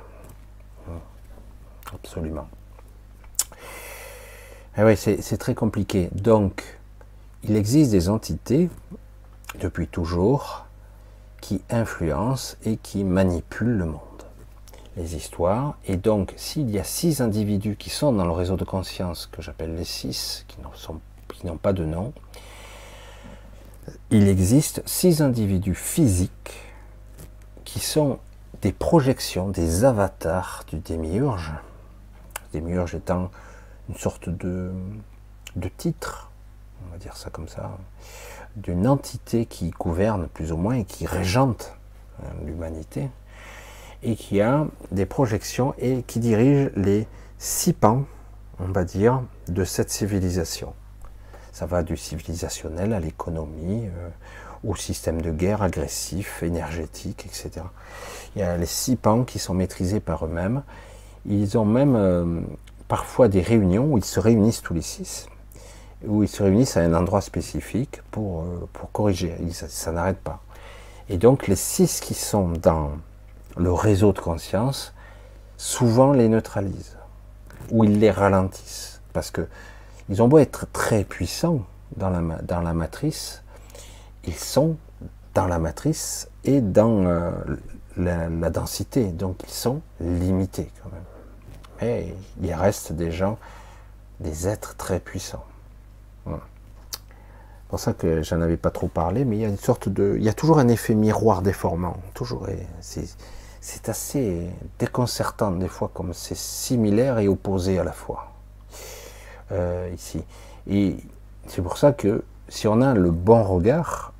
Absolument. 1.93 2.47
Eh 4.77 4.83
oui, 4.83 4.95
c'est 4.95 5.37
très 5.37 5.55
compliqué. 5.55 6.09
Donc, 6.11 6.77
il 7.43 7.55
existe 7.55 7.91
des 7.91 8.09
entités, 8.09 8.69
depuis 9.59 9.87
toujours, 9.87 10.65
qui 11.41 11.63
influence 11.69 12.57
et 12.65 12.77
qui 12.77 13.03
manipule 13.03 13.69
le 13.69 13.85
monde, 13.85 14.01
les 14.97 15.15
histoires. 15.15 15.77
Et 15.85 15.97
donc, 15.97 16.33
s'il 16.35 16.69
y 16.69 16.77
a 16.77 16.83
six 16.83 17.21
individus 17.21 17.75
qui 17.77 17.89
sont 17.89 18.11
dans 18.11 18.25
le 18.25 18.31
réseau 18.31 18.57
de 18.57 18.65
conscience, 18.65 19.25
que 19.25 19.41
j'appelle 19.41 19.75
les 19.75 19.85
six, 19.85 20.45
qui 20.47 21.47
n'ont 21.47 21.57
pas 21.57 21.73
de 21.73 21.85
nom, 21.85 22.13
il 24.09 24.29
existe 24.29 24.81
six 24.85 25.21
individus 25.21 25.75
physiques 25.75 26.63
qui 27.65 27.79
sont 27.79 28.19
des 28.61 28.71
projections, 28.71 29.49
des 29.49 29.83
avatars 29.83 30.63
du 30.67 30.79
démiurge. 30.79 31.51
Démiurge 32.53 32.95
étant 32.95 33.29
une 33.89 33.95
sorte 33.95 34.29
de, 34.29 34.71
de 35.57 35.67
titre, 35.67 36.31
on 36.87 36.91
va 36.91 36.97
dire 36.97 37.17
ça 37.17 37.29
comme 37.29 37.49
ça, 37.49 37.77
d'une 38.55 38.87
entité 38.87 39.45
qui 39.45 39.71
gouverne 39.71 40.27
plus 40.27 40.53
ou 40.53 40.57
moins 40.57 40.75
et 40.75 40.85
qui 40.85 41.05
régente 41.05 41.75
euh, 42.23 42.27
l'humanité 42.45 43.09
et 44.03 44.15
qui 44.15 44.39
a 44.39 44.67
des 44.91 45.05
projections 45.05 45.73
et 45.79 46.03
qui 46.03 46.19
dirige 46.19 46.71
les 46.77 47.07
six 47.39 47.73
pans, 47.73 48.05
on 48.59 48.67
va 48.67 48.85
dire, 48.85 49.21
de 49.49 49.65
cette 49.65 49.89
civilisation. 49.89 50.73
Ça 51.57 51.65
va 51.65 51.81
du 51.81 51.97
civilisationnel 51.97 52.93
à 52.93 52.99
l'économie, 52.99 53.87
euh, 53.87 54.09
au 54.63 54.75
système 54.75 55.23
de 55.23 55.31
guerre 55.31 55.63
agressif, 55.63 56.43
énergétique, 56.43 57.25
etc. 57.25 57.65
Il 58.35 58.41
y 58.41 58.43
a 58.43 58.55
les 58.57 58.67
six 58.67 58.95
pans 58.95 59.23
qui 59.23 59.39
sont 59.39 59.55
maîtrisés 59.55 59.99
par 59.99 60.23
eux-mêmes. 60.27 60.61
Ils 61.25 61.57
ont 61.57 61.65
même 61.65 61.95
euh, 61.95 62.41
parfois 62.87 63.27
des 63.27 63.41
réunions 63.41 63.85
où 63.85 63.97
ils 63.97 64.05
se 64.05 64.19
réunissent 64.19 64.61
tous 64.61 64.75
les 64.75 64.83
six 64.83 65.29
où 66.05 66.21
ils 66.21 66.29
se 66.29 66.43
réunissent 66.43 66.77
à 66.77 66.81
un 66.81 66.93
endroit 66.93 67.21
spécifique 67.21 68.03
pour, 68.11 68.41
euh, 68.41 68.69
pour 68.71 68.91
corriger. 68.91 69.35
Ça, 69.51 69.91
n'arrête 69.91 70.19
pas. 70.19 70.43
Et 71.09 71.17
donc 71.17 71.47
les 71.47 71.55
six 71.55 72.01
qui 72.01 72.13
sont 72.13 72.49
dans 72.49 72.91
le 73.57 73.73
réseau 73.73 74.13
de 74.13 74.19
conscience, 74.19 74.93
souvent 75.57 76.13
les 76.13 76.29
neutralisent, 76.29 76.99
ou 77.71 77.83
ils 77.83 77.99
les 77.99 78.11
ralentissent. 78.11 79.01
Parce 79.11 79.31
que 79.31 79.47
ils 80.09 80.21
ont 80.21 80.27
beau 80.27 80.37
être 80.37 80.67
très 80.71 81.03
puissants 81.03 81.65
dans 81.95 82.09
la, 82.09 82.73
matrice, 82.73 83.43
ils 84.25 84.35
sont 84.35 84.77
dans 85.33 85.47
la 85.47 85.59
matrice 85.59 86.29
et 86.43 86.61
dans 86.61 87.05
euh, 87.05 87.31
la, 87.95 88.29
la, 88.29 88.49
densité. 88.49 89.05
Donc 89.05 89.41
ils 89.43 89.53
sont 89.53 89.81
limités 89.99 90.71
quand 90.83 90.89
même. 90.91 91.03
Mais 91.81 92.13
il 92.41 92.53
reste 92.53 92.93
des 92.93 93.11
gens, 93.11 93.37
des 94.19 94.47
êtres 94.47 94.75
très 94.75 94.99
puissants. 94.99 95.45
C'est 96.25 97.71
pour 97.71 97.79
ça 97.81 97.91
que 97.93 98.23
j'en 98.23 98.39
avais 98.39 98.55
pas 98.55 98.71
trop 98.71 98.87
parlé, 98.87 99.25
mais 99.25 99.35
il 99.35 99.41
y 99.41 99.45
a 99.45 99.49
une 99.49 99.57
sorte 99.57 99.89
de, 99.89 100.15
il 100.17 100.23
y 100.23 100.29
a 100.29 100.33
toujours 100.33 100.57
un 100.57 100.69
effet 100.69 100.95
miroir 100.95 101.41
déformant, 101.41 101.97
toujours. 102.13 102.47
c'est 102.79 103.89
assez 103.89 104.49
déconcertant 104.79 105.51
des 105.51 105.67
fois, 105.67 105.91
comme 105.93 106.13
c'est 106.13 106.37
similaire 106.37 107.19
et 107.19 107.27
opposé 107.27 107.77
à 107.77 107.83
la 107.83 107.91
fois. 107.91 108.36
Euh, 109.51 109.89
ici. 109.93 110.23
Et 110.69 110.97
c'est 111.47 111.61
pour 111.61 111.77
ça 111.77 111.93
que 111.93 112.23
si 112.49 112.67
on 112.67 112.81
a 112.81 112.93
le 112.93 113.11
bon 113.11 113.43
regard, 113.43 114.13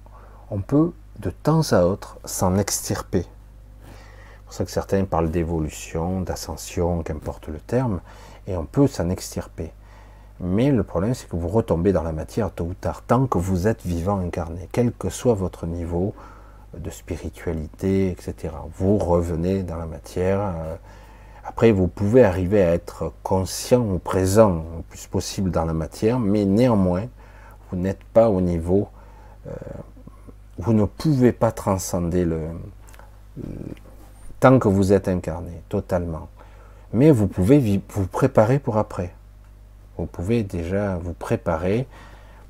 on 0.50 0.60
peut 0.60 0.94
de 1.20 1.30
temps 1.30 1.74
à 1.74 1.84
autre 1.84 2.18
s'en 2.24 2.58
extirper. 2.58 3.24
C'est 3.24 4.44
pour 4.46 4.54
ça 4.54 4.66
que 4.66 4.72
certains 4.72 5.04
parlent 5.04 5.30
d'évolution, 5.30 6.22
d'ascension, 6.22 7.04
qu'importe 7.04 7.50
le 7.50 7.60
terme, 7.60 8.00
et 8.48 8.56
on 8.56 8.66
peut 8.66 8.88
s'en 8.88 9.10
extirper. 9.10 9.74
Mais 10.40 10.72
le 10.72 10.84
problème, 10.84 11.14
c'est 11.14 11.28
que 11.28 11.36
vous 11.36 11.50
retombez 11.50 11.92
dans 11.92 12.04
la 12.04 12.14
matière 12.14 12.52
tôt 12.52 12.66
ou 12.66 12.74
tard, 12.74 13.02
tant 13.02 13.28
que 13.28 13.38
vous 13.38 13.68
êtes 13.68 13.86
vivant 13.86 14.20
incarné, 14.20 14.70
quel 14.72 14.94
que 14.94 15.10
soit 15.10 15.34
votre 15.34 15.66
niveau 15.66 16.14
de 16.78 16.90
spiritualité, 16.90 18.12
etc. 18.12 18.54
Vous 18.78 18.98
revenez 18.98 19.64
dans 19.64 19.78
la 19.78 19.88
matière. 19.88 20.54
Après, 21.48 21.72
vous 21.72 21.88
pouvez 21.88 22.26
arriver 22.26 22.62
à 22.62 22.74
être 22.74 23.14
conscient 23.24 23.80
ou 23.82 24.00
présent 24.00 24.66
le 24.76 24.84
plus 24.84 25.08
possible 25.08 25.50
dans 25.50 25.64
la 25.64 25.74
matière, 25.74 26.20
mais 26.20 26.44
néanmoins, 26.44 27.06
vous 27.72 27.78
n'êtes 27.78 28.04
pas 28.14 28.30
au 28.30 28.42
niveau, 28.42 28.90
euh, 29.48 29.52
vous 30.58 30.74
ne 30.74 30.84
pouvez 30.84 31.32
pas 31.32 31.54
transcender 31.54 32.26
le, 32.26 32.42
tant 34.42 34.60
que 34.60 34.68
vous 34.68 34.92
êtes 34.92 35.08
incarné, 35.08 35.62
totalement. 35.70 36.28
Mais 36.92 37.12
vous 37.12 37.28
pouvez 37.28 37.82
vous 37.90 38.08
préparer 38.08 38.60
pour 38.60 38.78
après. 38.78 39.14
Vous 39.98 40.06
pouvez 40.06 40.44
déjà 40.44 40.98
vous 40.98 41.14
préparer 41.14 41.88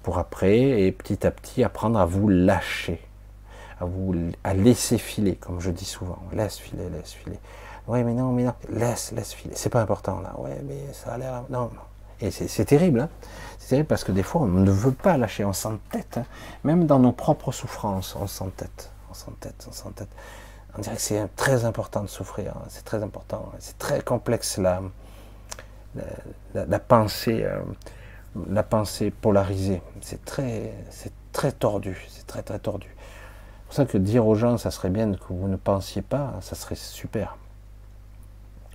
pour 0.02 0.18
après 0.18 0.82
et 0.82 0.92
petit 0.92 1.26
à 1.26 1.32
petit 1.32 1.64
apprendre 1.64 2.00
à 2.00 2.06
vous 2.06 2.30
lâcher, 2.30 3.00
à 3.80 3.86
vous 3.86 4.16
à 4.44 4.56
laisser 4.56 4.98
filer, 4.98 5.36
comme 5.36 5.60
je 5.60 5.70
dis 5.70 5.86
souvent. 5.86 6.20
Laisse 6.34 6.58
filer, 6.58 6.90
laisse 6.90 7.14
filer. 7.14 7.40
Oui, 7.88 8.04
mais 8.04 8.14
non, 8.14 8.32
mais 8.34 8.44
non, 8.44 8.54
laisse, 8.70 9.12
laisse 9.14 9.34
filer. 9.34 9.54
C'est 9.56 9.70
pas 9.70 9.82
important 9.82 10.20
là. 10.20 10.34
Ouais, 10.38 10.62
mais 10.68 10.94
ça 10.94 11.14
a 11.14 11.18
l'air. 11.18 11.44
Non, 11.50 11.70
non. 11.74 11.82
Et 12.20 12.32
c'est 12.32 12.66
terrible. 12.66 13.02
Hein 13.02 13.10
c'est 13.60 13.70
terrible 13.70 13.88
parce 13.88 14.04
que 14.04 14.12
des 14.12 14.24
fois, 14.24 14.42
on 14.42 14.48
ne 14.48 14.72
veut 14.72 14.92
pas 14.92 15.18
lâcher. 15.18 15.46
On 15.46 15.54
s'entête. 15.54 16.18
Hein 16.18 16.26
Même 16.64 16.86
dans 16.86 17.00
nos 17.00 17.12
propres 17.12 17.52
souffrances, 17.52 18.16
on 18.20 18.28
s'entête. 18.28 18.92
On 19.10 19.14
s'entête, 19.14 19.66
on 19.70 19.72
s'entête. 19.72 20.10
On 20.78 20.82
dirait 20.82 20.96
que 20.96 21.02
c'est 21.02 21.28
très 21.36 21.64
important 21.66 22.02
de 22.02 22.08
souffrir. 22.08 22.54
Hein. 22.58 22.66
C'est 22.70 22.84
très 22.84 23.04
important. 23.04 23.52
C'est 23.60 23.78
très 23.78 24.02
complexe 24.02 24.58
la, 24.58 24.82
la, 26.54 26.80
pensée, 26.80 27.44
euh, 27.44 27.60
la 28.50 28.64
pensée 28.64 29.12
polarisée. 29.12 29.82
C'est 30.02 30.26
très, 30.26 30.74
c'est 30.90 31.14
très 31.32 31.52
tordu. 31.52 32.06
C'est 32.10 32.28
très 32.28 32.42
très 32.44 32.60
tordu. 32.60 32.88
C'est 32.90 33.66
pour 33.66 33.76
ça 33.76 33.86
que 33.86 33.98
dire 33.98 34.28
aux 34.28 34.36
gens, 34.36 34.58
ça 34.58 34.72
serait 34.72 34.90
bien 34.90 35.14
que 35.14 35.26
vous 35.30 35.48
ne 35.48 35.58
pensiez 35.58 36.02
pas, 36.02 36.34
ça 36.42 36.56
serait 36.56 36.76
super. 36.76 37.38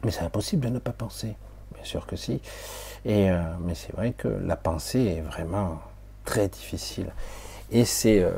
Mais 0.04 0.10
c'est 0.10 0.22
impossible 0.22 0.64
de 0.64 0.70
ne 0.70 0.78
pas 0.78 0.92
penser. 0.92 1.36
Bien 1.74 1.84
sûr 1.84 2.06
que 2.06 2.16
si. 2.16 2.40
Et, 3.04 3.30
euh, 3.30 3.42
mais 3.60 3.74
c'est 3.74 3.92
vrai 3.92 4.12
que 4.12 4.28
la 4.28 4.56
pensée 4.56 5.04
est 5.04 5.20
vraiment 5.20 5.80
très 6.24 6.48
difficile. 6.48 7.12
Et 7.70 7.84
c'est 7.84 8.22
euh, 8.22 8.32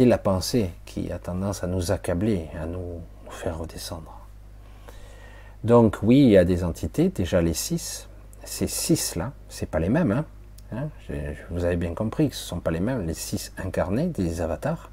la 0.00 0.18
pensée 0.18 0.70
qui 0.86 1.12
a 1.12 1.18
tendance 1.18 1.62
à 1.62 1.66
nous 1.66 1.92
accabler, 1.92 2.48
à 2.60 2.66
nous 2.66 3.00
faire 3.30 3.58
redescendre. 3.58 4.18
Donc 5.64 5.98
oui, 6.02 6.20
il 6.20 6.30
y 6.30 6.38
a 6.38 6.44
des 6.44 6.64
entités, 6.64 7.08
déjà 7.08 7.42
les 7.42 7.54
six. 7.54 8.08
Ces 8.44 8.66
six-là, 8.66 9.32
c'est 9.48 9.68
pas 9.68 9.78
les 9.78 9.88
mêmes. 9.88 10.12
Hein, 10.12 10.24
hein 10.72 10.88
vous 11.50 11.64
avez 11.64 11.76
bien 11.76 11.94
compris 11.94 12.30
que 12.30 12.34
ce 12.34 12.44
ne 12.44 12.48
sont 12.48 12.60
pas 12.60 12.70
les 12.70 12.80
mêmes, 12.80 13.06
les 13.06 13.14
six 13.14 13.52
incarnés 13.58 14.06
des 14.06 14.40
avatars. 14.40 14.90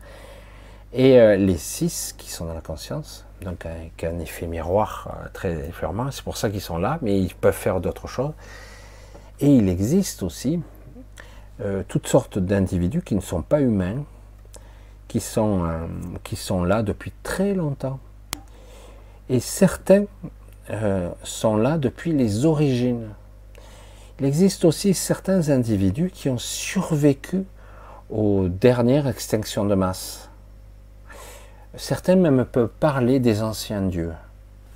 Et 0.91 1.19
euh, 1.19 1.35
les 1.35 1.57
six 1.57 2.13
qui 2.17 2.29
sont 2.29 2.45
dans 2.45 2.53
la 2.53 2.61
conscience, 2.61 3.24
donc 3.45 3.65
avec 3.65 4.03
un 4.03 4.19
effet 4.19 4.47
miroir 4.47 5.07
euh, 5.07 5.27
très 5.31 5.71
fermant, 5.71 6.11
c'est 6.11 6.23
pour 6.23 6.35
ça 6.35 6.49
qu'ils 6.49 6.61
sont 6.61 6.79
là, 6.79 6.97
mais 7.01 7.21
ils 7.21 7.33
peuvent 7.33 7.53
faire 7.53 7.79
d'autres 7.79 8.07
choses. 8.07 8.33
Et 9.39 9.47
il 9.47 9.69
existe 9.69 10.23
aussi 10.23 10.59
euh, 11.61 11.83
toutes 11.87 12.07
sortes 12.07 12.39
d'individus 12.39 13.01
qui 13.01 13.15
ne 13.15 13.21
sont 13.21 13.43
pas 13.43 13.61
humains, 13.61 14.03
qui 15.07 15.19
sont, 15.19 15.63
euh, 15.63 15.85
qui 16.23 16.35
sont 16.35 16.63
là 16.63 16.83
depuis 16.83 17.13
très 17.23 17.53
longtemps. 17.53 17.99
Et 19.29 19.39
certains 19.39 20.05
sont 21.23 21.57
là 21.57 21.77
depuis 21.77 22.11
les 22.11 22.45
origines. 22.45 23.09
Il 24.19 24.25
existe 24.25 24.65
aussi 24.65 24.95
certains 24.95 25.49
individus 25.49 26.09
qui 26.11 26.27
ont 26.29 26.39
survécu 26.39 27.43
aux 28.09 28.47
dernières 28.47 29.07
extinctions 29.07 29.65
de 29.65 29.75
masse 29.75 30.29
Certains 31.77 32.15
même 32.15 32.45
peuvent 32.45 32.69
parler 32.79 33.19
des 33.19 33.41
anciens 33.41 33.81
dieux, 33.81 34.13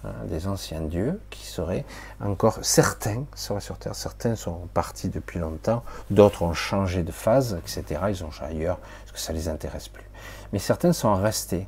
hein, 0.03 0.09
des 0.27 0.47
anciens 0.47 0.81
dieux 0.81 1.19
qui 1.29 1.45
seraient 1.45 1.85
encore 2.19 2.59
certains 2.61 3.25
seraient 3.35 3.61
sur 3.61 3.77
Terre. 3.77 3.95
Certains 3.95 4.35
sont 4.35 4.67
partis 4.73 5.09
depuis 5.09 5.39
longtemps, 5.39 5.83
d'autres 6.09 6.43
ont 6.43 6.53
changé 6.53 7.03
de 7.03 7.11
phase, 7.11 7.57
etc. 7.57 8.01
Ils 8.09 8.23
ont 8.23 8.31
ailleurs 8.41 8.77
parce 8.77 9.11
que 9.13 9.19
ça 9.19 9.33
les 9.33 9.47
intéresse 9.47 9.87
plus. 9.87 10.03
Mais 10.51 10.59
certains 10.59 10.93
sont 10.93 11.15
restés. 11.15 11.67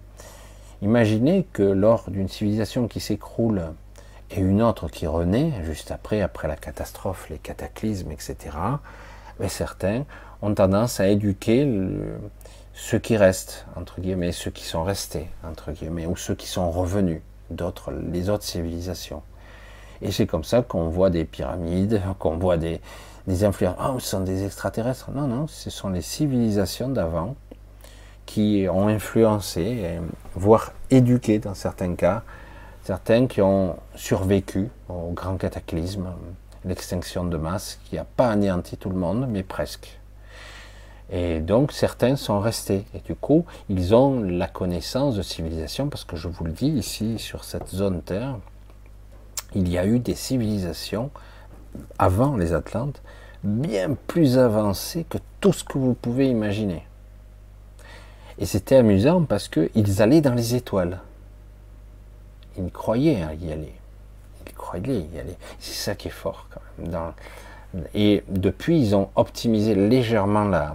Imaginez 0.81 1.47
que 1.53 1.63
lors 1.63 2.09
d'une 2.09 2.27
civilisation 2.27 2.87
qui 2.87 2.99
s'écroule 2.99 3.61
et 4.31 4.39
une 4.39 4.61
autre 4.61 4.87
qui 4.89 5.07
renaît 5.07 5.53
juste 5.63 5.91
après, 5.91 6.21
après 6.21 6.47
la 6.47 6.55
catastrophe, 6.55 7.29
les 7.29 7.37
cataclysmes, 7.37 8.11
etc. 8.11 8.35
Mais 9.39 9.49
certains 9.49 10.05
ont 10.41 10.53
tendance 10.53 10.99
à 10.99 11.07
éduquer 11.07 11.65
le, 11.65 12.19
ceux 12.81 12.97
qui 12.97 13.15
restent, 13.15 13.67
entre 13.75 14.01
guillemets, 14.01 14.31
ceux 14.31 14.49
qui 14.49 14.63
sont 14.63 14.83
restés, 14.83 15.29
entre 15.47 15.71
guillemets, 15.71 16.07
ou 16.07 16.15
ceux 16.15 16.33
qui 16.33 16.47
sont 16.47 16.71
revenus 16.71 17.21
d'autres, 17.51 17.91
les 17.91 18.27
autres 18.27 18.43
civilisations. 18.43 19.21
Et 20.01 20.11
c'est 20.11 20.25
comme 20.25 20.43
ça 20.43 20.63
qu'on 20.63 20.89
voit 20.89 21.11
des 21.11 21.23
pyramides, 21.23 22.01
qu'on 22.17 22.37
voit 22.37 22.57
des, 22.57 22.81
des 23.27 23.43
influences. 23.43 23.75
Ah, 23.77 23.93
ce 23.99 24.07
sont 24.07 24.21
des 24.21 24.45
extraterrestres. 24.45 25.11
Non, 25.11 25.27
non, 25.27 25.45
ce 25.45 25.69
sont 25.69 25.89
les 25.89 26.01
civilisations 26.01 26.89
d'avant 26.89 27.35
qui 28.25 28.65
ont 28.67 28.87
influencé, 28.87 29.99
voire 30.33 30.73
éduqué 30.89 31.37
dans 31.37 31.53
certains 31.53 31.93
cas, 31.93 32.23
certains 32.83 33.27
qui 33.27 33.43
ont 33.43 33.75
survécu 33.93 34.69
au 34.89 35.11
grand 35.11 35.37
cataclysme, 35.37 36.07
l'extinction 36.65 37.25
de 37.25 37.37
masse, 37.37 37.79
qui 37.85 37.97
n'a 37.97 38.05
pas 38.05 38.31
anéanti 38.31 38.75
tout 38.75 38.89
le 38.89 38.97
monde, 38.97 39.27
mais 39.29 39.43
presque. 39.43 40.00
Et 41.11 41.41
donc 41.41 41.73
certains 41.73 42.15
sont 42.15 42.39
restés. 42.39 42.85
Et 42.93 42.99
du 42.99 43.15
coup, 43.15 43.45
ils 43.69 43.93
ont 43.93 44.21
la 44.21 44.47
connaissance 44.47 45.15
de 45.15 45.21
civilisation, 45.21 45.89
parce 45.89 46.05
que 46.05 46.15
je 46.15 46.29
vous 46.29 46.45
le 46.45 46.51
dis, 46.51 46.69
ici, 46.69 47.19
sur 47.19 47.43
cette 47.43 47.67
zone 47.67 48.01
Terre, 48.01 48.37
il 49.53 49.69
y 49.69 49.77
a 49.77 49.85
eu 49.85 49.99
des 49.99 50.15
civilisations 50.15 51.11
avant 51.99 52.37
les 52.37 52.53
Atlantes, 52.53 53.01
bien 53.43 53.95
plus 54.07 54.37
avancées 54.37 55.05
que 55.09 55.17
tout 55.41 55.51
ce 55.51 55.63
que 55.63 55.77
vous 55.77 55.93
pouvez 55.93 56.29
imaginer. 56.29 56.85
Et 58.37 58.45
c'était 58.45 58.77
amusant 58.77 59.23
parce 59.23 59.49
qu'ils 59.49 60.01
allaient 60.01 60.21
dans 60.21 60.33
les 60.33 60.55
étoiles. 60.55 60.99
Ils 62.57 62.71
croyaient 62.71 63.19
y 63.41 63.51
aller. 63.51 63.73
Ils 64.47 64.53
croyaient 64.53 65.05
y 65.13 65.19
aller. 65.19 65.35
C'est 65.59 65.73
ça 65.73 65.95
qui 65.95 66.07
est 66.07 66.11
fort 66.11 66.47
quand 66.49 66.61
même. 66.79 67.13
Et 67.93 68.23
depuis, 68.27 68.79
ils 68.79 68.95
ont 68.95 69.09
optimisé 69.15 69.75
légèrement 69.75 70.43
la, 70.43 70.73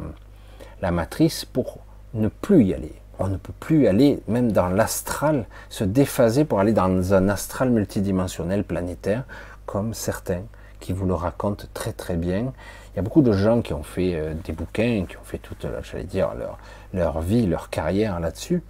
la 0.80 0.90
matrice 0.90 1.44
pour 1.44 1.78
ne 2.14 2.28
plus 2.28 2.64
y 2.64 2.74
aller. 2.74 2.94
On 3.18 3.28
ne 3.28 3.36
peut 3.36 3.52
plus 3.58 3.86
aller, 3.86 4.20
même 4.28 4.52
dans 4.52 4.68
l'astral, 4.68 5.46
se 5.70 5.84
déphaser 5.84 6.44
pour 6.44 6.60
aller 6.60 6.72
dans 6.72 7.14
un 7.14 7.28
astral 7.28 7.70
multidimensionnel 7.70 8.62
planétaire, 8.62 9.24
comme 9.64 9.94
certains 9.94 10.42
qui 10.80 10.92
vous 10.92 11.06
le 11.06 11.14
racontent 11.14 11.64
très 11.72 11.92
très 11.92 12.16
bien. 12.16 12.52
Il 12.92 12.96
y 12.96 12.98
a 12.98 13.02
beaucoup 13.02 13.22
de 13.22 13.32
gens 13.32 13.62
qui 13.62 13.72
ont 13.72 13.82
fait 13.82 14.14
euh, 14.14 14.34
des 14.44 14.52
bouquins, 14.52 15.06
qui 15.08 15.16
ont 15.16 15.24
fait 15.24 15.38
toute, 15.38 15.66
j'allais 15.82 16.04
dire, 16.04 16.34
leur, 16.34 16.58
leur 16.92 17.20
vie, 17.20 17.46
leur 17.46 17.70
carrière 17.70 18.20
là-dessus. 18.20 18.62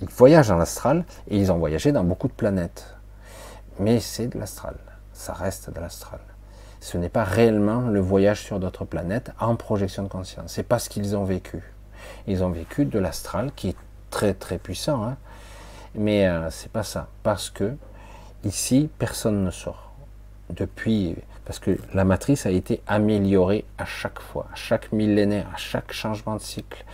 Ils 0.00 0.08
voyagent 0.08 0.48
dans 0.48 0.56
l'astral 0.56 1.04
et 1.28 1.36
ils 1.36 1.52
ont 1.52 1.58
voyagé 1.58 1.92
dans 1.92 2.04
beaucoup 2.04 2.28
de 2.28 2.32
planètes. 2.32 2.96
Mais 3.78 4.00
c'est 4.00 4.28
de 4.28 4.38
l'astral. 4.38 4.76
Ça 5.12 5.34
reste 5.34 5.70
de 5.70 5.80
l'astral 5.80 6.20
ce 6.82 6.98
n'est 6.98 7.08
pas 7.08 7.22
réellement 7.22 7.82
le 7.82 8.00
voyage 8.00 8.42
sur 8.42 8.58
d'autres 8.58 8.84
planètes 8.84 9.30
en 9.38 9.54
projection 9.54 10.02
de 10.02 10.08
conscience. 10.08 10.52
C'est 10.52 10.64
pas 10.64 10.80
ce 10.80 10.90
qu'ils 10.90 11.16
ont 11.16 11.22
vécu. 11.22 11.62
Ils 12.26 12.42
ont 12.42 12.50
vécu 12.50 12.84
de 12.84 12.98
l'astral 12.98 13.52
qui 13.54 13.68
est 13.68 13.76
très 14.10 14.34
très 14.34 14.58
puissant, 14.58 15.04
hein. 15.04 15.16
mais 15.94 16.26
euh, 16.26 16.50
c'est 16.50 16.72
pas 16.72 16.82
ça. 16.82 17.06
Parce 17.22 17.50
que 17.50 17.76
ici, 18.42 18.90
personne 18.98 19.44
ne 19.44 19.52
sort. 19.52 19.92
Depuis, 20.50 21.14
parce 21.44 21.60
que 21.60 21.78
la 21.94 22.04
matrice 22.04 22.46
a 22.46 22.50
été 22.50 22.82
améliorée 22.88 23.64
à 23.78 23.84
chaque 23.84 24.20
fois, 24.20 24.48
à 24.52 24.56
chaque 24.56 24.90
millénaire, 24.90 25.46
à 25.54 25.58
chaque 25.58 25.92
changement 25.92 26.34
de 26.34 26.40
cycle. 26.40 26.84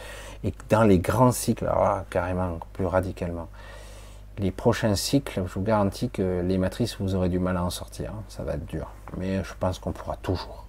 Et 0.44 0.52
dans 0.68 0.84
les 0.84 0.98
grands 0.98 1.32
cycles, 1.32 1.64
alors 1.64 2.04
carrément, 2.10 2.60
plus 2.74 2.84
radicalement 2.84 3.48
les 4.38 4.50
prochains 4.50 4.94
cycles, 4.94 5.42
je 5.46 5.52
vous 5.52 5.62
garantis 5.62 6.10
que 6.10 6.42
les 6.42 6.58
matrices, 6.58 6.96
vous 7.00 7.14
aurez 7.14 7.28
du 7.28 7.38
mal 7.38 7.56
à 7.56 7.64
en 7.64 7.70
sortir. 7.70 8.10
Hein. 8.10 8.22
Ça 8.28 8.42
va 8.44 8.54
être 8.54 8.66
dur. 8.66 8.86
Mais 9.16 9.42
je 9.42 9.52
pense 9.58 9.78
qu'on 9.78 9.92
pourra 9.92 10.16
toujours. 10.16 10.64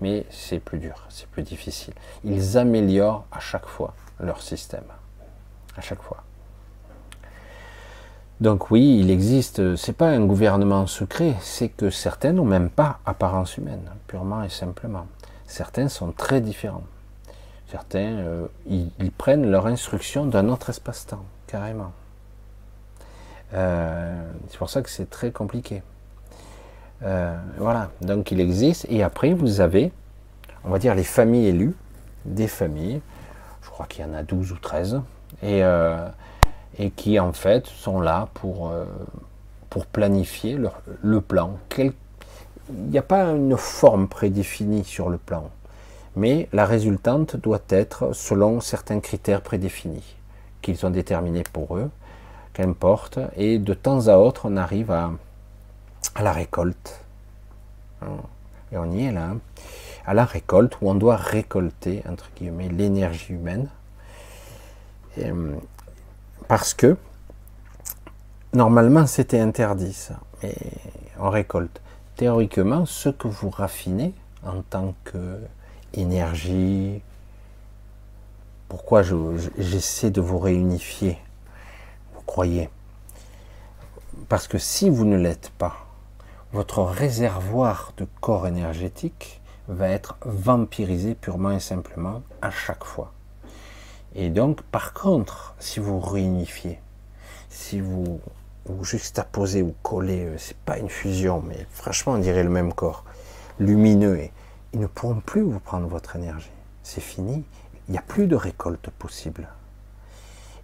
Mais 0.00 0.26
c'est 0.30 0.58
plus 0.58 0.78
dur, 0.78 1.04
c'est 1.08 1.28
plus 1.28 1.42
difficile. 1.42 1.94
Ils 2.24 2.58
améliorent 2.58 3.24
à 3.30 3.40
chaque 3.40 3.66
fois 3.66 3.94
leur 4.18 4.42
système. 4.42 4.84
À 5.76 5.80
chaque 5.80 6.02
fois. 6.02 6.24
Donc 8.40 8.72
oui, 8.72 8.98
il 8.98 9.10
existe, 9.10 9.76
c'est 9.76 9.92
pas 9.92 10.08
un 10.08 10.24
gouvernement 10.26 10.88
secret, 10.88 11.36
c'est 11.40 11.68
que 11.68 11.90
certains 11.90 12.32
n'ont 12.32 12.44
même 12.44 12.70
pas 12.70 12.98
apparence 13.06 13.56
humaine, 13.56 13.88
purement 14.08 14.42
et 14.42 14.48
simplement. 14.48 15.06
Certains 15.46 15.88
sont 15.88 16.10
très 16.10 16.40
différents. 16.40 16.82
Certains, 17.70 18.18
euh, 18.18 18.48
ils, 18.66 19.12
prennent 19.12 19.48
leur 19.48 19.66
instruction 19.66 20.26
d'un 20.26 20.48
autre 20.48 20.70
espace-temps, 20.70 21.24
carrément. 21.46 21.92
Euh, 23.54 24.30
c'est 24.48 24.58
pour 24.58 24.70
ça 24.70 24.82
que 24.82 24.90
c'est 24.90 25.08
très 25.08 25.30
compliqué. 25.30 25.82
Euh, 27.04 27.36
voilà, 27.58 27.90
donc 28.00 28.30
il 28.30 28.40
existe. 28.40 28.86
Et 28.88 29.02
après, 29.02 29.32
vous 29.32 29.60
avez, 29.60 29.92
on 30.64 30.70
va 30.70 30.78
dire, 30.78 30.94
les 30.94 31.04
familles 31.04 31.46
élues, 31.46 31.74
des 32.24 32.48
familles, 32.48 33.00
je 33.62 33.70
crois 33.70 33.86
qu'il 33.86 34.04
y 34.04 34.08
en 34.08 34.14
a 34.14 34.22
12 34.22 34.52
ou 34.52 34.56
13, 34.56 35.00
et, 35.42 35.62
et 36.78 36.90
qui 36.90 37.18
en 37.18 37.32
fait 37.32 37.66
sont 37.66 38.00
là 38.00 38.28
pour, 38.34 38.72
pour 39.70 39.86
planifier 39.86 40.58
le 41.02 41.20
plan. 41.20 41.56
il 41.78 41.92
n'y 42.68 42.98
a 42.98 43.02
pas 43.02 43.24
une 43.24 43.56
forme 43.56 44.06
prédéfinie 44.06 44.84
sur 44.84 45.08
le 45.08 45.18
plan. 45.18 45.50
Mais 46.14 46.48
la 46.52 46.66
résultante 46.66 47.36
doit 47.36 47.62
être 47.70 48.12
selon 48.12 48.60
certains 48.60 49.00
critères 49.00 49.40
prédéfinis 49.40 50.16
qu'ils 50.60 50.86
ont 50.86 50.90
déterminés 50.90 51.42
pour 51.52 51.76
eux, 51.76 51.90
qu'importe, 52.52 53.18
et 53.36 53.58
de 53.58 53.74
temps 53.74 54.08
à 54.08 54.16
autre 54.16 54.42
on 54.44 54.56
arrive 54.56 54.90
à, 54.90 55.10
la 56.20 56.32
récolte. 56.32 57.00
Et 58.72 58.76
on 58.76 58.90
y 58.90 59.04
est 59.04 59.12
là, 59.12 59.26
hein. 59.26 59.38
à 60.06 60.14
la 60.14 60.24
récolte 60.24 60.78
où 60.80 60.90
on 60.90 60.94
doit 60.94 61.16
récolter, 61.16 62.02
entre 62.08 62.30
guillemets, 62.36 62.68
l'énergie 62.68 63.34
humaine. 63.34 63.68
Euh, 65.18 65.54
parce 66.48 66.74
que 66.74 66.96
normalement 68.54 69.06
c'était 69.06 69.40
interdit 69.40 69.92
ça, 69.92 70.18
mais 70.42 70.56
on 71.18 71.30
récolte. 71.30 71.80
Théoriquement, 72.16 72.86
ce 72.86 73.10
que 73.10 73.28
vous 73.28 73.50
raffinez 73.50 74.14
en 74.44 74.62
tant 74.62 74.94
que 75.04 75.38
énergie. 75.94 77.02
Pourquoi 78.68 79.02
j'essaie 79.58 80.10
de 80.10 80.20
vous 80.20 80.38
réunifier 80.38 81.18
Vous 82.14 82.22
croyez? 82.22 82.70
Parce 84.28 84.48
que 84.48 84.58
si 84.58 84.88
vous 84.88 85.04
ne 85.04 85.16
l'êtes 85.16 85.50
pas, 85.58 85.81
votre 86.52 86.82
réservoir 86.82 87.92
de 87.96 88.06
corps 88.20 88.46
énergétique 88.46 89.40
va 89.68 89.88
être 89.88 90.16
vampirisé 90.24 91.14
purement 91.14 91.50
et 91.50 91.60
simplement 91.60 92.22
à 92.42 92.50
chaque 92.50 92.84
fois. 92.84 93.12
Et 94.14 94.28
donc, 94.28 94.60
par 94.62 94.92
contre, 94.92 95.54
si 95.58 95.80
vous 95.80 95.98
réunifiez, 95.98 96.78
si 97.48 97.80
vous, 97.80 98.20
vous 98.66 98.84
juxtaposez 98.84 99.62
ou 99.62 99.74
collez, 99.82 100.26
euh, 100.26 100.34
c'est 100.36 100.56
pas 100.58 100.78
une 100.78 100.90
fusion, 100.90 101.42
mais 101.46 101.66
franchement, 101.70 102.12
on 102.12 102.18
dirait 102.18 102.42
le 102.44 102.50
même 102.50 102.74
corps, 102.74 103.04
lumineux 103.58 104.18
et, 104.18 104.32
ils 104.74 104.80
ne 104.80 104.86
pourront 104.86 105.20
plus 105.20 105.42
vous 105.42 105.60
prendre 105.60 105.86
votre 105.86 106.16
énergie. 106.16 106.50
C'est 106.82 107.02
fini. 107.02 107.44
Il 107.88 107.92
n'y 107.92 107.98
a 107.98 108.02
plus 108.02 108.26
de 108.26 108.36
récolte 108.36 108.88
possible. 108.90 109.48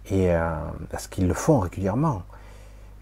Et 0.09 0.31
euh, 0.31 0.55
parce 0.89 1.07
qu'ils 1.07 1.27
le 1.27 1.33
font 1.35 1.59
régulièrement. 1.59 2.23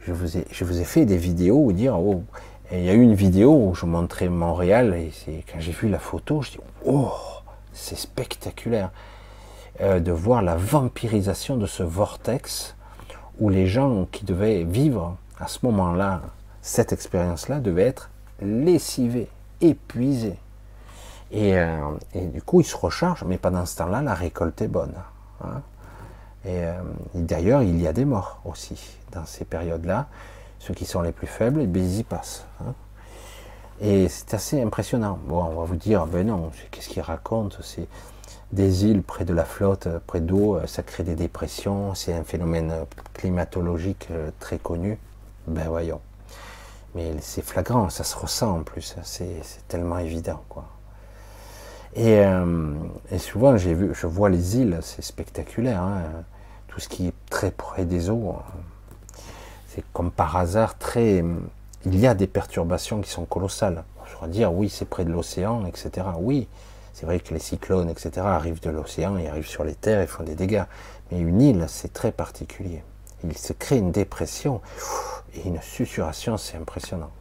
Je 0.02 0.12
vous, 0.12 0.38
ai, 0.38 0.46
je 0.52 0.66
vous 0.66 0.82
ai 0.82 0.84
fait 0.84 1.06
des 1.06 1.16
vidéos 1.16 1.64
où 1.64 1.72
dire 1.72 1.98
oh, 1.98 2.24
il 2.72 2.84
y 2.84 2.90
a 2.90 2.94
eu 2.94 3.02
une 3.02 3.16
vidéo 3.16 3.54
où 3.54 3.76
je 3.76 3.86
montrais 3.86 4.30
Montréal 4.30 4.94
et 4.94 5.12
quand 5.52 5.60
j'ai 5.60 5.72
vu 5.72 5.90
la 5.90 6.00
photo, 6.00 6.42
je 6.42 6.52
dis 6.52 6.60
oh 6.86 7.12
c'est 7.74 7.98
spectaculaire 7.98 8.92
euh, 9.82 10.00
de 10.00 10.12
voir 10.12 10.42
la 10.42 10.56
vampirisation 10.56 11.58
de 11.58 11.66
ce 11.66 11.84
vortex 11.84 12.76
où 13.40 13.50
les 13.50 13.68
gens 13.68 14.06
qui 14.12 14.26
devaient 14.26 14.64
vivre 14.64 15.16
à 15.40 15.48
ce 15.48 15.60
moment-là 15.64 16.22
cette 16.62 16.92
expérience-là 16.92 17.60
devaient 17.60 17.88
être 17.88 18.10
lessivés, 18.42 19.30
épuisés. 19.62 20.38
Euh, 21.34 21.92
et, 22.14 22.26
du 22.26 22.42
coup, 22.42 22.62
ils 22.62 22.66
se 22.66 22.76
rechargent, 22.76 23.24
mais 23.26 23.38
pendant 23.38 23.66
ce 23.66 23.78
temps-là, 23.78 24.02
la 24.02 24.14
récolte 24.14 24.62
est 24.62 24.68
bonne. 24.68 24.94
Hein. 25.44 25.62
Euh, 26.46 26.80
et, 27.16 27.20
d'ailleurs, 27.20 27.64
il 27.64 27.80
y 27.82 27.88
a 27.88 27.94
des 27.94 28.06
morts 28.06 28.42
aussi 28.46 28.98
dans 29.12 29.26
ces 29.26 29.46
périodes-là. 29.46 30.08
Ceux 30.60 30.74
qui 30.74 30.86
sont 30.86 31.02
les 31.02 31.12
plus 31.12 31.28
faibles, 31.28 31.62
ils 31.62 32.00
y 32.00 32.04
passent. 32.04 32.46
Hein. 32.62 32.74
Et 33.80 34.08
c'est 34.10 34.34
assez 34.34 34.62
impressionnant. 34.62 35.20
Bon, 35.28 35.44
on 35.44 35.60
va 35.60 35.66
vous 35.66 35.76
dire, 35.76 36.08
ben 36.08 36.26
non, 36.26 36.52
qu'est-ce 36.72 36.90
qu'ils 36.90 37.04
racontent 37.04 37.58
C'est 37.62 37.88
des 38.52 38.86
îles 38.86 39.04
près 39.04 39.26
de 39.26 39.34
la 39.34 39.46
flotte, 39.46 39.88
près 40.08 40.22
d'eau, 40.22 40.56
euh, 40.56 40.68
ça 40.68 40.82
crée 40.82 41.04
des 41.04 41.16
dépressions, 41.16 41.94
c'est 41.94 42.14
un 42.14 42.24
phénomène 42.24 42.74
climatologique 43.14 44.08
très 44.40 44.58
connu. 44.58 44.98
Ben 45.48 45.68
voyons. 45.68 46.02
Mais 46.96 47.14
c'est 47.22 47.44
flagrant, 47.44 47.90
ça 47.90 48.04
se 48.04 48.16
ressent 48.16 48.60
en 48.60 48.64
plus, 48.64 48.96
c'est 49.04 49.42
tellement 49.68 50.00
évident. 50.00 50.42
Euh, 51.98 52.74
et, 53.12 53.18
souvent, 53.18 53.58
je 53.58 54.08
vois 54.08 54.30
les 54.30 54.58
îles, 54.58 54.80
c'est 54.82 55.02
spectaculaire. 55.02 55.82
Hein. 55.82 56.02
tout 56.68 56.80
ce 56.80 56.90
qui 56.90 57.08
est 57.08 57.14
très 57.30 57.52
près 57.52 57.86
des 57.86 58.10
eaux, 58.10 58.36
c'est 59.78 59.84
comme 59.94 60.10
par 60.10 60.36
hasard 60.38 60.80
très. 60.80 61.24
Il 61.86 62.00
y 62.00 62.08
a 62.08 62.16
des 62.16 62.26
perturbations 62.26 63.00
qui 63.02 63.12
sont 63.12 63.26
colossales. 63.26 63.84
Je 64.12 64.20
va 64.20 64.28
dire, 64.28 64.52
oui, 64.52 64.70
c'est 64.70 64.86
près 64.90 65.06
de 65.06 65.12
l'océan, 65.12 65.66
etc. 65.68 66.08
Oui, 66.18 66.48
c'est 66.94 67.06
vrai 67.06 67.20
que 67.20 67.32
les 67.32 67.40
cyclones, 67.40 67.88
etc., 67.88 68.10
arrivent 68.24 68.60
de 68.60 68.72
l'océan, 68.72 69.18
ils 69.18 69.28
arrivent 69.28 69.48
sur 69.48 69.64
les 69.64 69.76
terres, 69.76 70.02
ils 70.02 70.08
font 70.08 70.24
des 70.24 70.34
dégâts. 70.34 70.64
Mais 71.12 71.20
une 71.20 71.40
île, 71.42 71.66
c'est 71.68 71.94
très 71.94 72.12
particulier. 72.12 72.84
Il 73.24 73.38
se 73.38 73.54
crée 73.54 73.78
une 73.78 73.92
dépression 73.92 74.62
et 75.36 75.48
une 75.48 75.62
susurration, 75.62 76.38
c'est 76.38 76.58
impressionnant. 76.58 77.12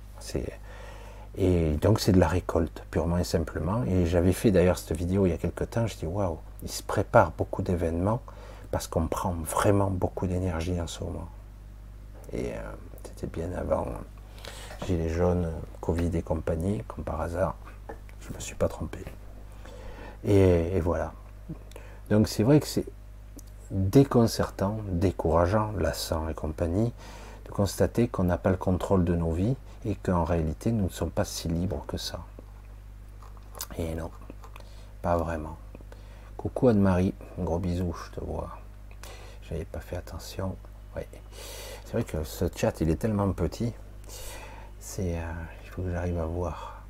Et 1.36 1.72
donc 1.82 2.00
c'est 2.00 2.12
de 2.12 2.18
la 2.18 2.28
récolte, 2.28 2.84
purement 2.90 3.18
et 3.18 3.24
simplement. 3.24 3.84
Et 3.84 4.06
j'avais 4.06 4.32
fait 4.32 4.50
d'ailleurs 4.50 4.78
cette 4.78 4.96
vidéo 4.96 5.26
il 5.26 5.30
y 5.30 5.34
a 5.34 5.36
quelques 5.36 5.68
temps, 5.68 5.86
je 5.86 5.96
dis 5.96 6.06
waouh, 6.06 6.38
il 6.62 6.70
se 6.70 6.82
prépare 6.82 7.32
beaucoup 7.36 7.60
d'événements 7.60 8.22
parce 8.70 8.86
qu'on 8.86 9.06
prend 9.08 9.34
vraiment 9.44 9.90
beaucoup 9.90 10.26
d'énergie 10.26 10.80
en 10.80 10.86
ce 10.86 11.04
moment. 11.04 11.28
Et 12.36 12.52
euh, 12.52 12.60
c'était 13.02 13.26
bien 13.26 13.50
avant 13.52 13.86
Gilets 14.86 15.08
jaunes, 15.08 15.50
Covid 15.80 16.10
et 16.14 16.22
compagnie, 16.22 16.82
comme 16.86 17.02
par 17.02 17.20
hasard. 17.22 17.56
Je 18.20 18.28
ne 18.30 18.34
me 18.34 18.40
suis 18.40 18.54
pas 18.54 18.68
trompé. 18.68 18.98
Et, 20.24 20.80
voilà. 20.80 21.12
Donc 22.10 22.28
c'est 22.28 22.42
vrai 22.42 22.60
que 22.60 22.66
c'est 22.66 22.86
déconcertant, 23.70 24.78
décourageant, 24.88 25.72
lassant 25.78 26.28
et 26.28 26.34
compagnie, 26.34 26.92
de 27.46 27.50
constater 27.50 28.06
qu'on 28.08 28.24
n'a 28.24 28.36
pas 28.36 28.50
le 28.50 28.56
contrôle 28.56 29.04
de 29.04 29.14
nos 29.14 29.32
vies 29.32 29.56
et 29.84 29.94
qu'en 29.94 30.24
réalité 30.24 30.72
nous 30.72 30.84
ne 30.84 30.90
sommes 30.90 31.10
pas 31.10 31.24
si 31.24 31.48
libres 31.48 31.84
que 31.86 31.96
ça. 31.96 32.20
Et 33.78 33.94
non, 33.94 34.10
pas 35.00 35.16
vraiment. 35.16 35.56
Coucou 36.36 36.68
Anne-Marie, 36.68 37.14
gros 37.38 37.58
bisou, 37.58 37.94
je 37.94 38.20
te 38.20 38.24
vois. 38.24 38.50
J'avais 39.48 39.64
pas 39.64 39.80
fait 39.80 39.96
attention. 39.96 40.56
C'est 40.94 41.08
vrai 41.96 42.04
que 42.04 42.24
ce 42.24 42.44
chat 42.54 42.78
il 42.82 42.90
est 42.90 42.96
tellement 42.96 43.32
petit. 43.32 43.72
C'est, 44.78 45.16
euh, 45.16 45.32
il 45.64 45.70
faut 45.70 45.80
que 45.80 45.90
j'arrive 45.90 46.18
à 46.18 46.26
voir. 46.26 46.82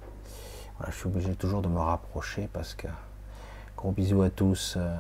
Voilà, 0.78 0.91
je 0.91 0.97
suis 0.97 1.07
obligé 1.07 1.33
toujours 1.37 1.62
de 1.62 1.69
me 1.69 1.78
rapprocher 1.78 2.49
parce 2.53 2.74
que 2.74 2.89
gros 3.77 3.93
bisous 3.93 4.23
à 4.23 4.31
tous. 4.31 4.74
Euh. 4.77 4.97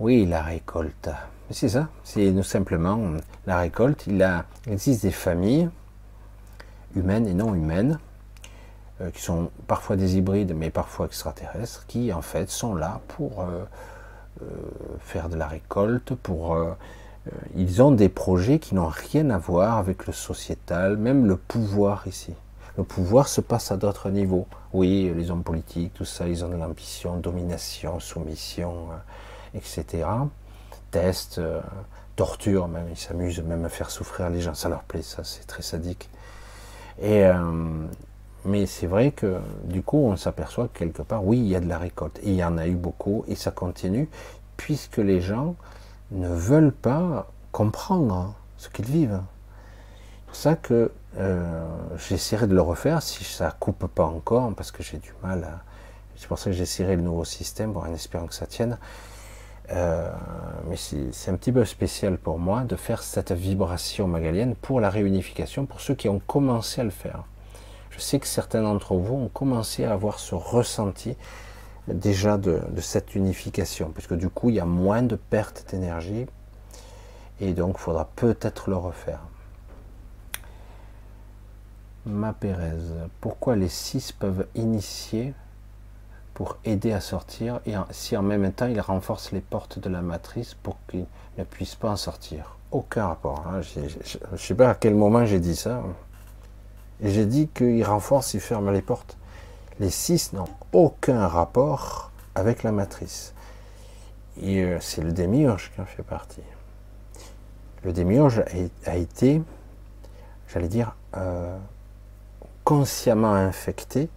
Oui, 0.00 0.24
la 0.24 0.42
récolte. 0.42 1.10
C'est 1.50 1.68
ça, 1.68 1.88
c'est 2.04 2.30
nous 2.30 2.42
simplement 2.42 2.98
la 3.46 3.58
récolte. 3.58 4.04
Il, 4.06 4.22
a, 4.22 4.46
existe 4.66 5.02
des 5.02 5.10
familles 5.10 5.68
humaines 6.96 7.26
et 7.26 7.34
non 7.34 7.54
humaines, 7.54 7.98
euh, 9.02 9.10
qui 9.10 9.20
sont 9.20 9.50
parfois 9.66 9.96
des 9.96 10.16
hybrides, 10.16 10.54
mais 10.56 10.70
parfois 10.70 11.04
extraterrestres, 11.04 11.84
qui 11.86 12.14
en 12.14 12.22
fait 12.22 12.48
sont 12.48 12.74
là 12.74 13.02
pour 13.08 13.44
faire 15.00 15.28
de 15.28 15.36
la 15.36 15.46
récolte, 15.46 16.14
pour 16.14 16.56
ils 17.54 17.82
ont 17.82 17.92
des 17.92 18.08
projets 18.08 18.58
qui 18.58 18.74
n'ont 18.74 18.88
rien 18.88 19.30
à 19.30 19.38
voir 19.38 19.78
avec 19.78 20.06
le 20.06 20.12
sociétal, 20.12 20.96
même 20.96 21.26
le 21.26 21.36
pouvoir 21.36 22.06
ici. 22.06 22.34
Le 22.76 22.84
pouvoir 22.84 23.28
se 23.28 23.40
passe 23.40 23.70
à 23.70 23.76
d'autres 23.76 24.10
niveaux. 24.10 24.46
Oui, 24.72 25.12
les 25.14 25.30
hommes 25.30 25.44
politiques, 25.44 25.94
tout 25.94 26.04
ça, 26.04 26.26
ils 26.26 26.44
ont 26.44 26.48
de 26.48 26.56
l'ambition, 26.56 27.16
domination, 27.18 28.00
soumission, 28.00 28.88
etc 29.54 30.04
test, 30.92 31.38
euh, 31.38 31.60
torture, 32.14 32.68
même 32.68 32.86
ils 32.88 32.96
s'amusent 32.96 33.42
même 33.42 33.64
à 33.64 33.68
faire 33.68 33.90
souffrir 33.90 34.30
les 34.30 34.40
gens, 34.40 34.54
ça 34.54 34.68
leur 34.68 34.84
plaît, 34.84 35.02
ça 35.02 35.24
c'est 35.24 35.44
très 35.46 35.62
sadique. 35.62 36.08
Et 37.00 37.24
euh, 37.24 37.34
mais 38.44 38.66
c'est 38.66 38.86
vrai 38.86 39.12
que 39.12 39.38
du 39.64 39.82
coup 39.82 39.98
on 39.98 40.16
s'aperçoit 40.16 40.68
que 40.68 40.78
quelque 40.78 41.02
part, 41.02 41.24
oui, 41.24 41.38
il 41.38 41.46
y 41.46 41.56
a 41.56 41.60
de 41.60 41.68
la 41.68 41.78
récolte, 41.78 42.18
et 42.22 42.30
il 42.30 42.36
y 42.36 42.44
en 42.44 42.58
a 42.58 42.66
eu 42.66 42.74
beaucoup, 42.74 43.24
et 43.28 43.34
ça 43.34 43.50
continue, 43.50 44.08
puisque 44.56 44.98
les 44.98 45.20
gens 45.20 45.56
ne 46.10 46.28
veulent 46.28 46.72
pas 46.72 47.30
comprendre 47.52 48.34
ce 48.56 48.68
qu'ils 48.68 48.86
vivent. 48.86 49.20
C'est 50.16 50.26
pour 50.26 50.36
ça 50.36 50.56
que 50.56 50.92
euh, 51.18 51.66
j'essaierai 51.96 52.46
de 52.46 52.54
le 52.54 52.62
refaire 52.62 53.02
si 53.02 53.24
ça 53.24 53.54
coupe 53.58 53.86
pas 53.86 54.06
encore, 54.06 54.52
parce 54.54 54.70
que 54.70 54.82
j'ai 54.82 54.98
du 54.98 55.12
mal 55.22 55.44
à. 55.44 55.60
C'est 56.16 56.28
pour 56.28 56.38
ça 56.38 56.50
que 56.50 56.56
j'essaierai 56.56 56.96
le 56.96 57.02
nouveau 57.02 57.24
système, 57.24 57.76
en 57.76 57.92
espérant 57.92 58.26
que 58.26 58.34
ça 58.34 58.46
tienne. 58.46 58.78
Euh, 59.70 60.10
mais 60.68 60.76
c'est 60.76 61.30
un 61.30 61.36
petit 61.36 61.52
peu 61.52 61.64
spécial 61.64 62.18
pour 62.18 62.38
moi 62.38 62.62
de 62.62 62.76
faire 62.76 63.02
cette 63.02 63.32
vibration 63.32 64.06
magalienne 64.06 64.54
pour 64.54 64.80
la 64.80 64.90
réunification, 64.90 65.66
pour 65.66 65.80
ceux 65.80 65.94
qui 65.94 66.08
ont 66.08 66.20
commencé 66.20 66.80
à 66.80 66.84
le 66.84 66.90
faire. 66.90 67.24
Je 67.92 68.00
sais 68.00 68.18
que 68.18 68.26
certains 68.26 68.62
d'entre 68.62 68.94
vous 68.94 69.14
ont 69.14 69.28
commencé 69.28 69.84
à 69.84 69.92
avoir 69.92 70.18
ce 70.18 70.34
ressenti 70.34 71.16
déjà 71.88 72.38
de, 72.38 72.62
cette 72.80 73.14
unification, 73.14 73.90
puisque 73.92 74.14
du 74.14 74.28
coup 74.28 74.48
il 74.48 74.56
y 74.56 74.60
a 74.60 74.64
moins 74.64 75.02
de 75.02 75.16
perte 75.16 75.66
d'énergie, 75.70 76.26
et 77.40 77.52
donc 77.52 77.76
il 77.78 77.80
faudra 77.80 78.08
peut-être 78.16 78.70
le 78.70 78.76
refaire. 78.76 79.20
Ma 82.06 82.32
Pérez, 82.32 82.78
pourquoi 83.20 83.56
les 83.56 83.68
six 83.68 84.10
peuvent 84.10 84.46
initier 84.54 85.34
pour 86.34 86.56
aider 86.64 86.92
à 86.92 87.00
sortir 87.00 87.60
et 87.66 87.74
si 87.90 88.16
en 88.16 88.22
même 88.22 88.50
temps 88.52 88.66
ils 88.66 88.80
renforcent 88.80 89.32
les 89.32 89.40
portes 89.40 89.78
de 89.78 89.88
la 89.88 90.00
matrice 90.00 90.54
pour 90.54 90.78
qu'ils 90.88 91.06
ne 91.38 91.44
puissent 91.44 91.76
pas 91.76 91.90
en 91.90 91.96
sortir? 91.96 92.56
Aucun 92.72 93.06
rapport. 93.06 93.46
Hein. 93.46 93.60
Je 93.60 93.80
ne 94.32 94.36
sais 94.36 94.54
pas 94.54 94.70
à 94.70 94.74
quel 94.74 94.94
moment 94.94 95.26
j'ai 95.26 95.38
dit 95.38 95.54
ça. 95.54 95.82
J'ai 97.02 97.26
dit 97.26 97.48
qu'ils 97.48 97.84
renforcent, 97.84 98.34
ils 98.34 98.40
ferment 98.40 98.70
les 98.70 98.82
portes. 98.82 99.16
Les 99.80 99.90
six 99.90 100.32
n'ont 100.32 100.48
aucun 100.72 101.26
rapport 101.26 102.12
avec 102.36 102.62
la 102.62 102.70
matrice. 102.70 103.34
Et 104.40 104.62
euh, 104.62 104.78
c'est 104.80 105.02
le 105.02 105.12
démiurge 105.12 105.72
qui 105.74 105.80
en 105.80 105.84
fait 105.84 106.04
partie. 106.04 106.42
Le 107.82 107.92
démiurge 107.92 108.44
a, 108.86 108.96
été, 108.96 109.42
j'allais 110.48 110.68
dire, 110.68 110.94
euh, 111.16 111.58
consciemment 112.62 113.34
infecté 113.34 114.08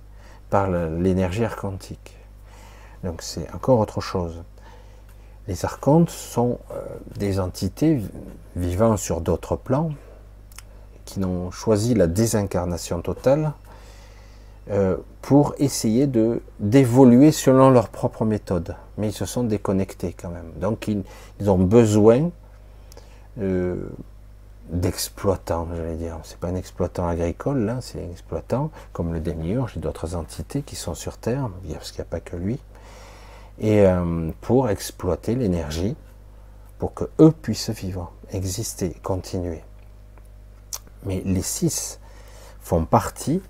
par 0.52 0.70
l'énergie 0.70 1.44
archontique. 1.44 2.16
Donc 3.04 3.24
c'est 3.24 3.52
encore 3.56 3.80
autre 3.80 4.02
chose. 4.02 4.44
Les 5.48 5.66
archontes 5.66 6.12
sont 6.12 6.60
euh, 6.72 6.82
des 7.18 7.40
entités 7.40 8.02
vivant 8.56 8.98
sur 8.98 9.22
d'autres 9.22 9.56
plans 9.56 9.92
qui 11.06 11.20
n'ont 11.20 11.52
choisi 11.52 11.94
la 11.94 12.08
désincarnation 12.08 13.02
totale 13.02 13.54
euh, 14.72 14.98
pour 15.22 15.54
essayer 15.60 16.08
de 16.08 16.42
d'évoluer 16.60 17.32
selon 17.32 17.70
leur 17.70 17.90
propre 17.90 18.26
méthode. 18.26 18.76
Mais 18.98 19.10
ils 19.10 19.14
se 19.14 19.26
sont 19.26 19.44
déconnectés 19.44 20.14
quand 20.14 20.30
même. 20.30 20.52
Donc 20.60 20.88
ils, 20.88 21.04
ont 21.50 21.58
besoin 21.58 22.32
euh, 23.40 23.76
d'exploitants, 24.70 25.68
j'allais 25.76 25.96
dire. 25.96 26.18
C'est 26.24 26.40
pas 26.40 26.48
un 26.48 26.56
exploitant 26.56 27.08
agricole, 27.08 27.60
là, 27.60 27.78
c'est 27.82 28.04
un 28.04 28.10
exploitant 28.10 28.72
comme 28.94 29.14
le 29.14 29.20
démiurge 29.20 29.78
et 29.78 29.80
d'autres 29.80 30.16
entités 30.16 30.64
qui 30.64 30.76
sont 30.76 30.96
sur 30.96 31.18
Terre, 31.18 31.50
parce 31.72 31.92
qu'il 31.92 32.00
n'y 32.00 32.08
a 32.08 32.10
pas 32.10 32.20
que 32.20 32.36
lui, 32.36 32.60
et 33.60 33.86
euh, 33.86 34.32
pour 34.42 34.70
exploiter 34.70 35.36
l'énergie, 35.36 35.96
pour 36.80 36.94
que 36.94 37.06
eux 37.20 37.32
puissent 37.32 37.70
vivre, 37.70 38.12
exister, 38.32 38.96
continuer. 39.04 39.62
Mais 41.06 41.22
les 41.26 41.42
six 41.42 42.00
font 42.62 42.86
partie 42.86 43.42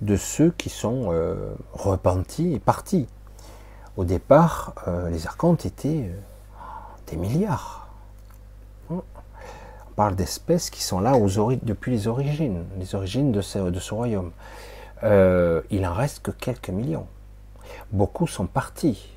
de 0.00 0.16
ceux 0.16 0.50
qui 0.50 0.68
sont 0.70 1.08
euh, 1.12 1.54
repentis 1.72 2.54
et 2.54 2.58
partis. 2.58 3.06
Au 3.96 4.04
départ, 4.04 4.74
euh, 4.88 5.10
les 5.10 5.26
archontes 5.26 5.66
étaient 5.66 6.10
des 7.08 7.16
milliards 7.16 7.80
parle 10.00 10.16
d'espèces 10.16 10.70
qui 10.70 10.82
sont 10.82 10.98
là 10.98 11.12
depuis 11.62 11.92
les 11.92 12.08
origines, 12.08 12.64
les 12.78 12.94
origines 12.94 13.32
de 13.32 13.42
ce, 13.42 13.92
royaume. 13.92 14.30
Euh, 15.02 15.60
il 15.68 15.86
en 15.86 15.92
reste 15.92 16.22
que 16.22 16.30
quelques 16.30 16.70
millions. 16.70 17.06
Beaucoup 17.92 18.26
sont 18.26 18.46
partis. 18.46 19.12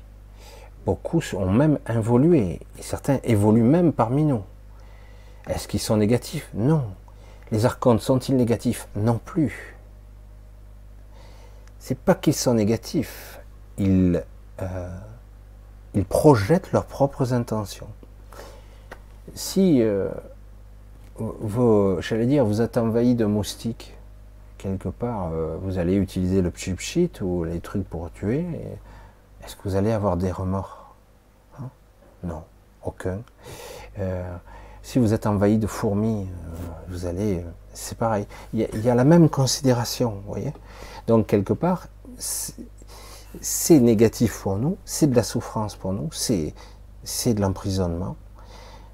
Beaucoup 0.84 1.22
ont 1.38 1.50
même 1.50 1.78
évolué. 1.88 2.60
Et 2.78 2.82
certains 2.82 3.18
évoluent 3.24 3.62
même 3.62 3.94
parmi 3.94 4.24
nous. 4.24 4.42
Est-ce 5.48 5.68
qu'ils 5.68 5.80
sont 5.80 5.96
négatifs? 5.96 6.50
Non. 6.52 6.84
Les 7.54 7.66
archontes 7.66 8.00
sont-ils 8.00 8.34
négatifs 8.34 8.88
Non 8.96 9.20
plus. 9.24 9.76
C'est 11.78 11.96
pas 11.96 12.16
qu'ils 12.16 12.34
sont 12.34 12.54
négatifs. 12.54 13.38
Ils, 13.78 14.24
euh, 14.60 14.88
projettent 16.08 16.72
leurs 16.72 16.86
propres 16.86 17.32
intentions. 17.32 17.86
Si 19.34 19.80
euh, 19.82 20.10
j'allais 22.00 22.26
dire, 22.26 22.44
vous 22.44 22.60
êtes 22.60 22.76
envahi 22.76 23.14
de 23.14 23.24
moustiques 23.24 23.94
quelque 24.58 24.88
part, 24.88 25.30
euh, 25.32 25.56
vous 25.62 25.78
allez 25.78 25.94
utiliser 25.94 26.42
le 26.42 26.50
chip 26.52 26.80
sheet 26.80 27.20
ou 27.20 27.44
les 27.44 27.60
trucs 27.60 27.88
pour 27.88 28.10
tuer. 28.10 28.44
Est-ce 29.44 29.54
que 29.54 29.62
vous 29.62 29.76
allez 29.76 29.92
avoir 29.92 30.16
des 30.16 30.32
remords? 30.32 30.96
Hein? 31.60 31.68
Non, 32.24 32.42
aucun. 32.82 33.20
Si 34.84 34.98
vous 34.98 35.14
êtes 35.14 35.26
envahi 35.26 35.56
de 35.56 35.66
fourmis, 35.66 36.28
euh, 36.28 36.56
vous 36.88 37.06
allez, 37.06 37.42
c'est 37.72 37.96
pareil. 37.96 38.26
Il 38.52 38.60
y, 38.60 38.90
a, 38.90 38.94
la 38.94 39.04
même 39.04 39.30
considération, 39.30 40.20
vous 40.26 40.32
voyez. 40.32 40.52
Donc 41.06 41.26
quelque 41.26 41.54
part, 41.54 41.88
c'est 42.18 43.80
négatif 43.80 44.42
pour 44.42 44.58
nous, 44.58 44.76
c'est 44.84 45.08
de 45.08 45.16
la 45.16 45.22
souffrance 45.22 45.74
pour 45.74 45.94
nous, 45.94 46.10
c'est 46.12 47.34
de 47.34 47.40
l'emprisonnement. 47.40 48.16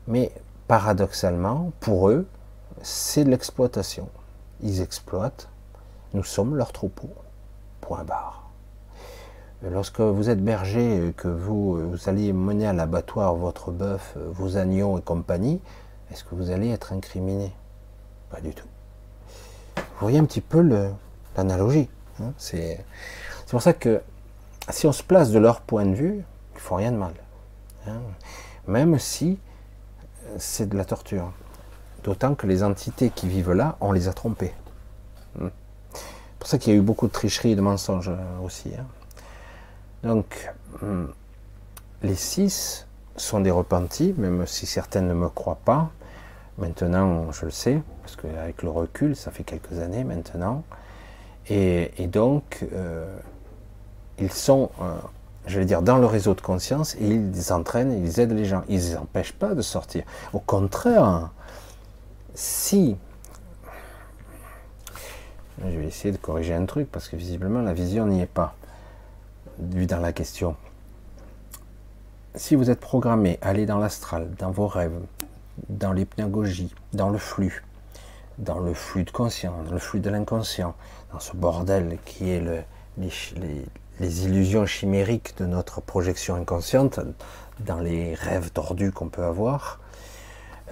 Mais 0.07 0.31
paradoxalement, 0.69 1.73
pour 1.81 2.09
eux, 2.09 2.25
c'est 2.83 3.25
de 3.25 3.31
l'exploitation. 3.31 4.09
Ils 4.62 4.81
exploitent, 4.81 5.49
nous 6.15 6.25
sommes 6.25 6.55
leur 6.55 6.71
troupeau. 6.71 7.11
Point 7.81 8.05
barre. 8.05 8.49
Lorsque 9.62 10.01
vous 10.01 10.31
êtes 10.31 10.43
berger, 10.43 11.12
que 11.17 11.29
vous, 11.29 11.91
vous 11.91 12.09
allez 12.09 12.33
mener 12.33 12.67
à 12.67 12.73
l'abattoir 12.73 13.35
votre 13.35 13.73
bœuf, 13.73 14.17
vos 14.33 14.57
agneaux 14.57 14.97
et 14.99 15.03
compagnie, 15.03 15.61
est-ce 16.11 16.24
que 16.24 16.35
vous 16.35 16.51
allez 16.51 16.70
être 16.70 16.93
incriminé? 16.93 17.53
Pas 18.31 18.41
du 18.41 18.55
tout. 18.55 18.66
Vous 19.77 19.82
voyez 20.07 20.19
un 20.19 20.24
petit 20.24 20.41
peu 20.41 20.61
l'analogie. 21.37 21.89
Hein 22.20 22.32
c'est 22.39 22.85
pour 23.49 23.62
ça 23.62 23.73
que 23.73 24.01
si 24.69 24.87
on 24.87 24.93
se 24.93 25.03
place 25.03 25.31
de 25.31 25.39
leur 25.39 25.61
point 25.61 25.87
de 25.87 25.95
vue, 25.95 26.24
il 26.53 26.55
ne 26.55 26.61
faut 26.61 26.77
rien 26.77 26.93
de 26.93 26.97
mal. 26.97 27.15
Hein 27.87 28.01
Même 28.66 28.99
si 28.99 29.39
c'est 30.39 30.69
de 30.69 30.77
la 30.77 30.85
torture. 30.85 31.32
D'autant 32.05 32.35
que 32.35 32.47
les 32.47 32.62
entités 32.62 33.11
qui 33.11 33.28
vivent 33.28 33.53
là, 33.53 33.77
on 33.81 33.93
les 33.93 34.09
a 34.09 34.12
trompées. 34.12 34.55
Hmm. 35.39 35.49
C'est 35.93 36.39
pour 36.39 36.49
ça 36.49 36.59
qu'il 36.59 36.73
y 36.73 36.77
a 36.77 36.78
eu 36.78 36.82
beaucoup 36.82 37.07
de 37.07 37.12
tricheries 37.12 37.53
et 37.53 37.57
de 37.57 37.61
mensonges 37.61 38.09
euh, 38.09 38.45
aussi. 38.45 38.70
Hein. 38.74 38.87
Donc, 40.03 40.51
hmm, 40.81 41.07
les 42.03 42.15
six 42.15 42.87
sont 43.16 43.41
des 43.41 43.51
repentis, 43.51 44.15
même 44.16 44.47
si 44.47 44.66
certains 44.66 45.03
ne 45.03 45.12
me 45.12 45.28
croient 45.28 45.61
pas. 45.62 45.91
Maintenant, 46.61 47.32
je 47.32 47.47
le 47.47 47.51
sais, 47.51 47.82
parce 48.03 48.16
qu'avec 48.16 48.62
le 48.62 48.70
recul, 48.70 49.16
ça 49.16 49.31
fait 49.31 49.45
quelques 49.45 49.78
années 49.81 50.05
maintenant. 50.05 50.62
Et, 51.49 52.07
donc, 52.07 52.65
euh, 52.73 53.16
ils 54.19 54.31
sont 54.31 54.70
euh, 54.81 54.95
je 55.47 55.59
vais 55.59 55.65
dire, 55.65 55.82
dans 55.82 55.99
le 55.99 56.07
réseau 56.07 56.35
de 56.35 56.41
conscience 56.41 56.95
et 56.97 57.07
ils 57.07 57.53
entraînent, 57.53 57.93
ils 57.93 58.20
aident 58.20 58.32
les 58.32 58.45
gens. 58.45 58.62
Ils 58.69 58.77
ne 58.77 58.81
les 58.81 58.97
empêchent 58.97 59.32
pas 59.32 59.55
de 59.55 59.62
sortir. 59.62 60.05
Au 60.32 60.39
contraire, 60.39 61.31
si. 62.35 62.97
Je 65.62 65.77
vais 65.78 65.87
essayer 65.87 66.12
de 66.12 66.19
corriger 66.19 66.55
un 66.55 66.65
truc 66.65 66.91
parce 66.91 67.09
que 67.09 67.16
visiblement 67.16 67.61
la 67.61 67.74
vision 67.74 68.07
n'y 68.07 68.23
est 68.23 68.27
pas, 68.27 68.55
vu 69.59 69.87
dans 69.87 69.99
la 69.99 70.12
question. 70.12 70.57
Si 72.35 72.55
vous 72.55 72.70
êtes 72.70 72.81
programmé 72.81 73.39
à 73.43 73.49
aller 73.49 73.66
dans 73.66 73.77
l'astral, 73.77 74.31
dans 74.39 74.51
vos 74.51 74.69
rêves, 74.69 74.99
dans 75.69 75.93
l'hypnagogie, 75.93 76.74
dans 76.93 77.11
le 77.11 77.19
flux, 77.19 77.65
dans 78.39 78.59
le 78.59 78.74
flux 78.74 79.05
de 79.05 79.11
conscience, 79.11 79.66
dans 79.66 79.73
le 79.73 79.78
flux 79.78 80.01
de 80.01 80.11
l'inconscient, 80.11 80.74
dans 81.12 81.20
ce 81.20 81.37
bordel 81.37 81.99
qui 82.05 82.31
est 82.31 82.41
le, 82.41 82.61
les, 82.99 83.11
les 84.01 84.24
illusions 84.24 84.66
chimériques 84.66 85.37
de 85.39 85.47
notre 85.47 85.81
projection 85.81 86.35
inconsciente, 86.37 87.01
dans 87.61 87.78
les 87.78 88.15
rêves 88.15 88.51
tordus 88.51 88.93
qu'on 88.93 89.09
peut 89.09 89.24
avoir, 89.24 89.81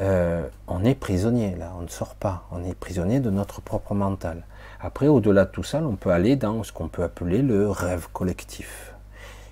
euh, 0.00 0.46
on 0.68 0.84
est 0.84 0.94
prisonnier 0.94 1.56
là, 1.56 1.72
on 1.76 1.82
ne 1.82 1.88
sort 1.88 2.14
pas, 2.14 2.46
on 2.52 2.64
est 2.64 2.74
prisonnier 2.74 3.20
de 3.20 3.30
notre 3.30 3.60
propre 3.60 3.94
mental. 3.94 4.44
Après, 4.80 5.08
au-delà 5.08 5.44
de 5.44 5.50
tout 5.50 5.64
ça, 5.64 5.82
on 5.82 5.96
peut 5.96 6.10
aller 6.10 6.36
dans 6.36 6.62
ce 6.62 6.72
qu'on 6.72 6.88
peut 6.88 7.02
appeler 7.02 7.42
le 7.42 7.68
rêve 7.68 8.06
collectif. 8.12 8.94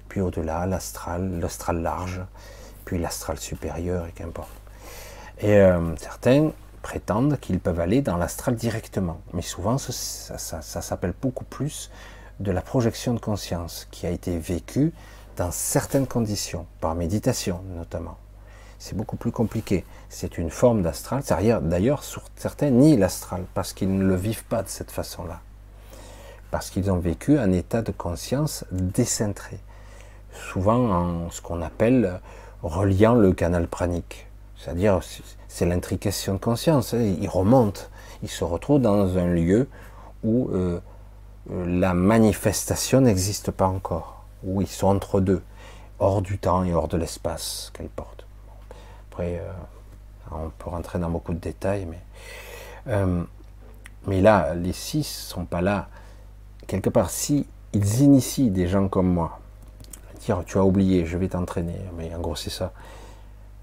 Puis 0.08 0.20
au-delà, 0.20 0.66
l'astral, 0.66 1.40
l'astral 1.40 1.82
large, 1.82 2.22
puis 2.84 2.98
l'astral 2.98 3.38
supérieur, 3.38 4.06
et 4.06 4.12
qu'importe. 4.12 4.52
Et 5.38 5.58
euh, 5.58 5.94
certains 5.96 6.50
prétendent 6.82 7.38
qu'ils 7.40 7.60
peuvent 7.60 7.80
aller 7.80 8.00
dans 8.00 8.16
l'astral 8.16 8.54
directement. 8.54 9.20
Mais 9.32 9.42
souvent, 9.42 9.76
ça, 9.76 10.62
s'appelle 10.62 11.14
beaucoup 11.20 11.44
plus 11.44 11.90
de 12.40 12.52
la 12.52 12.62
projection 12.62 13.12
de 13.12 13.20
conscience 13.20 13.86
qui 13.90 14.06
a 14.06 14.10
été 14.10 14.38
vécue 14.38 14.92
dans 15.36 15.50
certaines 15.50 16.06
conditions, 16.06 16.66
par 16.80 16.94
méditation 16.94 17.60
notamment. 17.76 18.16
C'est 18.78 18.96
beaucoup 18.96 19.16
plus 19.16 19.32
compliqué. 19.32 19.84
C'est 20.08 20.38
une 20.38 20.50
forme 20.50 20.82
d'astral. 20.82 21.22
D'ailleurs, 21.62 22.02
certains 22.36 22.70
nient 22.70 22.96
l'astral 22.96 23.44
parce 23.54 23.72
qu'ils 23.72 23.94
ne 23.94 24.04
le 24.04 24.14
vivent 24.14 24.44
pas 24.44 24.62
de 24.62 24.68
cette 24.68 24.90
façon-là. 24.90 25.40
Parce 26.50 26.70
qu'ils 26.70 26.90
ont 26.90 26.98
vécu 26.98 27.38
un 27.38 27.52
état 27.52 27.82
de 27.82 27.90
conscience 27.90 28.64
décentré. 28.70 29.58
Souvent 30.32 30.90
en 30.90 31.30
ce 31.30 31.40
qu'on 31.40 31.62
appelle 31.62 32.20
reliant 32.62 33.14
le 33.14 33.32
canal 33.32 33.66
pranique. 33.66 34.25
C'est-à-dire, 34.58 35.00
c'est 35.48 35.66
l'intrication 35.66 36.34
de 36.34 36.38
conscience. 36.38 36.94
Hein. 36.94 37.14
Il 37.20 37.28
remonte, 37.28 37.90
il 38.22 38.28
se 38.28 38.44
retrouve 38.44 38.80
dans 38.80 39.18
un 39.18 39.26
lieu 39.26 39.68
où 40.24 40.48
euh, 40.50 40.80
euh, 41.50 41.78
la 41.78 41.94
manifestation 41.94 43.00
n'existe 43.00 43.50
pas 43.50 43.66
encore, 43.66 44.24
où 44.42 44.60
ils 44.62 44.68
sont 44.68 44.88
entre 44.88 45.20
deux, 45.20 45.42
hors 45.98 46.22
du 46.22 46.38
temps 46.38 46.64
et 46.64 46.74
hors 46.74 46.88
de 46.88 46.96
l'espace 46.96 47.70
qu'elle 47.74 47.88
porte. 47.88 48.26
Après, 49.10 49.38
euh, 49.38 49.52
on 50.32 50.50
peut 50.50 50.70
rentrer 50.70 50.98
dans 50.98 51.10
beaucoup 51.10 51.32
de 51.32 51.38
détails, 51.38 51.86
mais, 52.86 54.20
là, 54.20 54.54
les 54.54 54.72
six 54.72 55.04
sont 55.04 55.44
pas 55.44 55.60
là. 55.60 55.88
Quelque 56.66 56.90
part, 56.90 57.10
si 57.10 57.46
ils 57.72 58.00
initient 58.00 58.50
des 58.50 58.66
gens 58.66 58.88
comme 58.88 59.08
moi, 59.08 59.38
dire 60.20 60.42
tu 60.46 60.58
as 60.58 60.64
oublié, 60.64 61.06
je 61.06 61.16
vais 61.16 61.28
t'entraîner, 61.28 61.78
mais 61.96 62.14
en 62.14 62.20
gros 62.20 62.36
c'est 62.36 62.50
ça. 62.50 62.72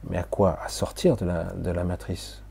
Mais 0.10 0.18
à 0.18 0.24
quoi 0.24 0.60
À 0.64 0.70
sortir 0.70 1.16
de 1.16 1.26
la, 1.26 1.44
de 1.44 1.72
la 1.72 1.84
matrice. 1.84 2.42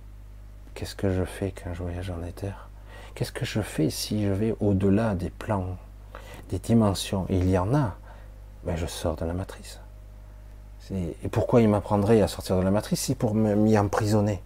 Qu'est-ce 0.74 0.94
que 0.94 1.12
je 1.12 1.24
fais 1.24 1.52
quand 1.52 1.74
je 1.74 1.82
voyage 1.82 2.10
en 2.10 2.22
éther? 2.22 2.68
Qu'est-ce 3.14 3.32
que 3.32 3.44
je 3.44 3.60
fais 3.60 3.90
si 3.90 4.24
je 4.24 4.32
vais 4.32 4.54
au-delà 4.60 5.14
des 5.14 5.30
plans, 5.30 5.76
des 6.48 6.58
dimensions? 6.58 7.26
Il 7.28 7.48
y 7.50 7.58
en 7.58 7.74
a. 7.74 7.96
Ben, 8.64 8.76
je 8.76 8.86
sors 8.86 9.16
de 9.16 9.24
la 9.24 9.34
matrice. 9.34 9.80
Et 10.90 11.28
pourquoi 11.30 11.60
il 11.62 11.68
m'apprendrait 11.68 12.20
à 12.22 12.28
sortir 12.28 12.56
de 12.56 12.62
la 12.62 12.70
matrice 12.70 13.00
si 13.00 13.14
pour 13.14 13.34
m'y 13.34 13.78
emprisonner? 13.78 14.42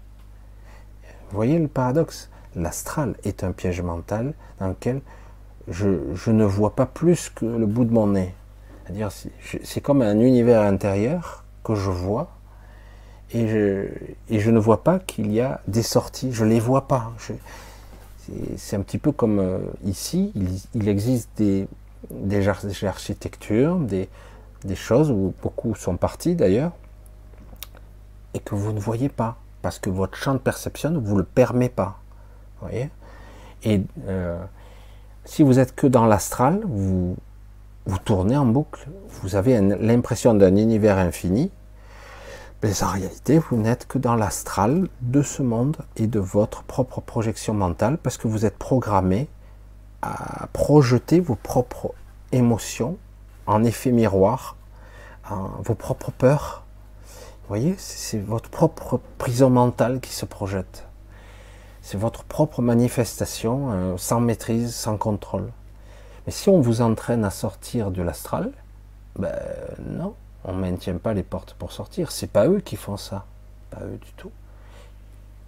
Vous 1.31 1.37
voyez 1.37 1.59
le 1.59 1.69
paradoxe? 1.69 2.31
L'astral 2.55 3.17
est 3.25 3.45
un 3.45 3.53
piège 3.53 3.83
mental 3.83 4.35
dans 4.59 4.69
lequel 4.69 5.01
je, 5.69 6.31
ne 6.31 6.45
vois 6.45 6.75
pas 6.75 6.87
plus 6.87 7.31
que 7.31 7.45
le 7.45 7.67
bout 7.67 7.85
de 7.85 7.93
mon 7.93 8.09
nez. 8.09 8.35
C'est 9.65 9.81
comme 9.81 10.03
un 10.03 10.21
univers 10.21 10.63
intérieur 10.63 11.45
que 11.65 11.75
je 11.75 11.91
vois 11.91 12.36
et 13.33 14.39
je, 14.39 14.51
ne 14.51 14.59
vois 14.59 14.85
pas 14.85 14.99
qu'il 14.99 15.33
y 15.33 15.41
a 15.41 15.61
des 15.67 15.83
sorties. 15.83 16.33
Je 16.33 16.45
les 16.45 16.61
vois 16.61 16.87
pas. 16.87 17.13
C'est 18.57 18.77
un 18.77 18.83
petit 18.83 18.99
peu 18.99 19.13
comme 19.13 19.39
euh, 19.39 19.59
ici, 19.85 20.33
il, 20.75 20.89
existe 20.89 21.31
des, 21.39 21.69
architectures, 22.85 23.77
des, 23.79 24.09
choses 24.75 25.11
où 25.11 25.33
beaucoup 25.43 25.75
sont 25.75 25.97
partis 25.97 26.35
d'ailleurs, 26.35 26.73
et 28.35 28.41
que 28.41 28.55
vous 28.55 28.73
ne 28.73 28.81
voyez 28.81 29.09
pas, 29.09 29.37
parce 29.63 29.79
que 29.79 29.91
votre 29.91 30.17
champ 30.17 30.35
de 30.35 30.39
perception 30.39 30.91
ne 30.91 30.99
vous 30.99 31.17
le 31.17 31.25
permet 31.25 31.69
pas. 31.69 31.99
Voyez? 32.61 32.91
Et 33.65 33.83
euh, 34.09 34.39
si 35.25 35.43
vous 35.43 35.59
êtes 35.59 35.75
que 35.75 35.87
dans 35.87 36.07
l'astral, 36.07 36.61
vous, 36.65 37.17
vous 37.87 37.99
tournez 37.99 38.37
en 38.37 38.47
boucle, 38.47 38.89
vous 39.23 39.37
avez 39.37 39.61
l'impression 39.61 40.35
d'un 40.35 40.57
univers 40.57 40.99
infini, 40.99 41.51
mais 42.63 42.83
en 42.83 42.89
réalité, 42.89 43.39
vous 43.39 43.57
n'êtes 43.57 43.87
que 43.87 43.99
dans 43.99 44.15
l'astral 44.15 44.89
de 45.01 45.23
ce 45.23 45.43
monde 45.43 45.77
et 45.97 46.07
de 46.07 46.19
votre 46.19 46.63
propre 46.63 47.01
projection 47.01 47.55
mentale 47.55 47.99
parce 47.99 48.17
que 48.17 48.29
vous 48.29 48.47
êtes 48.47 48.57
programmé 48.57 49.29
à 50.03 50.47
projeter 50.53 51.21
vos 51.21 51.35
propres 51.35 51.93
émotions 52.33 52.97
en 53.47 53.63
effet 53.65 53.93
miroir, 53.93 54.57
vos 55.63 55.75
propres 55.75 56.11
peurs. 56.11 56.65
Vous 57.05 57.49
voyez, 57.49 57.75
c'est 57.79 58.19
votre 58.19 58.51
propre 58.51 59.01
prison 59.19 59.51
mentale 59.51 60.01
qui 60.01 60.13
se 60.13 60.25
projette. 60.25 60.87
C'est 61.83 61.99
votre 61.99 62.25
propre 62.25 62.63
manifestation 62.63 63.71
euh, 63.71 63.97
sans 63.97 64.19
maîtrise, 64.19 64.75
sans 64.75 64.97
contrôle. 64.97 65.53
Mais 66.27 66.33
si 66.33 66.49
on 66.49 66.61
vous 66.61 66.81
entraîne 66.81 67.25
à 67.25 67.31
sortir 67.31 67.93
de 67.93 68.03
l'astral, 68.03 68.51
ben 69.17 69.39
non, 69.87 70.15
on 70.47 70.53
ne 70.53 70.61
maintient 70.61 70.97
pas 70.97 71.13
les 71.13 71.25
portes 71.25 71.55
pour 71.55 71.73
sortir. 71.73 72.13
C'est 72.13 72.31
pas 72.31 72.47
eux 72.47 72.61
qui 72.61 72.77
font 72.77 72.97
ça. 72.97 73.27
Pas 73.71 73.81
eux 73.85 73.99
du 74.01 74.13
tout. 74.13 74.31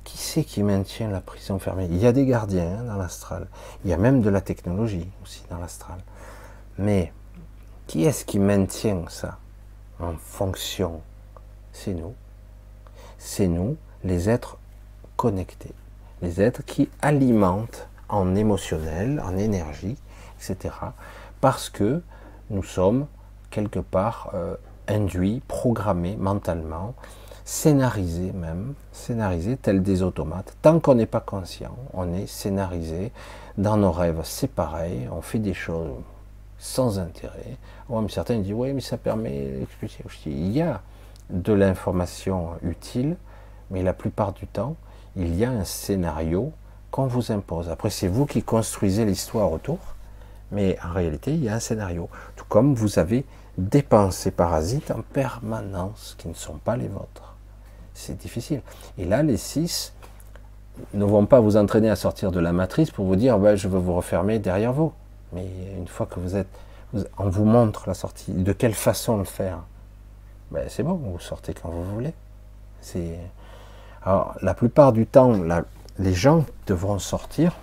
Qui 0.02 0.18
c'est 0.18 0.42
qui 0.42 0.62
maintient 0.62 1.08
la 1.08 1.20
prison 1.20 1.58
fermée? 1.58 1.86
Il 1.90 1.98
y 1.98 2.06
a 2.06 2.12
des 2.12 2.26
gardiens 2.26 2.80
hein, 2.80 2.84
dans 2.84 2.96
l'astral. 2.96 3.46
Il 3.84 3.90
y 3.90 3.92
a 3.92 3.96
même 3.96 4.22
de 4.22 4.28
la 4.28 4.40
technologie 4.40 5.08
aussi 5.22 5.44
dans 5.50 5.58
l'astral. 5.58 5.98
Mais 6.78 7.12
qui 7.86 8.04
est-ce 8.04 8.24
qui 8.24 8.40
maintient 8.40 9.04
ça? 9.08 9.38
En 10.00 10.14
fonction 10.16 11.00
C'est 11.72 11.94
nous. 11.94 12.14
C'est 13.18 13.48
nous, 13.48 13.76
les 14.02 14.28
êtres 14.28 14.58
connectés. 15.16 15.74
Les 16.22 16.40
êtres 16.40 16.64
qui 16.64 16.88
alimentent 17.02 17.88
en 18.08 18.34
émotionnel, 18.34 19.22
en 19.24 19.36
énergie, 19.36 19.96
etc. 20.38 20.74
Parce 21.40 21.68
que 21.68 22.02
nous 22.50 22.62
sommes 22.64 23.06
quelque 23.50 23.80
part 23.80 24.30
euh, 24.34 24.56
induit, 24.88 25.42
programmé 25.46 26.16
mentalement, 26.16 26.94
scénarisé 27.44 28.32
même, 28.32 28.74
scénarisé 28.92 29.56
tel 29.56 29.82
des 29.82 30.02
automates. 30.02 30.56
Tant 30.60 30.80
qu'on 30.80 30.94
n'est 30.94 31.06
pas 31.06 31.20
conscient, 31.20 31.76
on 31.94 32.12
est 32.12 32.26
scénarisé. 32.26 33.12
Dans 33.56 33.76
nos 33.76 33.92
rêves, 33.92 34.20
c'est 34.24 34.50
pareil, 34.50 35.08
on 35.10 35.22
fait 35.22 35.38
des 35.38 35.54
choses 35.54 35.90
sans 36.58 36.98
intérêt. 36.98 37.56
Mais 37.88 38.08
certains 38.08 38.38
disent, 38.38 38.52
oui, 38.52 38.72
mais 38.72 38.80
ça 38.80 38.96
permet. 38.96 39.66
Il 40.26 40.52
y 40.52 40.60
a 40.60 40.82
de 41.30 41.52
l'information 41.52 42.50
utile, 42.62 43.16
mais 43.70 43.82
la 43.82 43.92
plupart 43.92 44.32
du 44.32 44.46
temps, 44.46 44.76
il 45.16 45.34
y 45.34 45.44
a 45.44 45.50
un 45.50 45.64
scénario 45.64 46.52
qu'on 46.90 47.06
vous 47.06 47.32
impose. 47.32 47.68
Après, 47.68 47.90
c'est 47.90 48.08
vous 48.08 48.26
qui 48.26 48.42
construisez 48.42 49.04
l'histoire 49.04 49.52
autour, 49.52 49.78
mais 50.52 50.78
en 50.84 50.92
réalité, 50.92 51.34
il 51.34 51.44
y 51.44 51.48
a 51.48 51.54
un 51.54 51.60
scénario. 51.60 52.08
Tout 52.36 52.46
comme 52.48 52.74
vous 52.74 52.98
avez 52.98 53.24
ces 54.10 54.30
parasites 54.30 54.90
en 54.90 55.02
permanence 55.02 56.14
qui 56.18 56.28
ne 56.28 56.34
sont 56.34 56.58
pas 56.58 56.76
les 56.76 56.88
vôtres. 56.88 57.34
C'est 57.94 58.16
difficile. 58.16 58.62
Et 58.96 59.04
là, 59.04 59.22
les 59.22 59.36
six 59.36 59.92
ne 60.94 61.04
vont 61.04 61.26
pas 61.26 61.40
vous 61.40 61.56
entraîner 61.56 61.90
à 61.90 61.96
sortir 61.96 62.30
de 62.30 62.38
la 62.38 62.52
matrice 62.52 62.90
pour 62.90 63.06
vous 63.06 63.16
dire 63.16 63.38
ben, 63.38 63.56
je 63.56 63.66
veux 63.66 63.78
vous 63.78 63.94
refermer 63.94 64.38
derrière 64.38 64.72
vous. 64.72 64.92
Mais 65.32 65.46
une 65.76 65.88
fois 65.88 66.06
que 66.06 66.20
vous 66.20 66.36
êtes, 66.36 66.48
on 67.18 67.28
vous 67.28 67.44
montre 67.44 67.88
la 67.88 67.94
sortie, 67.94 68.32
de 68.32 68.52
quelle 68.52 68.74
façon 68.74 69.18
le 69.18 69.24
faire. 69.24 69.58
Ben, 70.52 70.66
c'est 70.68 70.82
bon, 70.82 70.94
vous 70.94 71.18
sortez 71.18 71.52
quand 71.52 71.68
vous 71.68 71.84
voulez. 71.84 72.14
C'est 72.80 73.18
alors 74.02 74.36
la 74.40 74.54
plupart 74.54 74.92
du 74.92 75.06
temps, 75.06 75.34
les 75.98 76.14
gens 76.14 76.44
devront 76.66 77.00
sortir 77.00 77.56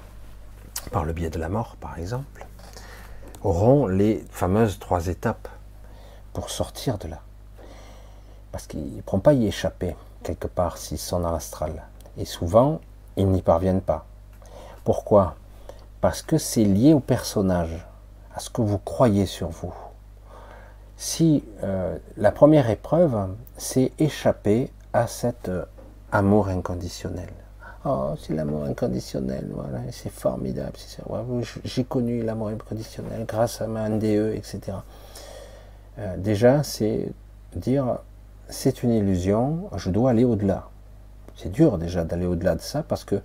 par 0.91 1.05
le 1.05 1.13
biais 1.13 1.29
de 1.29 1.39
la 1.39 1.49
mort, 1.49 1.77
par 1.79 1.97
exemple, 1.97 2.45
auront 3.41 3.87
les 3.87 4.23
fameuses 4.29 4.77
trois 4.77 5.07
étapes 5.07 5.47
pour 6.35 6.49
sortir 6.49 6.97
de 6.99 7.07
là. 7.07 7.21
Parce 8.51 8.67
qu'ils 8.67 8.97
ne 8.97 9.01
pourront 9.01 9.21
pas 9.21 9.33
y 9.33 9.47
échapper 9.47 9.95
quelque 10.21 10.47
part 10.47 10.77
s'ils 10.77 10.99
sont 10.99 11.21
dans 11.21 11.31
l'astral. 11.31 11.83
Et 12.17 12.25
souvent, 12.25 12.81
ils 13.15 13.27
n'y 13.27 13.41
parviennent 13.41 13.81
pas. 13.81 14.05
Pourquoi? 14.83 15.35
Parce 16.01 16.21
que 16.21 16.37
c'est 16.37 16.65
lié 16.65 16.93
au 16.93 16.99
personnage, 16.99 17.87
à 18.35 18.39
ce 18.39 18.49
que 18.49 18.61
vous 18.61 18.77
croyez 18.77 19.25
sur 19.25 19.47
vous. 19.47 19.73
Si 20.97 21.43
euh, 21.63 21.97
la 22.17 22.31
première 22.31 22.69
épreuve, 22.69 23.29
c'est 23.57 23.91
échapper 23.97 24.71
à 24.93 25.07
cet 25.07 25.49
euh, 25.49 25.65
amour 26.11 26.49
inconditionnel. 26.49 27.29
Oh, 27.85 28.15
c'est 28.19 28.33
l'amour 28.33 28.63
inconditionnel, 28.63 29.47
voilà, 29.53 29.79
c'est 29.91 30.11
formidable. 30.11 30.73
J'ai 31.63 31.83
connu 31.83 32.23
l'amour 32.23 32.47
inconditionnel 32.47 33.25
grâce 33.25 33.61
à 33.61 33.67
ma 33.67 33.87
NDE, 33.87 34.33
etc. 34.33 34.77
Euh, 35.99 36.17
déjà, 36.17 36.63
c'est 36.63 37.11
dire 37.55 37.99
c'est 38.47 38.83
une 38.83 38.91
illusion, 38.91 39.69
je 39.75 39.89
dois 39.89 40.11
aller 40.11 40.23
au-delà. 40.23 40.69
C'est 41.35 41.51
dur 41.51 41.77
déjà 41.77 42.03
d'aller 42.03 42.25
au-delà 42.25 42.55
de 42.55 42.61
ça 42.61 42.83
parce 42.83 43.03
que 43.03 43.21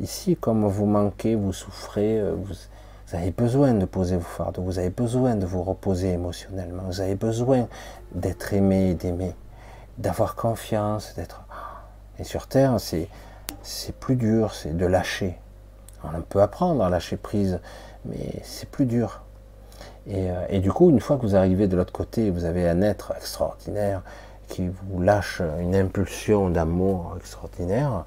ici, 0.00 0.36
comme 0.36 0.66
vous 0.66 0.86
manquez, 0.86 1.34
vous 1.34 1.52
souffrez, 1.52 2.20
euh, 2.20 2.34
vous, 2.36 2.54
avez 3.12 3.30
besoin 3.30 3.74
de 3.74 3.84
poser 3.84 4.16
vos 4.16 4.22
fardeaux, 4.22 4.62
vous 4.62 4.78
avez 4.78 4.90
besoin 4.90 5.36
de 5.36 5.46
vous 5.46 5.62
reposer 5.62 6.12
émotionnellement, 6.12 6.82
vous 6.86 7.00
avez 7.00 7.14
besoin 7.14 7.68
d'être 8.12 8.52
aimé, 8.52 8.94
d'aimer, 8.94 9.34
d'avoir 9.98 10.34
confiance, 10.34 11.14
d'être. 11.14 11.44
Et 12.18 12.24
sur 12.24 12.48
Terre, 12.48 12.80
c'est 12.80 13.08
c'est 13.62 13.94
plus 13.94 14.16
dur, 14.16 14.54
c'est 14.54 14.76
de 14.76 14.86
lâcher. 14.86 15.38
On 16.04 16.20
peut 16.20 16.42
apprendre 16.42 16.84
à 16.84 16.90
lâcher 16.90 17.16
prise, 17.16 17.60
mais 18.04 18.42
c'est 18.42 18.68
plus 18.68 18.84
dur. 18.84 19.23
Euh, 20.08 20.46
et, 20.48 20.60
du 20.60 20.70
coup, 20.72 20.90
une 20.90 21.00
fois 21.00 21.16
que 21.16 21.22
vous 21.22 21.36
arrivez 21.36 21.66
de 21.66 21.76
l'autre 21.76 21.92
côté, 21.92 22.30
vous 22.30 22.44
avez 22.44 22.68
un 22.68 22.82
être 22.82 23.12
extraordinaire 23.16 24.02
qui 24.48 24.68
vous 24.68 25.00
lâche 25.00 25.40
une 25.60 25.74
impulsion 25.74 26.50
d'amour 26.50 27.14
extraordinaire, 27.16 28.04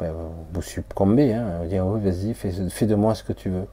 ben, 0.00 0.12
vous 0.52 0.62
succombez, 0.62 1.32
hein, 1.32 1.58
vous 1.62 1.68
dire 1.68 1.86
oui, 1.86 2.00
vas-y, 2.00 2.34
fais, 2.34 2.86
de 2.86 2.94
moi 2.96 3.14
ce 3.14 3.22
que 3.22 3.32
tu 3.32 3.50
veux. 3.50 3.66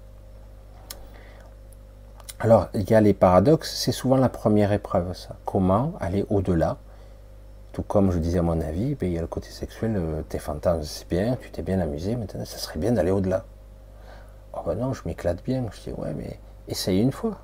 Alors, 2.39 2.67
il 2.75 2.87
y 2.89 2.93
a 2.93 3.01
les 3.01 3.13
paradoxes, 3.13 3.73
c'est 3.75 3.91
souvent 3.91 4.17
la 4.17 4.29
première 4.29 4.71
épreuve, 4.73 5.13
ça. 5.15 5.35
Comment 5.45 5.93
aller 5.99 6.25
au-delà? 6.29 6.77
Tout 7.71 7.83
comme 7.83 8.11
je 8.11 8.19
disais 8.19 8.39
à 8.39 8.43
mon 8.43 8.61
avis, 8.61 8.93
ben, 8.93 9.09
il 9.09 9.13
y 9.13 9.17
a 9.17 9.21
le 9.21 9.27
côté 9.27 9.49
sexuel, 9.49 9.95
euh, 9.97 10.21
tes 10.29 10.37
fantasmes, 10.37 10.83
c'est 10.83 11.09
bien, 11.09 11.35
tu 11.41 11.49
t'es 11.49 11.63
bien 11.63 11.79
amusé, 11.79 12.15
maintenant, 12.15 12.45
ça 12.45 12.59
serait 12.59 12.79
bien 12.79 12.91
d'aller 12.91 13.11
au-delà. 13.11 13.45
Oh 14.53 14.59
ben 14.65 14.75
non, 14.75 14.93
je 14.93 15.01
m'éclate 15.05 15.43
bien. 15.43 15.65
Je 15.71 15.89
dis, 15.89 15.95
ouais, 15.97 16.13
mais 16.15 16.39
essaye 16.67 17.01
une 17.01 17.11
fois. 17.11 17.39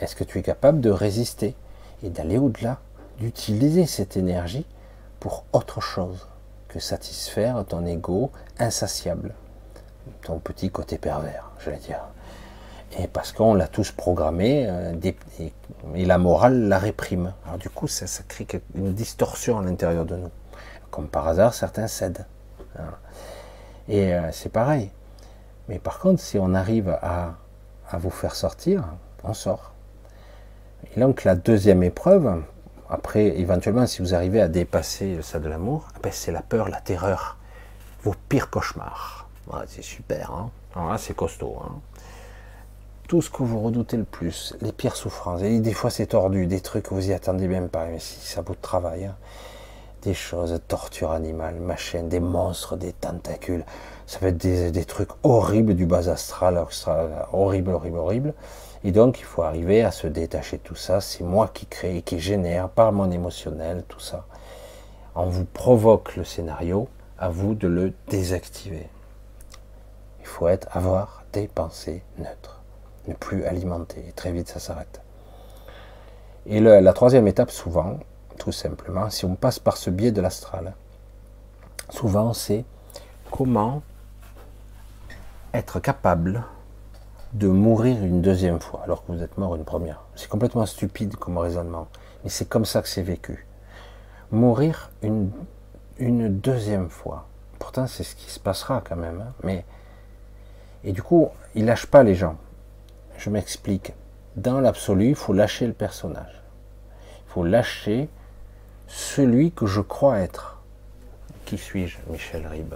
Est-ce 0.00 0.16
que 0.16 0.24
tu 0.24 0.38
es 0.38 0.42
capable 0.42 0.80
de 0.80 0.90
résister 0.90 1.54
et 2.02 2.10
d'aller 2.10 2.38
au-delà 2.38 2.78
d'utiliser 3.18 3.86
cette 3.86 4.16
énergie 4.16 4.66
pour 5.18 5.44
autre 5.52 5.80
chose 5.80 6.28
que 6.68 6.80
satisfaire 6.80 7.64
ton 7.68 7.84
ego 7.84 8.30
insatiable, 8.58 9.34
ton 10.22 10.38
petit 10.38 10.70
côté 10.70 10.98
pervers, 10.98 11.50
je 11.58 11.70
vais 11.70 11.76
dire. 11.76 12.00
Et 12.98 13.06
parce 13.06 13.32
qu'on 13.32 13.54
l'a 13.54 13.68
tous 13.68 13.92
programmé, 13.92 14.66
euh, 14.68 14.94
et 15.94 16.04
la 16.06 16.18
morale 16.18 16.68
la 16.68 16.78
réprime. 16.78 17.34
Alors 17.46 17.58
du 17.58 17.68
coup, 17.70 17.86
ça, 17.86 18.06
crée 18.26 18.46
une 18.74 18.92
distorsion 18.92 19.58
à 19.58 19.62
l'intérieur 19.62 20.04
de 20.06 20.16
nous. 20.16 20.30
Comme 20.90 21.08
par 21.08 21.28
hasard, 21.28 21.54
certains 21.54 21.86
cèdent. 21.86 22.26
Et 23.88 24.14
euh, 24.14 24.32
c'est 24.32 24.48
pareil. 24.48 24.90
Mais 25.68 25.78
par 25.78 26.00
contre, 26.00 26.20
si 26.20 26.38
on 26.38 26.54
arrive 26.54 26.88
à 27.00 27.36
vous 27.98 28.10
faire 28.10 28.34
sortir, 28.34 28.84
on 29.24 29.34
sort. 29.34 29.72
Et 30.96 31.00
donc 31.00 31.24
la 31.24 31.34
deuxième 31.34 31.82
épreuve, 31.82 32.42
après, 32.88 33.38
éventuellement, 33.38 33.86
si 33.86 34.02
vous 34.02 34.14
arrivez 34.14 34.40
à 34.40 34.48
dépasser 34.48 35.18
ça 35.22 35.38
de 35.38 35.48
l'amour, 35.48 35.88
eh 35.96 36.00
ben, 36.02 36.12
c'est 36.12 36.32
la 36.32 36.42
peur, 36.42 36.68
la 36.68 36.80
terreur, 36.80 37.38
vos 38.02 38.14
pires 38.28 38.50
cauchemars. 38.50 39.28
c'est 39.66 39.82
super, 39.82 40.32
hein 40.32 40.50
là, 40.74 40.98
c'est 40.98 41.14
costaud. 41.14 41.56
Hein 41.64 41.80
tout 43.10 43.22
ce 43.22 43.28
que 43.28 43.42
vous 43.42 43.58
redoutez 43.58 43.96
le 43.96 44.04
plus, 44.04 44.54
les 44.60 44.70
pires 44.70 44.94
souffrances. 44.94 45.42
Et 45.42 45.58
des 45.58 45.72
fois, 45.72 45.90
c'est 45.90 46.06
tordu, 46.06 46.46
des 46.46 46.60
trucs 46.60 46.84
que 46.84 46.94
vous 46.94 47.10
y 47.10 47.12
attendez 47.12 47.48
même 47.48 47.68
pas, 47.68 47.86
mais 47.86 47.98
si 47.98 48.20
ça 48.20 48.40
vaut 48.40 48.54
de 48.54 48.60
travail. 48.60 49.06
Hein. 49.06 49.16
Des 50.02 50.14
choses, 50.14 50.56
torture 50.68 51.10
animale, 51.10 51.56
machin, 51.56 52.04
des 52.04 52.20
monstres, 52.20 52.76
des 52.76 52.92
tentacules. 52.92 53.64
Ça 54.06 54.20
peut 54.20 54.28
être 54.28 54.36
des, 54.36 54.84
trucs 54.84 55.08
horribles 55.24 55.74
du 55.74 55.86
bas 55.86 56.08
astral, 56.08 56.64
horrible, 57.32 57.72
horrible, 57.72 57.98
horrible. 57.98 58.34
Et 58.84 58.92
donc, 58.92 59.20
il 59.20 59.24
faut 59.24 59.42
arriver 59.42 59.82
à 59.82 59.90
se 59.90 60.06
détacher 60.06 60.56
de 60.58 60.62
tout 60.62 60.74
ça. 60.76 61.00
C'est 61.00 61.24
moi 61.24 61.48
qui 61.52 61.66
crée, 61.66 62.02
qui 62.02 62.18
génère 62.18 62.68
par 62.68 62.92
mon 62.92 63.10
émotionnel, 63.10 63.84
tout 63.88 64.00
ça. 64.00 64.24
On 65.14 65.26
vous 65.26 65.44
provoque 65.44 66.16
le 66.16 66.24
scénario, 66.24 66.88
à 67.18 67.28
vous 67.28 67.54
de 67.54 67.68
le 67.68 67.92
désactiver. 68.08 68.88
Il 70.20 70.26
faut 70.26 70.48
être, 70.48 70.68
avoir 70.74 71.24
des 71.32 71.46
pensées 71.46 72.02
neutres, 72.18 72.62
ne 73.06 73.14
plus 73.14 73.44
alimenter. 73.44 74.02
Et 74.08 74.12
très 74.12 74.32
vite, 74.32 74.48
ça 74.48 74.60
s'arrête. 74.60 75.02
Et 76.46 76.60
la 76.60 76.92
troisième 76.94 77.28
étape, 77.28 77.50
souvent, 77.50 77.98
tout 78.38 78.52
simplement, 78.52 79.10
si 79.10 79.26
on 79.26 79.34
passe 79.34 79.58
par 79.58 79.76
ce 79.76 79.90
biais 79.90 80.12
de 80.12 80.22
l'astral, 80.22 80.72
souvent 81.90 82.32
c'est 82.32 82.64
comment 83.30 83.82
être 85.52 85.80
capable 85.80 86.44
de 87.32 87.48
mourir 87.48 88.02
une 88.04 88.22
deuxième 88.22 88.60
fois 88.60 88.82
alors 88.84 89.04
que 89.04 89.12
vous 89.12 89.22
êtes 89.22 89.38
mort 89.38 89.54
une 89.56 89.64
première. 89.64 90.02
C'est 90.16 90.28
complètement 90.28 90.66
stupide 90.66 91.16
comme 91.16 91.38
raisonnement, 91.38 91.88
mais 92.24 92.30
c'est 92.30 92.48
comme 92.48 92.64
ça 92.64 92.82
que 92.82 92.88
c'est 92.88 93.02
vécu. 93.02 93.46
Mourir 94.30 94.90
une, 95.02 95.30
une 95.98 96.38
deuxième 96.38 96.88
fois. 96.88 97.28
Pourtant, 97.58 97.86
c'est 97.86 98.04
ce 98.04 98.16
qui 98.16 98.30
se 98.30 98.40
passera 98.40 98.82
quand 98.86 98.96
même. 98.96 99.20
Hein. 99.20 99.32
Mais 99.42 99.64
et 100.82 100.92
du 100.92 101.02
coup, 101.02 101.28
il 101.54 101.66
lâche 101.66 101.86
pas 101.86 102.02
les 102.02 102.14
gens. 102.14 102.36
Je 103.18 103.28
m'explique. 103.28 103.92
Dans 104.36 104.60
l'absolu, 104.60 105.10
il 105.10 105.14
faut 105.14 105.32
lâcher 105.32 105.66
le 105.66 105.72
personnage. 105.72 106.42
Il 107.26 107.32
faut 107.32 107.44
lâcher 107.44 108.08
celui 108.86 109.52
que 109.52 109.66
je 109.66 109.80
crois 109.80 110.18
être. 110.20 110.60
Qui 111.44 111.58
suis-je, 111.58 111.98
Michel 112.08 112.46
Ribes? 112.46 112.74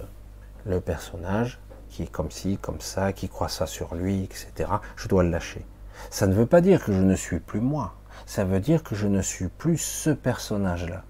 Le 0.67 0.81
personnage 0.81 1.59
qui 1.95 2.03
est 2.03 2.11
comme 2.11 2.33
ci, 2.33 2.59
comme 2.61 2.81
ça, 2.81 3.13
qui 3.13 3.29
croit 3.29 3.49
ça 3.49 3.67
sur 3.67 3.95
lui, 3.95 4.25
etc. 4.25 4.69
Je 4.97 5.07
dois 5.07 5.23
le 5.23 5.31
lâcher. 5.31 5.65
Ça 6.11 6.27
ne 6.27 6.35
veut 6.35 6.45
pas 6.45 6.61
dire 6.61 6.85
que 6.85 6.93
je 6.93 7.01
ne 7.01 7.15
suis 7.15 7.39
plus 7.39 7.61
moi. 7.61 7.95
Ça 8.27 8.45
veut 8.45 8.59
dire 8.59 8.83
que 8.83 8.97
je 8.97 9.07
ne 9.07 9.23
suis 9.23 9.47
plus 9.47 9.79
ce 9.79 10.11
personnage-là. 10.11 11.05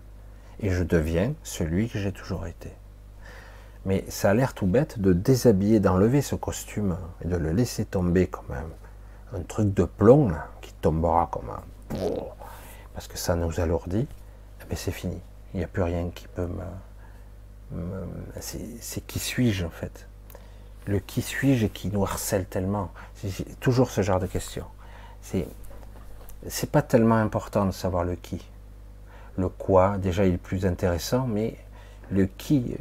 Et 0.61 0.69
je 0.69 0.82
deviens 0.82 1.32
celui 1.43 1.89
que 1.89 1.98
j'ai 1.98 2.12
toujours 2.12 2.47
été. 2.47 2.70
Mais 3.86 4.05
ça 4.09 4.31
a 4.31 4.35
l'air 4.35 4.52
tout 4.52 4.66
bête 4.66 4.98
de 4.98 5.15
déshabiller, 5.15 5.81
d'enlever 5.81 6.20
ce 6.20 6.35
costume 6.35 6.98
et 7.24 7.28
de 7.28 7.36
le 7.36 7.52
laisser 7.52 7.86
tomber 7.86 8.27
comme 8.27 8.52
un, 8.52 9.39
un 9.39 9.43
truc 9.43 9.73
de 9.73 9.85
plomb 9.85 10.32
qui 10.61 10.74
tombera 10.74 11.31
comme 11.32 11.48
un... 11.48 11.97
Parce 12.93 13.09
que 13.09 13.16
ça 13.16 13.36
nous 13.36 13.59
alourdit. 13.59 14.06
Mais 14.61 14.66
eh 14.73 14.77
c'est 14.77 14.93
fini. 14.93 15.19
Il 15.55 15.59
n'y 15.59 15.65
a 15.65 15.69
plus 15.69 15.82
rien 15.82 16.11
qui 16.15 16.28
peut 16.28 16.47
me... 16.47 17.78
me 17.78 18.06
c'est 18.40 19.06
qui 19.06 19.19
suis-je 19.19 19.65
en 19.65 19.70
fait? 19.70 20.06
Le 20.86 20.98
qui 20.98 21.23
suis-je 21.23 21.66
qui 21.66 21.89
nous 21.89 22.02
harcèle 22.02 22.47
tellement? 22.47 22.90
C'est 23.15 23.59
toujours 23.61 23.90
ce 23.90 24.02
genre 24.02 24.20
de 24.20 24.27
questions. 24.27 24.66
C'est 25.23 25.47
c'est 26.48 26.70
pas 26.70 26.82
tellement 26.82 27.16
important 27.16 27.65
de 27.66 27.70
savoir 27.70 28.05
le 28.05 28.16
qui. 28.16 28.47
Le 29.36 29.48
quoi, 29.48 29.97
déjà, 29.98 30.27
il 30.27 30.35
est 30.35 30.39
plus 30.39 30.66
intéressant, 30.66 31.27
mais 31.27 31.56
le 32.11 32.27
qui, 32.27 32.77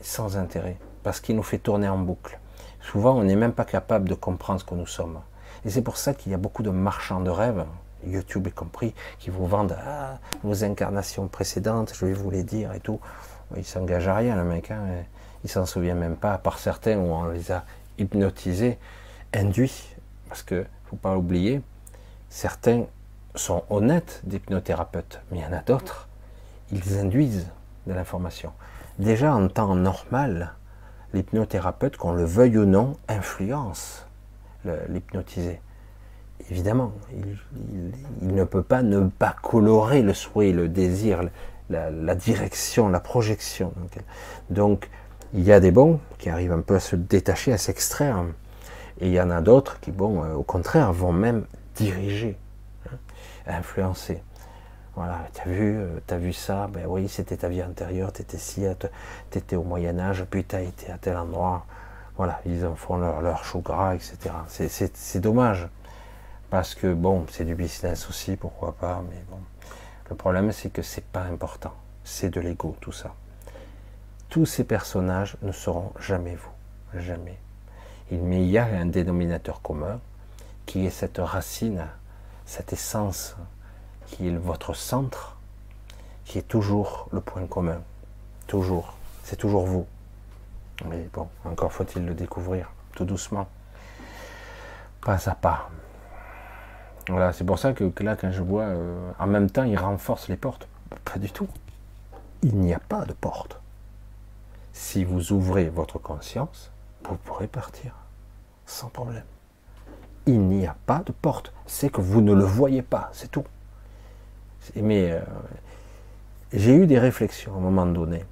sans 0.00 0.36
intérêt, 0.36 0.76
parce 1.02 1.20
qu'il 1.20 1.36
nous 1.36 1.42
fait 1.42 1.58
tourner 1.58 1.88
en 1.88 1.98
boucle. 1.98 2.38
Souvent, 2.80 3.16
on 3.16 3.24
n'est 3.24 3.36
même 3.36 3.52
pas 3.52 3.64
capable 3.64 4.08
de 4.08 4.14
comprendre 4.14 4.60
ce 4.60 4.64
que 4.64 4.74
nous 4.74 4.86
sommes. 4.86 5.20
Et 5.64 5.70
c'est 5.70 5.82
pour 5.82 5.96
ça 5.96 6.14
qu'il 6.14 6.32
y 6.32 6.34
a 6.34 6.38
beaucoup 6.38 6.62
de 6.62 6.70
marchands 6.70 7.20
de 7.20 7.30
rêves, 7.30 7.64
YouTube 8.04 8.48
y 8.48 8.52
compris, 8.52 8.94
qui 9.18 9.30
vous 9.30 9.46
vendent 9.46 9.76
ah, 9.86 10.18
vos 10.42 10.64
incarnations 10.64 11.28
précédentes, 11.28 11.92
je 11.94 12.04
vais 12.04 12.12
vous 12.12 12.30
les 12.30 12.42
dire 12.42 12.72
et 12.72 12.80
tout. 12.80 13.00
Il 13.56 13.64
s'engage 13.64 14.08
à 14.08 14.16
rien, 14.16 14.36
le 14.36 14.44
mec. 14.44 14.70
Hein 14.70 15.04
il 15.44 15.50
s'en 15.50 15.66
souvient 15.66 15.94
même 15.94 16.16
pas, 16.16 16.34
à 16.34 16.38
part 16.38 16.58
certains 16.58 16.96
où 16.98 17.12
on 17.12 17.28
les 17.28 17.52
a 17.52 17.64
hypnotisés, 17.98 18.78
induits, 19.34 19.96
parce 20.28 20.42
que 20.42 20.64
faut 20.86 20.96
pas 20.96 21.16
oublier, 21.16 21.60
certains 22.28 22.84
sont 23.34 23.64
honnêtes 23.70 24.20
d'hypnothérapeutes, 24.24 25.20
mais 25.30 25.38
il 25.38 25.42
y 25.42 25.46
en 25.46 25.52
a 25.52 25.62
d'autres, 25.62 26.08
ils 26.70 26.98
induisent 26.98 27.48
de 27.86 27.92
l'information. 27.92 28.52
Déjà 28.98 29.34
en 29.34 29.48
temps 29.48 29.74
normal, 29.74 30.54
l'hypnothérapeute, 31.14 31.96
qu'on 31.96 32.12
le 32.12 32.24
veuille 32.24 32.58
ou 32.58 32.64
non, 32.64 32.96
influence 33.08 34.06
l'hypnotisé. 34.88 35.60
Évidemment, 36.50 36.92
il, 37.12 38.34
ne 38.34 38.44
peut 38.44 38.62
pas 38.62 38.82
ne 38.82 39.08
pas 39.08 39.34
colorer 39.42 40.02
le 40.02 40.14
souhait, 40.14 40.52
le 40.52 40.68
désir, 40.68 41.22
la, 41.70 41.90
la 41.90 42.14
direction, 42.14 42.88
la 42.88 43.00
projection. 43.00 43.72
Donc, 44.50 44.88
il 45.34 45.44
y 45.44 45.52
a 45.52 45.60
des 45.60 45.70
bons 45.70 45.98
qui 46.18 46.28
arrivent 46.28 46.52
un 46.52 46.60
peu 46.60 46.74
à 46.74 46.80
se 46.80 46.96
détacher, 46.96 47.52
à 47.52 47.58
s'extraire. 47.58 48.24
Et 49.00 49.08
il 49.08 49.12
y 49.12 49.20
en 49.20 49.30
a 49.30 49.40
d'autres 49.40 49.80
qui, 49.80 49.90
bon, 49.90 50.22
euh, 50.22 50.34
au 50.34 50.42
contraire, 50.42 50.92
vont 50.92 51.12
même 51.12 51.46
diriger, 51.74 52.36
hein, 52.90 52.96
influencer. 53.46 54.22
Voilà, 54.94 55.26
tu 55.32 55.40
as 55.40 55.52
vu, 55.52 55.78
euh, 55.78 56.00
as 56.10 56.18
vu 56.18 56.34
ça, 56.34 56.68
ben 56.70 56.84
oui, 56.86 57.08
c'était 57.08 57.38
ta 57.38 57.48
vie 57.48 57.62
antérieure, 57.62 58.12
tu 58.12 58.20
étais 58.20 58.36
ci, 58.36 58.64
tu 59.30 59.38
étais 59.38 59.56
au 59.56 59.62
Moyen-Âge, 59.62 60.24
puis 60.30 60.44
tu 60.44 60.54
as 60.54 60.60
été 60.60 60.92
à 60.92 60.98
tel 60.98 61.16
endroit. 61.16 61.64
Voilà, 62.18 62.40
ils 62.44 62.66
en 62.66 62.74
font 62.74 62.98
leur, 62.98 63.22
leur 63.22 63.42
chou 63.42 63.60
gras, 63.60 63.94
etc. 63.94 64.18
C'est 64.46 65.20
dommage, 65.20 65.66
parce 66.50 66.74
que 66.74 66.92
bon, 66.92 67.24
c'est 67.30 67.46
du 67.46 67.54
business 67.54 68.06
aussi, 68.10 68.36
pourquoi 68.36 68.72
pas, 68.72 69.02
mais 69.08 69.22
bon. 69.30 69.38
Le 70.10 70.14
problème, 70.14 70.52
c'est 70.52 70.68
que 70.68 70.82
c'est 70.82 71.06
pas 71.06 71.22
important, 71.22 71.72
c'est 72.04 72.28
de 72.28 72.40
l'ego, 72.40 72.76
tout 72.82 72.92
ça 72.92 73.14
tous 74.32 74.46
ces 74.46 74.64
personnages 74.64 75.36
ne 75.42 75.52
seront 75.52 75.92
jamais 76.00 76.36
vous. 76.36 76.98
Jamais. 76.98 77.38
Mais 78.10 78.42
il 78.42 78.50
y 78.50 78.56
a 78.56 78.64
un 78.64 78.86
dénominateur 78.86 79.60
commun 79.60 80.00
qui 80.64 80.86
est 80.86 80.90
cette 80.90 81.18
racine, 81.18 81.84
cette 82.46 82.72
essence, 82.72 83.36
qui 84.06 84.28
est 84.28 84.34
votre 84.34 84.72
centre, 84.72 85.36
qui 86.24 86.38
est 86.38 86.48
toujours 86.48 87.10
le 87.12 87.20
point 87.20 87.46
commun. 87.46 87.82
Toujours. 88.46 88.94
C'est 89.22 89.36
toujours 89.36 89.66
vous. 89.66 89.86
Mais 90.86 91.06
bon, 91.12 91.28
encore 91.44 91.70
faut-il 91.70 92.06
le 92.06 92.14
découvrir, 92.14 92.70
tout 92.96 93.04
doucement. 93.04 93.46
Pas 95.02 95.28
à 95.28 95.34
pas. 95.34 95.68
Voilà, 97.08 97.34
c'est 97.34 97.44
pour 97.44 97.58
ça 97.58 97.74
que, 97.74 97.92
là, 98.02 98.16
quand 98.16 98.32
je 98.32 98.42
vois, 98.42 98.62
euh, 98.62 99.10
en 99.18 99.26
même 99.26 99.50
temps, 99.50 99.64
il 99.64 99.76
renforce 99.76 100.28
les 100.28 100.38
portes. 100.38 100.68
Pas 101.04 101.18
du 101.18 101.30
tout. 101.30 101.48
Il 102.42 102.56
n'y 102.56 102.72
a 102.72 102.78
pas 102.78 103.04
de 103.04 103.12
porte 103.12 103.61
si 104.72 105.04
vous 105.04 105.32
ouvrez 105.32 105.68
votre 105.68 105.98
conscience, 105.98 106.70
vous 107.04 107.16
pourrez 107.16 107.46
partir 107.46 107.94
sans 108.66 108.88
problème. 108.88 109.24
Il 110.26 110.40
n'y 110.40 110.66
a 110.66 110.76
pas 110.86 111.02
de 111.04 111.12
porte, 111.12 111.52
c'est 111.66 111.90
que 111.90 112.00
vous 112.00 112.20
ne 112.20 112.32
le 112.32 112.44
voyez 112.44 112.82
pas, 112.82 113.10
c'est 113.12 113.30
tout. 113.30 113.44
Euh, 114.76 115.20
j'ai 116.52 116.74
eu 116.74 116.86
des 116.86 116.98
réflexions 116.98 117.54
à 117.54 117.58
un 117.58 117.60
moment 117.60 117.86
donné. 117.86 118.24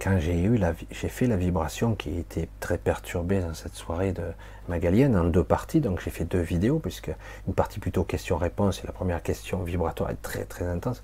Quand 0.00 0.18
j'ai 0.20 1.08
fait 1.08 1.26
la 1.26 1.36
vibration 1.36 1.94
qui 1.94 2.18
était 2.18 2.48
très 2.60 2.78
perturbée 2.78 3.40
dans 3.40 3.54
cette 3.54 3.74
soirée 3.74 4.12
de 4.12 4.24
Magalienne 4.68 5.16
en 5.16 5.24
deux 5.24 5.42
parties, 5.42 5.80
donc 5.80 6.00
j'ai 6.00 6.10
fait 6.10 6.24
deux 6.24 6.40
vidéos 6.40 6.78
puisque 6.78 7.10
une 7.48 7.54
partie 7.54 7.80
plutôt 7.80 8.04
question-réponse 8.04 8.84
et 8.84 8.86
la 8.86 8.92
première 8.92 9.22
question 9.22 9.62
vibratoire 9.62 10.10
est 10.10 10.22
très 10.22 10.44
très 10.44 10.66
intense. 10.66 11.02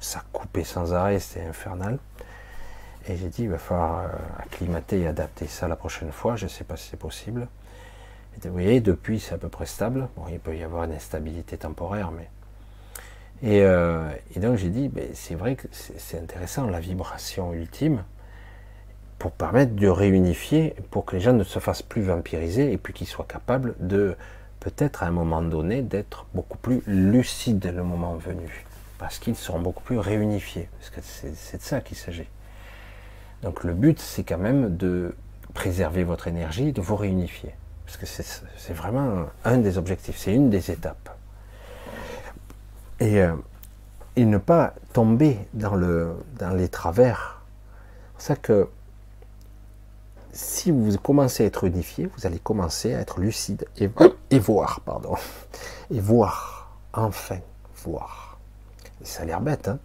Ça 0.00 0.22
coupait 0.32 0.64
sans 0.64 0.94
arrêt, 0.94 1.18
c'était 1.18 1.46
infernal. 1.46 1.98
Et 3.08 3.16
j'ai 3.16 3.28
dit, 3.28 3.44
il 3.44 3.48
va 3.48 3.58
falloir 3.58 4.00
euh, 4.00 4.08
acclimater 4.38 5.00
et 5.00 5.06
adapter 5.06 5.46
ça 5.46 5.66
la 5.66 5.76
prochaine 5.76 6.12
fois. 6.12 6.36
Je 6.36 6.44
ne 6.44 6.50
sais 6.50 6.64
pas 6.64 6.76
si 6.76 6.90
c'est 6.90 6.98
possible. 6.98 7.48
Vous 8.44 8.52
voyez, 8.52 8.80
depuis, 8.80 9.18
c'est 9.18 9.34
à 9.34 9.38
peu 9.38 9.48
près 9.48 9.66
stable. 9.66 10.08
Bon, 10.16 10.24
il 10.30 10.38
peut 10.38 10.56
y 10.56 10.62
avoir 10.62 10.84
une 10.84 10.92
instabilité 10.92 11.56
temporaire, 11.56 12.12
mais. 12.12 12.28
Et, 13.42 13.62
euh, 13.62 14.10
donc 14.36 14.56
j'ai 14.56 14.68
dit, 14.68 14.90
c'est 15.14 15.34
vrai 15.34 15.56
que 15.56 15.66
c'est 15.72 16.18
intéressant, 16.18 16.66
la 16.66 16.80
vibration 16.80 17.52
ultime, 17.52 18.04
pour 19.18 19.32
permettre 19.32 19.74
de 19.74 19.88
réunifier, 19.88 20.74
pour 20.90 21.04
que 21.04 21.16
les 21.16 21.20
gens 21.20 21.32
ne 21.32 21.44
se 21.44 21.58
fassent 21.58 21.82
plus 21.82 22.02
vampiriser, 22.02 22.72
et 22.72 22.78
puis 22.78 22.92
qu'ils 22.92 23.06
soient 23.06 23.26
capables 23.28 23.74
de, 23.80 24.16
peut-être 24.60 25.02
à 25.02 25.06
un 25.06 25.12
moment 25.12 25.42
donné, 25.42 25.82
d'être 25.82 26.26
beaucoup 26.34 26.58
plus 26.58 26.82
lucides 26.86 27.72
le 27.72 27.82
moment 27.82 28.16
venu, 28.16 28.66
parce 28.98 29.18
qu'ils 29.18 29.36
seront 29.36 29.60
beaucoup 29.60 29.82
plus 29.82 29.98
réunifiés, 29.98 30.68
parce 30.78 30.90
que 30.90 31.00
c'est 31.02 31.58
de 31.58 31.62
ça 31.62 31.80
qu'il 31.80 31.96
s'agit. 31.96 32.28
Donc 33.42 33.64
le 33.64 33.72
but, 33.72 34.00
c'est 34.00 34.24
quand 34.24 34.38
même 34.38 34.76
de 34.76 35.14
préserver 35.54 36.04
votre 36.04 36.28
énergie, 36.28 36.72
de 36.72 36.80
vous 36.80 36.96
réunifier. 36.96 37.54
Parce 37.84 37.96
que 37.96 38.06
c'est 38.06 38.74
vraiment 38.74 39.26
un 39.44 39.58
des 39.58 39.78
objectifs, 39.78 40.18
c'est 40.18 40.34
une 40.34 40.50
des 40.50 40.70
étapes. 40.70 41.16
Et, 43.00 43.22
euh, 43.22 43.34
ne 44.16 44.38
pas 44.38 44.74
tomber 44.92 45.38
dans, 45.54 45.76
le, 45.76 46.12
dans 46.38 46.50
les 46.50 46.68
travers. 46.68 47.42
C'est 48.18 48.28
ça 48.28 48.36
que 48.36 48.68
si 50.32 50.70
vous 50.70 50.98
commencez 50.98 51.44
à 51.44 51.46
être 51.46 51.64
unifié, 51.64 52.10
vous 52.16 52.26
allez 52.26 52.40
commencer 52.40 52.94
à 52.94 53.00
être 53.00 53.20
lucide 53.20 53.66
et, 53.78 53.88
et 54.30 54.38
voir, 54.38 54.80
pardon, 54.80 55.14
et 55.90 56.00
voir, 56.00 56.76
enfin, 56.92 57.38
voir. 57.84 58.38
ça 59.02 59.22
a 59.22 59.24
l'air 59.24 59.40
bête, 59.40 59.68
hein 59.68 59.78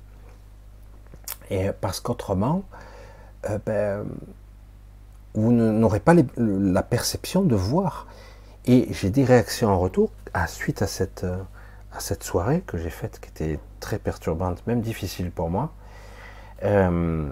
Et 1.49 1.69
parce 1.79 1.99
qu'autrement, 1.99 2.63
euh, 3.49 3.59
ben, 3.65 4.05
vous 5.33 5.51
n'aurez 5.51 5.99
pas 5.99 6.13
la 6.37 6.83
perception 6.83 7.41
de 7.43 7.55
voir. 7.55 8.07
Et 8.65 8.87
j'ai 8.91 9.09
des 9.09 9.25
réactions 9.25 9.69
en 9.69 9.79
retour 9.79 10.11
à 10.33 10.47
suite 10.47 10.81
à 10.81 10.87
cette, 10.87 11.25
à 11.91 11.99
cette 11.99 12.23
soirée 12.23 12.63
que 12.65 12.77
j'ai 12.77 12.89
faite, 12.89 13.19
qui 13.19 13.29
était 13.29 13.59
très 13.79 13.99
perturbante, 13.99 14.65
même 14.67 14.81
difficile 14.81 15.31
pour 15.31 15.49
moi. 15.49 15.73
Euh, 16.63 17.29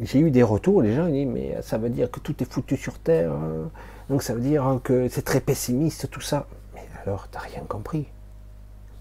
j'ai 0.00 0.20
eu 0.20 0.30
des 0.30 0.42
retours, 0.42 0.82
les 0.82 0.94
gens 0.94 1.06
disent 1.06 1.26
mais 1.26 1.60
ça 1.62 1.78
veut 1.78 1.90
dire 1.90 2.10
que 2.10 2.20
tout 2.20 2.40
est 2.42 2.50
foutu 2.50 2.76
sur 2.76 2.98
terre, 2.98 3.32
hein. 3.32 3.70
donc 4.08 4.22
ça 4.22 4.34
veut 4.34 4.40
dire 4.40 4.80
que 4.82 5.08
c'est 5.08 5.22
très 5.22 5.40
pessimiste 5.40 6.10
tout 6.10 6.20
ça. 6.20 6.46
Mais 6.74 6.86
alors 7.04 7.28
t'as 7.30 7.40
rien 7.40 7.62
compris, 7.68 8.06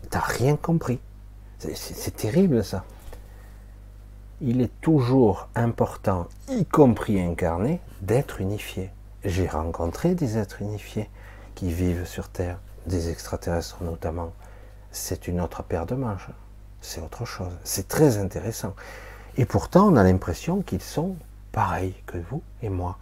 t'as 0.10 0.20
rien 0.20 0.56
compris. 0.56 1.00
C'est 1.60 2.16
terrible 2.16 2.64
ça 2.64 2.84
il 4.42 4.62
est 4.62 4.82
toujours 4.82 5.48
important, 5.56 6.28
y 6.50 6.66
compris 6.66 7.22
incarné, 7.22 7.80
d'être 8.02 8.42
unifié. 8.42 8.90
J'ai 9.24 9.48
rencontré 9.48 10.16
des 10.16 10.38
êtres 10.38 10.64
unifiés 10.64 11.10
qui 11.54 11.72
vivent 11.72 12.06
sur 12.06 12.28
Terre, 12.28 12.60
des 12.88 13.12
extraterrestres 13.12 13.84
notamment. 13.84 14.34
C'est 14.90 15.28
une 15.28 15.40
autre 15.40 15.62
paire 15.62 15.86
de 15.86 15.94
manches. 15.94 16.30
C'est 16.82 17.02
autre 17.02 17.24
chose. 17.24 17.56
C'est 17.64 17.88
très 17.88 18.18
intéressant. 18.18 18.74
Et 19.38 19.46
pourtant, 19.46 19.88
on 19.88 19.96
a 19.96 20.04
l'impression 20.04 20.62
qu'ils 20.62 20.82
sont 20.82 21.16
pareils 21.52 21.94
que 22.08 22.18
vous 22.18 22.42
et 22.64 22.70
moi. 22.70 22.98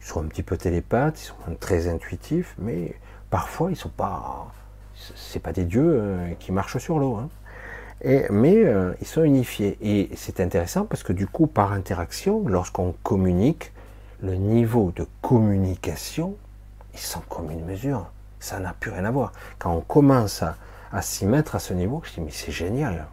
Ils 0.00 0.06
sont 0.06 0.24
un 0.24 0.26
petit 0.26 0.42
peu 0.42 0.56
télépathes, 0.56 1.20
ils 1.20 1.26
sont 1.26 1.56
très 1.60 1.86
intuitifs, 1.86 2.54
mais 2.58 2.94
parfois 3.28 3.70
ils 3.70 3.76
sont 3.76 3.90
pas. 3.90 4.50
C'est 5.14 5.40
pas 5.40 5.52
des 5.52 5.64
dieux 5.64 6.00
euh, 6.00 6.34
qui 6.40 6.50
marchent 6.50 6.78
sur 6.78 6.98
l'eau. 6.98 7.16
Hein 7.16 7.28
mais 8.04 8.64
euh, 8.64 8.94
ils 9.00 9.06
sont 9.06 9.22
unifiés. 9.22 9.78
Et 9.80 10.10
c'est 10.16 10.40
intéressant 10.40 10.84
parce 10.84 11.02
que 11.02 11.12
du 11.12 11.26
coup, 11.26 11.46
par 11.46 11.72
interaction, 11.72 12.46
lorsqu'on 12.46 12.94
communique, 13.02 13.72
le 14.20 14.34
niveau 14.34 14.92
de 14.94 15.06
communication, 15.22 16.36
ils 16.94 17.00
sont 17.00 17.22
comme 17.28 17.50
une 17.50 17.64
mesure. 17.64 18.10
Ça 18.40 18.60
n'a 18.60 18.72
plus 18.72 18.90
rien 18.90 19.04
à 19.04 19.10
voir. 19.10 19.32
Quand 19.58 19.72
on 19.72 19.80
commence 19.80 20.42
à, 20.42 20.56
à 20.92 21.02
s'y 21.02 21.26
mettre 21.26 21.56
à 21.56 21.58
ce 21.58 21.74
niveau, 21.74 22.02
je 22.04 22.14
dis 22.14 22.20
mais 22.20 22.30
c'est 22.30 22.52
génial. 22.52 23.06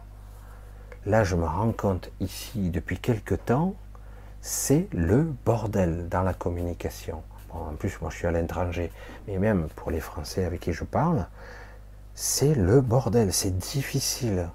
Là, 1.04 1.22
je 1.22 1.36
me 1.36 1.44
rends 1.44 1.72
compte 1.72 2.10
ici 2.20 2.70
depuis 2.70 2.98
quelque 2.98 3.34
temps, 3.34 3.74
c'est 4.40 4.88
le 4.92 5.22
bordel 5.44 6.08
dans 6.08 6.22
la 6.22 6.34
communication. 6.34 7.22
en 7.52 7.74
plus, 7.74 8.00
moi, 8.00 8.10
je 8.10 8.16
suis 8.16 8.26
à 8.26 8.32
l'étranger, 8.32 8.92
mais 9.26 9.38
même 9.38 9.68
pour 9.76 9.90
les 9.90 10.00
Français 10.00 10.44
avec 10.44 10.60
qui 10.60 10.72
je 10.72 10.84
parle, 10.84 11.26
c'est 12.14 12.54
le 12.54 12.80
bordel. 12.80 13.32
C'est 13.32 13.56
difficile 13.56 14.48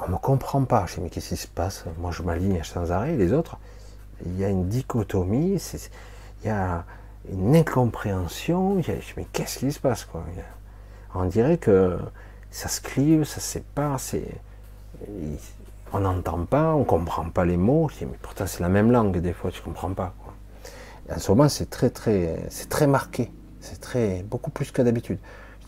on 0.00 0.06
ne 0.06 0.12
me 0.12 0.18
comprend 0.18 0.64
pas. 0.64 0.86
Je 0.86 0.96
dis, 0.96 1.00
mais 1.00 1.10
qu'est-ce 1.10 1.30
qui 1.30 1.36
se 1.36 1.48
passe? 1.48 1.84
Moi, 1.98 2.10
je 2.10 2.22
m'aligne 2.22 2.62
sans 2.62 2.92
arrêt, 2.92 3.16
les 3.16 3.32
autres, 3.32 3.58
il 4.24 4.38
y 4.38 4.44
a 4.44 4.48
une 4.48 4.68
dichotomie, 4.68 5.60
il 6.42 6.46
y 6.46 6.50
a 6.50 6.84
une 7.30 7.56
incompréhension. 7.56 8.80
Je 8.82 8.92
dis, 8.92 9.12
mais 9.16 9.26
qu'est-ce 9.32 9.58
qui 9.58 9.72
se 9.72 9.80
passe 9.80 10.04
quoi? 10.04 10.24
On 11.14 11.24
dirait 11.24 11.58
que 11.58 11.98
ça 12.50 12.68
se 12.68 12.80
clive, 12.80 13.24
ça 13.24 13.40
se 13.40 13.48
sépare, 13.48 14.00
on 15.92 16.00
n'entend 16.00 16.44
pas, 16.44 16.74
on 16.74 16.80
ne 16.80 16.84
comprend 16.84 17.28
pas 17.30 17.44
les 17.44 17.56
mots. 17.56 17.88
Je 17.92 17.98
dis, 17.98 18.06
mais 18.06 18.18
pourtant, 18.20 18.46
c'est 18.46 18.60
la 18.60 18.68
même 18.68 18.90
langue, 18.90 19.18
des 19.18 19.32
fois, 19.32 19.50
tu 19.50 19.60
ne 19.60 19.64
comprends 19.66 19.92
pas. 19.92 20.12
Quoi. 20.24 20.34
en 21.14 21.18
ce 21.18 21.30
moment, 21.30 21.48
c'est 21.48 21.70
très, 21.70 21.90
très, 21.90 22.40
c'est 22.50 22.68
très 22.68 22.86
marqué. 22.86 23.30
C'est 23.60 23.80
très, 23.80 24.22
beaucoup 24.24 24.50
plus 24.50 24.70
que 24.72 24.82
d'habitude. 24.82 25.18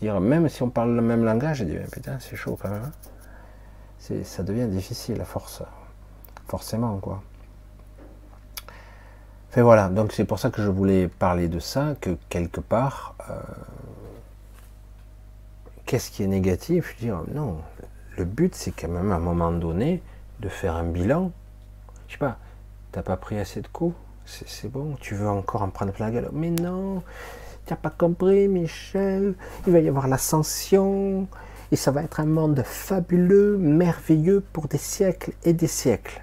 Je 0.01 0.09
veux 0.09 0.19
même 0.19 0.47
si 0.49 0.61
on 0.61 0.69
parle 0.69 0.95
le 0.95 1.01
même 1.01 1.23
langage, 1.23 1.57
je 1.57 1.63
dis, 1.63 1.77
putain, 1.91 2.17
c'est 2.19 2.35
chaud 2.35 2.57
quand 2.61 2.69
même. 2.69 2.91
Ça 4.23 4.43
devient 4.43 4.67
difficile 4.67 5.19
à 5.19 5.25
force, 5.25 5.63
forcément 6.47 6.97
quoi. 6.97 7.21
Fait 9.49 9.61
voilà, 9.61 9.89
donc 9.89 10.13
c'est 10.13 10.25
pour 10.25 10.39
ça 10.39 10.49
que 10.49 10.61
je 10.61 10.69
voulais 10.69 11.07
parler 11.07 11.47
de 11.47 11.59
ça, 11.59 11.95
que 11.99 12.17
quelque 12.29 12.59
part, 12.61 13.15
euh, 13.29 13.33
qu'est-ce 15.85 16.11
qui 16.11 16.23
est 16.23 16.27
négatif? 16.27 16.95
Je 16.99 17.05
veux 17.05 17.11
dire, 17.11 17.23
non, 17.33 17.57
le 18.17 18.25
but 18.25 18.55
c'est 18.55 18.71
quand 18.71 18.89
même 18.89 19.11
à 19.11 19.15
un 19.15 19.19
moment 19.19 19.51
donné 19.51 20.01
de 20.39 20.49
faire 20.49 20.75
un 20.75 20.83
bilan. 20.83 21.31
Je 22.07 22.13
sais 22.13 22.19
pas, 22.19 22.37
t'as 22.91 23.03
pas 23.03 23.17
pris 23.17 23.39
assez 23.39 23.61
de 23.61 23.67
coups, 23.67 23.95
c'est 24.25 24.71
bon, 24.71 24.95
tu 24.99 25.15
veux 25.15 25.27
encore 25.27 25.63
en 25.63 25.69
prendre 25.69 25.91
plein 25.91 26.05
la 26.07 26.11
gueule? 26.11 26.29
Mais 26.31 26.49
non, 26.49 27.03
tu 27.65 27.73
n'as 27.73 27.77
pas 27.77 27.89
compris, 27.89 28.47
Michel, 28.47 29.35
il 29.65 29.73
va 29.73 29.79
y 29.79 29.89
avoir 29.89 30.07
l'ascension, 30.07 31.27
et 31.71 31.75
ça 31.75 31.91
va 31.91 32.03
être 32.03 32.19
un 32.19 32.25
monde 32.25 32.61
fabuleux, 32.63 33.57
merveilleux 33.57 34.43
pour 34.53 34.67
des 34.67 34.77
siècles 34.77 35.33
et 35.43 35.53
des 35.53 35.67
siècles. 35.67 36.21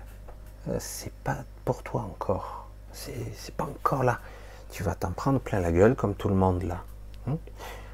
Euh, 0.68 0.76
c'est 0.78 1.12
pas 1.12 1.38
pour 1.64 1.82
toi 1.82 2.02
encore. 2.02 2.68
C'est 2.92 3.54
pas 3.56 3.64
encore 3.64 4.04
là. 4.04 4.20
Tu 4.70 4.82
vas 4.82 4.94
t'en 4.94 5.10
prendre 5.10 5.40
plein 5.40 5.60
la 5.60 5.72
gueule 5.72 5.94
comme 5.94 6.14
tout 6.14 6.28
le 6.28 6.34
monde 6.34 6.62
là. 6.62 6.84
Hein? 7.28 7.36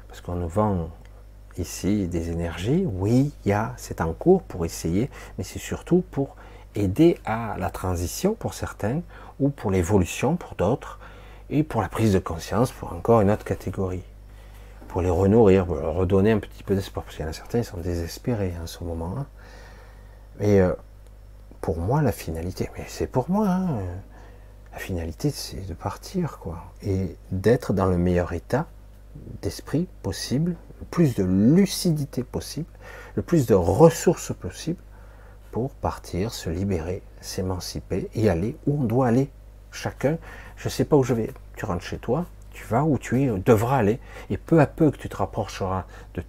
Parce 0.07 0.21
qu'on 0.21 0.35
nous 0.35 0.47
vend 0.47 0.89
ici 1.57 2.07
des 2.07 2.29
énergies. 2.29 2.85
Oui, 2.85 3.33
il 3.45 3.49
y 3.49 3.53
a, 3.53 3.73
c'est 3.77 4.01
en 4.01 4.13
cours 4.13 4.43
pour 4.43 4.65
essayer, 4.65 5.09
mais 5.37 5.43
c'est 5.43 5.59
surtout 5.59 6.03
pour 6.11 6.35
aider 6.75 7.17
à 7.25 7.55
la 7.57 7.69
transition 7.69 8.33
pour 8.33 8.53
certains, 8.53 9.01
ou 9.39 9.49
pour 9.49 9.71
l'évolution 9.71 10.35
pour 10.37 10.55
d'autres, 10.55 10.99
et 11.49 11.63
pour 11.63 11.81
la 11.81 11.89
prise 11.89 12.13
de 12.13 12.19
conscience 12.19 12.71
pour 12.71 12.93
encore 12.93 13.21
une 13.21 13.29
autre 13.29 13.43
catégorie 13.43 14.03
pour 14.91 15.01
les 15.01 15.09
renourrir, 15.09 15.65
pour 15.65 15.77
redonner 15.77 16.33
un 16.33 16.39
petit 16.39 16.63
peu 16.63 16.75
d'espoir, 16.75 17.05
parce 17.05 17.15
qu'il 17.15 17.23
y 17.23 17.27
en 17.27 17.31
a 17.31 17.33
certains 17.33 17.61
qui 17.61 17.65
sont 17.65 17.77
désespérés 17.77 18.53
en 18.61 18.67
ce 18.67 18.83
moment. 18.83 19.15
là 19.15 19.25
Mais 20.37 20.59
euh, 20.59 20.73
pour 21.61 21.77
moi, 21.77 22.01
la 22.01 22.11
finalité, 22.11 22.69
mais 22.77 22.83
c'est 22.89 23.07
pour 23.07 23.29
moi, 23.29 23.47
hein, 23.47 23.79
la 24.73 24.79
finalité, 24.79 25.29
c'est 25.29 25.65
de 25.65 25.73
partir, 25.73 26.39
quoi, 26.39 26.65
et 26.83 27.15
d'être 27.31 27.71
dans 27.71 27.85
le 27.85 27.97
meilleur 27.97 28.33
état 28.33 28.67
d'esprit 29.41 29.87
possible, 30.03 30.57
le 30.81 30.85
plus 30.85 31.15
de 31.15 31.23
lucidité 31.23 32.23
possible, 32.23 32.67
le 33.15 33.21
plus 33.21 33.45
de 33.45 33.55
ressources 33.55 34.33
possible 34.33 34.81
pour 35.51 35.71
partir, 35.71 36.33
se 36.33 36.49
libérer, 36.49 37.01
s'émanciper 37.21 38.09
et 38.13 38.29
aller 38.29 38.57
où 38.67 38.81
on 38.81 38.83
doit 38.83 39.07
aller. 39.07 39.29
Chacun, 39.71 40.17
je 40.57 40.67
ne 40.67 40.69
sais 40.69 40.83
pas 40.83 40.97
où 40.97 41.03
je 41.03 41.13
vais, 41.13 41.31
tu 41.55 41.63
rentres 41.63 41.85
chez 41.85 41.97
toi, 41.97 42.25
tu 42.51 42.65
vas 42.65 42.83
où 42.83 42.97
tu 42.97 43.21
es, 43.21 43.27
devras 43.39 43.77
aller, 43.77 43.99
et 44.29 44.37
peu 44.37 44.59
à 44.59 44.67
peu 44.67 44.91
que 44.91 44.97
tu 44.97 45.09
te 45.09 45.17
rapprocheras 45.17 45.85
de 46.15 46.21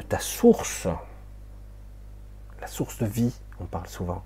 ta 0.00 0.18
source, 0.18 0.88
la 2.60 2.66
source 2.66 2.98
de 2.98 3.06
vie, 3.06 3.34
on 3.60 3.64
parle 3.64 3.86
souvent. 3.86 4.24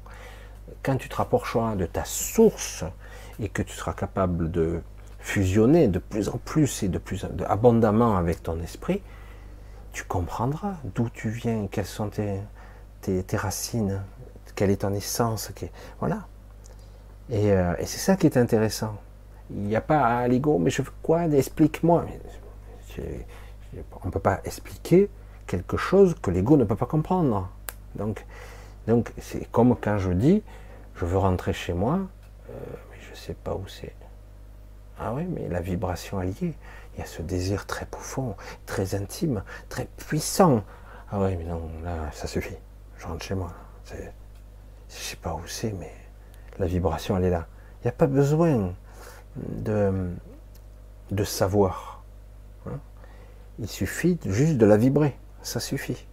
Quand 0.83 0.97
tu 0.97 1.09
te 1.09 1.17
rapprocheras 1.17 1.77
de 1.77 1.87
ta 1.87 2.05
source 2.05 2.85
et 3.39 3.49
que 3.49 3.63
tu 3.63 3.75
seras 3.75 3.93
capable 3.93 4.51
de 4.51 4.83
fusionner 5.19 5.89
de 5.89 5.99
plus 5.99 6.29
en 6.29 6.39
plus 6.39 6.83
et 6.83 6.89
de 6.89 6.99
plus 6.99 7.27
abondamment 7.47 8.17
avec 8.17 8.43
ton 8.43 8.61
esprit, 8.61 9.03
tu 9.93 10.05
comprendras 10.05 10.77
d'où 10.95 11.11
tu 11.11 11.29
viens, 11.29 11.67
quelles 11.67 11.87
sont 11.87 12.09
tes, 12.09 12.41
tes, 13.03 13.37
racines, 13.37 14.03
quelle 14.55 14.71
est 14.71 14.83
ton 14.83 14.95
essence, 14.95 15.51
voilà. 15.99 16.27
Euh, 17.33 17.75
et 17.79 17.87
c'est 17.87 17.99
ça 17.99 18.17
qui 18.17 18.27
est 18.27 18.37
intéressant. 18.37 18.97
Il 19.53 19.63
n'y 19.63 19.77
a 19.77 19.81
pas 19.81 20.05
à 20.05 20.29
l'ego, 20.29 20.59
mais 20.59 20.71
je 20.71 20.83
veux 20.83 20.93
quoi 21.03 21.25
Explique-moi. 21.27 22.05
On 24.03 24.07
ne 24.07 24.11
peut 24.11 24.21
pas 24.21 24.41
expliquer 24.45 25.11
quelque 25.47 25.77
chose 25.77 26.15
que 26.21 26.31
l'ego 26.31 26.57
ne 26.57 26.65
peut 26.65 26.77
pas 26.77 26.87
comprendre. 26.87 27.49
Donc, 27.97 28.25
donc 28.87 29.13
c'est 29.19 29.51
comme 29.51 29.77
quand 29.77 29.99
je 29.99 30.13
dis, 30.13 30.43
je 30.97 31.05
veux 31.05 31.19
rentrer 31.19 31.53
chez 31.53 31.73
moi, 31.73 31.95
euh, 32.51 32.53
mais 32.91 32.99
je 33.01 33.11
ne 33.11 33.17
sais 33.17 33.35
pas 33.35 33.55
où 33.55 33.67
c'est. 33.67 33.95
Ah 34.99 35.13
oui, 35.15 35.25
mais 35.25 35.49
la 35.49 35.61
vibration 35.61 36.19
alliée, 36.19 36.55
il 36.95 36.99
y 36.99 37.03
a 37.03 37.07
ce 37.07 37.23
désir 37.23 37.67
très 37.67 37.87
profond, 37.87 38.37
très 38.67 38.95
intime, 38.95 39.43
très 39.69 39.87
puissant, 39.97 40.63
Ah 41.11 41.21
oui, 41.21 41.37
mais 41.37 41.45
non, 41.45 41.63
là, 41.83 42.11
ça 42.13 42.27
suffit. 42.27 42.57
Je 42.99 43.07
rentre 43.07 43.25
chez 43.25 43.35
moi. 43.35 43.53
Je 43.91 43.97
sais 44.89 45.17
pas 45.17 45.35
où 45.35 45.47
c'est, 45.47 45.73
mais 45.73 45.93
la 46.59 46.67
vibration, 46.67 47.17
elle 47.17 47.25
est 47.25 47.31
là. 47.31 47.47
Il 47.81 47.87
n'y 47.87 47.89
a 47.89 47.93
pas 47.93 48.07
besoin 48.07 48.75
de, 49.37 51.25
savoir. 51.25 52.03
Hein. 52.67 52.79
Il 53.59 53.69
suffit 53.69 54.19
juste 54.27 54.57
de 54.57 54.67
la 54.67 54.77
vibrer. 54.77 55.17
Ça 55.43 55.61
suffit. 55.61 56.07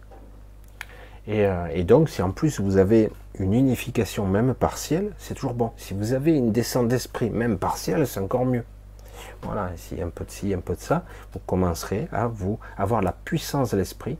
Et, 1.26 1.44
euh, 1.44 1.66
et, 1.72 1.84
donc, 1.84 2.08
si 2.08 2.22
en 2.22 2.30
plus 2.30 2.60
vous 2.60 2.78
avez 2.78 3.10
une 3.38 3.52
unification 3.52 4.26
même 4.26 4.54
partielle, 4.54 5.12
c'est 5.18 5.34
toujours 5.34 5.54
bon. 5.54 5.72
Si 5.76 5.92
vous 5.92 6.14
avez 6.14 6.34
une 6.36 6.52
descente 6.52 6.88
d'esprit 6.88 7.30
même 7.30 7.58
partielle, 7.58 8.06
c'est 8.06 8.20
encore 8.20 8.46
mieux. 8.46 8.64
Voilà, 9.42 9.72
ici 9.74 10.00
un 10.02 10.08
peu 10.08 10.24
de 10.24 10.30
ci, 10.30 10.54
un 10.54 10.60
peu 10.60 10.74
de 10.74 10.80
ça, 10.80 11.04
vous 11.32 11.40
commencerez 11.40 12.08
à 12.12 12.26
vous 12.26 12.58
avoir 12.76 13.02
la 13.02 13.12
puissance 13.12 13.70
de 13.70 13.76
l'esprit 13.76 14.18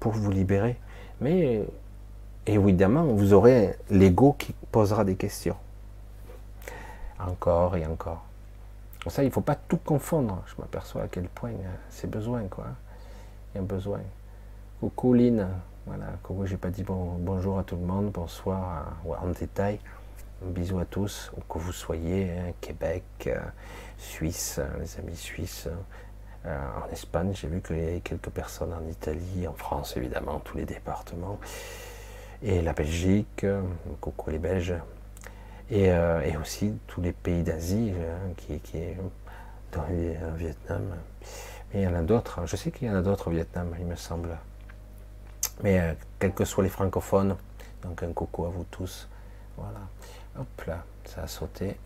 pour 0.00 0.12
vous 0.12 0.30
libérer. 0.30 0.76
Mais 1.20 1.64
évidemment, 2.46 3.04
vous 3.04 3.32
aurez 3.32 3.76
l'ego 3.90 4.34
qui 4.38 4.54
posera 4.70 5.04
des 5.04 5.16
questions. 5.16 5.56
Encore 7.18 7.76
et 7.76 7.86
encore. 7.86 8.27
Ça, 9.08 9.22
il 9.22 9.26
ne 9.26 9.30
faut 9.30 9.40
pas 9.40 9.54
tout 9.54 9.78
confondre. 9.78 10.42
Je 10.46 10.60
m'aperçois 10.60 11.02
à 11.02 11.08
quel 11.08 11.28
point 11.28 11.50
euh, 11.50 11.74
c'est 11.88 12.10
besoin, 12.10 12.44
quoi. 12.48 12.66
Il 13.54 13.58
y 13.58 13.60
a 13.60 13.62
besoin. 13.64 14.00
Coucou 14.80 15.14
Lynn. 15.14 15.48
Voilà, 15.86 16.06
coucou, 16.22 16.44
j'ai 16.44 16.58
pas 16.58 16.68
dit 16.68 16.82
bon, 16.82 17.16
bonjour 17.18 17.58
à 17.58 17.64
tout 17.64 17.76
le 17.76 17.86
monde, 17.86 18.10
bonsoir 18.10 18.98
en 19.06 19.28
détail. 19.28 19.80
Un 20.46 20.50
bisou 20.50 20.78
à 20.78 20.84
tous, 20.84 21.32
où 21.36 21.40
que 21.52 21.58
vous 21.58 21.72
soyez, 21.72 22.30
hein, 22.30 22.52
Québec, 22.60 23.02
euh, 23.26 23.40
Suisse, 23.96 24.60
les 24.78 24.98
amis 24.98 25.16
suisses, 25.16 25.68
euh, 26.46 26.58
en 26.86 26.92
Espagne, 26.92 27.32
j'ai 27.34 27.48
vu 27.48 27.60
qu'il 27.60 27.76
y 27.76 27.82
avait 27.82 28.00
quelques 28.00 28.30
personnes 28.30 28.72
en 28.72 28.88
Italie, 28.88 29.48
en 29.48 29.54
France 29.54 29.96
évidemment, 29.96 30.38
tous 30.38 30.56
les 30.56 30.64
départements, 30.64 31.38
et 32.42 32.62
la 32.62 32.72
Belgique, 32.72 33.42
euh, 33.42 33.62
coucou 34.00 34.30
les 34.30 34.38
Belges, 34.38 34.74
et, 35.70 35.90
aussi 36.40 36.74
tous 36.86 37.00
les 37.00 37.12
pays 37.12 37.42
d'Asie, 37.42 37.92
hein, 37.96 38.32
qui, 38.36 38.76
est 38.76 38.96
le 39.74 40.36
Vietnam. 40.36 40.82
Mais 41.72 41.82
il 41.82 41.84
y 41.84 41.86
en 41.86 41.94
a 41.94 42.02
d'autres, 42.02 42.46
je 42.46 42.56
sais 42.56 42.70
qu'il 42.70 42.88
y 42.88 42.90
en 42.90 42.96
a 42.96 43.02
d'autres 43.02 43.28
au 43.28 43.30
Vietnam, 43.30 43.74
il 43.78 43.86
me 43.86 43.96
semble. 43.96 44.36
Mais 45.62 45.96
quels 46.18 46.32
que 46.32 46.44
soient 46.44 46.64
les 46.64 46.70
francophones, 46.70 47.36
donc 47.82 48.02
un 48.02 48.12
coucou 48.12 48.46
à 48.46 48.48
vous 48.48 48.64
tous. 48.70 49.08
Voilà. 49.56 49.80
Hop 50.38 50.62
là, 50.66 50.84
ça 51.04 51.22
a 51.22 51.26
sauté. 51.26 51.76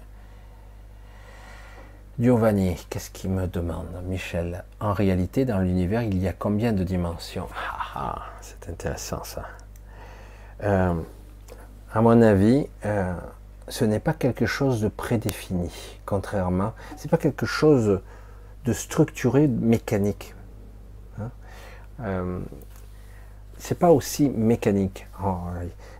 Giovanni, 2.20 2.76
qu'est-ce 2.90 3.10
qu'il 3.10 3.30
me 3.30 3.46
demande 3.46 3.88
Michel, 4.04 4.64
en 4.80 4.92
réalité, 4.92 5.46
dans 5.46 5.60
l'univers, 5.60 6.02
il 6.02 6.18
y 6.18 6.28
a 6.28 6.34
combien 6.34 6.72
de 6.72 6.84
dimensions? 6.84 7.48
Ah, 7.56 7.78
ah, 7.94 8.22
C'est 8.42 8.68
intéressant 8.68 9.24
ça. 9.24 9.46
Euh, 10.62 10.94
à 11.92 12.00
mon 12.02 12.20
avis, 12.20 12.66
euh, 12.84 13.14
ce 13.68 13.84
n'est 13.84 14.00
pas 14.00 14.12
quelque 14.12 14.46
chose 14.46 14.80
de 14.80 14.88
prédéfini, 14.88 15.70
contrairement, 16.04 16.72
c'est 16.96 17.10
pas 17.10 17.18
quelque 17.18 17.46
chose 17.46 18.00
de 18.64 18.72
structuré, 18.72 19.46
mécanique. 19.46 20.34
Hein 21.20 21.30
euh, 22.00 22.40
c'est 23.62 23.78
pas 23.78 23.92
aussi 23.92 24.28
mécanique. 24.28 25.06
Oh, 25.24 25.36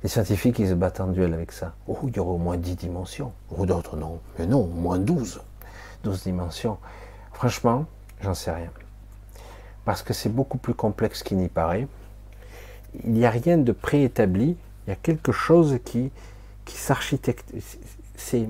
les 0.02 0.08
scientifiques, 0.08 0.58
ils 0.58 0.68
se 0.68 0.74
battent 0.74 0.98
en 0.98 1.06
duel 1.06 1.32
avec 1.32 1.52
ça. 1.52 1.74
Oh, 1.86 1.96
il 2.08 2.16
y 2.16 2.18
aura 2.18 2.32
au 2.32 2.38
moins 2.38 2.56
10 2.56 2.74
dimensions. 2.74 3.32
Ou 3.56 3.66
d'autres, 3.66 3.96
non. 3.96 4.18
Mais 4.36 4.46
non, 4.46 4.62
au 4.62 4.66
moins 4.66 4.98
12. 4.98 5.40
12 6.02 6.22
dimensions. 6.24 6.78
Franchement, 7.32 7.86
j'en 8.20 8.34
sais 8.34 8.50
rien. 8.50 8.70
Parce 9.84 10.02
que 10.02 10.12
c'est 10.12 10.28
beaucoup 10.28 10.58
plus 10.58 10.74
complexe 10.74 11.22
qu'il 11.22 11.36
n'y 11.36 11.48
paraît. 11.48 11.86
Il 13.04 13.12
n'y 13.12 13.24
a 13.24 13.30
rien 13.30 13.58
de 13.58 13.70
préétabli. 13.70 14.56
Il 14.86 14.90
y 14.90 14.92
a 14.92 14.96
quelque 14.96 15.30
chose 15.30 15.78
qui, 15.84 16.10
qui 16.64 16.76
s'architecte. 16.76 17.52
C'est 18.16 18.48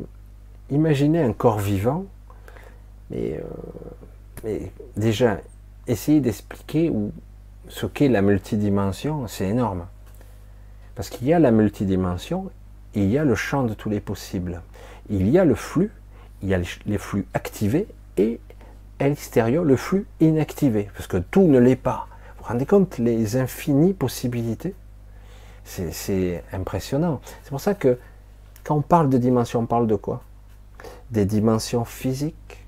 imaginer 0.70 1.22
un 1.22 1.32
corps 1.32 1.58
vivant, 1.58 2.06
mais, 3.10 3.38
euh, 3.38 3.42
mais 4.44 4.72
déjà, 4.96 5.38
essayer 5.86 6.20
d'expliquer 6.20 6.92
ce 7.68 7.86
qu'est 7.86 8.08
la 8.08 8.22
multidimension, 8.22 9.26
c'est 9.28 9.48
énorme. 9.48 9.86
Parce 10.94 11.08
qu'il 11.08 11.26
y 11.26 11.32
a 11.32 11.38
la 11.38 11.50
multidimension, 11.50 12.50
il 12.94 13.10
y 13.10 13.18
a 13.18 13.24
le 13.24 13.34
champ 13.34 13.64
de 13.64 13.74
tous 13.74 13.88
les 13.88 14.00
possibles. 14.00 14.62
Il 15.10 15.28
y 15.28 15.38
a 15.38 15.44
le 15.44 15.54
flux, 15.54 15.90
il 16.42 16.48
y 16.48 16.54
a 16.54 16.60
les 16.86 16.98
flux 16.98 17.26
activés 17.34 17.86
et 18.16 18.40
à 18.98 19.08
l'extérieur 19.08 19.64
le 19.64 19.76
flux 19.76 20.06
inactivé. 20.20 20.88
Parce 20.94 21.06
que 21.06 21.16
tout 21.16 21.42
ne 21.42 21.58
l'est 21.58 21.76
pas. 21.76 22.08
Vous 22.36 22.44
vous 22.44 22.48
rendez 22.48 22.66
compte 22.66 22.98
les 22.98 23.36
infinies 23.36 23.94
possibilités 23.94 24.74
C'est 25.64 26.44
impressionnant. 26.52 27.20
C'est 27.42 27.50
pour 27.50 27.60
ça 27.60 27.74
que 27.74 27.98
quand 28.64 28.76
on 28.76 28.82
parle 28.82 29.08
de 29.08 29.18
dimensions, 29.18 29.60
on 29.60 29.66
parle 29.66 29.86
de 29.86 29.96
quoi? 29.96 30.22
Des 31.10 31.24
dimensions 31.24 31.84
physiques, 31.84 32.66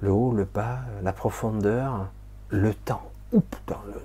le 0.00 0.10
haut, 0.10 0.32
le 0.32 0.44
bas, 0.44 0.80
la 1.02 1.12
profondeur, 1.12 2.08
le 2.48 2.74
temps. 2.74 3.10
Oups, 3.32 3.58
dans 3.66 3.82
le 3.92 4.00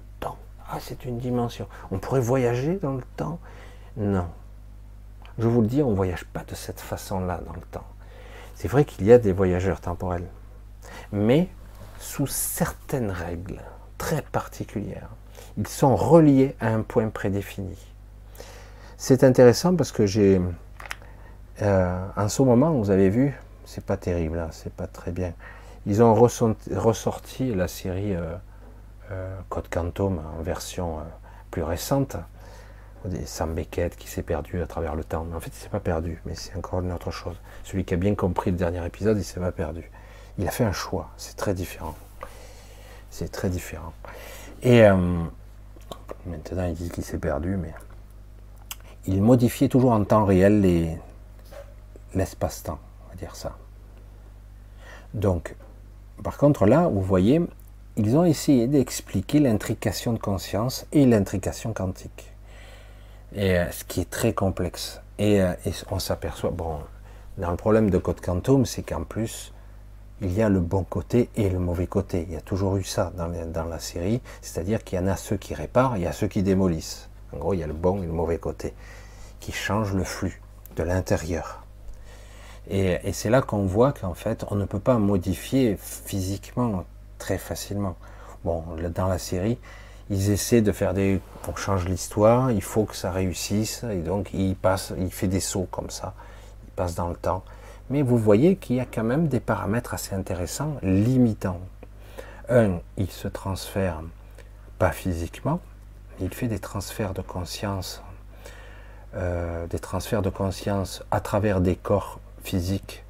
ah, 0.71 0.77
c'est 0.79 1.05
une 1.05 1.17
dimension. 1.17 1.67
On 1.89 1.97
pourrait 1.97 2.19
voyager 2.19 2.75
dans 2.75 2.93
le 2.93 3.01
temps? 3.17 3.39
Non. 3.97 4.27
Je 5.39 5.47
vous 5.47 5.61
le 5.61 5.67
dis, 5.67 5.81
on 5.81 5.89
ne 5.89 5.95
voyage 5.95 6.25
pas 6.25 6.43
de 6.43 6.53
cette 6.53 6.79
façon-là 6.79 7.41
dans 7.45 7.53
le 7.53 7.61
temps. 7.71 7.87
C'est 8.53 8.67
vrai 8.67 8.85
qu'il 8.85 9.05
y 9.05 9.11
a 9.11 9.17
des 9.17 9.31
voyageurs 9.31 9.81
temporels, 9.81 10.27
mais 11.11 11.49
sous 11.99 12.27
certaines 12.27 13.09
règles 13.09 13.61
très 13.97 14.21
particulières. 14.21 15.09
Ils 15.57 15.67
sont 15.67 15.95
reliés 15.95 16.55
à 16.59 16.67
un 16.67 16.81
point 16.81 17.09
prédéfini. 17.09 17.77
C'est 19.01 19.23
intéressant 19.23 19.77
parce 19.77 19.93
que 19.93 20.05
j'ai, 20.05 20.41
euh, 21.61 22.07
en 22.17 22.27
ce 22.27 22.41
moment, 22.41 22.73
vous 22.73 22.89
avez 22.89 23.09
vu, 23.09 23.33
c'est 23.63 23.85
pas 23.85 23.95
terrible, 23.95 24.37
hein, 24.37 24.49
c'est 24.51 24.73
pas 24.73 24.87
très 24.87 25.13
bien. 25.13 25.31
Ils 25.85 26.03
ont 26.03 26.13
ressorti 26.13 27.55
la 27.55 27.69
série 27.69 28.13
euh, 28.13 28.35
euh, 29.11 29.39
Code 29.47 29.69
Quantum 29.69 30.21
en 30.37 30.43
version 30.43 30.97
plus 31.49 31.63
récente. 31.63 32.17
Sam 33.23 33.53
Beckett 33.53 33.95
qui 33.95 34.09
s'est 34.09 34.21
perdu 34.21 34.61
à 34.61 34.67
travers 34.67 34.95
le 34.95 35.05
temps. 35.05 35.25
Mais 35.29 35.37
en 35.37 35.39
fait, 35.39 35.51
il 35.55 35.59
s'est 35.59 35.69
pas 35.69 35.79
perdu, 35.79 36.21
mais 36.25 36.35
c'est 36.35 36.57
encore 36.57 36.81
une 36.81 36.91
autre 36.91 37.09
chose. 37.09 37.37
Celui 37.63 37.85
qui 37.85 37.93
a 37.93 37.97
bien 37.97 38.15
compris 38.15 38.51
le 38.51 38.57
dernier 38.57 38.85
épisode, 38.85 39.17
il 39.17 39.23
s'est 39.23 39.39
pas 39.39 39.53
perdu. 39.53 39.89
Il 40.37 40.45
a 40.45 40.51
fait 40.51 40.65
un 40.65 40.73
choix. 40.73 41.09
C'est 41.15 41.37
très 41.37 41.53
différent. 41.53 41.95
C'est 43.11 43.31
très 43.31 43.49
différent. 43.49 43.93
Et 44.61 44.81
maintenant, 46.25 46.65
il 46.67 46.73
dit 46.73 46.89
qu'il 46.89 47.05
s'est 47.05 47.17
perdu, 47.17 47.55
mais 47.55 47.73
il 49.09 49.21
modifiait 49.21 49.69
toujours 49.69 49.91
en 49.91 50.03
temps 50.03 50.25
réel 50.25 50.99
l'espace-temps, 52.13 52.79
on 53.05 53.09
va 53.09 53.15
dire 53.15 53.35
ça. 53.35 53.57
Donc, 55.13 55.55
par 56.23 56.37
contre, 56.37 56.65
là, 56.65 56.87
vous 56.87 57.01
voyez, 57.01 57.41
ils 57.97 58.15
ont 58.15 58.23
essayé 58.23 58.67
d'expliquer 58.67 59.39
l'intrication 59.39 60.13
de 60.13 60.19
conscience 60.19 60.85
et 60.91 61.05
l'intrication 61.05 61.73
quantique. 61.73 62.31
Et 63.33 63.57
euh, 63.57 63.71
ce 63.71 63.83
qui 63.83 64.01
est 64.01 64.09
très 64.09 64.33
complexe. 64.33 65.01
Euh, 65.19 65.53
et, 65.65 65.71
on 65.91 65.99
s'aperçoit, 65.99 66.51
bon, 66.51 66.77
dans 67.37 67.51
le 67.51 67.57
problème 67.57 67.89
de 67.89 67.97
Code 67.97 68.21
Quantum, 68.21 68.65
c'est 68.65 68.83
qu'en 68.83 69.03
plus, 69.03 69.53
il 70.21 70.31
y 70.33 70.41
a 70.41 70.49
le 70.49 70.59
bon 70.59 70.83
côté 70.83 71.29
et 71.35 71.49
le 71.49 71.59
mauvais 71.59 71.87
côté. 71.87 72.25
Il 72.27 72.33
y 72.33 72.37
a 72.37 72.41
toujours 72.41 72.77
eu 72.77 72.83
ça 72.83 73.11
dans, 73.17 73.65
la 73.65 73.79
série, 73.79 74.21
c'est-à-dire 74.41 74.83
qu'il 74.83 74.99
y 74.99 75.01
en 75.01 75.07
a 75.07 75.15
ceux 75.15 75.37
qui 75.37 75.53
réparent, 75.53 75.97
il 75.97 76.03
y 76.03 76.07
a 76.07 76.11
ceux 76.11 76.27
qui 76.27 76.43
démolissent. 76.43 77.09
En 77.33 77.37
gros, 77.37 77.53
il 77.53 77.59
y 77.59 77.63
a 77.63 77.67
le 77.67 77.73
bon 77.73 78.01
et 78.01 78.05
le 78.05 78.11
mauvais 78.11 78.37
côté, 78.37 78.73
qui 79.49 79.55
changent 79.55 79.95
le 79.95 80.03
flux 80.03 80.39
de 80.75 80.83
l'intérieur. 80.83 81.63
Et, 82.69 82.99
et 83.03 83.13
c'est 83.13 83.31
là 83.31 83.41
qu'on 83.41 83.65
voit 83.65 83.93
qu'en 83.93 84.13
fait, 84.13 84.45
on 84.51 84.55
ne 84.55 84.65
peut 84.65 84.79
pas 84.79 84.99
modifier 84.99 85.75
physiquement 85.79 86.83
très 87.17 87.39
facilement. 87.39 87.95
Bon, 88.43 88.63
dans 88.93 89.07
la 89.07 89.17
série, 89.17 89.57
ils 90.11 90.29
essaient 90.29 90.61
de 90.61 90.71
faire 90.71 90.93
des. 90.93 91.19
On 91.47 91.55
change 91.55 91.85
l'histoire, 91.85 92.51
il 92.51 92.61
faut 92.61 92.85
que 92.85 92.95
ça 92.95 93.11
réussisse, 93.11 93.83
et 93.91 94.01
donc 94.01 94.29
il 94.33 94.55
passe, 94.55 94.93
il 94.99 95.11
fait 95.11 95.27
des 95.27 95.39
sauts 95.39 95.67
comme 95.71 95.89
ça, 95.89 96.13
il 96.67 96.71
passe 96.73 96.93
dans 96.93 97.09
le 97.09 97.15
temps. 97.15 97.43
Mais 97.89 98.03
vous 98.03 98.19
voyez 98.19 98.55
qu'il 98.55 98.75
y 98.75 98.79
a 98.79 98.85
quand 98.85 99.03
même 99.03 99.29
des 99.29 99.39
paramètres 99.39 99.95
assez 99.95 100.13
intéressants, 100.13 100.75
limitants. 100.83 101.61
Un, 102.49 102.81
il 102.97 103.09
se 103.09 103.27
transfère 103.27 104.03
pas 104.77 104.91
physiquement, 104.91 105.59
il 106.21 106.31
fait 106.31 106.47
des 106.47 106.59
transferts 106.59 107.15
de 107.15 107.23
conscience, 107.23 108.03
euh, 109.15 109.65
des 109.67 109.79
transferts 109.79 110.21
de 110.21 110.29
conscience 110.29 111.03
à 111.11 111.19
travers 111.19 111.61
des 111.61 111.75
corps 111.75 112.19
physiques, 112.43 113.03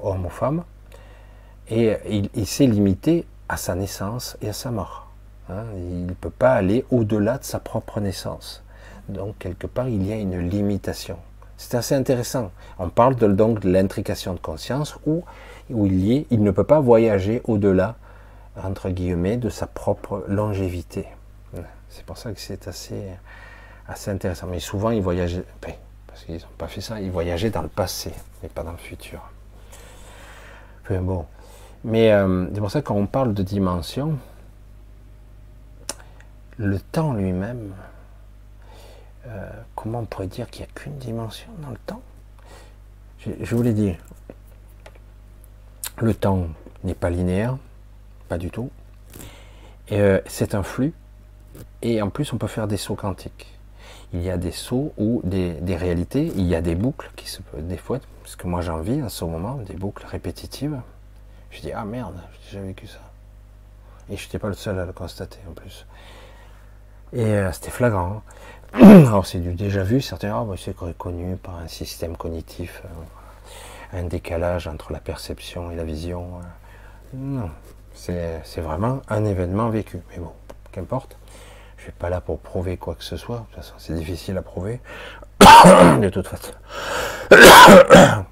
hommes 0.00 0.26
ou 0.26 0.30
femmes, 0.30 0.64
et 1.68 1.96
il, 2.34 2.46
s'est 2.46 2.66
limité 2.66 3.26
à 3.48 3.56
sa 3.56 3.74
naissance 3.74 4.36
et 4.40 4.48
à 4.48 4.52
sa 4.52 4.70
mort. 4.70 5.08
Hein. 5.48 5.64
il 5.76 6.06
ne 6.06 6.12
peut 6.12 6.30
pas 6.30 6.52
aller 6.52 6.84
au-delà 6.90 7.38
de 7.38 7.44
sa 7.44 7.58
propre 7.58 8.00
naissance. 8.00 8.62
Donc, 9.08 9.38
quelque 9.38 9.66
part, 9.66 9.88
il 9.88 10.06
y 10.06 10.12
a 10.12 10.16
une 10.16 10.38
limitation. 10.38 11.18
C'est 11.56 11.76
assez 11.76 11.94
intéressant. 11.94 12.50
On 12.78 12.88
parle 12.88 13.16
donc 13.16 13.60
de 13.60 13.70
l'intrication 13.70 14.34
de 14.34 14.38
conscience 14.38 14.96
où, 15.06 15.24
où 15.70 15.86
il, 15.86 16.26
il 16.30 16.42
ne 16.42 16.50
peut 16.50 16.64
pas 16.64 16.80
voyager 16.80 17.40
au-delà, 17.44 17.96
entre 18.62 18.90
guillemets, 18.90 19.36
de 19.36 19.48
sa 19.48 19.66
propre 19.66 20.24
longévité. 20.28 21.06
C'est 21.88 22.04
pour 22.04 22.18
ça 22.18 22.32
que 22.32 22.40
c'est 22.40 22.68
assez, 22.68 23.02
assez 23.88 24.10
intéressant. 24.10 24.46
Mais 24.46 24.60
souvent, 24.60 24.90
ils 24.90 25.02
voyageaient, 25.02 25.44
parce 26.06 26.24
qu'ils 26.24 26.36
n'ont 26.36 26.56
pas 26.58 26.68
fait 26.68 26.80
ça, 26.80 27.00
ils 27.00 27.10
voyageaient 27.10 27.50
dans 27.50 27.62
le 27.62 27.68
passé, 27.68 28.12
mais 28.42 28.48
pas 28.48 28.62
dans 28.62 28.72
le 28.72 28.78
futur. 28.78 29.20
bon. 30.90 31.26
Mais 31.84 32.10
euh, 32.12 32.46
c'est 32.52 32.60
pour 32.60 32.70
ça 32.70 32.82
que 32.82 32.88
quand 32.88 32.96
on 32.96 33.06
parle 33.06 33.32
de 33.32 33.42
dimension, 33.42 34.18
le 36.56 36.80
temps 36.80 37.12
lui-même, 37.12 37.74
euh, 39.26 39.50
comment 39.74 40.00
on 40.00 40.04
pourrait 40.04 40.26
dire 40.26 40.50
qu'il 40.50 40.64
n'y 40.64 40.70
a 40.70 40.74
qu'une 40.74 40.98
dimension 40.98 41.48
dans 41.62 41.70
le 41.70 41.78
temps? 41.86 42.02
Je, 43.20 43.56
vous 43.56 43.62
l'ai 43.62 43.72
dit, 43.72 43.94
le 45.98 46.14
temps 46.14 46.46
n'est 46.84 46.94
pas 46.94 47.10
linéaire, 47.10 47.56
pas 48.28 48.38
du 48.38 48.50
tout. 48.50 48.70
Euh, 49.92 50.20
c'est 50.26 50.54
un 50.54 50.62
flux. 50.62 50.92
Et 51.82 52.00
en 52.02 52.10
plus, 52.10 52.32
on 52.32 52.38
peut 52.38 52.46
faire 52.46 52.68
des 52.68 52.76
sauts 52.76 52.94
quantiques. 52.94 53.55
Il 54.12 54.22
y 54.22 54.30
a 54.30 54.36
des 54.36 54.52
sauts 54.52 54.92
ou 54.96 55.20
des, 55.24 55.76
réalités, 55.76 56.32
il 56.36 56.46
y 56.46 56.54
a 56.54 56.60
des 56.60 56.74
boucles 56.74 57.10
qui 57.16 57.28
se 57.28 57.40
des 57.58 57.76
fois, 57.76 57.98
parce 58.22 58.36
que 58.36 58.46
moi 58.46 58.60
j'en 58.60 58.80
vis 58.80 59.02
en 59.02 59.08
ce 59.08 59.24
moment, 59.24 59.56
des 59.56 59.74
boucles 59.74 60.06
répétitives. 60.06 60.80
Je 61.50 61.60
dis 61.60 61.72
ah 61.72 61.84
merde, 61.84 62.20
j'ai 62.44 62.58
déjà 62.58 62.66
vécu 62.66 62.86
ça. 62.86 63.00
Et 64.08 64.16
je 64.16 64.24
n'étais 64.24 64.38
pas 64.38 64.48
le 64.48 64.54
seul 64.54 64.78
à 64.78 64.84
le 64.84 64.92
constater 64.92 65.38
en 65.48 65.52
plus. 65.52 65.86
Et 67.12 67.24
euh, 67.24 67.52
c'était 67.52 67.70
flagrant. 67.70 68.22
Alors 68.72 69.26
c'est 69.26 69.38
du 69.38 69.54
déjà 69.54 69.82
vu, 69.82 70.00
certains 70.00 70.34
ah, 70.34 70.46
c'est 70.56 70.76
connu 70.96 71.36
par 71.36 71.56
un 71.56 71.68
système 71.68 72.16
cognitif, 72.16 72.82
euh, 72.84 73.98
un 73.98 74.04
décalage 74.04 74.68
entre 74.68 74.92
la 74.92 75.00
perception 75.00 75.70
et 75.70 75.76
la 75.76 75.84
vision. 75.84 76.40
non, 77.14 77.50
c'est 77.94 78.60
vraiment 78.60 79.00
un 79.08 79.24
événement 79.24 79.70
vécu. 79.70 80.00
Mais 80.10 80.18
bon, 80.18 80.32
qu'importe. 80.72 81.16
Suis 81.86 81.92
pas 81.92 82.10
là 82.10 82.20
pour 82.20 82.40
prouver 82.40 82.76
quoi 82.78 82.96
que 82.96 83.04
ce 83.04 83.16
soit. 83.16 83.36
De 83.36 83.42
toute 83.44 83.54
façon, 83.54 83.74
c'est 83.78 83.94
difficile 83.94 84.36
à 84.38 84.42
prouver. 84.42 84.80
de 86.00 86.08
toute 86.08 86.26
façon. 86.26 86.52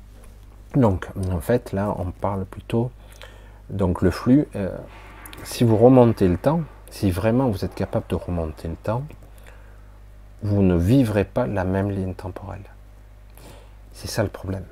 Donc, 0.74 1.06
en 1.30 1.38
fait, 1.38 1.70
là, 1.70 1.94
on 1.96 2.10
parle 2.10 2.46
plutôt. 2.46 2.90
Donc, 3.70 4.02
le 4.02 4.10
flux, 4.10 4.48
euh, 4.56 4.76
si 5.44 5.62
vous 5.62 5.76
remontez 5.76 6.26
le 6.26 6.36
temps, 6.36 6.62
si 6.90 7.12
vraiment 7.12 7.48
vous 7.48 7.64
êtes 7.64 7.76
capable 7.76 8.06
de 8.08 8.16
remonter 8.16 8.66
le 8.66 8.74
temps, 8.74 9.04
vous 10.42 10.62
ne 10.62 10.74
vivrez 10.74 11.24
pas 11.24 11.46
la 11.46 11.62
même 11.62 11.92
ligne 11.92 12.14
temporelle. 12.14 12.64
C'est 13.92 14.08
ça 14.08 14.24
le 14.24 14.30
problème. 14.30 14.64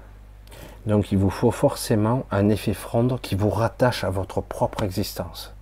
Donc 0.86 1.12
il 1.12 1.18
vous 1.18 1.30
faut 1.30 1.52
forcément 1.52 2.24
un 2.32 2.48
effet 2.48 2.74
fronde 2.74 3.20
qui 3.20 3.36
vous 3.36 3.50
rattache 3.50 4.02
à 4.02 4.10
votre 4.10 4.40
propre 4.40 4.82
existence. 4.82 5.54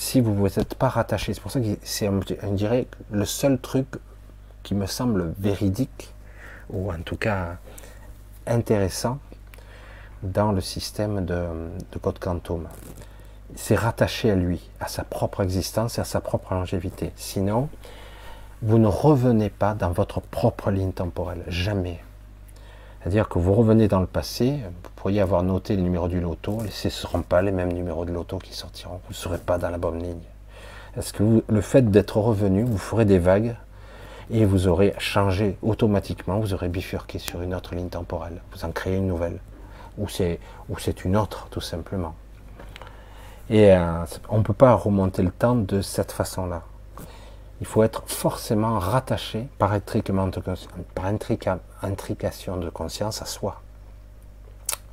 Si 0.00 0.20
vous 0.20 0.30
ne 0.30 0.38
vous 0.38 0.60
êtes 0.60 0.76
pas 0.76 0.88
rattaché, 0.88 1.34
c'est 1.34 1.40
pour 1.40 1.50
ça 1.50 1.60
que 1.60 1.66
c'est, 1.82 2.08
on 2.08 2.52
dirait, 2.52 2.86
le 3.10 3.24
seul 3.24 3.58
truc 3.58 3.88
qui 4.62 4.76
me 4.76 4.86
semble 4.86 5.34
véridique, 5.40 6.14
ou 6.70 6.92
en 6.92 7.00
tout 7.00 7.16
cas 7.16 7.56
intéressant, 8.46 9.18
dans 10.22 10.52
le 10.52 10.60
système 10.60 11.24
de, 11.24 11.46
de 11.90 11.98
code 11.98 12.20
quantum. 12.20 12.68
C'est 13.56 13.74
rattaché 13.74 14.30
à 14.30 14.36
lui, 14.36 14.70
à 14.78 14.86
sa 14.86 15.02
propre 15.02 15.42
existence 15.42 15.98
et 15.98 16.00
à 16.00 16.04
sa 16.04 16.20
propre 16.20 16.54
longévité. 16.54 17.10
Sinon, 17.16 17.68
vous 18.62 18.78
ne 18.78 18.86
revenez 18.86 19.50
pas 19.50 19.74
dans 19.74 19.90
votre 19.90 20.20
propre 20.20 20.70
ligne 20.70 20.92
temporelle. 20.92 21.42
Jamais. 21.48 22.00
C'est-à-dire 23.00 23.28
que 23.28 23.38
vous 23.38 23.54
revenez 23.54 23.88
dans 23.88 24.00
le 24.00 24.06
passé, 24.06 24.58
vous 24.82 24.90
pourriez 24.96 25.20
avoir 25.20 25.42
noté 25.42 25.76
les 25.76 25.82
numéros 25.82 26.08
du 26.08 26.20
loto, 26.20 26.58
et 26.66 26.70
ce 26.70 26.88
ne 26.88 26.92
seront 26.92 27.22
pas 27.22 27.42
les 27.42 27.52
mêmes 27.52 27.72
numéros 27.72 28.04
de 28.04 28.12
loto 28.12 28.38
qui 28.38 28.54
sortiront. 28.54 29.00
Vous 29.04 29.10
ne 29.10 29.14
serez 29.14 29.38
pas 29.38 29.58
dans 29.58 29.70
la 29.70 29.78
bonne 29.78 30.02
ligne. 30.02 30.18
Est-ce 30.96 31.12
que 31.12 31.44
le 31.46 31.60
fait 31.60 31.90
d'être 31.90 32.16
revenu, 32.16 32.64
vous 32.64 32.78
ferez 32.78 33.04
des 33.04 33.18
vagues 33.18 33.54
et 34.30 34.44
vous 34.44 34.66
aurez 34.66 34.94
changé 34.98 35.56
automatiquement, 35.62 36.40
vous 36.40 36.54
aurez 36.54 36.68
bifurqué 36.68 37.18
sur 37.18 37.40
une 37.40 37.54
autre 37.54 37.74
ligne 37.74 37.88
temporelle. 37.88 38.40
Vous 38.52 38.64
en 38.64 38.72
créez 38.72 38.96
une 38.96 39.06
nouvelle. 39.06 39.38
Ou 39.96 40.08
c'est, 40.08 40.38
ou 40.68 40.78
c'est 40.78 41.04
une 41.04 41.16
autre, 41.16 41.46
tout 41.50 41.60
simplement. 41.60 42.14
Et 43.48 43.72
euh, 43.72 44.04
on 44.28 44.38
ne 44.38 44.42
peut 44.42 44.52
pas 44.52 44.74
remonter 44.74 45.22
le 45.22 45.30
temps 45.30 45.54
de 45.54 45.80
cette 45.80 46.12
façon-là 46.12 46.62
il 47.60 47.66
faut 47.66 47.82
être 47.82 48.04
forcément 48.06 48.78
rattaché 48.78 49.48
par, 49.58 49.72
par 50.94 51.06
intrication 51.82 52.56
de 52.56 52.70
conscience 52.70 53.22
à 53.22 53.26
soi. 53.26 53.60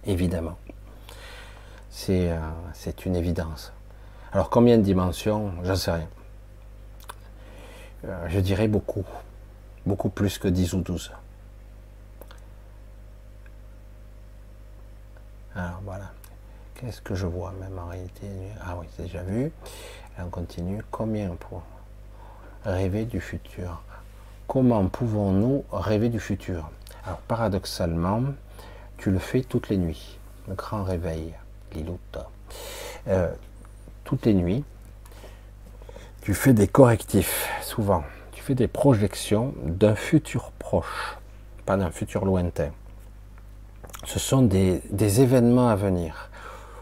Évidemment. 0.05 0.57
Euh, 2.09 2.39
c'est 2.73 3.05
une 3.05 3.15
évidence. 3.15 3.71
Alors 4.31 4.49
combien 4.49 4.77
de 4.77 4.83
dimensions? 4.83 5.53
J'en 5.63 5.75
sais 5.75 5.91
rien. 5.91 6.07
Euh, 8.05 8.25
je 8.27 8.39
dirais 8.39 8.67
beaucoup. 8.67 9.05
Beaucoup 9.85 10.09
plus 10.09 10.37
que 10.37 10.47
10 10.47 10.73
ou 10.73 10.81
12. 10.81 11.11
Alors 15.55 15.79
voilà. 15.83 16.11
Qu'est-ce 16.75 17.01
que 17.01 17.15
je 17.15 17.25
vois 17.25 17.53
même 17.59 17.79
en 17.79 17.87
réalité? 17.87 18.27
Ah 18.61 18.75
oui, 18.77 18.87
déjà 18.99 19.23
vu. 19.23 19.51
on 20.19 20.29
continue. 20.29 20.81
Combien 20.91 21.29
pour 21.35 21.63
rêver 22.65 23.05
du 23.05 23.21
futur. 23.21 23.81
Comment 24.47 24.87
pouvons-nous 24.87 25.63
rêver 25.71 26.09
du 26.09 26.19
futur? 26.19 26.69
Alors 27.05 27.19
paradoxalement, 27.19 28.23
tu 28.97 29.11
le 29.11 29.19
fais 29.19 29.41
toutes 29.41 29.69
les 29.69 29.77
nuits. 29.77 30.17
Le 30.47 30.55
grand 30.55 30.83
réveil, 30.83 31.33
Liluta. 31.73 32.29
Euh, 33.07 33.31
toutes 34.03 34.25
les 34.25 34.33
nuits, 34.33 34.63
tu 36.21 36.33
fais 36.33 36.53
des 36.53 36.67
correctifs, 36.67 37.49
souvent. 37.61 38.03
Tu 38.31 38.41
fais 38.41 38.55
des 38.55 38.67
projections 38.67 39.53
d'un 39.63 39.95
futur 39.95 40.51
proche, 40.51 41.17
pas 41.65 41.77
d'un 41.77 41.91
futur 41.91 42.25
lointain. 42.25 42.71
Ce 44.05 44.19
sont 44.19 44.43
des, 44.43 44.81
des 44.91 45.21
événements 45.21 45.69
à 45.69 45.75
venir. 45.75 46.29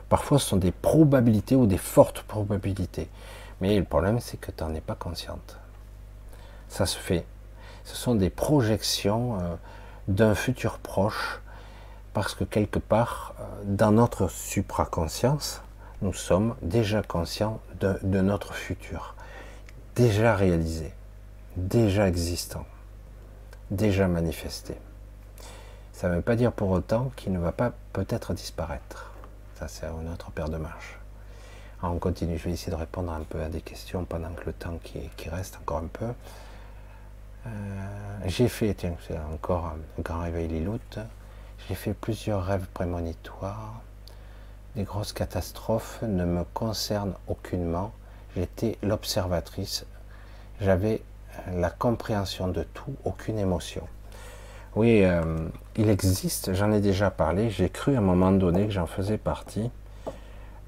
Parfois, 0.10 0.40
ce 0.40 0.48
sont 0.50 0.58
des 0.58 0.72
probabilités 0.72 1.56
ou 1.56 1.66
des 1.66 1.78
fortes 1.78 2.22
probabilités. 2.24 3.10
Mais 3.62 3.78
le 3.78 3.86
problème, 3.86 4.20
c'est 4.20 4.38
que 4.38 4.52
tu 4.52 4.64
n'en 4.64 4.74
es 4.74 4.82
pas 4.82 4.96
consciente 4.96 5.58
ça 6.74 6.88
se 6.88 6.98
fait. 6.98 7.24
Ce 7.84 7.96
sont 7.96 8.16
des 8.16 8.32
projections 8.32 9.38
euh, 9.40 9.56
d'un 10.08 10.34
futur 10.34 10.80
proche, 10.80 11.40
parce 12.14 12.34
que 12.34 12.44
quelque 12.44 12.80
part, 12.80 13.36
euh, 13.40 13.44
dans 13.66 13.92
notre 13.92 14.28
supraconscience, 14.28 15.62
nous 16.02 16.14
sommes 16.14 16.56
déjà 16.64 17.04
conscients 17.04 17.62
de, 17.80 18.22
notre 18.22 18.56
futur, 18.56 19.14
déjà 19.96 20.36
réalisé, 20.36 20.92
déjà 21.58 22.08
existant, 22.08 22.66
déjà 23.70 24.08
manifesté. 24.08 24.76
Ça 25.94 26.10
ne 26.10 26.16
veut 26.16 26.22
pas 26.22 26.36
dire 26.36 26.52
pour 26.52 26.72
autant 26.72 27.12
qu'il 27.16 27.34
ne 27.34 27.40
va 27.40 27.52
pas 27.52 27.72
peut-être 27.94 28.34
disparaître. 28.34 29.12
Ça, 29.60 29.68
c'est 29.68 29.86
une 29.86 30.12
autre 30.12 30.32
paire 30.32 30.50
de 30.50 30.58
marches. 30.58 30.98
on 31.84 32.00
continue, 32.00 32.40
je 32.40 32.46
vais 32.46 32.52
essayer 32.52 32.72
de 32.72 32.78
répondre 32.78 33.12
un 33.12 33.22
peu 33.22 33.42
à 33.44 33.50
des 33.50 33.62
questions 33.62 34.06
pendant 34.06 34.32
que 34.32 34.46
le 34.48 34.54
temps 34.54 34.80
qui 34.84 35.30
reste 35.30 35.58
encore 35.58 35.78
un 35.78 35.88
peu. 35.94 36.08
Euh, 37.46 37.50
j'ai 38.26 38.48
fait, 38.48 38.74
tiens, 38.74 38.96
c'est 39.08 39.18
encore 39.34 39.66
un 39.66 40.02
grand 40.02 40.22
réveil 40.22 40.48
Liloute, 40.48 41.00
j'ai 41.68 41.76
fait 41.76 41.94
plusieurs 41.94 42.46
rêves 42.46 42.68
prémonitoires. 42.74 43.82
Les 44.76 44.84
grosses 44.84 45.14
catastrophes 45.14 46.02
ne 46.02 46.26
me 46.26 46.44
concernent 46.54 47.16
aucunement. 47.28 47.92
J'étais 48.36 48.78
l'observatrice. 48.82 49.86
J'avais 50.62 51.02
euh, 51.48 51.60
la 51.60 51.70
compréhension 51.70 52.48
de 52.48 52.64
tout, 52.64 52.96
aucune 53.04 53.38
émotion. 53.38 53.84
Oui, 54.76 55.04
euh, 55.04 55.50
il 55.76 55.90
existe, 55.90 56.54
j'en 56.54 56.72
ai 56.72 56.80
déjà 56.80 57.12
parlé, 57.12 57.52
j'ai 57.52 57.70
cru 57.70 57.94
à 57.96 58.00
un 58.00 58.02
moment 58.02 58.32
donné 58.32 58.66
que 58.66 58.72
j'en 58.72 58.88
faisais 58.88 59.18
partie, 59.18 59.70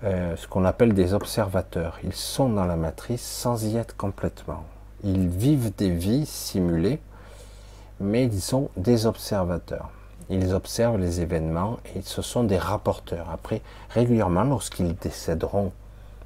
ce 0.03 0.47
qu'on 0.47 0.65
appelle 0.65 0.93
des 0.93 1.15
observateurs. 1.15 1.97
Ils 2.03 2.13
sont 2.13 2.49
dans 2.49 2.65
la 2.65 2.75
matrice 2.75 3.23
sans 3.23 3.65
y 3.65 3.77
être 3.77 3.97
complètement. 3.97 4.63
Ils 5.05 5.29
vivent 5.29 5.73
des 5.75 5.91
vies 5.91 6.25
simulées, 6.25 6.99
mais 7.99 8.25
ils 8.25 8.41
sont 8.41 8.69
des 8.75 9.05
observateurs. 9.05 9.91
Ils 10.29 10.55
observent 10.55 10.97
les 10.97 11.21
événements 11.21 11.77
et 11.95 12.01
ce 12.01 12.23
sont 12.23 12.43
des 12.43 12.57
rapporteurs. 12.57 13.29
Après, 13.29 13.61
régulièrement, 13.91 14.43
lorsqu'ils 14.43 14.95
décéderont 14.95 15.71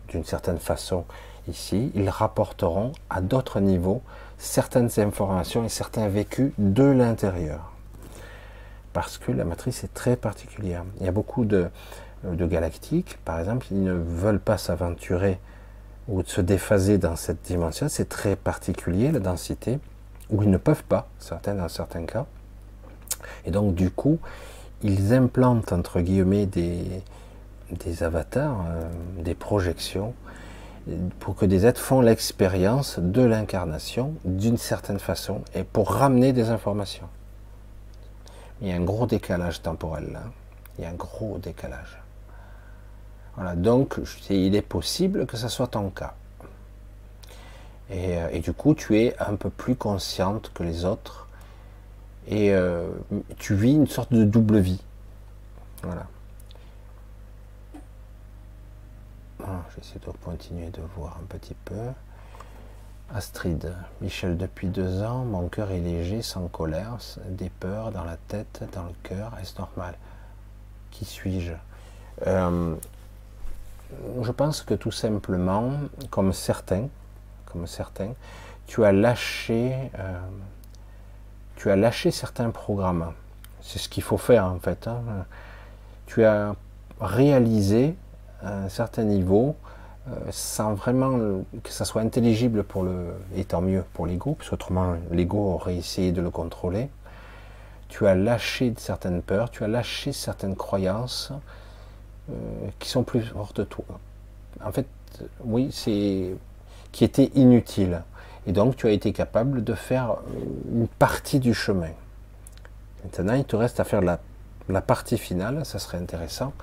d'une 0.07 0.23
certaine 0.23 0.59
façon 0.59 1.03
ici, 1.49 1.91
ils 1.93 2.09
rapporteront 2.09 2.93
à 3.09 3.19
d'autres 3.19 3.59
niveaux 3.59 4.01
certaines 4.37 4.89
informations 4.97 5.65
et 5.65 5.69
certains 5.69 6.07
vécus 6.07 6.53
de 6.57 6.85
l'intérieur. 6.85 7.73
Parce 8.93 9.17
que 9.17 9.33
la 9.33 9.43
matrice 9.43 9.83
est 9.83 9.93
très 9.93 10.15
particulière. 10.15 10.83
Il 10.99 11.05
y 11.05 11.09
a 11.09 11.11
beaucoup 11.11 11.43
de, 11.43 11.69
galactiques, 12.23 13.17
par 13.25 13.39
exemple, 13.39 13.67
ils 13.71 13.83
ne 13.83 13.93
veulent 13.93 14.39
pas 14.39 14.57
s'aventurer 14.57 15.37
ou 16.09 16.23
de 16.23 16.27
se 16.27 16.41
déphaser 16.41 16.97
dans 16.97 17.15
cette 17.15 17.41
dimension, 17.43 17.87
c'est 17.87 18.09
très 18.09 18.35
particulier 18.35 19.11
la 19.11 19.19
densité, 19.19 19.79
où 20.29 20.43
ils 20.43 20.49
ne 20.49 20.57
peuvent 20.57 20.83
pas, 20.83 21.07
certains 21.19 21.55
dans 21.55 21.69
certains 21.69 22.05
cas. 22.05 22.25
Et 23.45 23.51
donc 23.51 23.75
du 23.75 23.91
coup, 23.91 24.19
ils 24.81 25.13
implantent 25.13 25.71
entre 25.71 26.01
guillemets 26.01 26.45
des, 26.45 27.03
des 27.71 28.03
avatars, 28.03 28.65
euh, 28.69 28.89
des 29.23 29.35
projections, 29.35 30.13
pour 31.19 31.35
que 31.35 31.45
des 31.45 31.65
êtres 31.65 31.81
font 31.81 32.01
l'expérience 32.01 32.97
de 32.99 33.21
l'incarnation 33.21 34.13
d'une 34.25 34.57
certaine 34.57 34.99
façon 34.99 35.41
et 35.53 35.63
pour 35.63 35.91
ramener 35.91 36.33
des 36.33 36.49
informations. 36.49 37.07
Il 38.61 38.69
y 38.69 38.71
a 38.71 38.75
un 38.75 38.83
gros 38.83 39.05
décalage 39.05 39.61
temporel 39.61 40.11
là. 40.11 40.23
Il 40.77 40.83
y 40.83 40.87
a 40.87 40.89
un 40.89 40.93
gros 40.93 41.37
décalage. 41.37 42.01
Voilà, 43.35 43.55
donc 43.55 43.99
il 44.29 44.55
est 44.55 44.61
possible 44.61 45.25
que 45.25 45.37
ça 45.37 45.49
soit 45.49 45.67
ton 45.67 45.89
cas. 45.89 46.13
Et, 47.89 48.17
euh, 48.17 48.29
et, 48.31 48.39
du 48.39 48.53
coup, 48.53 48.75
tu 48.75 48.99
es 48.99 49.17
un 49.19 49.35
peu 49.35 49.49
plus 49.49 49.75
consciente 49.75 50.51
que 50.53 50.63
les 50.63 50.85
autres. 50.85 51.27
Et 52.27 52.53
euh, 52.53 52.89
tu 53.37 53.55
vis 53.55 53.73
une 53.73 53.87
sorte 53.87 54.13
de 54.13 54.23
double 54.23 54.59
vie. 54.59 54.83
Voilà. 55.81 56.05
Ah, 59.43 59.63
J'essaie 59.75 59.99
de 59.99 60.11
continuer 60.23 60.69
de 60.69 60.81
voir 60.95 61.17
un 61.21 61.25
petit 61.25 61.55
peu. 61.65 61.75
Astrid, 63.15 63.73
Michel, 64.01 64.37
depuis 64.37 64.67
deux 64.67 65.01
ans, 65.01 65.25
mon 65.25 65.47
cœur 65.47 65.71
est 65.71 65.79
léger, 65.79 66.21
sans 66.21 66.47
colère, 66.47 66.97
des 67.27 67.49
peurs 67.49 67.91
dans 67.91 68.03
la 68.03 68.17
tête, 68.27 68.63
dans 68.73 68.83
le 68.83 68.93
cœur, 69.01 69.35
est-ce 69.41 69.57
normal? 69.57 69.95
Qui 70.91 71.05
suis-je? 71.05 71.53
Euh, 72.27 72.75
Je 74.21 74.31
pense 74.31 74.61
que 74.61 74.73
tout 74.73 74.91
simplement, 74.91 75.71
comme 76.09 76.33
certains, 76.33 76.87
comme 77.45 77.67
certains, 77.67 78.13
tu 78.67 78.85
as 78.85 78.91
lâché, 78.91 79.73
euh, 79.97 80.19
tu 81.55 81.71
as 81.71 81.75
lâché 81.75 82.11
certains 82.11 82.51
programmes. 82.51 83.13
C'est 83.61 83.79
ce 83.79 83.89
qu'il 83.89 84.03
faut 84.03 84.17
faire 84.17 84.45
en 84.45 84.59
fait. 84.59 84.87
Hein. 84.87 85.01
Tu 86.05 86.23
as 86.23 86.55
réalisé 87.01 87.95
un 88.43 88.69
certain 88.69 89.03
niveau 89.03 89.55
euh, 90.07 90.15
sans 90.31 90.73
vraiment 90.73 91.17
que 91.63 91.71
ça 91.71 91.83
soit 91.83 92.01
intelligible 92.01 92.63
pour 92.63 92.83
le, 92.83 93.13
et 93.35 93.43
tant 93.43 93.61
mieux 93.61 93.83
pour 93.93 94.05
l'ego, 94.05 94.35
parce 94.35 94.49
qu'autrement 94.49 94.95
l'ego 95.11 95.53
aurait 95.53 95.75
essayé 95.75 96.11
de 96.11 96.21
le 96.21 96.29
contrôler. 96.29 96.89
Tu 97.89 98.05
as 98.05 98.15
lâché 98.15 98.73
certaines 98.77 99.21
peurs, 99.21 99.49
tu 99.49 99.63
as 99.63 99.67
lâché 99.67 100.13
certaines 100.13 100.55
croyances 100.55 101.33
qui 102.79 102.89
sont 102.89 103.03
plus 103.03 103.21
fortes 103.21 103.57
de 103.57 103.63
toi. 103.63 103.85
En 104.63 104.71
fait, 104.71 104.85
oui, 105.43 105.69
c'est 105.71 106.35
qui 106.91 107.03
était 107.03 107.31
inutile. 107.35 108.01
Et 108.47 108.51
donc 108.51 108.75
tu 108.75 108.87
as 108.87 108.91
été 108.91 109.13
capable 109.13 109.63
de 109.63 109.73
faire 109.73 110.17
une 110.71 110.87
partie 110.87 111.39
du 111.39 111.53
chemin. 111.53 111.91
Maintenant, 113.03 113.33
il 113.33 113.45
te 113.45 113.55
reste 113.55 113.79
à 113.79 113.83
faire 113.83 114.01
la, 114.01 114.81
partie 114.81 115.17
finale, 115.17 115.65
ça 115.65 115.79
serait 115.79 115.97
intéressant, 115.97 116.53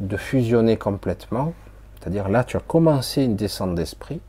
de 0.00 0.16
fusionner 0.16 0.76
complètement. 0.76 1.54
C'est-à-dire 1.98 2.28
là, 2.28 2.44
tu 2.44 2.56
as 2.56 2.60
commencé 2.60 3.24
une 3.24 3.36
descente 3.36 3.74
d'esprit, 3.74 4.20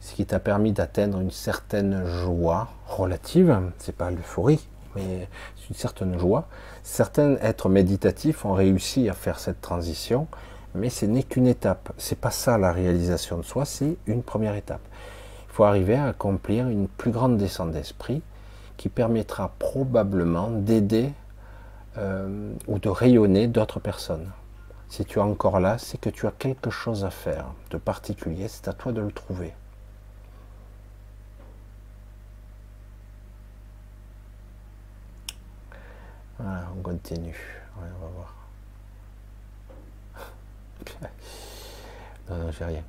ce 0.00 0.14
qui 0.14 0.26
t'a 0.26 0.38
permis 0.38 0.72
d'atteindre 0.72 1.20
une 1.20 1.30
certaine 1.30 2.04
joie 2.06 2.68
relative, 2.88 3.60
c'est 3.78 3.94
pas 3.94 4.10
l'euphorie, 4.10 4.66
mais 4.96 5.28
une 5.70 5.76
certaine 5.76 6.18
joie. 6.18 6.48
Certains 6.90 7.36
êtres 7.42 7.68
méditatifs 7.68 8.46
ont 8.46 8.54
réussi 8.54 9.10
à 9.10 9.12
faire 9.12 9.38
cette 9.38 9.60
transition, 9.60 10.26
mais 10.74 10.88
ce 10.88 11.04
n'est 11.04 11.22
qu'une 11.22 11.46
étape. 11.46 11.92
C'est 11.98 12.18
pas 12.18 12.30
ça 12.30 12.56
la 12.56 12.72
réalisation 12.72 13.36
de 13.36 13.42
soi, 13.42 13.66
c'est 13.66 13.98
une 14.06 14.22
première 14.22 14.54
étape. 14.54 14.80
Il 15.48 15.52
faut 15.52 15.64
arriver 15.64 15.96
à 15.96 16.06
accomplir 16.06 16.66
une 16.66 16.88
plus 16.88 17.10
grande 17.10 17.36
descente 17.36 17.72
d'esprit 17.72 18.22
qui 18.78 18.88
permettra 18.88 19.52
probablement 19.58 20.48
d'aider 20.50 21.12
euh, 21.98 22.54
ou 22.66 22.78
de 22.78 22.88
rayonner 22.88 23.48
d'autres 23.48 23.80
personnes. 23.80 24.30
Si 24.88 25.04
tu 25.04 25.18
es 25.18 25.22
encore 25.22 25.60
là, 25.60 25.76
c'est 25.76 26.00
que 26.00 26.10
tu 26.10 26.26
as 26.26 26.32
quelque 26.32 26.70
chose 26.70 27.04
à 27.04 27.10
faire 27.10 27.52
de 27.70 27.76
particulier, 27.76 28.48
c'est 28.48 28.66
à 28.66 28.72
toi 28.72 28.92
de 28.92 29.02
le 29.02 29.12
trouver. 29.12 29.52
On 36.76 36.82
continue. 36.82 37.36
on 37.76 37.80
va 37.80 38.10
voir. 38.14 38.34
non, 42.30 42.36
non, 42.36 42.50
j'ai 42.50 42.64
rien. 42.64 42.82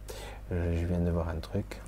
Je, 0.51 0.85
viens 0.85 0.99
de 0.99 1.09
voir 1.09 1.29
un 1.29 1.39
truc. 1.39 1.81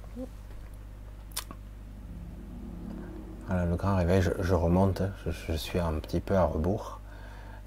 Voilà, 3.48 3.66
le 3.66 3.76
grand 3.76 3.96
réveil, 3.98 4.22
je, 4.22 4.54
remonte, 4.54 5.02
je, 5.26 5.54
suis 5.54 5.80
un 5.80 5.94
petit 6.00 6.20
peu 6.20 6.36
à 6.36 6.44
rebours 6.46 7.00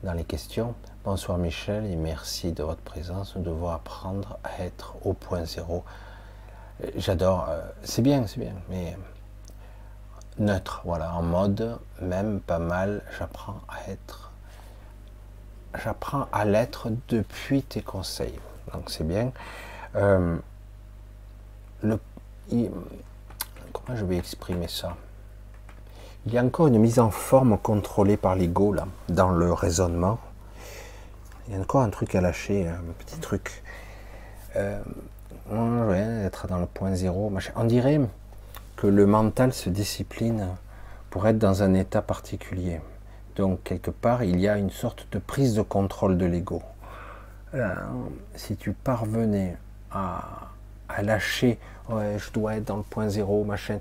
dans 0.02 0.12
les 0.12 0.24
questions. 0.24 0.74
Bonsoir 1.04 1.36
Michel 1.36 1.84
et 1.84 1.96
merci 1.96 2.52
de 2.52 2.62
votre 2.62 2.80
présence. 2.80 3.36
Nous 3.36 3.42
devons 3.42 3.68
apprendre 3.68 4.38
à 4.44 4.62
être 4.62 4.96
au 5.04 5.12
point 5.12 5.44
zéro. 5.44 5.84
J'adore, 6.96 7.46
euh, 7.48 7.60
c'est 7.82 8.02
bien, 8.02 8.26
c'est 8.26 8.40
bien, 8.40 8.54
mais 8.68 8.96
neutre, 10.38 10.82
voilà, 10.84 11.14
en 11.14 11.22
mode 11.22 11.78
même 12.00 12.40
pas 12.40 12.58
mal, 12.58 13.02
j'apprends 13.18 13.60
à 13.68 13.90
être 13.90 14.24
j'apprends 15.82 16.26
à 16.32 16.44
l'être 16.44 16.88
depuis 17.08 17.62
tes 17.62 17.82
conseils. 17.82 18.38
Donc 18.72 18.90
c'est 18.90 19.06
bien. 19.06 19.32
Euh, 19.96 20.36
le, 21.82 21.98
comment 23.72 23.96
je 23.96 24.04
vais 24.04 24.16
exprimer 24.16 24.68
ça? 24.68 24.96
Il 26.26 26.32
y 26.32 26.38
a 26.38 26.42
encore 26.42 26.68
une 26.68 26.78
mise 26.78 26.98
en 26.98 27.10
forme 27.10 27.58
contrôlée 27.58 28.16
par 28.16 28.34
l'ego 28.34 28.72
là, 28.72 28.86
dans 29.08 29.30
le 29.30 29.52
raisonnement. 29.52 30.18
Il 31.46 31.54
y 31.54 31.56
a 31.56 31.60
encore 31.60 31.82
un 31.82 31.90
truc 31.90 32.14
à 32.14 32.22
lâcher, 32.22 32.66
un 32.66 32.80
petit 32.98 33.18
truc. 33.18 33.62
Euh, 34.56 34.80
être 36.24 36.46
dans 36.48 36.58
le 36.58 36.64
point 36.64 36.94
zéro. 36.94 37.30
On 37.56 37.64
dirait 37.64 38.00
que 38.76 38.86
le 38.86 39.06
mental 39.06 39.52
se 39.52 39.70
discipline 39.70 40.48
pour 41.10 41.26
être 41.26 41.38
dans 41.38 41.62
un 41.62 41.74
état 41.74 42.02
particulier. 42.02 42.80
Donc 43.36 43.62
quelque 43.64 43.90
part, 43.90 44.22
il 44.24 44.40
y 44.40 44.48
a 44.48 44.58
une 44.58 44.70
sorte 44.70 45.06
de 45.12 45.18
prise 45.18 45.54
de 45.54 45.62
contrôle 45.62 46.18
de 46.18 46.26
l'ego. 46.26 46.62
Si 48.34 48.56
tu 48.56 48.72
parvenais 48.72 49.56
à, 49.92 50.50
lâcher, 51.02 51.58
je 51.88 52.30
dois 52.32 52.56
être 52.56 52.64
dans 52.64 52.76
le 52.78 52.82
point 52.82 53.08
zéro, 53.08 53.44
machin, 53.44 53.78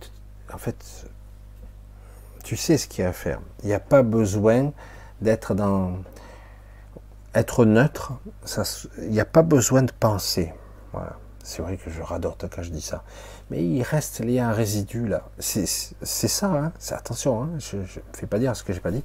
en 0.54 0.58
fait, 0.58 1.08
tu 2.44 2.56
sais 2.56 2.78
ce 2.78 2.88
qu'il 2.88 3.04
y 3.04 3.06
a 3.06 3.10
à 3.10 3.14
faire. 3.14 3.40
Il 3.64 3.68
n'y 3.68 3.74
a 3.74 3.80
pas 3.80 4.04
besoin 4.04 4.72
d'être 5.22 5.56
neutre. 7.66 8.14
Il 8.98 9.10
n'y 9.10 9.20
a 9.20 9.26
pas 9.26 9.42
besoin 9.42 9.82
de 9.82 9.92
penser. 9.92 10.54
C'est 11.44 11.62
vrai 11.62 11.78
que 11.78 11.90
je 11.90 12.02
radote 12.02 12.46
quand 12.54 12.62
je 12.62 12.70
dis 12.70 12.82
ça. 12.82 13.04
Mais 13.50 13.64
il 13.64 13.84
reste, 13.84 14.20
il 14.20 14.32
y 14.32 14.40
a 14.40 14.48
un 14.48 14.54
résidu 14.54 15.08
là. 15.08 15.24
C'est 15.40 15.66
ça, 15.66 16.48
hein. 16.48 16.72
attention, 16.92 17.44
hein. 17.44 17.50
je 17.60 17.78
ne 17.78 17.86
fais 18.14 18.28
pas 18.28 18.40
dire 18.40 18.56
ce 18.56 18.64
que 18.64 18.74
j'ai 18.74 18.80
pas 18.80 18.92
dit 18.92 19.04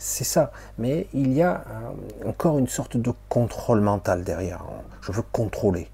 c'est 0.00 0.24
ça. 0.24 0.50
Mais 0.78 1.06
il 1.12 1.32
y 1.32 1.42
a 1.42 1.62
euh, 1.68 2.28
encore 2.28 2.58
une 2.58 2.66
sorte 2.66 2.96
de 2.96 3.12
contrôle 3.28 3.80
mental 3.80 4.24
derrière. 4.24 4.64
Je 5.02 5.12
veux 5.12 5.22
contrôler. 5.22 5.88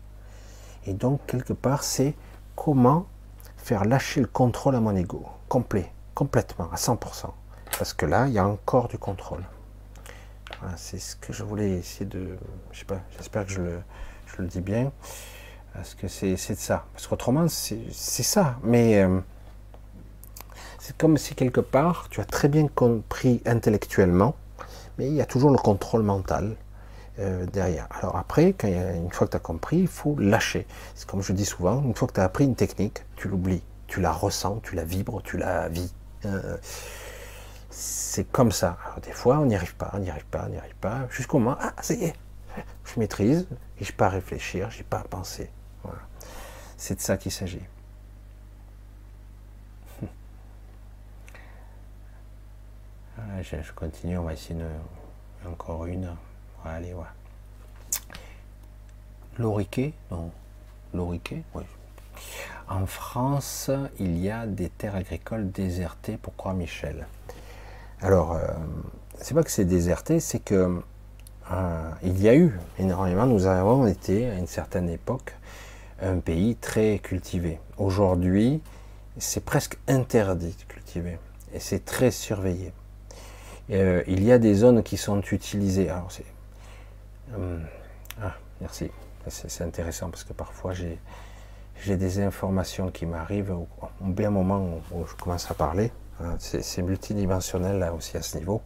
Et 0.86 0.94
donc, 0.94 1.20
quelque 1.26 1.52
part, 1.52 1.82
c'est 1.82 2.14
comment 2.54 3.06
faire 3.56 3.84
lâcher 3.84 4.20
le 4.20 4.28
contrôle 4.28 4.76
à 4.76 4.80
mon 4.80 4.94
ego, 4.94 5.26
complet, 5.48 5.92
complètement, 6.14 6.70
à 6.72 6.76
100%. 6.76 7.32
Parce 7.76 7.92
que 7.92 8.06
là, 8.06 8.28
il 8.28 8.32
y 8.32 8.38
a 8.38 8.46
encore 8.46 8.86
du 8.86 8.96
contrôle. 8.96 9.42
c'est 10.76 11.00
ce 11.00 11.16
que 11.16 11.32
je 11.32 11.42
voulais 11.42 11.70
essayer 11.72 12.06
de... 12.06 12.38
Je 12.70 12.78
sais 12.78 12.84
pas, 12.84 13.00
j'espère 13.16 13.44
que 13.44 13.52
je 13.52 13.60
je 14.26 14.42
le, 14.42 14.48
dis 14.48 14.60
bien. 14.60 14.92
Parce 15.76 15.94
que 15.94 16.08
c'est 16.08 16.32
de 16.32 16.58
ça. 16.58 16.86
Parce 16.92 17.06
qu'autrement, 17.06 17.46
c'est 17.48 17.90
ça. 17.90 18.56
Mais... 18.62 19.02
Euh, 19.02 19.20
c'est 20.78 20.96
comme 20.96 21.16
si 21.18 21.34
quelque 21.34 21.60
part, 21.60 22.06
tu 22.10 22.20
as 22.20 22.24
très 22.24 22.46
bien 22.46 22.68
compris 22.68 23.42
intellectuellement, 23.44 24.36
mais 24.98 25.08
il 25.08 25.14
y 25.14 25.20
a 25.20 25.26
toujours 25.26 25.50
le 25.50 25.58
contrôle 25.58 26.02
mental 26.02 26.54
euh, 27.18 27.44
derrière. 27.46 27.88
Alors 27.98 28.16
après, 28.16 28.54
une 28.62 29.10
fois 29.10 29.26
que 29.26 29.32
tu 29.32 29.36
as 29.36 29.40
compris, 29.40 29.78
il 29.78 29.88
faut 29.88 30.14
lâcher. 30.16 30.64
C'est 30.94 31.08
comme 31.08 31.22
je 31.22 31.32
dis 31.32 31.44
souvent, 31.44 31.82
une 31.82 31.94
fois 31.96 32.06
que 32.06 32.12
tu 32.12 32.20
as 32.20 32.24
appris 32.24 32.44
une 32.44 32.54
technique, 32.54 33.04
tu 33.16 33.26
l'oublies, 33.26 33.64
tu 33.88 34.00
la 34.00 34.12
ressens, 34.12 34.60
tu 34.62 34.76
la 34.76 34.84
vibres, 34.84 35.22
tu 35.22 35.38
la 35.38 35.68
vis. 35.68 35.92
Euh, 36.24 36.56
c'est 37.70 38.30
comme 38.30 38.52
ça. 38.52 38.78
Alors 38.86 39.00
des 39.00 39.10
fois, 39.10 39.38
on 39.38 39.46
n'y 39.46 39.56
arrive 39.56 39.74
pas, 39.74 39.90
on 39.92 39.98
n'y 39.98 40.10
arrive 40.10 40.26
pas, 40.26 40.44
on 40.46 40.50
n'y 40.50 40.58
arrive 40.58 40.76
pas, 40.76 41.08
jusqu'au 41.10 41.40
moment, 41.40 41.56
ah, 41.60 41.72
ça 41.82 41.94
y 41.94 42.04
est, 42.04 42.14
je 42.84 43.00
maîtrise, 43.00 43.48
et 43.80 43.84
je 43.84 43.90
n'ai 43.90 43.96
pas 43.96 44.06
à 44.06 44.10
réfléchir, 44.10 44.70
je 44.70 44.78
n'ai 44.78 44.84
pas 44.84 44.98
à 44.98 45.04
penser. 45.04 45.50
Voilà. 45.86 46.02
C'est 46.76 46.96
de 46.96 47.00
ça 47.00 47.16
qu'il 47.16 47.32
s'agit. 47.32 47.62
je, 53.42 53.72
continue, 53.72 54.18
on 54.18 54.24
va 54.24 54.32
essayer 54.34 54.60
encore 55.46 55.86
une. 55.86 56.14
Allez, 56.64 56.92
ouais. 56.92 57.04
Loriquet 59.38 59.92
Non. 60.10 60.30
Loriquet 60.94 61.42
Oui. 61.54 61.62
En 62.68 62.86
France, 62.86 63.70
il 64.00 64.18
y 64.18 64.30
a 64.30 64.46
des 64.46 64.70
terres 64.70 64.96
agricoles 64.96 65.52
désertées 65.52 66.16
pour 66.16 66.34
Croix-Michel. 66.36 67.06
Alors, 68.00 68.32
euh, 68.32 68.48
c'est 69.20 69.34
pas 69.34 69.44
que 69.44 69.50
c'est 69.50 69.64
déserté, 69.64 70.18
c'est 70.20 70.40
que 70.40 70.82
euh, 71.52 71.90
il 72.02 72.20
y 72.20 72.28
a 72.28 72.34
eu 72.34 72.58
énormément. 72.78 73.26
Nous 73.26 73.46
avons 73.46 73.86
été 73.86 74.28
à 74.28 74.34
une 74.34 74.48
certaine 74.48 74.88
époque 74.88 75.34
un 76.00 76.18
pays 76.18 76.56
très 76.56 76.98
cultivé. 76.98 77.58
Aujourd'hui, 77.78 78.60
c'est 79.18 79.44
presque 79.44 79.78
interdit 79.88 80.54
de 80.58 80.72
cultiver 80.72 81.18
et 81.52 81.60
c'est 81.60 81.84
très 81.84 82.10
surveillé. 82.10 82.72
Euh, 83.70 84.02
il 84.06 84.22
y 84.22 84.30
a 84.30 84.38
des 84.38 84.54
zones 84.54 84.82
qui 84.82 84.96
sont 84.96 85.20
utilisées. 85.32 85.88
Alors 85.88 86.08
euh, 87.36 87.58
ah, 88.22 88.34
merci. 88.60 88.90
C'est 89.28 89.64
intéressant 89.64 90.10
parce 90.10 90.22
que 90.22 90.32
parfois 90.32 90.72
j'ai 90.72 91.96
des 91.96 92.20
informations 92.20 92.92
qui 92.92 93.06
m'arrivent 93.06 93.50
au, 93.50 93.66
bien 94.00 94.30
moment 94.30 94.80
où 94.92 95.04
je 95.04 95.14
commence 95.16 95.50
à 95.50 95.54
parler. 95.54 95.90
C'est 96.38 96.82
multidimensionnel 96.82 97.78
là 97.78 97.92
aussi 97.92 98.16
à 98.16 98.22
ce 98.22 98.38
niveau. 98.38 98.62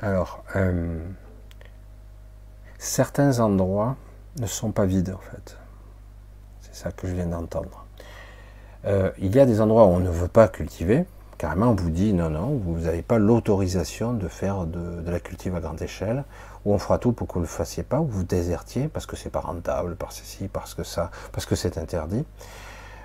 Alors, 0.00 0.44
euh, 0.56 1.02
certains 2.78 3.40
endroits 3.40 3.96
ne 4.38 4.46
sont 4.46 4.70
pas 4.70 4.86
vides 4.86 5.10
en 5.10 5.18
fait. 5.18 5.56
C'est 6.74 6.82
ça 6.82 6.90
que 6.90 7.06
je 7.06 7.14
viens 7.14 7.26
d'entendre. 7.26 7.86
Euh, 8.84 9.12
il 9.18 9.34
y 9.34 9.38
a 9.38 9.46
des 9.46 9.60
endroits 9.60 9.86
où 9.86 9.90
on 9.90 10.00
ne 10.00 10.10
veut 10.10 10.26
pas 10.26 10.48
cultiver. 10.48 11.04
Carrément, 11.38 11.68
on 11.68 11.74
vous 11.76 11.90
dit 11.90 12.12
non, 12.12 12.30
non, 12.30 12.60
vous 12.64 12.80
n'avez 12.80 13.02
pas 13.02 13.18
l'autorisation 13.18 14.12
de 14.12 14.26
faire 14.26 14.66
de, 14.66 15.08
la 15.08 15.20
cultive 15.20 15.54
à 15.54 15.60
grande 15.60 15.80
échelle, 15.80 16.24
ou 16.64 16.74
on 16.74 16.78
fera 16.78 16.98
tout 16.98 17.12
pour 17.12 17.28
que 17.28 17.34
vous 17.34 17.40
ne 17.40 17.44
le 17.44 17.48
fassiez 17.50 17.84
pas, 17.84 18.00
ou 18.00 18.06
vous 18.06 18.24
désertiez 18.24 18.88
parce 18.88 19.06
que 19.06 19.14
c'est 19.14 19.30
pas 19.30 19.40
rentable, 19.40 19.94
parce 19.94 20.20
parce 20.52 20.74
que 20.74 20.82
ça, 20.82 21.12
parce 21.30 21.46
que 21.46 21.54
c'est 21.54 21.78
interdit. 21.78 22.24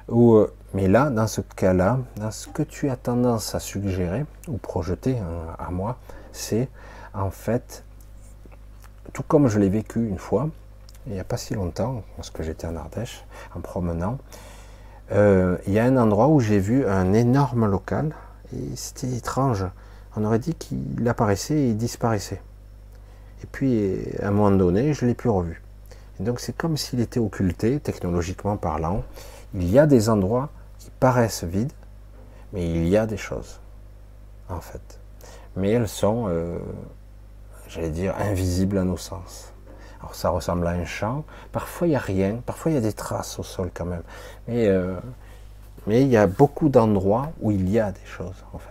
Ou, 0.08 0.34
euh, 0.34 0.52
mais 0.74 0.88
là, 0.88 1.12
dans 1.12 1.28
ce 1.28 1.42
cas-là, 1.42 2.00
ce 2.32 2.48
que 2.48 2.64
tu 2.64 2.90
as 2.90 2.96
tendance 2.96 3.54
à 3.54 3.60
suggérer 3.60 4.26
ou 4.48 4.58
projeter 4.58 5.20
hein, 5.20 5.56
à 5.60 5.70
moi, 5.70 5.98
c'est 6.32 6.70
en 7.14 7.30
fait, 7.30 7.84
tout 9.14 9.24
comme 9.28 9.48
je 9.48 9.60
l'ai 9.60 9.70
vécu 9.70 10.08
une 10.08 10.18
fois, 10.18 10.50
il 11.08 11.14
n'y 11.14 11.20
a 11.20 11.24
pas 11.24 11.38
si 11.38 11.54
longtemps, 11.54 12.04
parce 12.16 12.30
que 12.30 12.44
j'étais 12.44 12.68
en 12.68 12.76
Ardèche, 12.76 13.26
en 13.56 13.62
promenant, 13.62 14.18
euh, 15.12 15.58
il 15.66 15.74
y 15.74 15.80
a 15.80 15.86
un 15.86 15.98
endroit 15.98 16.28
où 16.28 16.40
j'ai 16.40 16.60
vu 16.60 16.86
un 16.86 17.14
énorme 17.14 17.66
local, 17.66 18.16
et 18.54 18.76
c'était 18.76 19.16
étrange. 19.16 19.66
On 20.16 20.24
aurait 20.24 20.40
dit 20.40 20.54
qu'il 20.54 21.08
apparaissait 21.08 21.56
et 21.56 21.70
il 21.70 21.78
disparaissait. 21.78 22.42
Et 23.44 23.48
puis, 23.48 23.98
à 24.22 24.28
un 24.28 24.32
moment 24.32 24.52
donné, 24.52 24.94
je 24.94 25.06
ne 25.06 25.10
l'ai 25.10 25.16
plus 25.16 25.30
revu. 25.30 25.62
Et 26.20 26.24
donc, 26.24 26.40
c'est 26.40 26.56
comme 26.56 26.78
s'il 26.78 27.00
était 27.00 27.20
occulté, 27.20 27.80
technologiquement 27.80 28.58
parlant. 28.58 29.04
Il 29.54 29.70
y 29.70 29.80
a 29.80 29.88
des 29.88 30.10
endroits 30.10 30.50
qui 30.78 30.92
paraissent 31.00 31.44
vides, 31.44 31.72
mais 32.54 32.70
il 32.70 32.88
y 32.88 32.98
a 32.98 33.06
des 33.06 33.18
choses, 33.18 33.60
en 34.50 34.60
fait. 34.60 35.00
Mais 35.56 35.72
elles 35.72 35.88
sont, 35.88 36.26
euh, 36.28 36.60
j'allais 37.68 37.90
dire, 37.90 38.14
invisibles 38.20 38.78
à 38.78 38.84
nos 38.84 38.98
sens. 38.98 39.54
Alors 40.00 40.16
ça 40.16 40.30
ressemble 40.30 40.68
à 40.68 40.72
un 40.72 40.86
champ. 40.86 41.26
Parfois 41.52 41.88
il 41.88 41.92
n'y 41.92 41.96
a 41.96 42.00
rien, 42.00 42.40
parfois 42.46 42.72
il 42.72 42.76
y 42.76 42.78
a 42.78 42.82
des 42.82 42.94
traces 42.94 43.40
au 43.40 43.44
sol 43.44 43.70
quand 43.74 43.86
même. 43.86 44.04
Mais, 44.48 44.68
euh, 44.68 44.96
mais 45.88 46.02
il 46.02 46.08
y 46.08 46.18
a 46.18 46.28
beaucoup 46.28 46.70
d'endroits 46.70 47.32
où 47.42 47.52
il 47.52 47.70
y 47.70 47.80
a 47.80 47.92
des 47.92 48.06
choses 48.06 48.46
en 48.54 48.58
fait. 48.58 48.70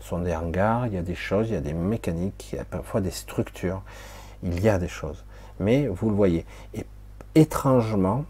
Ce 0.00 0.08
sont 0.08 0.20
des 0.20 0.34
hangars, 0.34 0.86
il 0.86 0.94
y 0.94 0.98
a 0.98 1.02
des 1.02 1.14
choses, 1.14 1.48
il 1.48 1.54
y 1.54 1.56
a 1.56 1.60
des 1.60 1.72
mécaniques, 1.72 2.50
il 2.52 2.56
y 2.56 2.58
a 2.60 2.64
parfois 2.64 3.00
des 3.00 3.10
structures. 3.10 3.82
Il 4.42 4.60
y 4.60 4.68
a 4.68 4.78
des 4.78 4.88
choses. 4.88 5.24
Mais 5.58 5.88
vous 5.88 6.10
le 6.10 6.14
voyez. 6.14 6.44
Et 6.74 6.84
étrangement, 7.34 8.24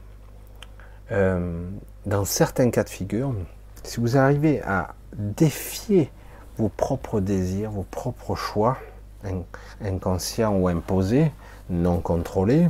euh, 1.12 1.68
dans 2.06 2.24
certains 2.24 2.70
cas 2.70 2.84
de 2.84 2.88
figure, 2.88 3.34
si 3.82 4.00
vous 4.00 4.16
arrivez 4.16 4.62
à 4.62 4.94
défier 5.14 6.10
vos 6.56 6.68
propres 6.68 7.20
désirs, 7.20 7.70
vos 7.70 7.82
propres 7.82 8.34
choix, 8.34 8.78
inconscients 9.84 10.54
ou 10.56 10.68
imposés, 10.68 11.30
non 11.70 12.00
contrôlé. 12.00 12.68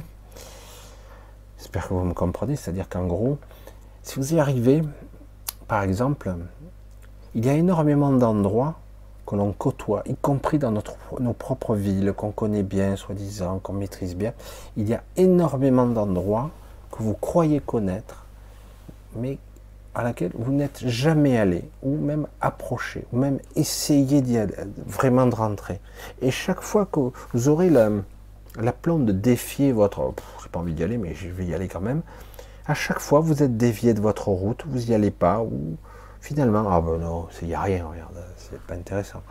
J'espère 1.58 1.88
que 1.88 1.94
vous 1.94 2.04
me 2.04 2.14
comprenez, 2.14 2.56
c'est-à-dire 2.56 2.88
qu'en 2.88 3.06
gros, 3.06 3.38
si 4.02 4.16
vous 4.16 4.34
y 4.34 4.40
arrivez, 4.40 4.82
par 5.68 5.82
exemple, 5.82 6.34
il 7.34 7.44
y 7.44 7.48
a 7.48 7.54
énormément 7.54 8.12
d'endroits 8.12 8.76
que 9.26 9.34
l'on 9.34 9.52
côtoie, 9.52 10.02
y 10.06 10.14
compris 10.14 10.58
dans 10.58 10.70
notre, 10.70 10.94
nos 11.18 11.32
propres 11.32 11.74
villes, 11.74 12.12
qu'on 12.16 12.30
connaît 12.30 12.62
bien, 12.62 12.94
soi-disant, 12.96 13.58
qu'on 13.58 13.72
maîtrise 13.72 14.14
bien. 14.14 14.32
Il 14.76 14.88
y 14.88 14.94
a 14.94 15.02
énormément 15.16 15.86
d'endroits 15.86 16.50
que 16.92 17.02
vous 17.02 17.14
croyez 17.14 17.60
connaître, 17.60 18.24
mais 19.16 19.38
à 19.94 20.04
laquelle 20.04 20.30
vous 20.34 20.52
n'êtes 20.52 20.86
jamais 20.86 21.36
allé, 21.38 21.68
ou 21.82 21.96
même 21.96 22.28
approché, 22.40 23.04
ou 23.12 23.18
même 23.18 23.40
essayé 23.56 24.20
d'y 24.20 24.38
aller, 24.38 24.54
vraiment 24.86 25.26
de 25.26 25.34
rentrer. 25.34 25.80
Et 26.22 26.30
chaque 26.30 26.60
fois 26.60 26.86
que 26.86 27.00
vous 27.32 27.48
aurez 27.48 27.70
la, 27.70 27.90
plante 28.72 29.04
de 29.04 29.12
défier 29.12 29.72
votre, 29.72 30.14
j'ai 30.42 30.48
pas 30.48 30.60
envie 30.60 30.74
d'y 30.74 30.82
aller, 30.82 30.98
mais 30.98 31.14
je 31.14 31.28
vais 31.28 31.44
y 31.44 31.54
aller 31.54 31.68
quand 31.68 31.80
même. 31.80 32.02
À 32.66 32.74
chaque 32.74 32.98
fois, 32.98 33.20
vous 33.20 33.42
êtes 33.42 33.56
dévié 33.56 33.94
de 33.94 34.00
votre 34.00 34.28
route, 34.28 34.64
vous 34.66 34.90
y 34.90 34.94
allez 34.94 35.10
pas, 35.10 35.40
ou 35.40 35.76
finalement, 36.20 36.64
ah 36.68 36.80
ben 36.80 36.98
non, 36.98 37.28
il 37.42 37.48
n'y 37.48 37.54
a 37.54 37.60
rien, 37.60 37.86
regarde, 37.86 38.16
c'est 38.36 38.60
pas 38.62 38.74
intéressant. 38.74 39.22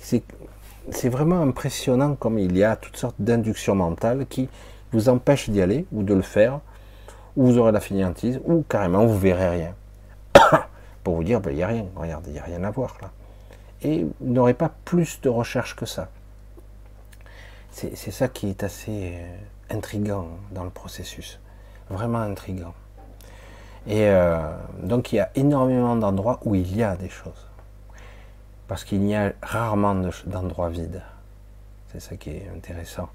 C'est 0.00 1.08
vraiment 1.08 1.42
impressionnant 1.42 2.14
comme 2.14 2.38
il 2.38 2.56
y 2.56 2.64
a 2.64 2.76
toutes 2.76 2.96
sortes 2.96 3.16
d'inductions 3.18 3.74
mentales 3.74 4.26
qui 4.26 4.48
vous 4.92 5.08
empêchent 5.08 5.50
d'y 5.50 5.60
aller, 5.60 5.86
ou 5.92 6.02
de 6.02 6.14
le 6.14 6.22
faire, 6.22 6.60
ou 7.36 7.46
vous 7.46 7.58
aurez 7.58 7.72
la 7.72 7.80
finiantise, 7.80 8.40
ou 8.44 8.64
carrément 8.68 9.06
vous 9.06 9.18
verrez 9.18 9.48
rien. 9.48 9.74
Pour 11.04 11.16
vous 11.16 11.24
dire, 11.24 11.40
ben, 11.40 11.50
il 11.50 11.56
n'y 11.56 11.62
a 11.62 11.68
rien, 11.68 11.86
regarde, 11.96 12.24
il 12.26 12.34
n'y 12.34 12.38
a 12.38 12.44
rien 12.44 12.62
à 12.64 12.70
voir 12.70 12.96
là. 13.02 13.10
Et 13.82 14.06
vous 14.20 14.32
n'aurez 14.32 14.54
pas 14.54 14.70
plus 14.84 15.20
de 15.20 15.28
recherche 15.28 15.76
que 15.76 15.86
ça. 15.86 16.08
C'est 17.78 18.10
ça 18.10 18.26
qui 18.26 18.48
est 18.48 18.64
assez 18.64 19.12
euh, 19.14 19.36
intrigant 19.70 20.26
dans 20.50 20.64
le 20.64 20.70
processus. 20.70 21.38
Vraiment 21.88 22.18
intrigant. 22.18 22.74
Et 23.86 24.08
euh, 24.08 24.52
donc 24.82 25.12
il 25.12 25.16
y 25.16 25.20
a 25.20 25.30
énormément 25.36 25.94
d'endroits 25.94 26.40
où 26.44 26.56
il 26.56 26.76
y 26.76 26.82
a 26.82 26.96
des 26.96 27.08
choses. 27.08 27.46
Parce 28.66 28.82
qu'il 28.82 29.06
y 29.06 29.14
a 29.14 29.32
rarement 29.42 29.94
d'endroits 30.26 30.70
vides. 30.70 31.02
C'est 31.92 32.00
ça 32.00 32.16
qui 32.16 32.30
est 32.30 32.50
intéressant. 32.52 33.10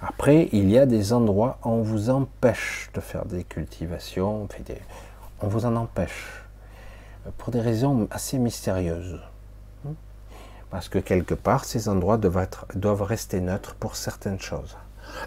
Après, 0.00 0.48
il 0.52 0.70
y 0.70 0.78
a 0.78 0.86
des 0.86 1.12
endroits 1.12 1.58
où 1.62 1.68
on 1.68 1.82
vous 1.82 2.08
empêche 2.08 2.88
de 2.94 3.00
faire 3.00 3.26
des 3.26 3.44
cultivations, 3.44 4.48
on 5.42 5.48
vous 5.48 5.66
en 5.66 5.76
empêche. 5.76 6.44
Pour 7.36 7.52
des 7.52 7.60
raisons 7.60 8.08
assez 8.10 8.38
mystérieuses. 8.38 9.20
Parce 10.70 10.88
que 10.88 10.98
quelque 10.98 11.34
part, 11.34 11.64
ces 11.64 11.88
endroits 11.88 12.18
doivent, 12.18 13.02
rester 13.02 13.40
neutres 13.40 13.74
pour 13.74 13.96
certaines 13.96 14.40
choses. 14.40 14.76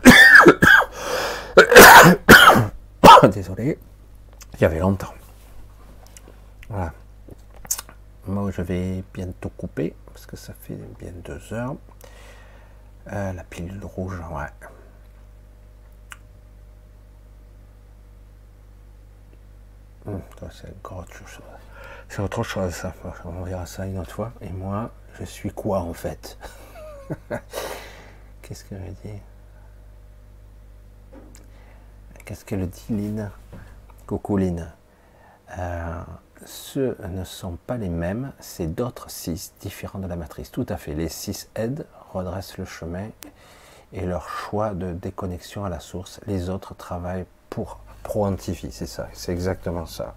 Désolé, 3.32 3.80
il 4.54 4.62
y 4.62 4.66
avait 4.66 4.80
longtemps. 4.80 5.14
Voilà. 6.70 6.94
Moi, 8.28 8.52
je 8.52 8.62
vais 8.62 9.04
bientôt 9.14 9.50
couper, 9.50 9.96
parce 10.14 10.26
que 10.26 10.38
ça 10.38 10.54
fait 10.62 10.78
bien 11.00 11.12
deux 11.24 11.54
heures. 11.54 11.76
Euh, 13.12 13.34
la 13.34 13.44
pilule 13.44 13.84
rouge, 13.84 14.20
ouais. 14.32 14.46
Hum, 20.08 20.22
c'est 20.52 20.74
autre 20.84 21.14
chose. 21.14 21.44
C'est 22.10 22.22
autre 22.22 22.44
chose, 22.44 22.74
ça. 22.74 22.94
On 23.26 23.44
verra 23.44 23.66
ça 23.66 23.86
une 23.86 23.98
autre 23.98 24.12
fois. 24.12 24.32
Et 24.42 24.50
moi, 24.50 24.92
je 25.20 25.26
suis 25.26 25.52
quoi 25.52 25.80
en 25.80 25.94
fait 25.94 26.38
Qu'est-ce 28.42 28.64
que 28.64 28.76
je 28.76 29.10
dis 29.10 29.20
Qu'est-ce 32.26 32.46
qu'elle 32.46 32.68
dit 32.70 32.86
Lynn 32.90 33.32
Coucou 34.08 34.38
Lynn. 34.38 34.72
Euh, 35.58 36.02
ne 37.10 37.24
sont 37.24 37.58
pas 37.68 37.78
les 37.78 37.90
mêmes, 37.90 38.32
c'est 38.40 38.68
d'autres 38.68 39.10
six 39.10 39.54
différents 39.62 40.00
de 40.00 40.08
la 40.08 40.16
matrice. 40.16 40.52
Tout 40.52 40.66
à 40.70 40.78
fait. 40.78 40.94
Les 40.94 41.10
six 41.10 41.50
aident, 41.56 41.86
redressent 42.14 42.58
le 42.58 42.66
chemin 42.66 43.10
et 43.94 44.06
leur 44.06 44.30
choix 44.30 44.74
de 44.74 44.94
déconnexion 44.94 45.66
à 45.66 45.70
la 45.70 45.80
source. 45.80 46.20
Les 46.28 46.50
autres 46.50 46.74
travaillent 46.76 47.26
pour 47.50 47.80
pro-antifie, 48.04 48.72
c'est 48.72 48.88
ça, 48.88 49.08
c'est 49.14 49.32
exactement 49.32 49.86
ça. 49.86 50.16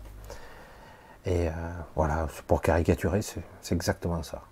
Et 1.27 1.49
euh, 1.49 1.53
voilà, 1.95 2.27
pour 2.47 2.63
caricaturer, 2.63 3.21
c'est 3.23 3.75
exactement 3.75 4.23
ça. 4.23 4.43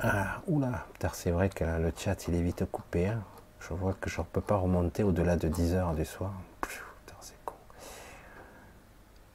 Ah, 0.00 0.40
oula, 0.48 0.86
c'est 1.12 1.30
vrai 1.30 1.48
que 1.48 1.64
le 1.64 1.92
chat 1.96 2.26
il 2.26 2.34
est 2.34 2.42
vite 2.42 2.64
coupé. 2.70 3.06
Hein. 3.06 3.22
Je 3.60 3.74
vois 3.74 3.94
que 3.94 4.10
je 4.10 4.20
ne 4.20 4.26
peux 4.26 4.40
pas 4.40 4.56
remonter 4.56 5.02
au-delà 5.02 5.36
de 5.36 5.48
10 5.48 5.74
heures 5.74 5.94
du 5.94 6.04
soir. 6.04 6.32
c'est 7.20 7.34
con. 7.44 7.54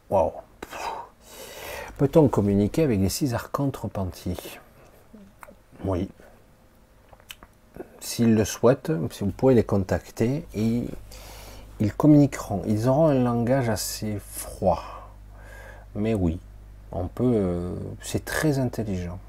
Waouh. 0.10 0.34
Peut-on 1.98 2.28
communiquer 2.28 2.84
avec 2.84 3.00
les 3.00 3.10
six 3.10 3.34
archontes 3.34 3.78
repentis? 3.78 4.60
Oui. 5.86 6.10
S'ils 8.00 8.36
le 8.36 8.46
souhaitent, 8.46 8.92
si 9.12 9.24
vous 9.24 9.32
pouvez 9.32 9.54
les 9.54 9.64
contacter, 9.64 10.46
et 10.54 10.86
ils 11.80 11.94
communiqueront. 11.94 12.64
Ils 12.68 12.88
auront 12.88 13.08
un 13.08 13.24
langage 13.24 13.70
assez 13.70 14.20
froid. 14.20 14.84
Mais 15.96 16.14
oui, 16.14 16.40
on 16.92 17.08
peut. 17.08 17.24
Euh, 17.34 17.76
c'est 18.02 18.24
très 18.24 18.60
intelligent 18.60 19.20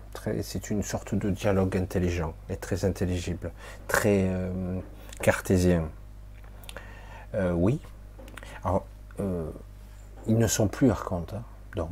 c'est 0.43 0.71
une 0.71 0.83
sorte 0.83 1.15
de 1.15 1.31
dialogue 1.31 1.77
intelligent 1.77 2.35
et 2.49 2.57
très 2.57 2.85
intelligible, 2.85 3.53
très 3.89 4.25
euh, 4.29 4.79
cartésien. 5.23 5.89
Euh, 7.35 7.53
oui. 7.53 7.81
Alors, 8.65 8.85
ils 10.27 10.39
ne 10.39 10.47
sont 10.47 10.67
plus 10.67 10.91
archontes, 10.91 11.35
hein, 11.35 11.43
donc, 11.77 11.91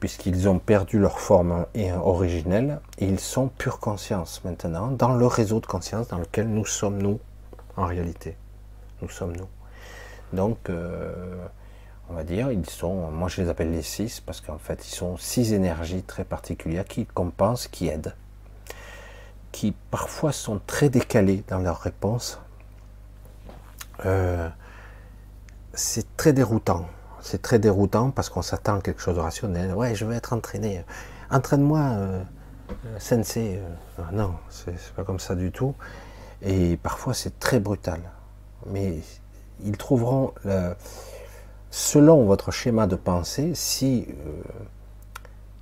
puisqu'ils 0.00 0.48
ont 0.48 0.58
perdu 0.58 0.98
leur 0.98 1.20
forme 1.20 1.66
originelle, 2.02 2.80
et 2.98 3.06
ils 3.06 3.20
sont 3.20 3.48
pure 3.48 3.78
conscience 3.78 4.42
maintenant, 4.44 4.88
dans 4.88 5.14
le 5.14 5.26
réseau 5.26 5.60
de 5.60 5.66
conscience 5.66 6.08
dans 6.08 6.18
lequel 6.18 6.48
nous 6.48 6.66
sommes 6.66 7.00
nous, 7.00 7.20
en 7.76 7.86
réalité. 7.86 8.36
Nous 9.02 9.08
sommes 9.08 9.36
nous. 9.36 9.48
Donc, 10.32 10.70
on 12.10 12.14
va 12.14 12.24
dire, 12.24 12.50
ils 12.50 12.68
sont, 12.68 13.10
moi 13.10 13.28
je 13.28 13.40
les 13.40 13.48
appelle 13.48 13.70
les 13.70 13.82
six, 13.82 14.20
parce 14.20 14.40
qu'en 14.40 14.58
fait, 14.58 14.86
ils 14.86 14.94
sont 14.94 15.16
six 15.16 15.52
énergies 15.52 16.02
très 16.02 16.24
particulières 16.24 16.84
qui 16.84 17.06
compensent, 17.06 17.68
qui 17.68 17.88
aident, 17.88 18.14
qui 19.50 19.72
parfois 19.90 20.32
sont 20.32 20.60
très 20.66 20.88
décalés 20.88 21.44
dans 21.48 21.58
leurs 21.58 21.80
réponses. 21.80 22.40
Euh, 24.04 24.48
c'est 25.74 26.16
très 26.16 26.32
déroutant. 26.32 26.86
C'est 27.20 27.40
très 27.40 27.58
déroutant 27.58 28.10
parce 28.10 28.28
qu'on 28.28 28.42
s'attend 28.42 28.78
à 28.78 28.80
quelque 28.80 29.00
chose 29.00 29.14
de 29.14 29.20
rationnel. 29.20 29.74
Ouais, 29.74 29.94
je 29.94 30.04
veux 30.04 30.14
être 30.14 30.32
entraîné. 30.32 30.84
Entraîne-moi, 31.30 31.80
euh, 31.80 32.22
euh 32.86 32.98
sensei. 32.98 33.58
Euh, 33.58 34.02
non, 34.12 34.34
c'est 34.50 34.76
pas 34.94 35.04
comme 35.04 35.20
ça 35.20 35.34
du 35.34 35.52
tout. 35.52 35.74
Et 36.42 36.76
parfois, 36.76 37.14
c'est 37.14 37.38
très 37.38 37.60
brutal. 37.60 38.00
Mais 38.66 38.98
ils 39.64 39.76
trouveront, 39.76 40.34
selon 41.72 42.24
votre 42.24 42.52
schéma 42.52 42.86
de 42.86 42.96
pensée, 42.96 43.52
si 43.54 44.06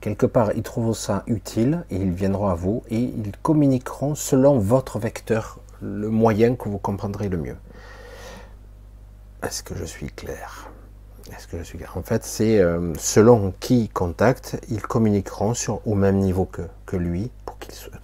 quelque 0.00 0.26
part 0.26 0.52
ils 0.56 0.62
trouvent 0.62 0.94
ça 0.94 1.22
utile, 1.26 1.84
ils 1.88 2.10
viendront 2.10 2.48
à 2.48 2.54
vous 2.54 2.82
et 2.90 2.98
ils 2.98 3.32
communiqueront 3.42 4.14
selon 4.14 4.58
votre 4.58 4.98
vecteur, 4.98 5.60
le 5.80 6.10
moyen 6.10 6.56
que 6.56 6.68
vous 6.68 6.78
comprendrez 6.78 7.28
le 7.28 7.38
mieux. 7.38 7.56
Est-ce 9.42 9.62
que 9.62 9.74
je 9.74 9.84
suis 9.84 10.08
clair? 10.08 10.68
Est-ce 11.32 11.46
que 11.46 11.56
je 11.56 11.62
suis 11.62 11.78
clair? 11.78 11.96
En 11.96 12.02
fait, 12.02 12.24
c'est 12.24 12.58
euh, 12.58 12.92
selon 12.98 13.54
qui 13.60 13.88
contacte, 13.88 14.60
ils 14.68 14.82
communiqueront 14.82 15.54
sur, 15.54 15.86
au 15.86 15.94
même 15.94 16.16
niveau 16.16 16.44
que, 16.44 16.96
lui 16.96 17.30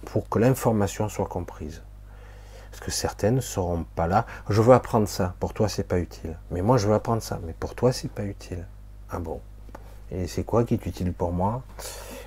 pour 0.05 0.29
que 0.29 0.39
l'information 0.39 1.09
soit 1.09 1.25
comprise. 1.25 1.81
Parce 2.77 2.85
que 2.85 2.91
certaines 2.91 3.37
ne 3.37 3.41
seront 3.41 3.85
pas 3.95 4.05
là. 4.05 4.27
Je 4.49 4.61
veux 4.61 4.75
apprendre 4.75 5.07
ça. 5.07 5.33
Pour 5.39 5.55
toi, 5.55 5.67
c'est 5.67 5.83
pas 5.83 5.97
utile. 5.97 6.37
Mais 6.51 6.61
moi, 6.61 6.77
je 6.77 6.87
veux 6.87 6.93
apprendre 6.93 7.23
ça. 7.23 7.39
Mais 7.43 7.53
pour 7.53 7.73
toi, 7.73 7.91
c'est 7.91 8.11
pas 8.11 8.23
utile. 8.23 8.67
Ah 9.09 9.17
bon? 9.17 9.41
Et 10.11 10.27
c'est 10.27 10.43
quoi 10.43 10.63
qui 10.63 10.75
est 10.75 10.85
utile 10.85 11.11
pour 11.11 11.31
moi? 11.31 11.63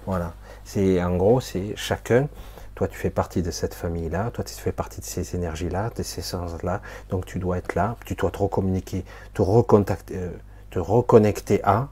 Voilà. 0.06 0.32
C'est 0.64 1.00
en 1.02 1.16
gros, 1.16 1.40
c'est 1.40 1.74
chacun 1.76 2.26
toi, 2.74 2.88
tu 2.88 2.96
fais 2.96 3.10
partie 3.10 3.42
de 3.42 3.50
cette 3.50 3.74
famille-là, 3.74 4.30
toi, 4.30 4.42
tu 4.42 4.54
fais 4.54 4.72
partie 4.72 5.02
de 5.02 5.04
ces 5.04 5.36
énergies-là, 5.36 5.90
de 5.94 6.02
ces 6.02 6.22
sens-là, 6.22 6.80
donc 7.10 7.26
tu 7.26 7.38
dois 7.38 7.58
être 7.58 7.74
là, 7.74 7.96
tu 8.06 8.14
dois 8.14 8.30
te 8.30 8.38
recommuniquer, 8.38 9.04
te 9.34 9.42
recontacter, 9.42 10.16
euh, 10.16 10.30
te 10.70 10.78
reconnecter 10.78 11.62
à, 11.62 11.88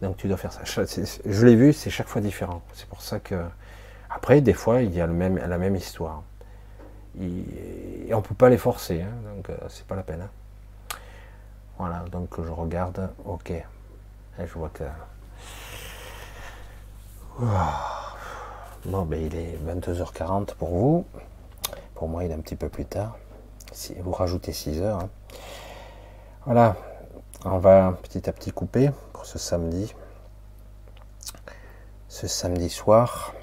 donc 0.00 0.16
tu 0.16 0.28
dois 0.28 0.36
faire 0.36 0.52
ça. 0.52 0.60
Je 0.64 1.44
l'ai 1.44 1.56
vu, 1.56 1.72
c'est 1.72 1.90
chaque 1.90 2.06
fois 2.06 2.20
différent. 2.20 2.62
C'est 2.72 2.86
pour 2.86 3.02
ça 3.02 3.18
que, 3.18 3.34
après, 4.10 4.40
des 4.40 4.52
fois, 4.52 4.82
il 4.82 4.94
y 4.94 5.00
a 5.00 5.08
la 5.08 5.58
même 5.58 5.74
histoire. 5.74 6.22
Et 7.20 8.14
on 8.14 8.22
peut 8.22 8.34
pas 8.34 8.48
les 8.48 8.58
forcer, 8.58 9.02
hein, 9.02 9.34
donc 9.34 9.50
euh, 9.50 9.56
c'est 9.68 9.86
pas 9.86 9.96
la 9.96 10.02
peine. 10.02 10.22
Hein. 10.22 10.96
Voilà, 11.78 12.04
donc 12.10 12.40
je 12.42 12.50
regarde, 12.50 13.10
ok. 13.24 13.50
Et 13.50 13.64
je 14.38 14.52
vois 14.54 14.70
que. 14.70 14.84
Bon, 18.86 19.02
ben, 19.02 19.20
il 19.20 19.34
est 19.34 19.58
22h40 19.66 20.54
pour 20.54 20.68
vous. 20.68 21.04
Pour 21.94 22.08
moi, 22.08 22.24
il 22.24 22.30
est 22.30 22.34
un 22.34 22.40
petit 22.40 22.56
peu 22.56 22.68
plus 22.68 22.84
tard. 22.84 23.16
Si 23.72 23.94
vous 23.94 24.12
rajoutez 24.12 24.52
6 24.52 24.80
heures. 24.80 25.00
Hein. 25.00 25.08
Voilà. 26.46 26.76
On 27.44 27.58
va 27.58 27.96
petit 28.02 28.28
à 28.28 28.32
petit 28.32 28.50
couper 28.50 28.90
pour 29.12 29.26
ce 29.26 29.38
samedi. 29.38 29.94
Ce 32.08 32.26
samedi 32.26 32.70
soir. 32.70 33.34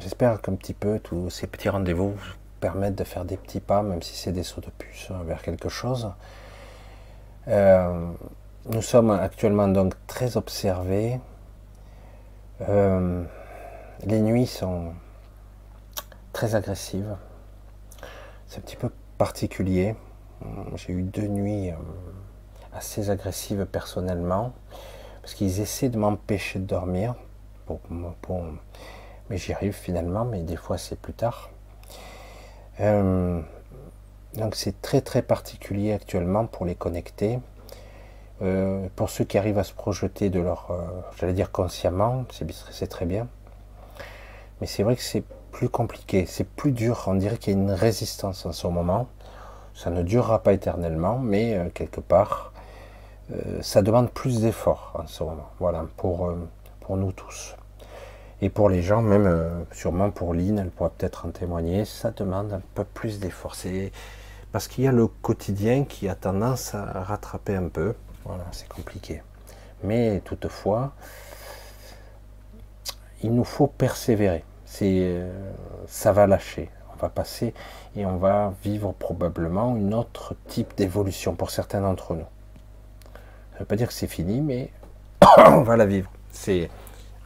J'espère 0.00 0.40
qu'un 0.40 0.54
petit 0.54 0.72
peu 0.72 0.98
tous 0.98 1.28
ces 1.28 1.46
petits 1.46 1.68
rendez-vous 1.68 2.12
vous 2.12 2.34
permettent 2.58 2.94
de 2.94 3.04
faire 3.04 3.26
des 3.26 3.36
petits 3.36 3.60
pas, 3.60 3.82
même 3.82 4.00
si 4.00 4.16
c'est 4.16 4.32
des 4.32 4.42
sauts 4.42 4.62
de 4.62 4.70
puce, 4.70 5.10
hein, 5.10 5.22
vers 5.26 5.42
quelque 5.42 5.68
chose. 5.68 6.10
Euh, 7.48 8.10
nous 8.70 8.80
sommes 8.80 9.10
actuellement 9.10 9.68
donc 9.68 9.92
très 10.06 10.38
observés. 10.38 11.20
Euh, 12.62 13.22
les 14.06 14.20
nuits 14.20 14.46
sont 14.46 14.94
très 16.32 16.54
agressives. 16.54 17.14
C'est 18.46 18.56
un 18.56 18.62
petit 18.62 18.76
peu 18.76 18.90
particulier. 19.18 19.96
J'ai 20.76 20.94
eu 20.94 21.02
deux 21.02 21.26
nuits 21.26 21.72
euh, 21.72 21.74
assez 22.72 23.10
agressives 23.10 23.66
personnellement, 23.66 24.54
parce 25.20 25.34
qu'ils 25.34 25.60
essaient 25.60 25.90
de 25.90 25.98
m'empêcher 25.98 26.58
de 26.58 26.64
dormir. 26.64 27.14
Mais 29.30 29.38
j'y 29.38 29.54
arrive 29.54 29.72
finalement, 29.72 30.26
mais 30.26 30.42
des 30.42 30.56
fois 30.56 30.76
c'est 30.76 30.98
plus 30.98 31.14
tard. 31.14 31.50
Euh, 32.80 33.40
donc 34.34 34.54
c'est 34.54 34.82
très 34.82 35.00
très 35.00 35.22
particulier 35.22 35.92
actuellement 35.92 36.46
pour 36.46 36.66
les 36.66 36.74
connecter. 36.74 37.38
Euh, 38.42 38.88
pour 38.96 39.08
ceux 39.08 39.24
qui 39.24 39.38
arrivent 39.38 39.58
à 39.58 39.64
se 39.64 39.72
projeter 39.72 40.28
de 40.28 40.40
leur, 40.40 40.68
j'allais 41.18 41.32
dire 41.32 41.50
consciemment, 41.52 42.24
c'est 42.70 42.86
très 42.88 43.06
bien. 43.06 43.28
Mais 44.60 44.66
c'est 44.66 44.82
vrai 44.82 44.96
que 44.96 45.02
c'est 45.02 45.24
plus 45.50 45.68
compliqué, 45.68 46.26
c'est 46.26 46.48
plus 46.48 46.72
dur. 46.72 47.04
On 47.06 47.14
dirait 47.14 47.36
qu'il 47.36 47.54
y 47.54 47.56
a 47.56 47.58
une 47.58 47.72
résistance 47.72 48.46
en 48.46 48.52
ce 48.52 48.66
moment. 48.66 49.08
Ça 49.74 49.90
ne 49.90 50.02
durera 50.02 50.42
pas 50.42 50.52
éternellement, 50.52 51.18
mais 51.18 51.54
euh, 51.54 51.68
quelque 51.72 52.00
part, 52.00 52.52
euh, 53.32 53.62
ça 53.62 53.82
demande 53.82 54.10
plus 54.10 54.42
d'efforts 54.42 54.92
en 54.98 55.06
ce 55.06 55.24
moment. 55.24 55.48
Voilà, 55.58 55.86
pour, 55.96 56.26
euh, 56.26 56.36
pour 56.80 56.96
nous 56.96 57.12
tous. 57.12 57.56
Et 58.42 58.48
pour 58.48 58.68
les 58.68 58.82
gens, 58.82 59.02
même 59.02 59.66
sûrement 59.72 60.10
pour 60.10 60.32
Lynn, 60.32 60.58
elle 60.58 60.70
pourra 60.70 60.90
peut-être 60.90 61.26
en 61.26 61.30
témoigner, 61.30 61.84
ça 61.84 62.10
demande 62.10 62.52
un 62.52 62.62
peu 62.74 62.84
plus 62.84 63.20
d'efforts. 63.20 63.56
Parce 64.52 64.66
qu'il 64.66 64.84
y 64.84 64.88
a 64.88 64.92
le 64.92 65.06
quotidien 65.06 65.84
qui 65.84 66.08
a 66.08 66.14
tendance 66.14 66.74
à 66.74 67.02
rattraper 67.02 67.54
un 67.54 67.68
peu. 67.68 67.94
Voilà, 68.24 68.44
c'est 68.52 68.68
compliqué. 68.68 69.22
Mais 69.84 70.20
toutefois, 70.24 70.92
il 73.22 73.34
nous 73.34 73.44
faut 73.44 73.66
persévérer 73.66 74.44
euh, 74.82 75.52
ça 75.86 76.12
va 76.12 76.26
lâcher. 76.26 76.70
On 76.92 76.96
va 76.96 77.08
passer 77.08 77.54
et 77.96 78.04
on 78.04 78.16
va 78.16 78.52
vivre 78.62 78.92
probablement 78.92 79.76
une 79.76 79.94
autre 79.94 80.34
type 80.48 80.76
d'évolution 80.76 81.34
pour 81.34 81.50
certains 81.50 81.80
d'entre 81.80 82.14
nous. 82.14 82.26
Ça 83.52 83.54
ne 83.54 83.58
veut 83.60 83.64
pas 83.64 83.76
dire 83.76 83.88
que 83.88 83.94
c'est 83.94 84.06
fini, 84.06 84.40
mais 84.40 84.70
on 85.38 85.62
va 85.62 85.76
la 85.76 85.86
vivre. 85.86 86.10
C'est 86.30 86.70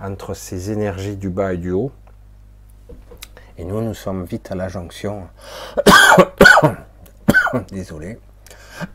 entre 0.00 0.34
ces 0.34 0.70
énergies 0.70 1.16
du 1.16 1.30
bas 1.30 1.54
et 1.54 1.56
du 1.56 1.70
haut. 1.70 1.92
Et 3.56 3.64
nous, 3.64 3.80
nous 3.80 3.94
sommes 3.94 4.24
vite 4.24 4.50
à 4.50 4.54
la 4.54 4.68
jonction. 4.68 5.28
Désolé. 7.70 8.18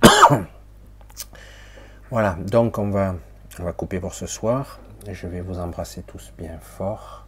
voilà, 2.11 2.37
donc 2.45 2.77
on 2.77 2.89
va, 2.89 3.15
on 3.59 3.63
va 3.63 3.71
couper 3.71 3.99
pour 3.99 4.13
ce 4.13 4.27
soir. 4.27 4.79
Je 5.09 5.27
vais 5.27 5.41
vous 5.41 5.59
embrasser 5.59 6.03
tous 6.03 6.33
bien 6.37 6.59
fort. 6.59 7.25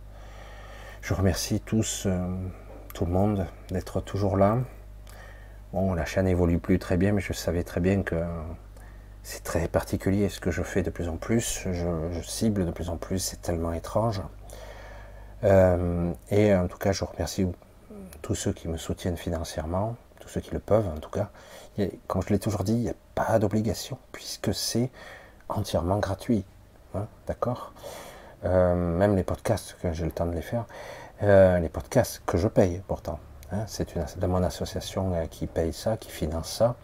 Je 1.02 1.14
remercie 1.14 1.62
tous, 1.62 2.04
euh, 2.06 2.20
tout 2.94 3.06
le 3.06 3.12
monde, 3.12 3.48
d'être 3.70 4.02
toujours 4.02 4.38
là. 4.38 4.58
Bon, 5.74 5.94
la 5.94 6.06
chaîne 6.06 6.28
évolue 6.28 6.60
plus 6.60 6.80
très 6.80 6.98
bien, 6.98 7.14
mais 7.14 7.22
je 7.22 7.32
savais 7.32 7.64
très 7.64 7.80
bien 7.80 8.04
que 8.04 8.16
c'est 9.24 9.44
très 9.44 9.68
particulier 9.68 10.30
ce 10.30 10.40
que 10.40 10.52
je 10.52 10.64
fais 10.64 10.82
de 10.82 10.90
plus 10.90 11.08
en 11.08 11.18
plus. 11.18 11.68
Je, 11.72 12.22
cible 12.24 12.66
de 12.66 12.72
plus 12.72 12.90
en 12.90 12.98
plus, 12.98 13.20
c'est 13.20 13.42
tellement 13.42 13.74
étrange. 13.74 14.22
Euh, 15.44 16.12
et 16.30 16.54
en 16.56 16.68
tout 16.68 16.78
cas, 16.78 16.92
je 16.92 17.04
remercie 17.04 17.48
tous 18.22 18.36
ceux 18.36 18.54
qui 18.54 18.68
me 18.68 18.78
soutiennent 18.78 19.18
financièrement, 19.18 19.96
tous 20.20 20.30
ceux 20.30 20.42
qui 20.42 20.52
le 20.52 20.60
peuvent 20.60 20.88
en 20.88 21.00
tout 21.00 21.10
cas. 21.10 21.30
comme 22.08 22.22
je 22.24 22.30
l'ai 22.30 22.40
toujours 22.40 22.64
dit, 22.64 22.74
il 22.74 22.82
n'y 22.82 22.90
a 22.90 22.96
pas 23.16 23.40
d'obligation, 23.40 23.98
puisque 24.12 24.54
c'est 24.54 24.90
entièrement 25.50 25.98
gratuit. 26.00 26.46
Hein, 26.96 27.08
d'accord? 27.28 27.74
Euh, 28.44 28.76
même 28.76 29.16
les 29.16 29.24
podcasts, 29.24 29.76
que 29.82 29.94
j'ai 29.94 30.06
le 30.06 30.12
temps 30.12 30.26
de 30.26 30.34
les 30.34 30.42
faire, 30.42 30.66
euh, 31.22 31.60
les 31.60 31.70
podcasts 31.70 32.22
que 32.26 32.38
je 32.38 32.48
paye 32.48 32.82
pourtant. 32.88 33.20
Hein, 33.52 33.66
c'est 33.68 33.96
de 34.18 34.28
mon 34.28 34.42
association 34.44 35.28
qui 35.30 35.46
paye 35.46 35.74
ça, 35.74 35.98
qui 35.98 36.10
finance 36.10 36.52
ça. 36.52 36.76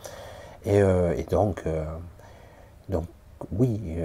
Et, 0.66 0.82
donc, 1.30 1.64
donc, 2.90 3.06
oui, 3.52 3.98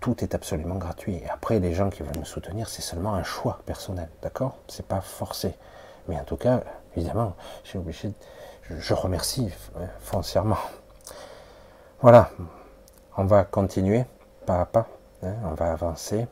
tout 0.00 0.22
est 0.22 0.34
absolument 0.34 0.74
gratuit. 0.74 1.22
Après, 1.30 1.58
les 1.58 1.72
gens 1.72 1.88
qui 1.88 2.02
veulent 2.02 2.18
me 2.18 2.24
soutenir, 2.24 2.68
c'est 2.68 2.82
seulement 2.82 3.14
un 3.14 3.22
choix 3.22 3.60
personnel, 3.64 4.10
d'accord? 4.20 4.58
C'est 4.68 4.86
pas 4.86 5.00
forcé. 5.00 5.54
Mais 6.06 6.20
en 6.20 6.24
tout 6.24 6.36
cas, 6.36 6.62
évidemment, 6.94 7.34
j'ai 7.64 7.78
obligé. 7.78 8.12
je, 8.62 8.76
je 8.78 8.92
remercie 8.92 9.50
foncièrement. 10.00 10.58
Voilà, 12.02 12.28
on 13.16 13.24
va 13.24 13.44
continuer 13.44 14.04
pas 14.44 14.60
à 14.60 14.66
pas, 14.66 14.86
hein, 15.22 15.34
on 15.44 15.54
va 15.54 15.72
avancer. 15.72 16.26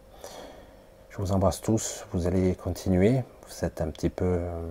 Je 1.10 1.18
vous 1.18 1.32
embrasse 1.32 1.60
tous, 1.60 2.04
vous 2.12 2.26
allez 2.26 2.54
continuer, 2.54 3.22
vous 3.46 3.64
êtes 3.64 3.80
un 3.80 3.90
petit 3.90 4.10
peu 4.10 4.24
euh, 4.24 4.70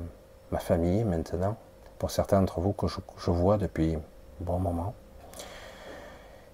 ma 0.52 0.60
famille 0.60 1.04
maintenant, 1.04 1.56
pour 2.00 2.12
certains 2.12 2.40
d'entre 2.40 2.60
vous 2.60 2.74
que 2.74 2.88
je, 2.88 3.32
vois 3.32 3.58
depuis 3.58 3.98
bon 4.40 4.60
moment. 4.60 4.94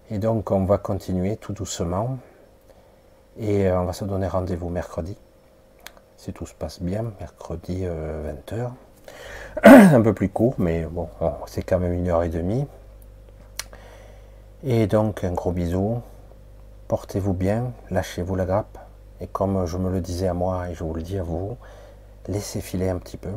Et 0.09 0.19
donc 0.19 0.51
on 0.51 0.63
va 0.63 0.77
continuer 0.77 1.35
tout 1.35 1.51
doucement. 1.51 2.17
Et 3.38 3.67
euh, 3.67 3.81
on 3.81 3.85
va 3.85 3.93
se 3.93 4.05
donner 4.05 4.27
rendez-vous 4.27 4.69
mercredi. 4.69 5.17
Si 6.15 6.31
tout 6.31 6.45
se 6.45 6.53
passe 6.53 6.81
bien, 6.81 7.11
mercredi 7.19 7.84
20h. 7.84 8.53
Euh, 8.53 8.67
un 9.63 10.01
peu 10.01 10.13
plus 10.13 10.29
court, 10.29 10.55
mais 10.57 10.85
bon, 10.85 11.09
c'est 11.45 11.61
quand 11.61 11.79
même 11.79 11.93
une 11.93 12.07
heure 12.07 12.23
et 12.23 12.29
demie. 12.29 12.65
Et 14.63 14.88
donc 14.88 15.23
un 15.23 15.34
gros 15.34 15.51
bisou. 15.51 16.01
Portez-vous 16.88 17.34
bien, 17.34 17.73
lâchez-vous 17.91 18.35
la 18.35 18.45
grappe. 18.45 18.77
Et 19.19 19.27
comme 19.27 19.65
je 19.65 19.77
me 19.77 19.91
le 19.91 19.99
disais 19.99 20.27
à 20.27 20.34
moi 20.34 20.69
et 20.69 20.73
je 20.73 20.84
vous 20.85 20.93
le 20.93 21.01
dis 21.01 21.19
à 21.19 21.23
vous, 21.23 21.57
laissez 22.27 22.61
filer 22.61 22.88
un 22.88 22.97
petit 22.97 23.17
peu. 23.17 23.31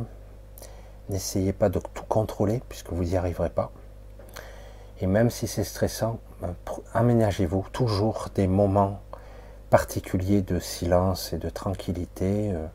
N'essayez 1.09 1.51
pas 1.51 1.67
de 1.67 1.79
tout 1.79 2.05
contrôler 2.07 2.61
puisque 2.69 2.93
vous 2.93 3.03
n'y 3.03 3.17
arriverez 3.17 3.49
pas. 3.49 3.71
Et 5.01 5.07
même 5.07 5.29
si 5.29 5.47
c'est 5.47 5.65
stressant, 5.65 6.19
aménagez-vous 6.93 7.65
toujours 7.71 8.27
des 8.35 8.47
moments 8.47 9.01
particuliers 9.69 10.41
de 10.41 10.59
silence 10.59 11.33
et 11.33 11.37
de 11.37 11.49
tranquillité. 11.49 12.51
Euh, 12.53 12.67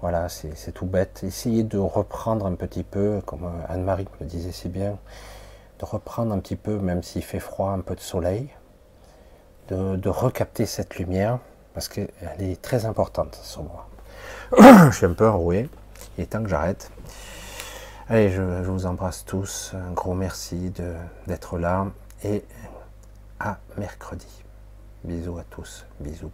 voilà, 0.00 0.28
c'est 0.28 0.72
tout 0.72 0.86
bête. 0.86 1.22
Essayez 1.24 1.64
de 1.64 1.78
reprendre 1.78 2.46
un 2.46 2.54
petit 2.54 2.84
peu, 2.84 3.20
comme 3.24 3.50
Anne-Marie 3.68 4.06
me 4.20 4.26
disait 4.26 4.52
si 4.52 4.68
bien, 4.68 4.98
de 5.78 5.84
reprendre 5.84 6.32
un 6.32 6.38
petit 6.38 6.56
peu, 6.56 6.78
même 6.78 7.02
s'il 7.02 7.22
fait 7.22 7.40
froid, 7.40 7.70
un 7.70 7.80
peu 7.80 7.94
de 7.94 8.00
soleil, 8.00 8.50
de, 9.68 9.96
de 9.96 10.08
recapter 10.08 10.66
cette 10.66 10.96
lumière, 10.96 11.38
parce 11.74 11.88
qu'elle 11.88 12.08
est 12.38 12.60
très 12.60 12.84
importante 12.84 13.38
sur 13.42 13.64
moi. 13.64 13.88
je 14.90 14.96
suis 14.96 15.06
un 15.06 15.12
peu 15.12 15.28
enroué, 15.28 15.68
il 16.16 16.24
est 16.24 16.26
temps 16.26 16.42
que 16.42 16.48
j'arrête. 16.48 16.90
Allez, 18.08 18.30
je, 18.30 18.40
vous 18.40 18.86
embrasse 18.86 19.24
tous. 19.24 19.72
Un 19.74 19.90
gros 19.90 20.14
merci 20.14 20.72
d'être 21.26 21.58
là. 21.58 21.88
Et 22.22 22.44
à 23.40 23.58
mercredi. 23.76 24.44
Bisous 25.04 25.38
à 25.38 25.44
tous. 25.44 25.86
Bisous. 26.00 26.32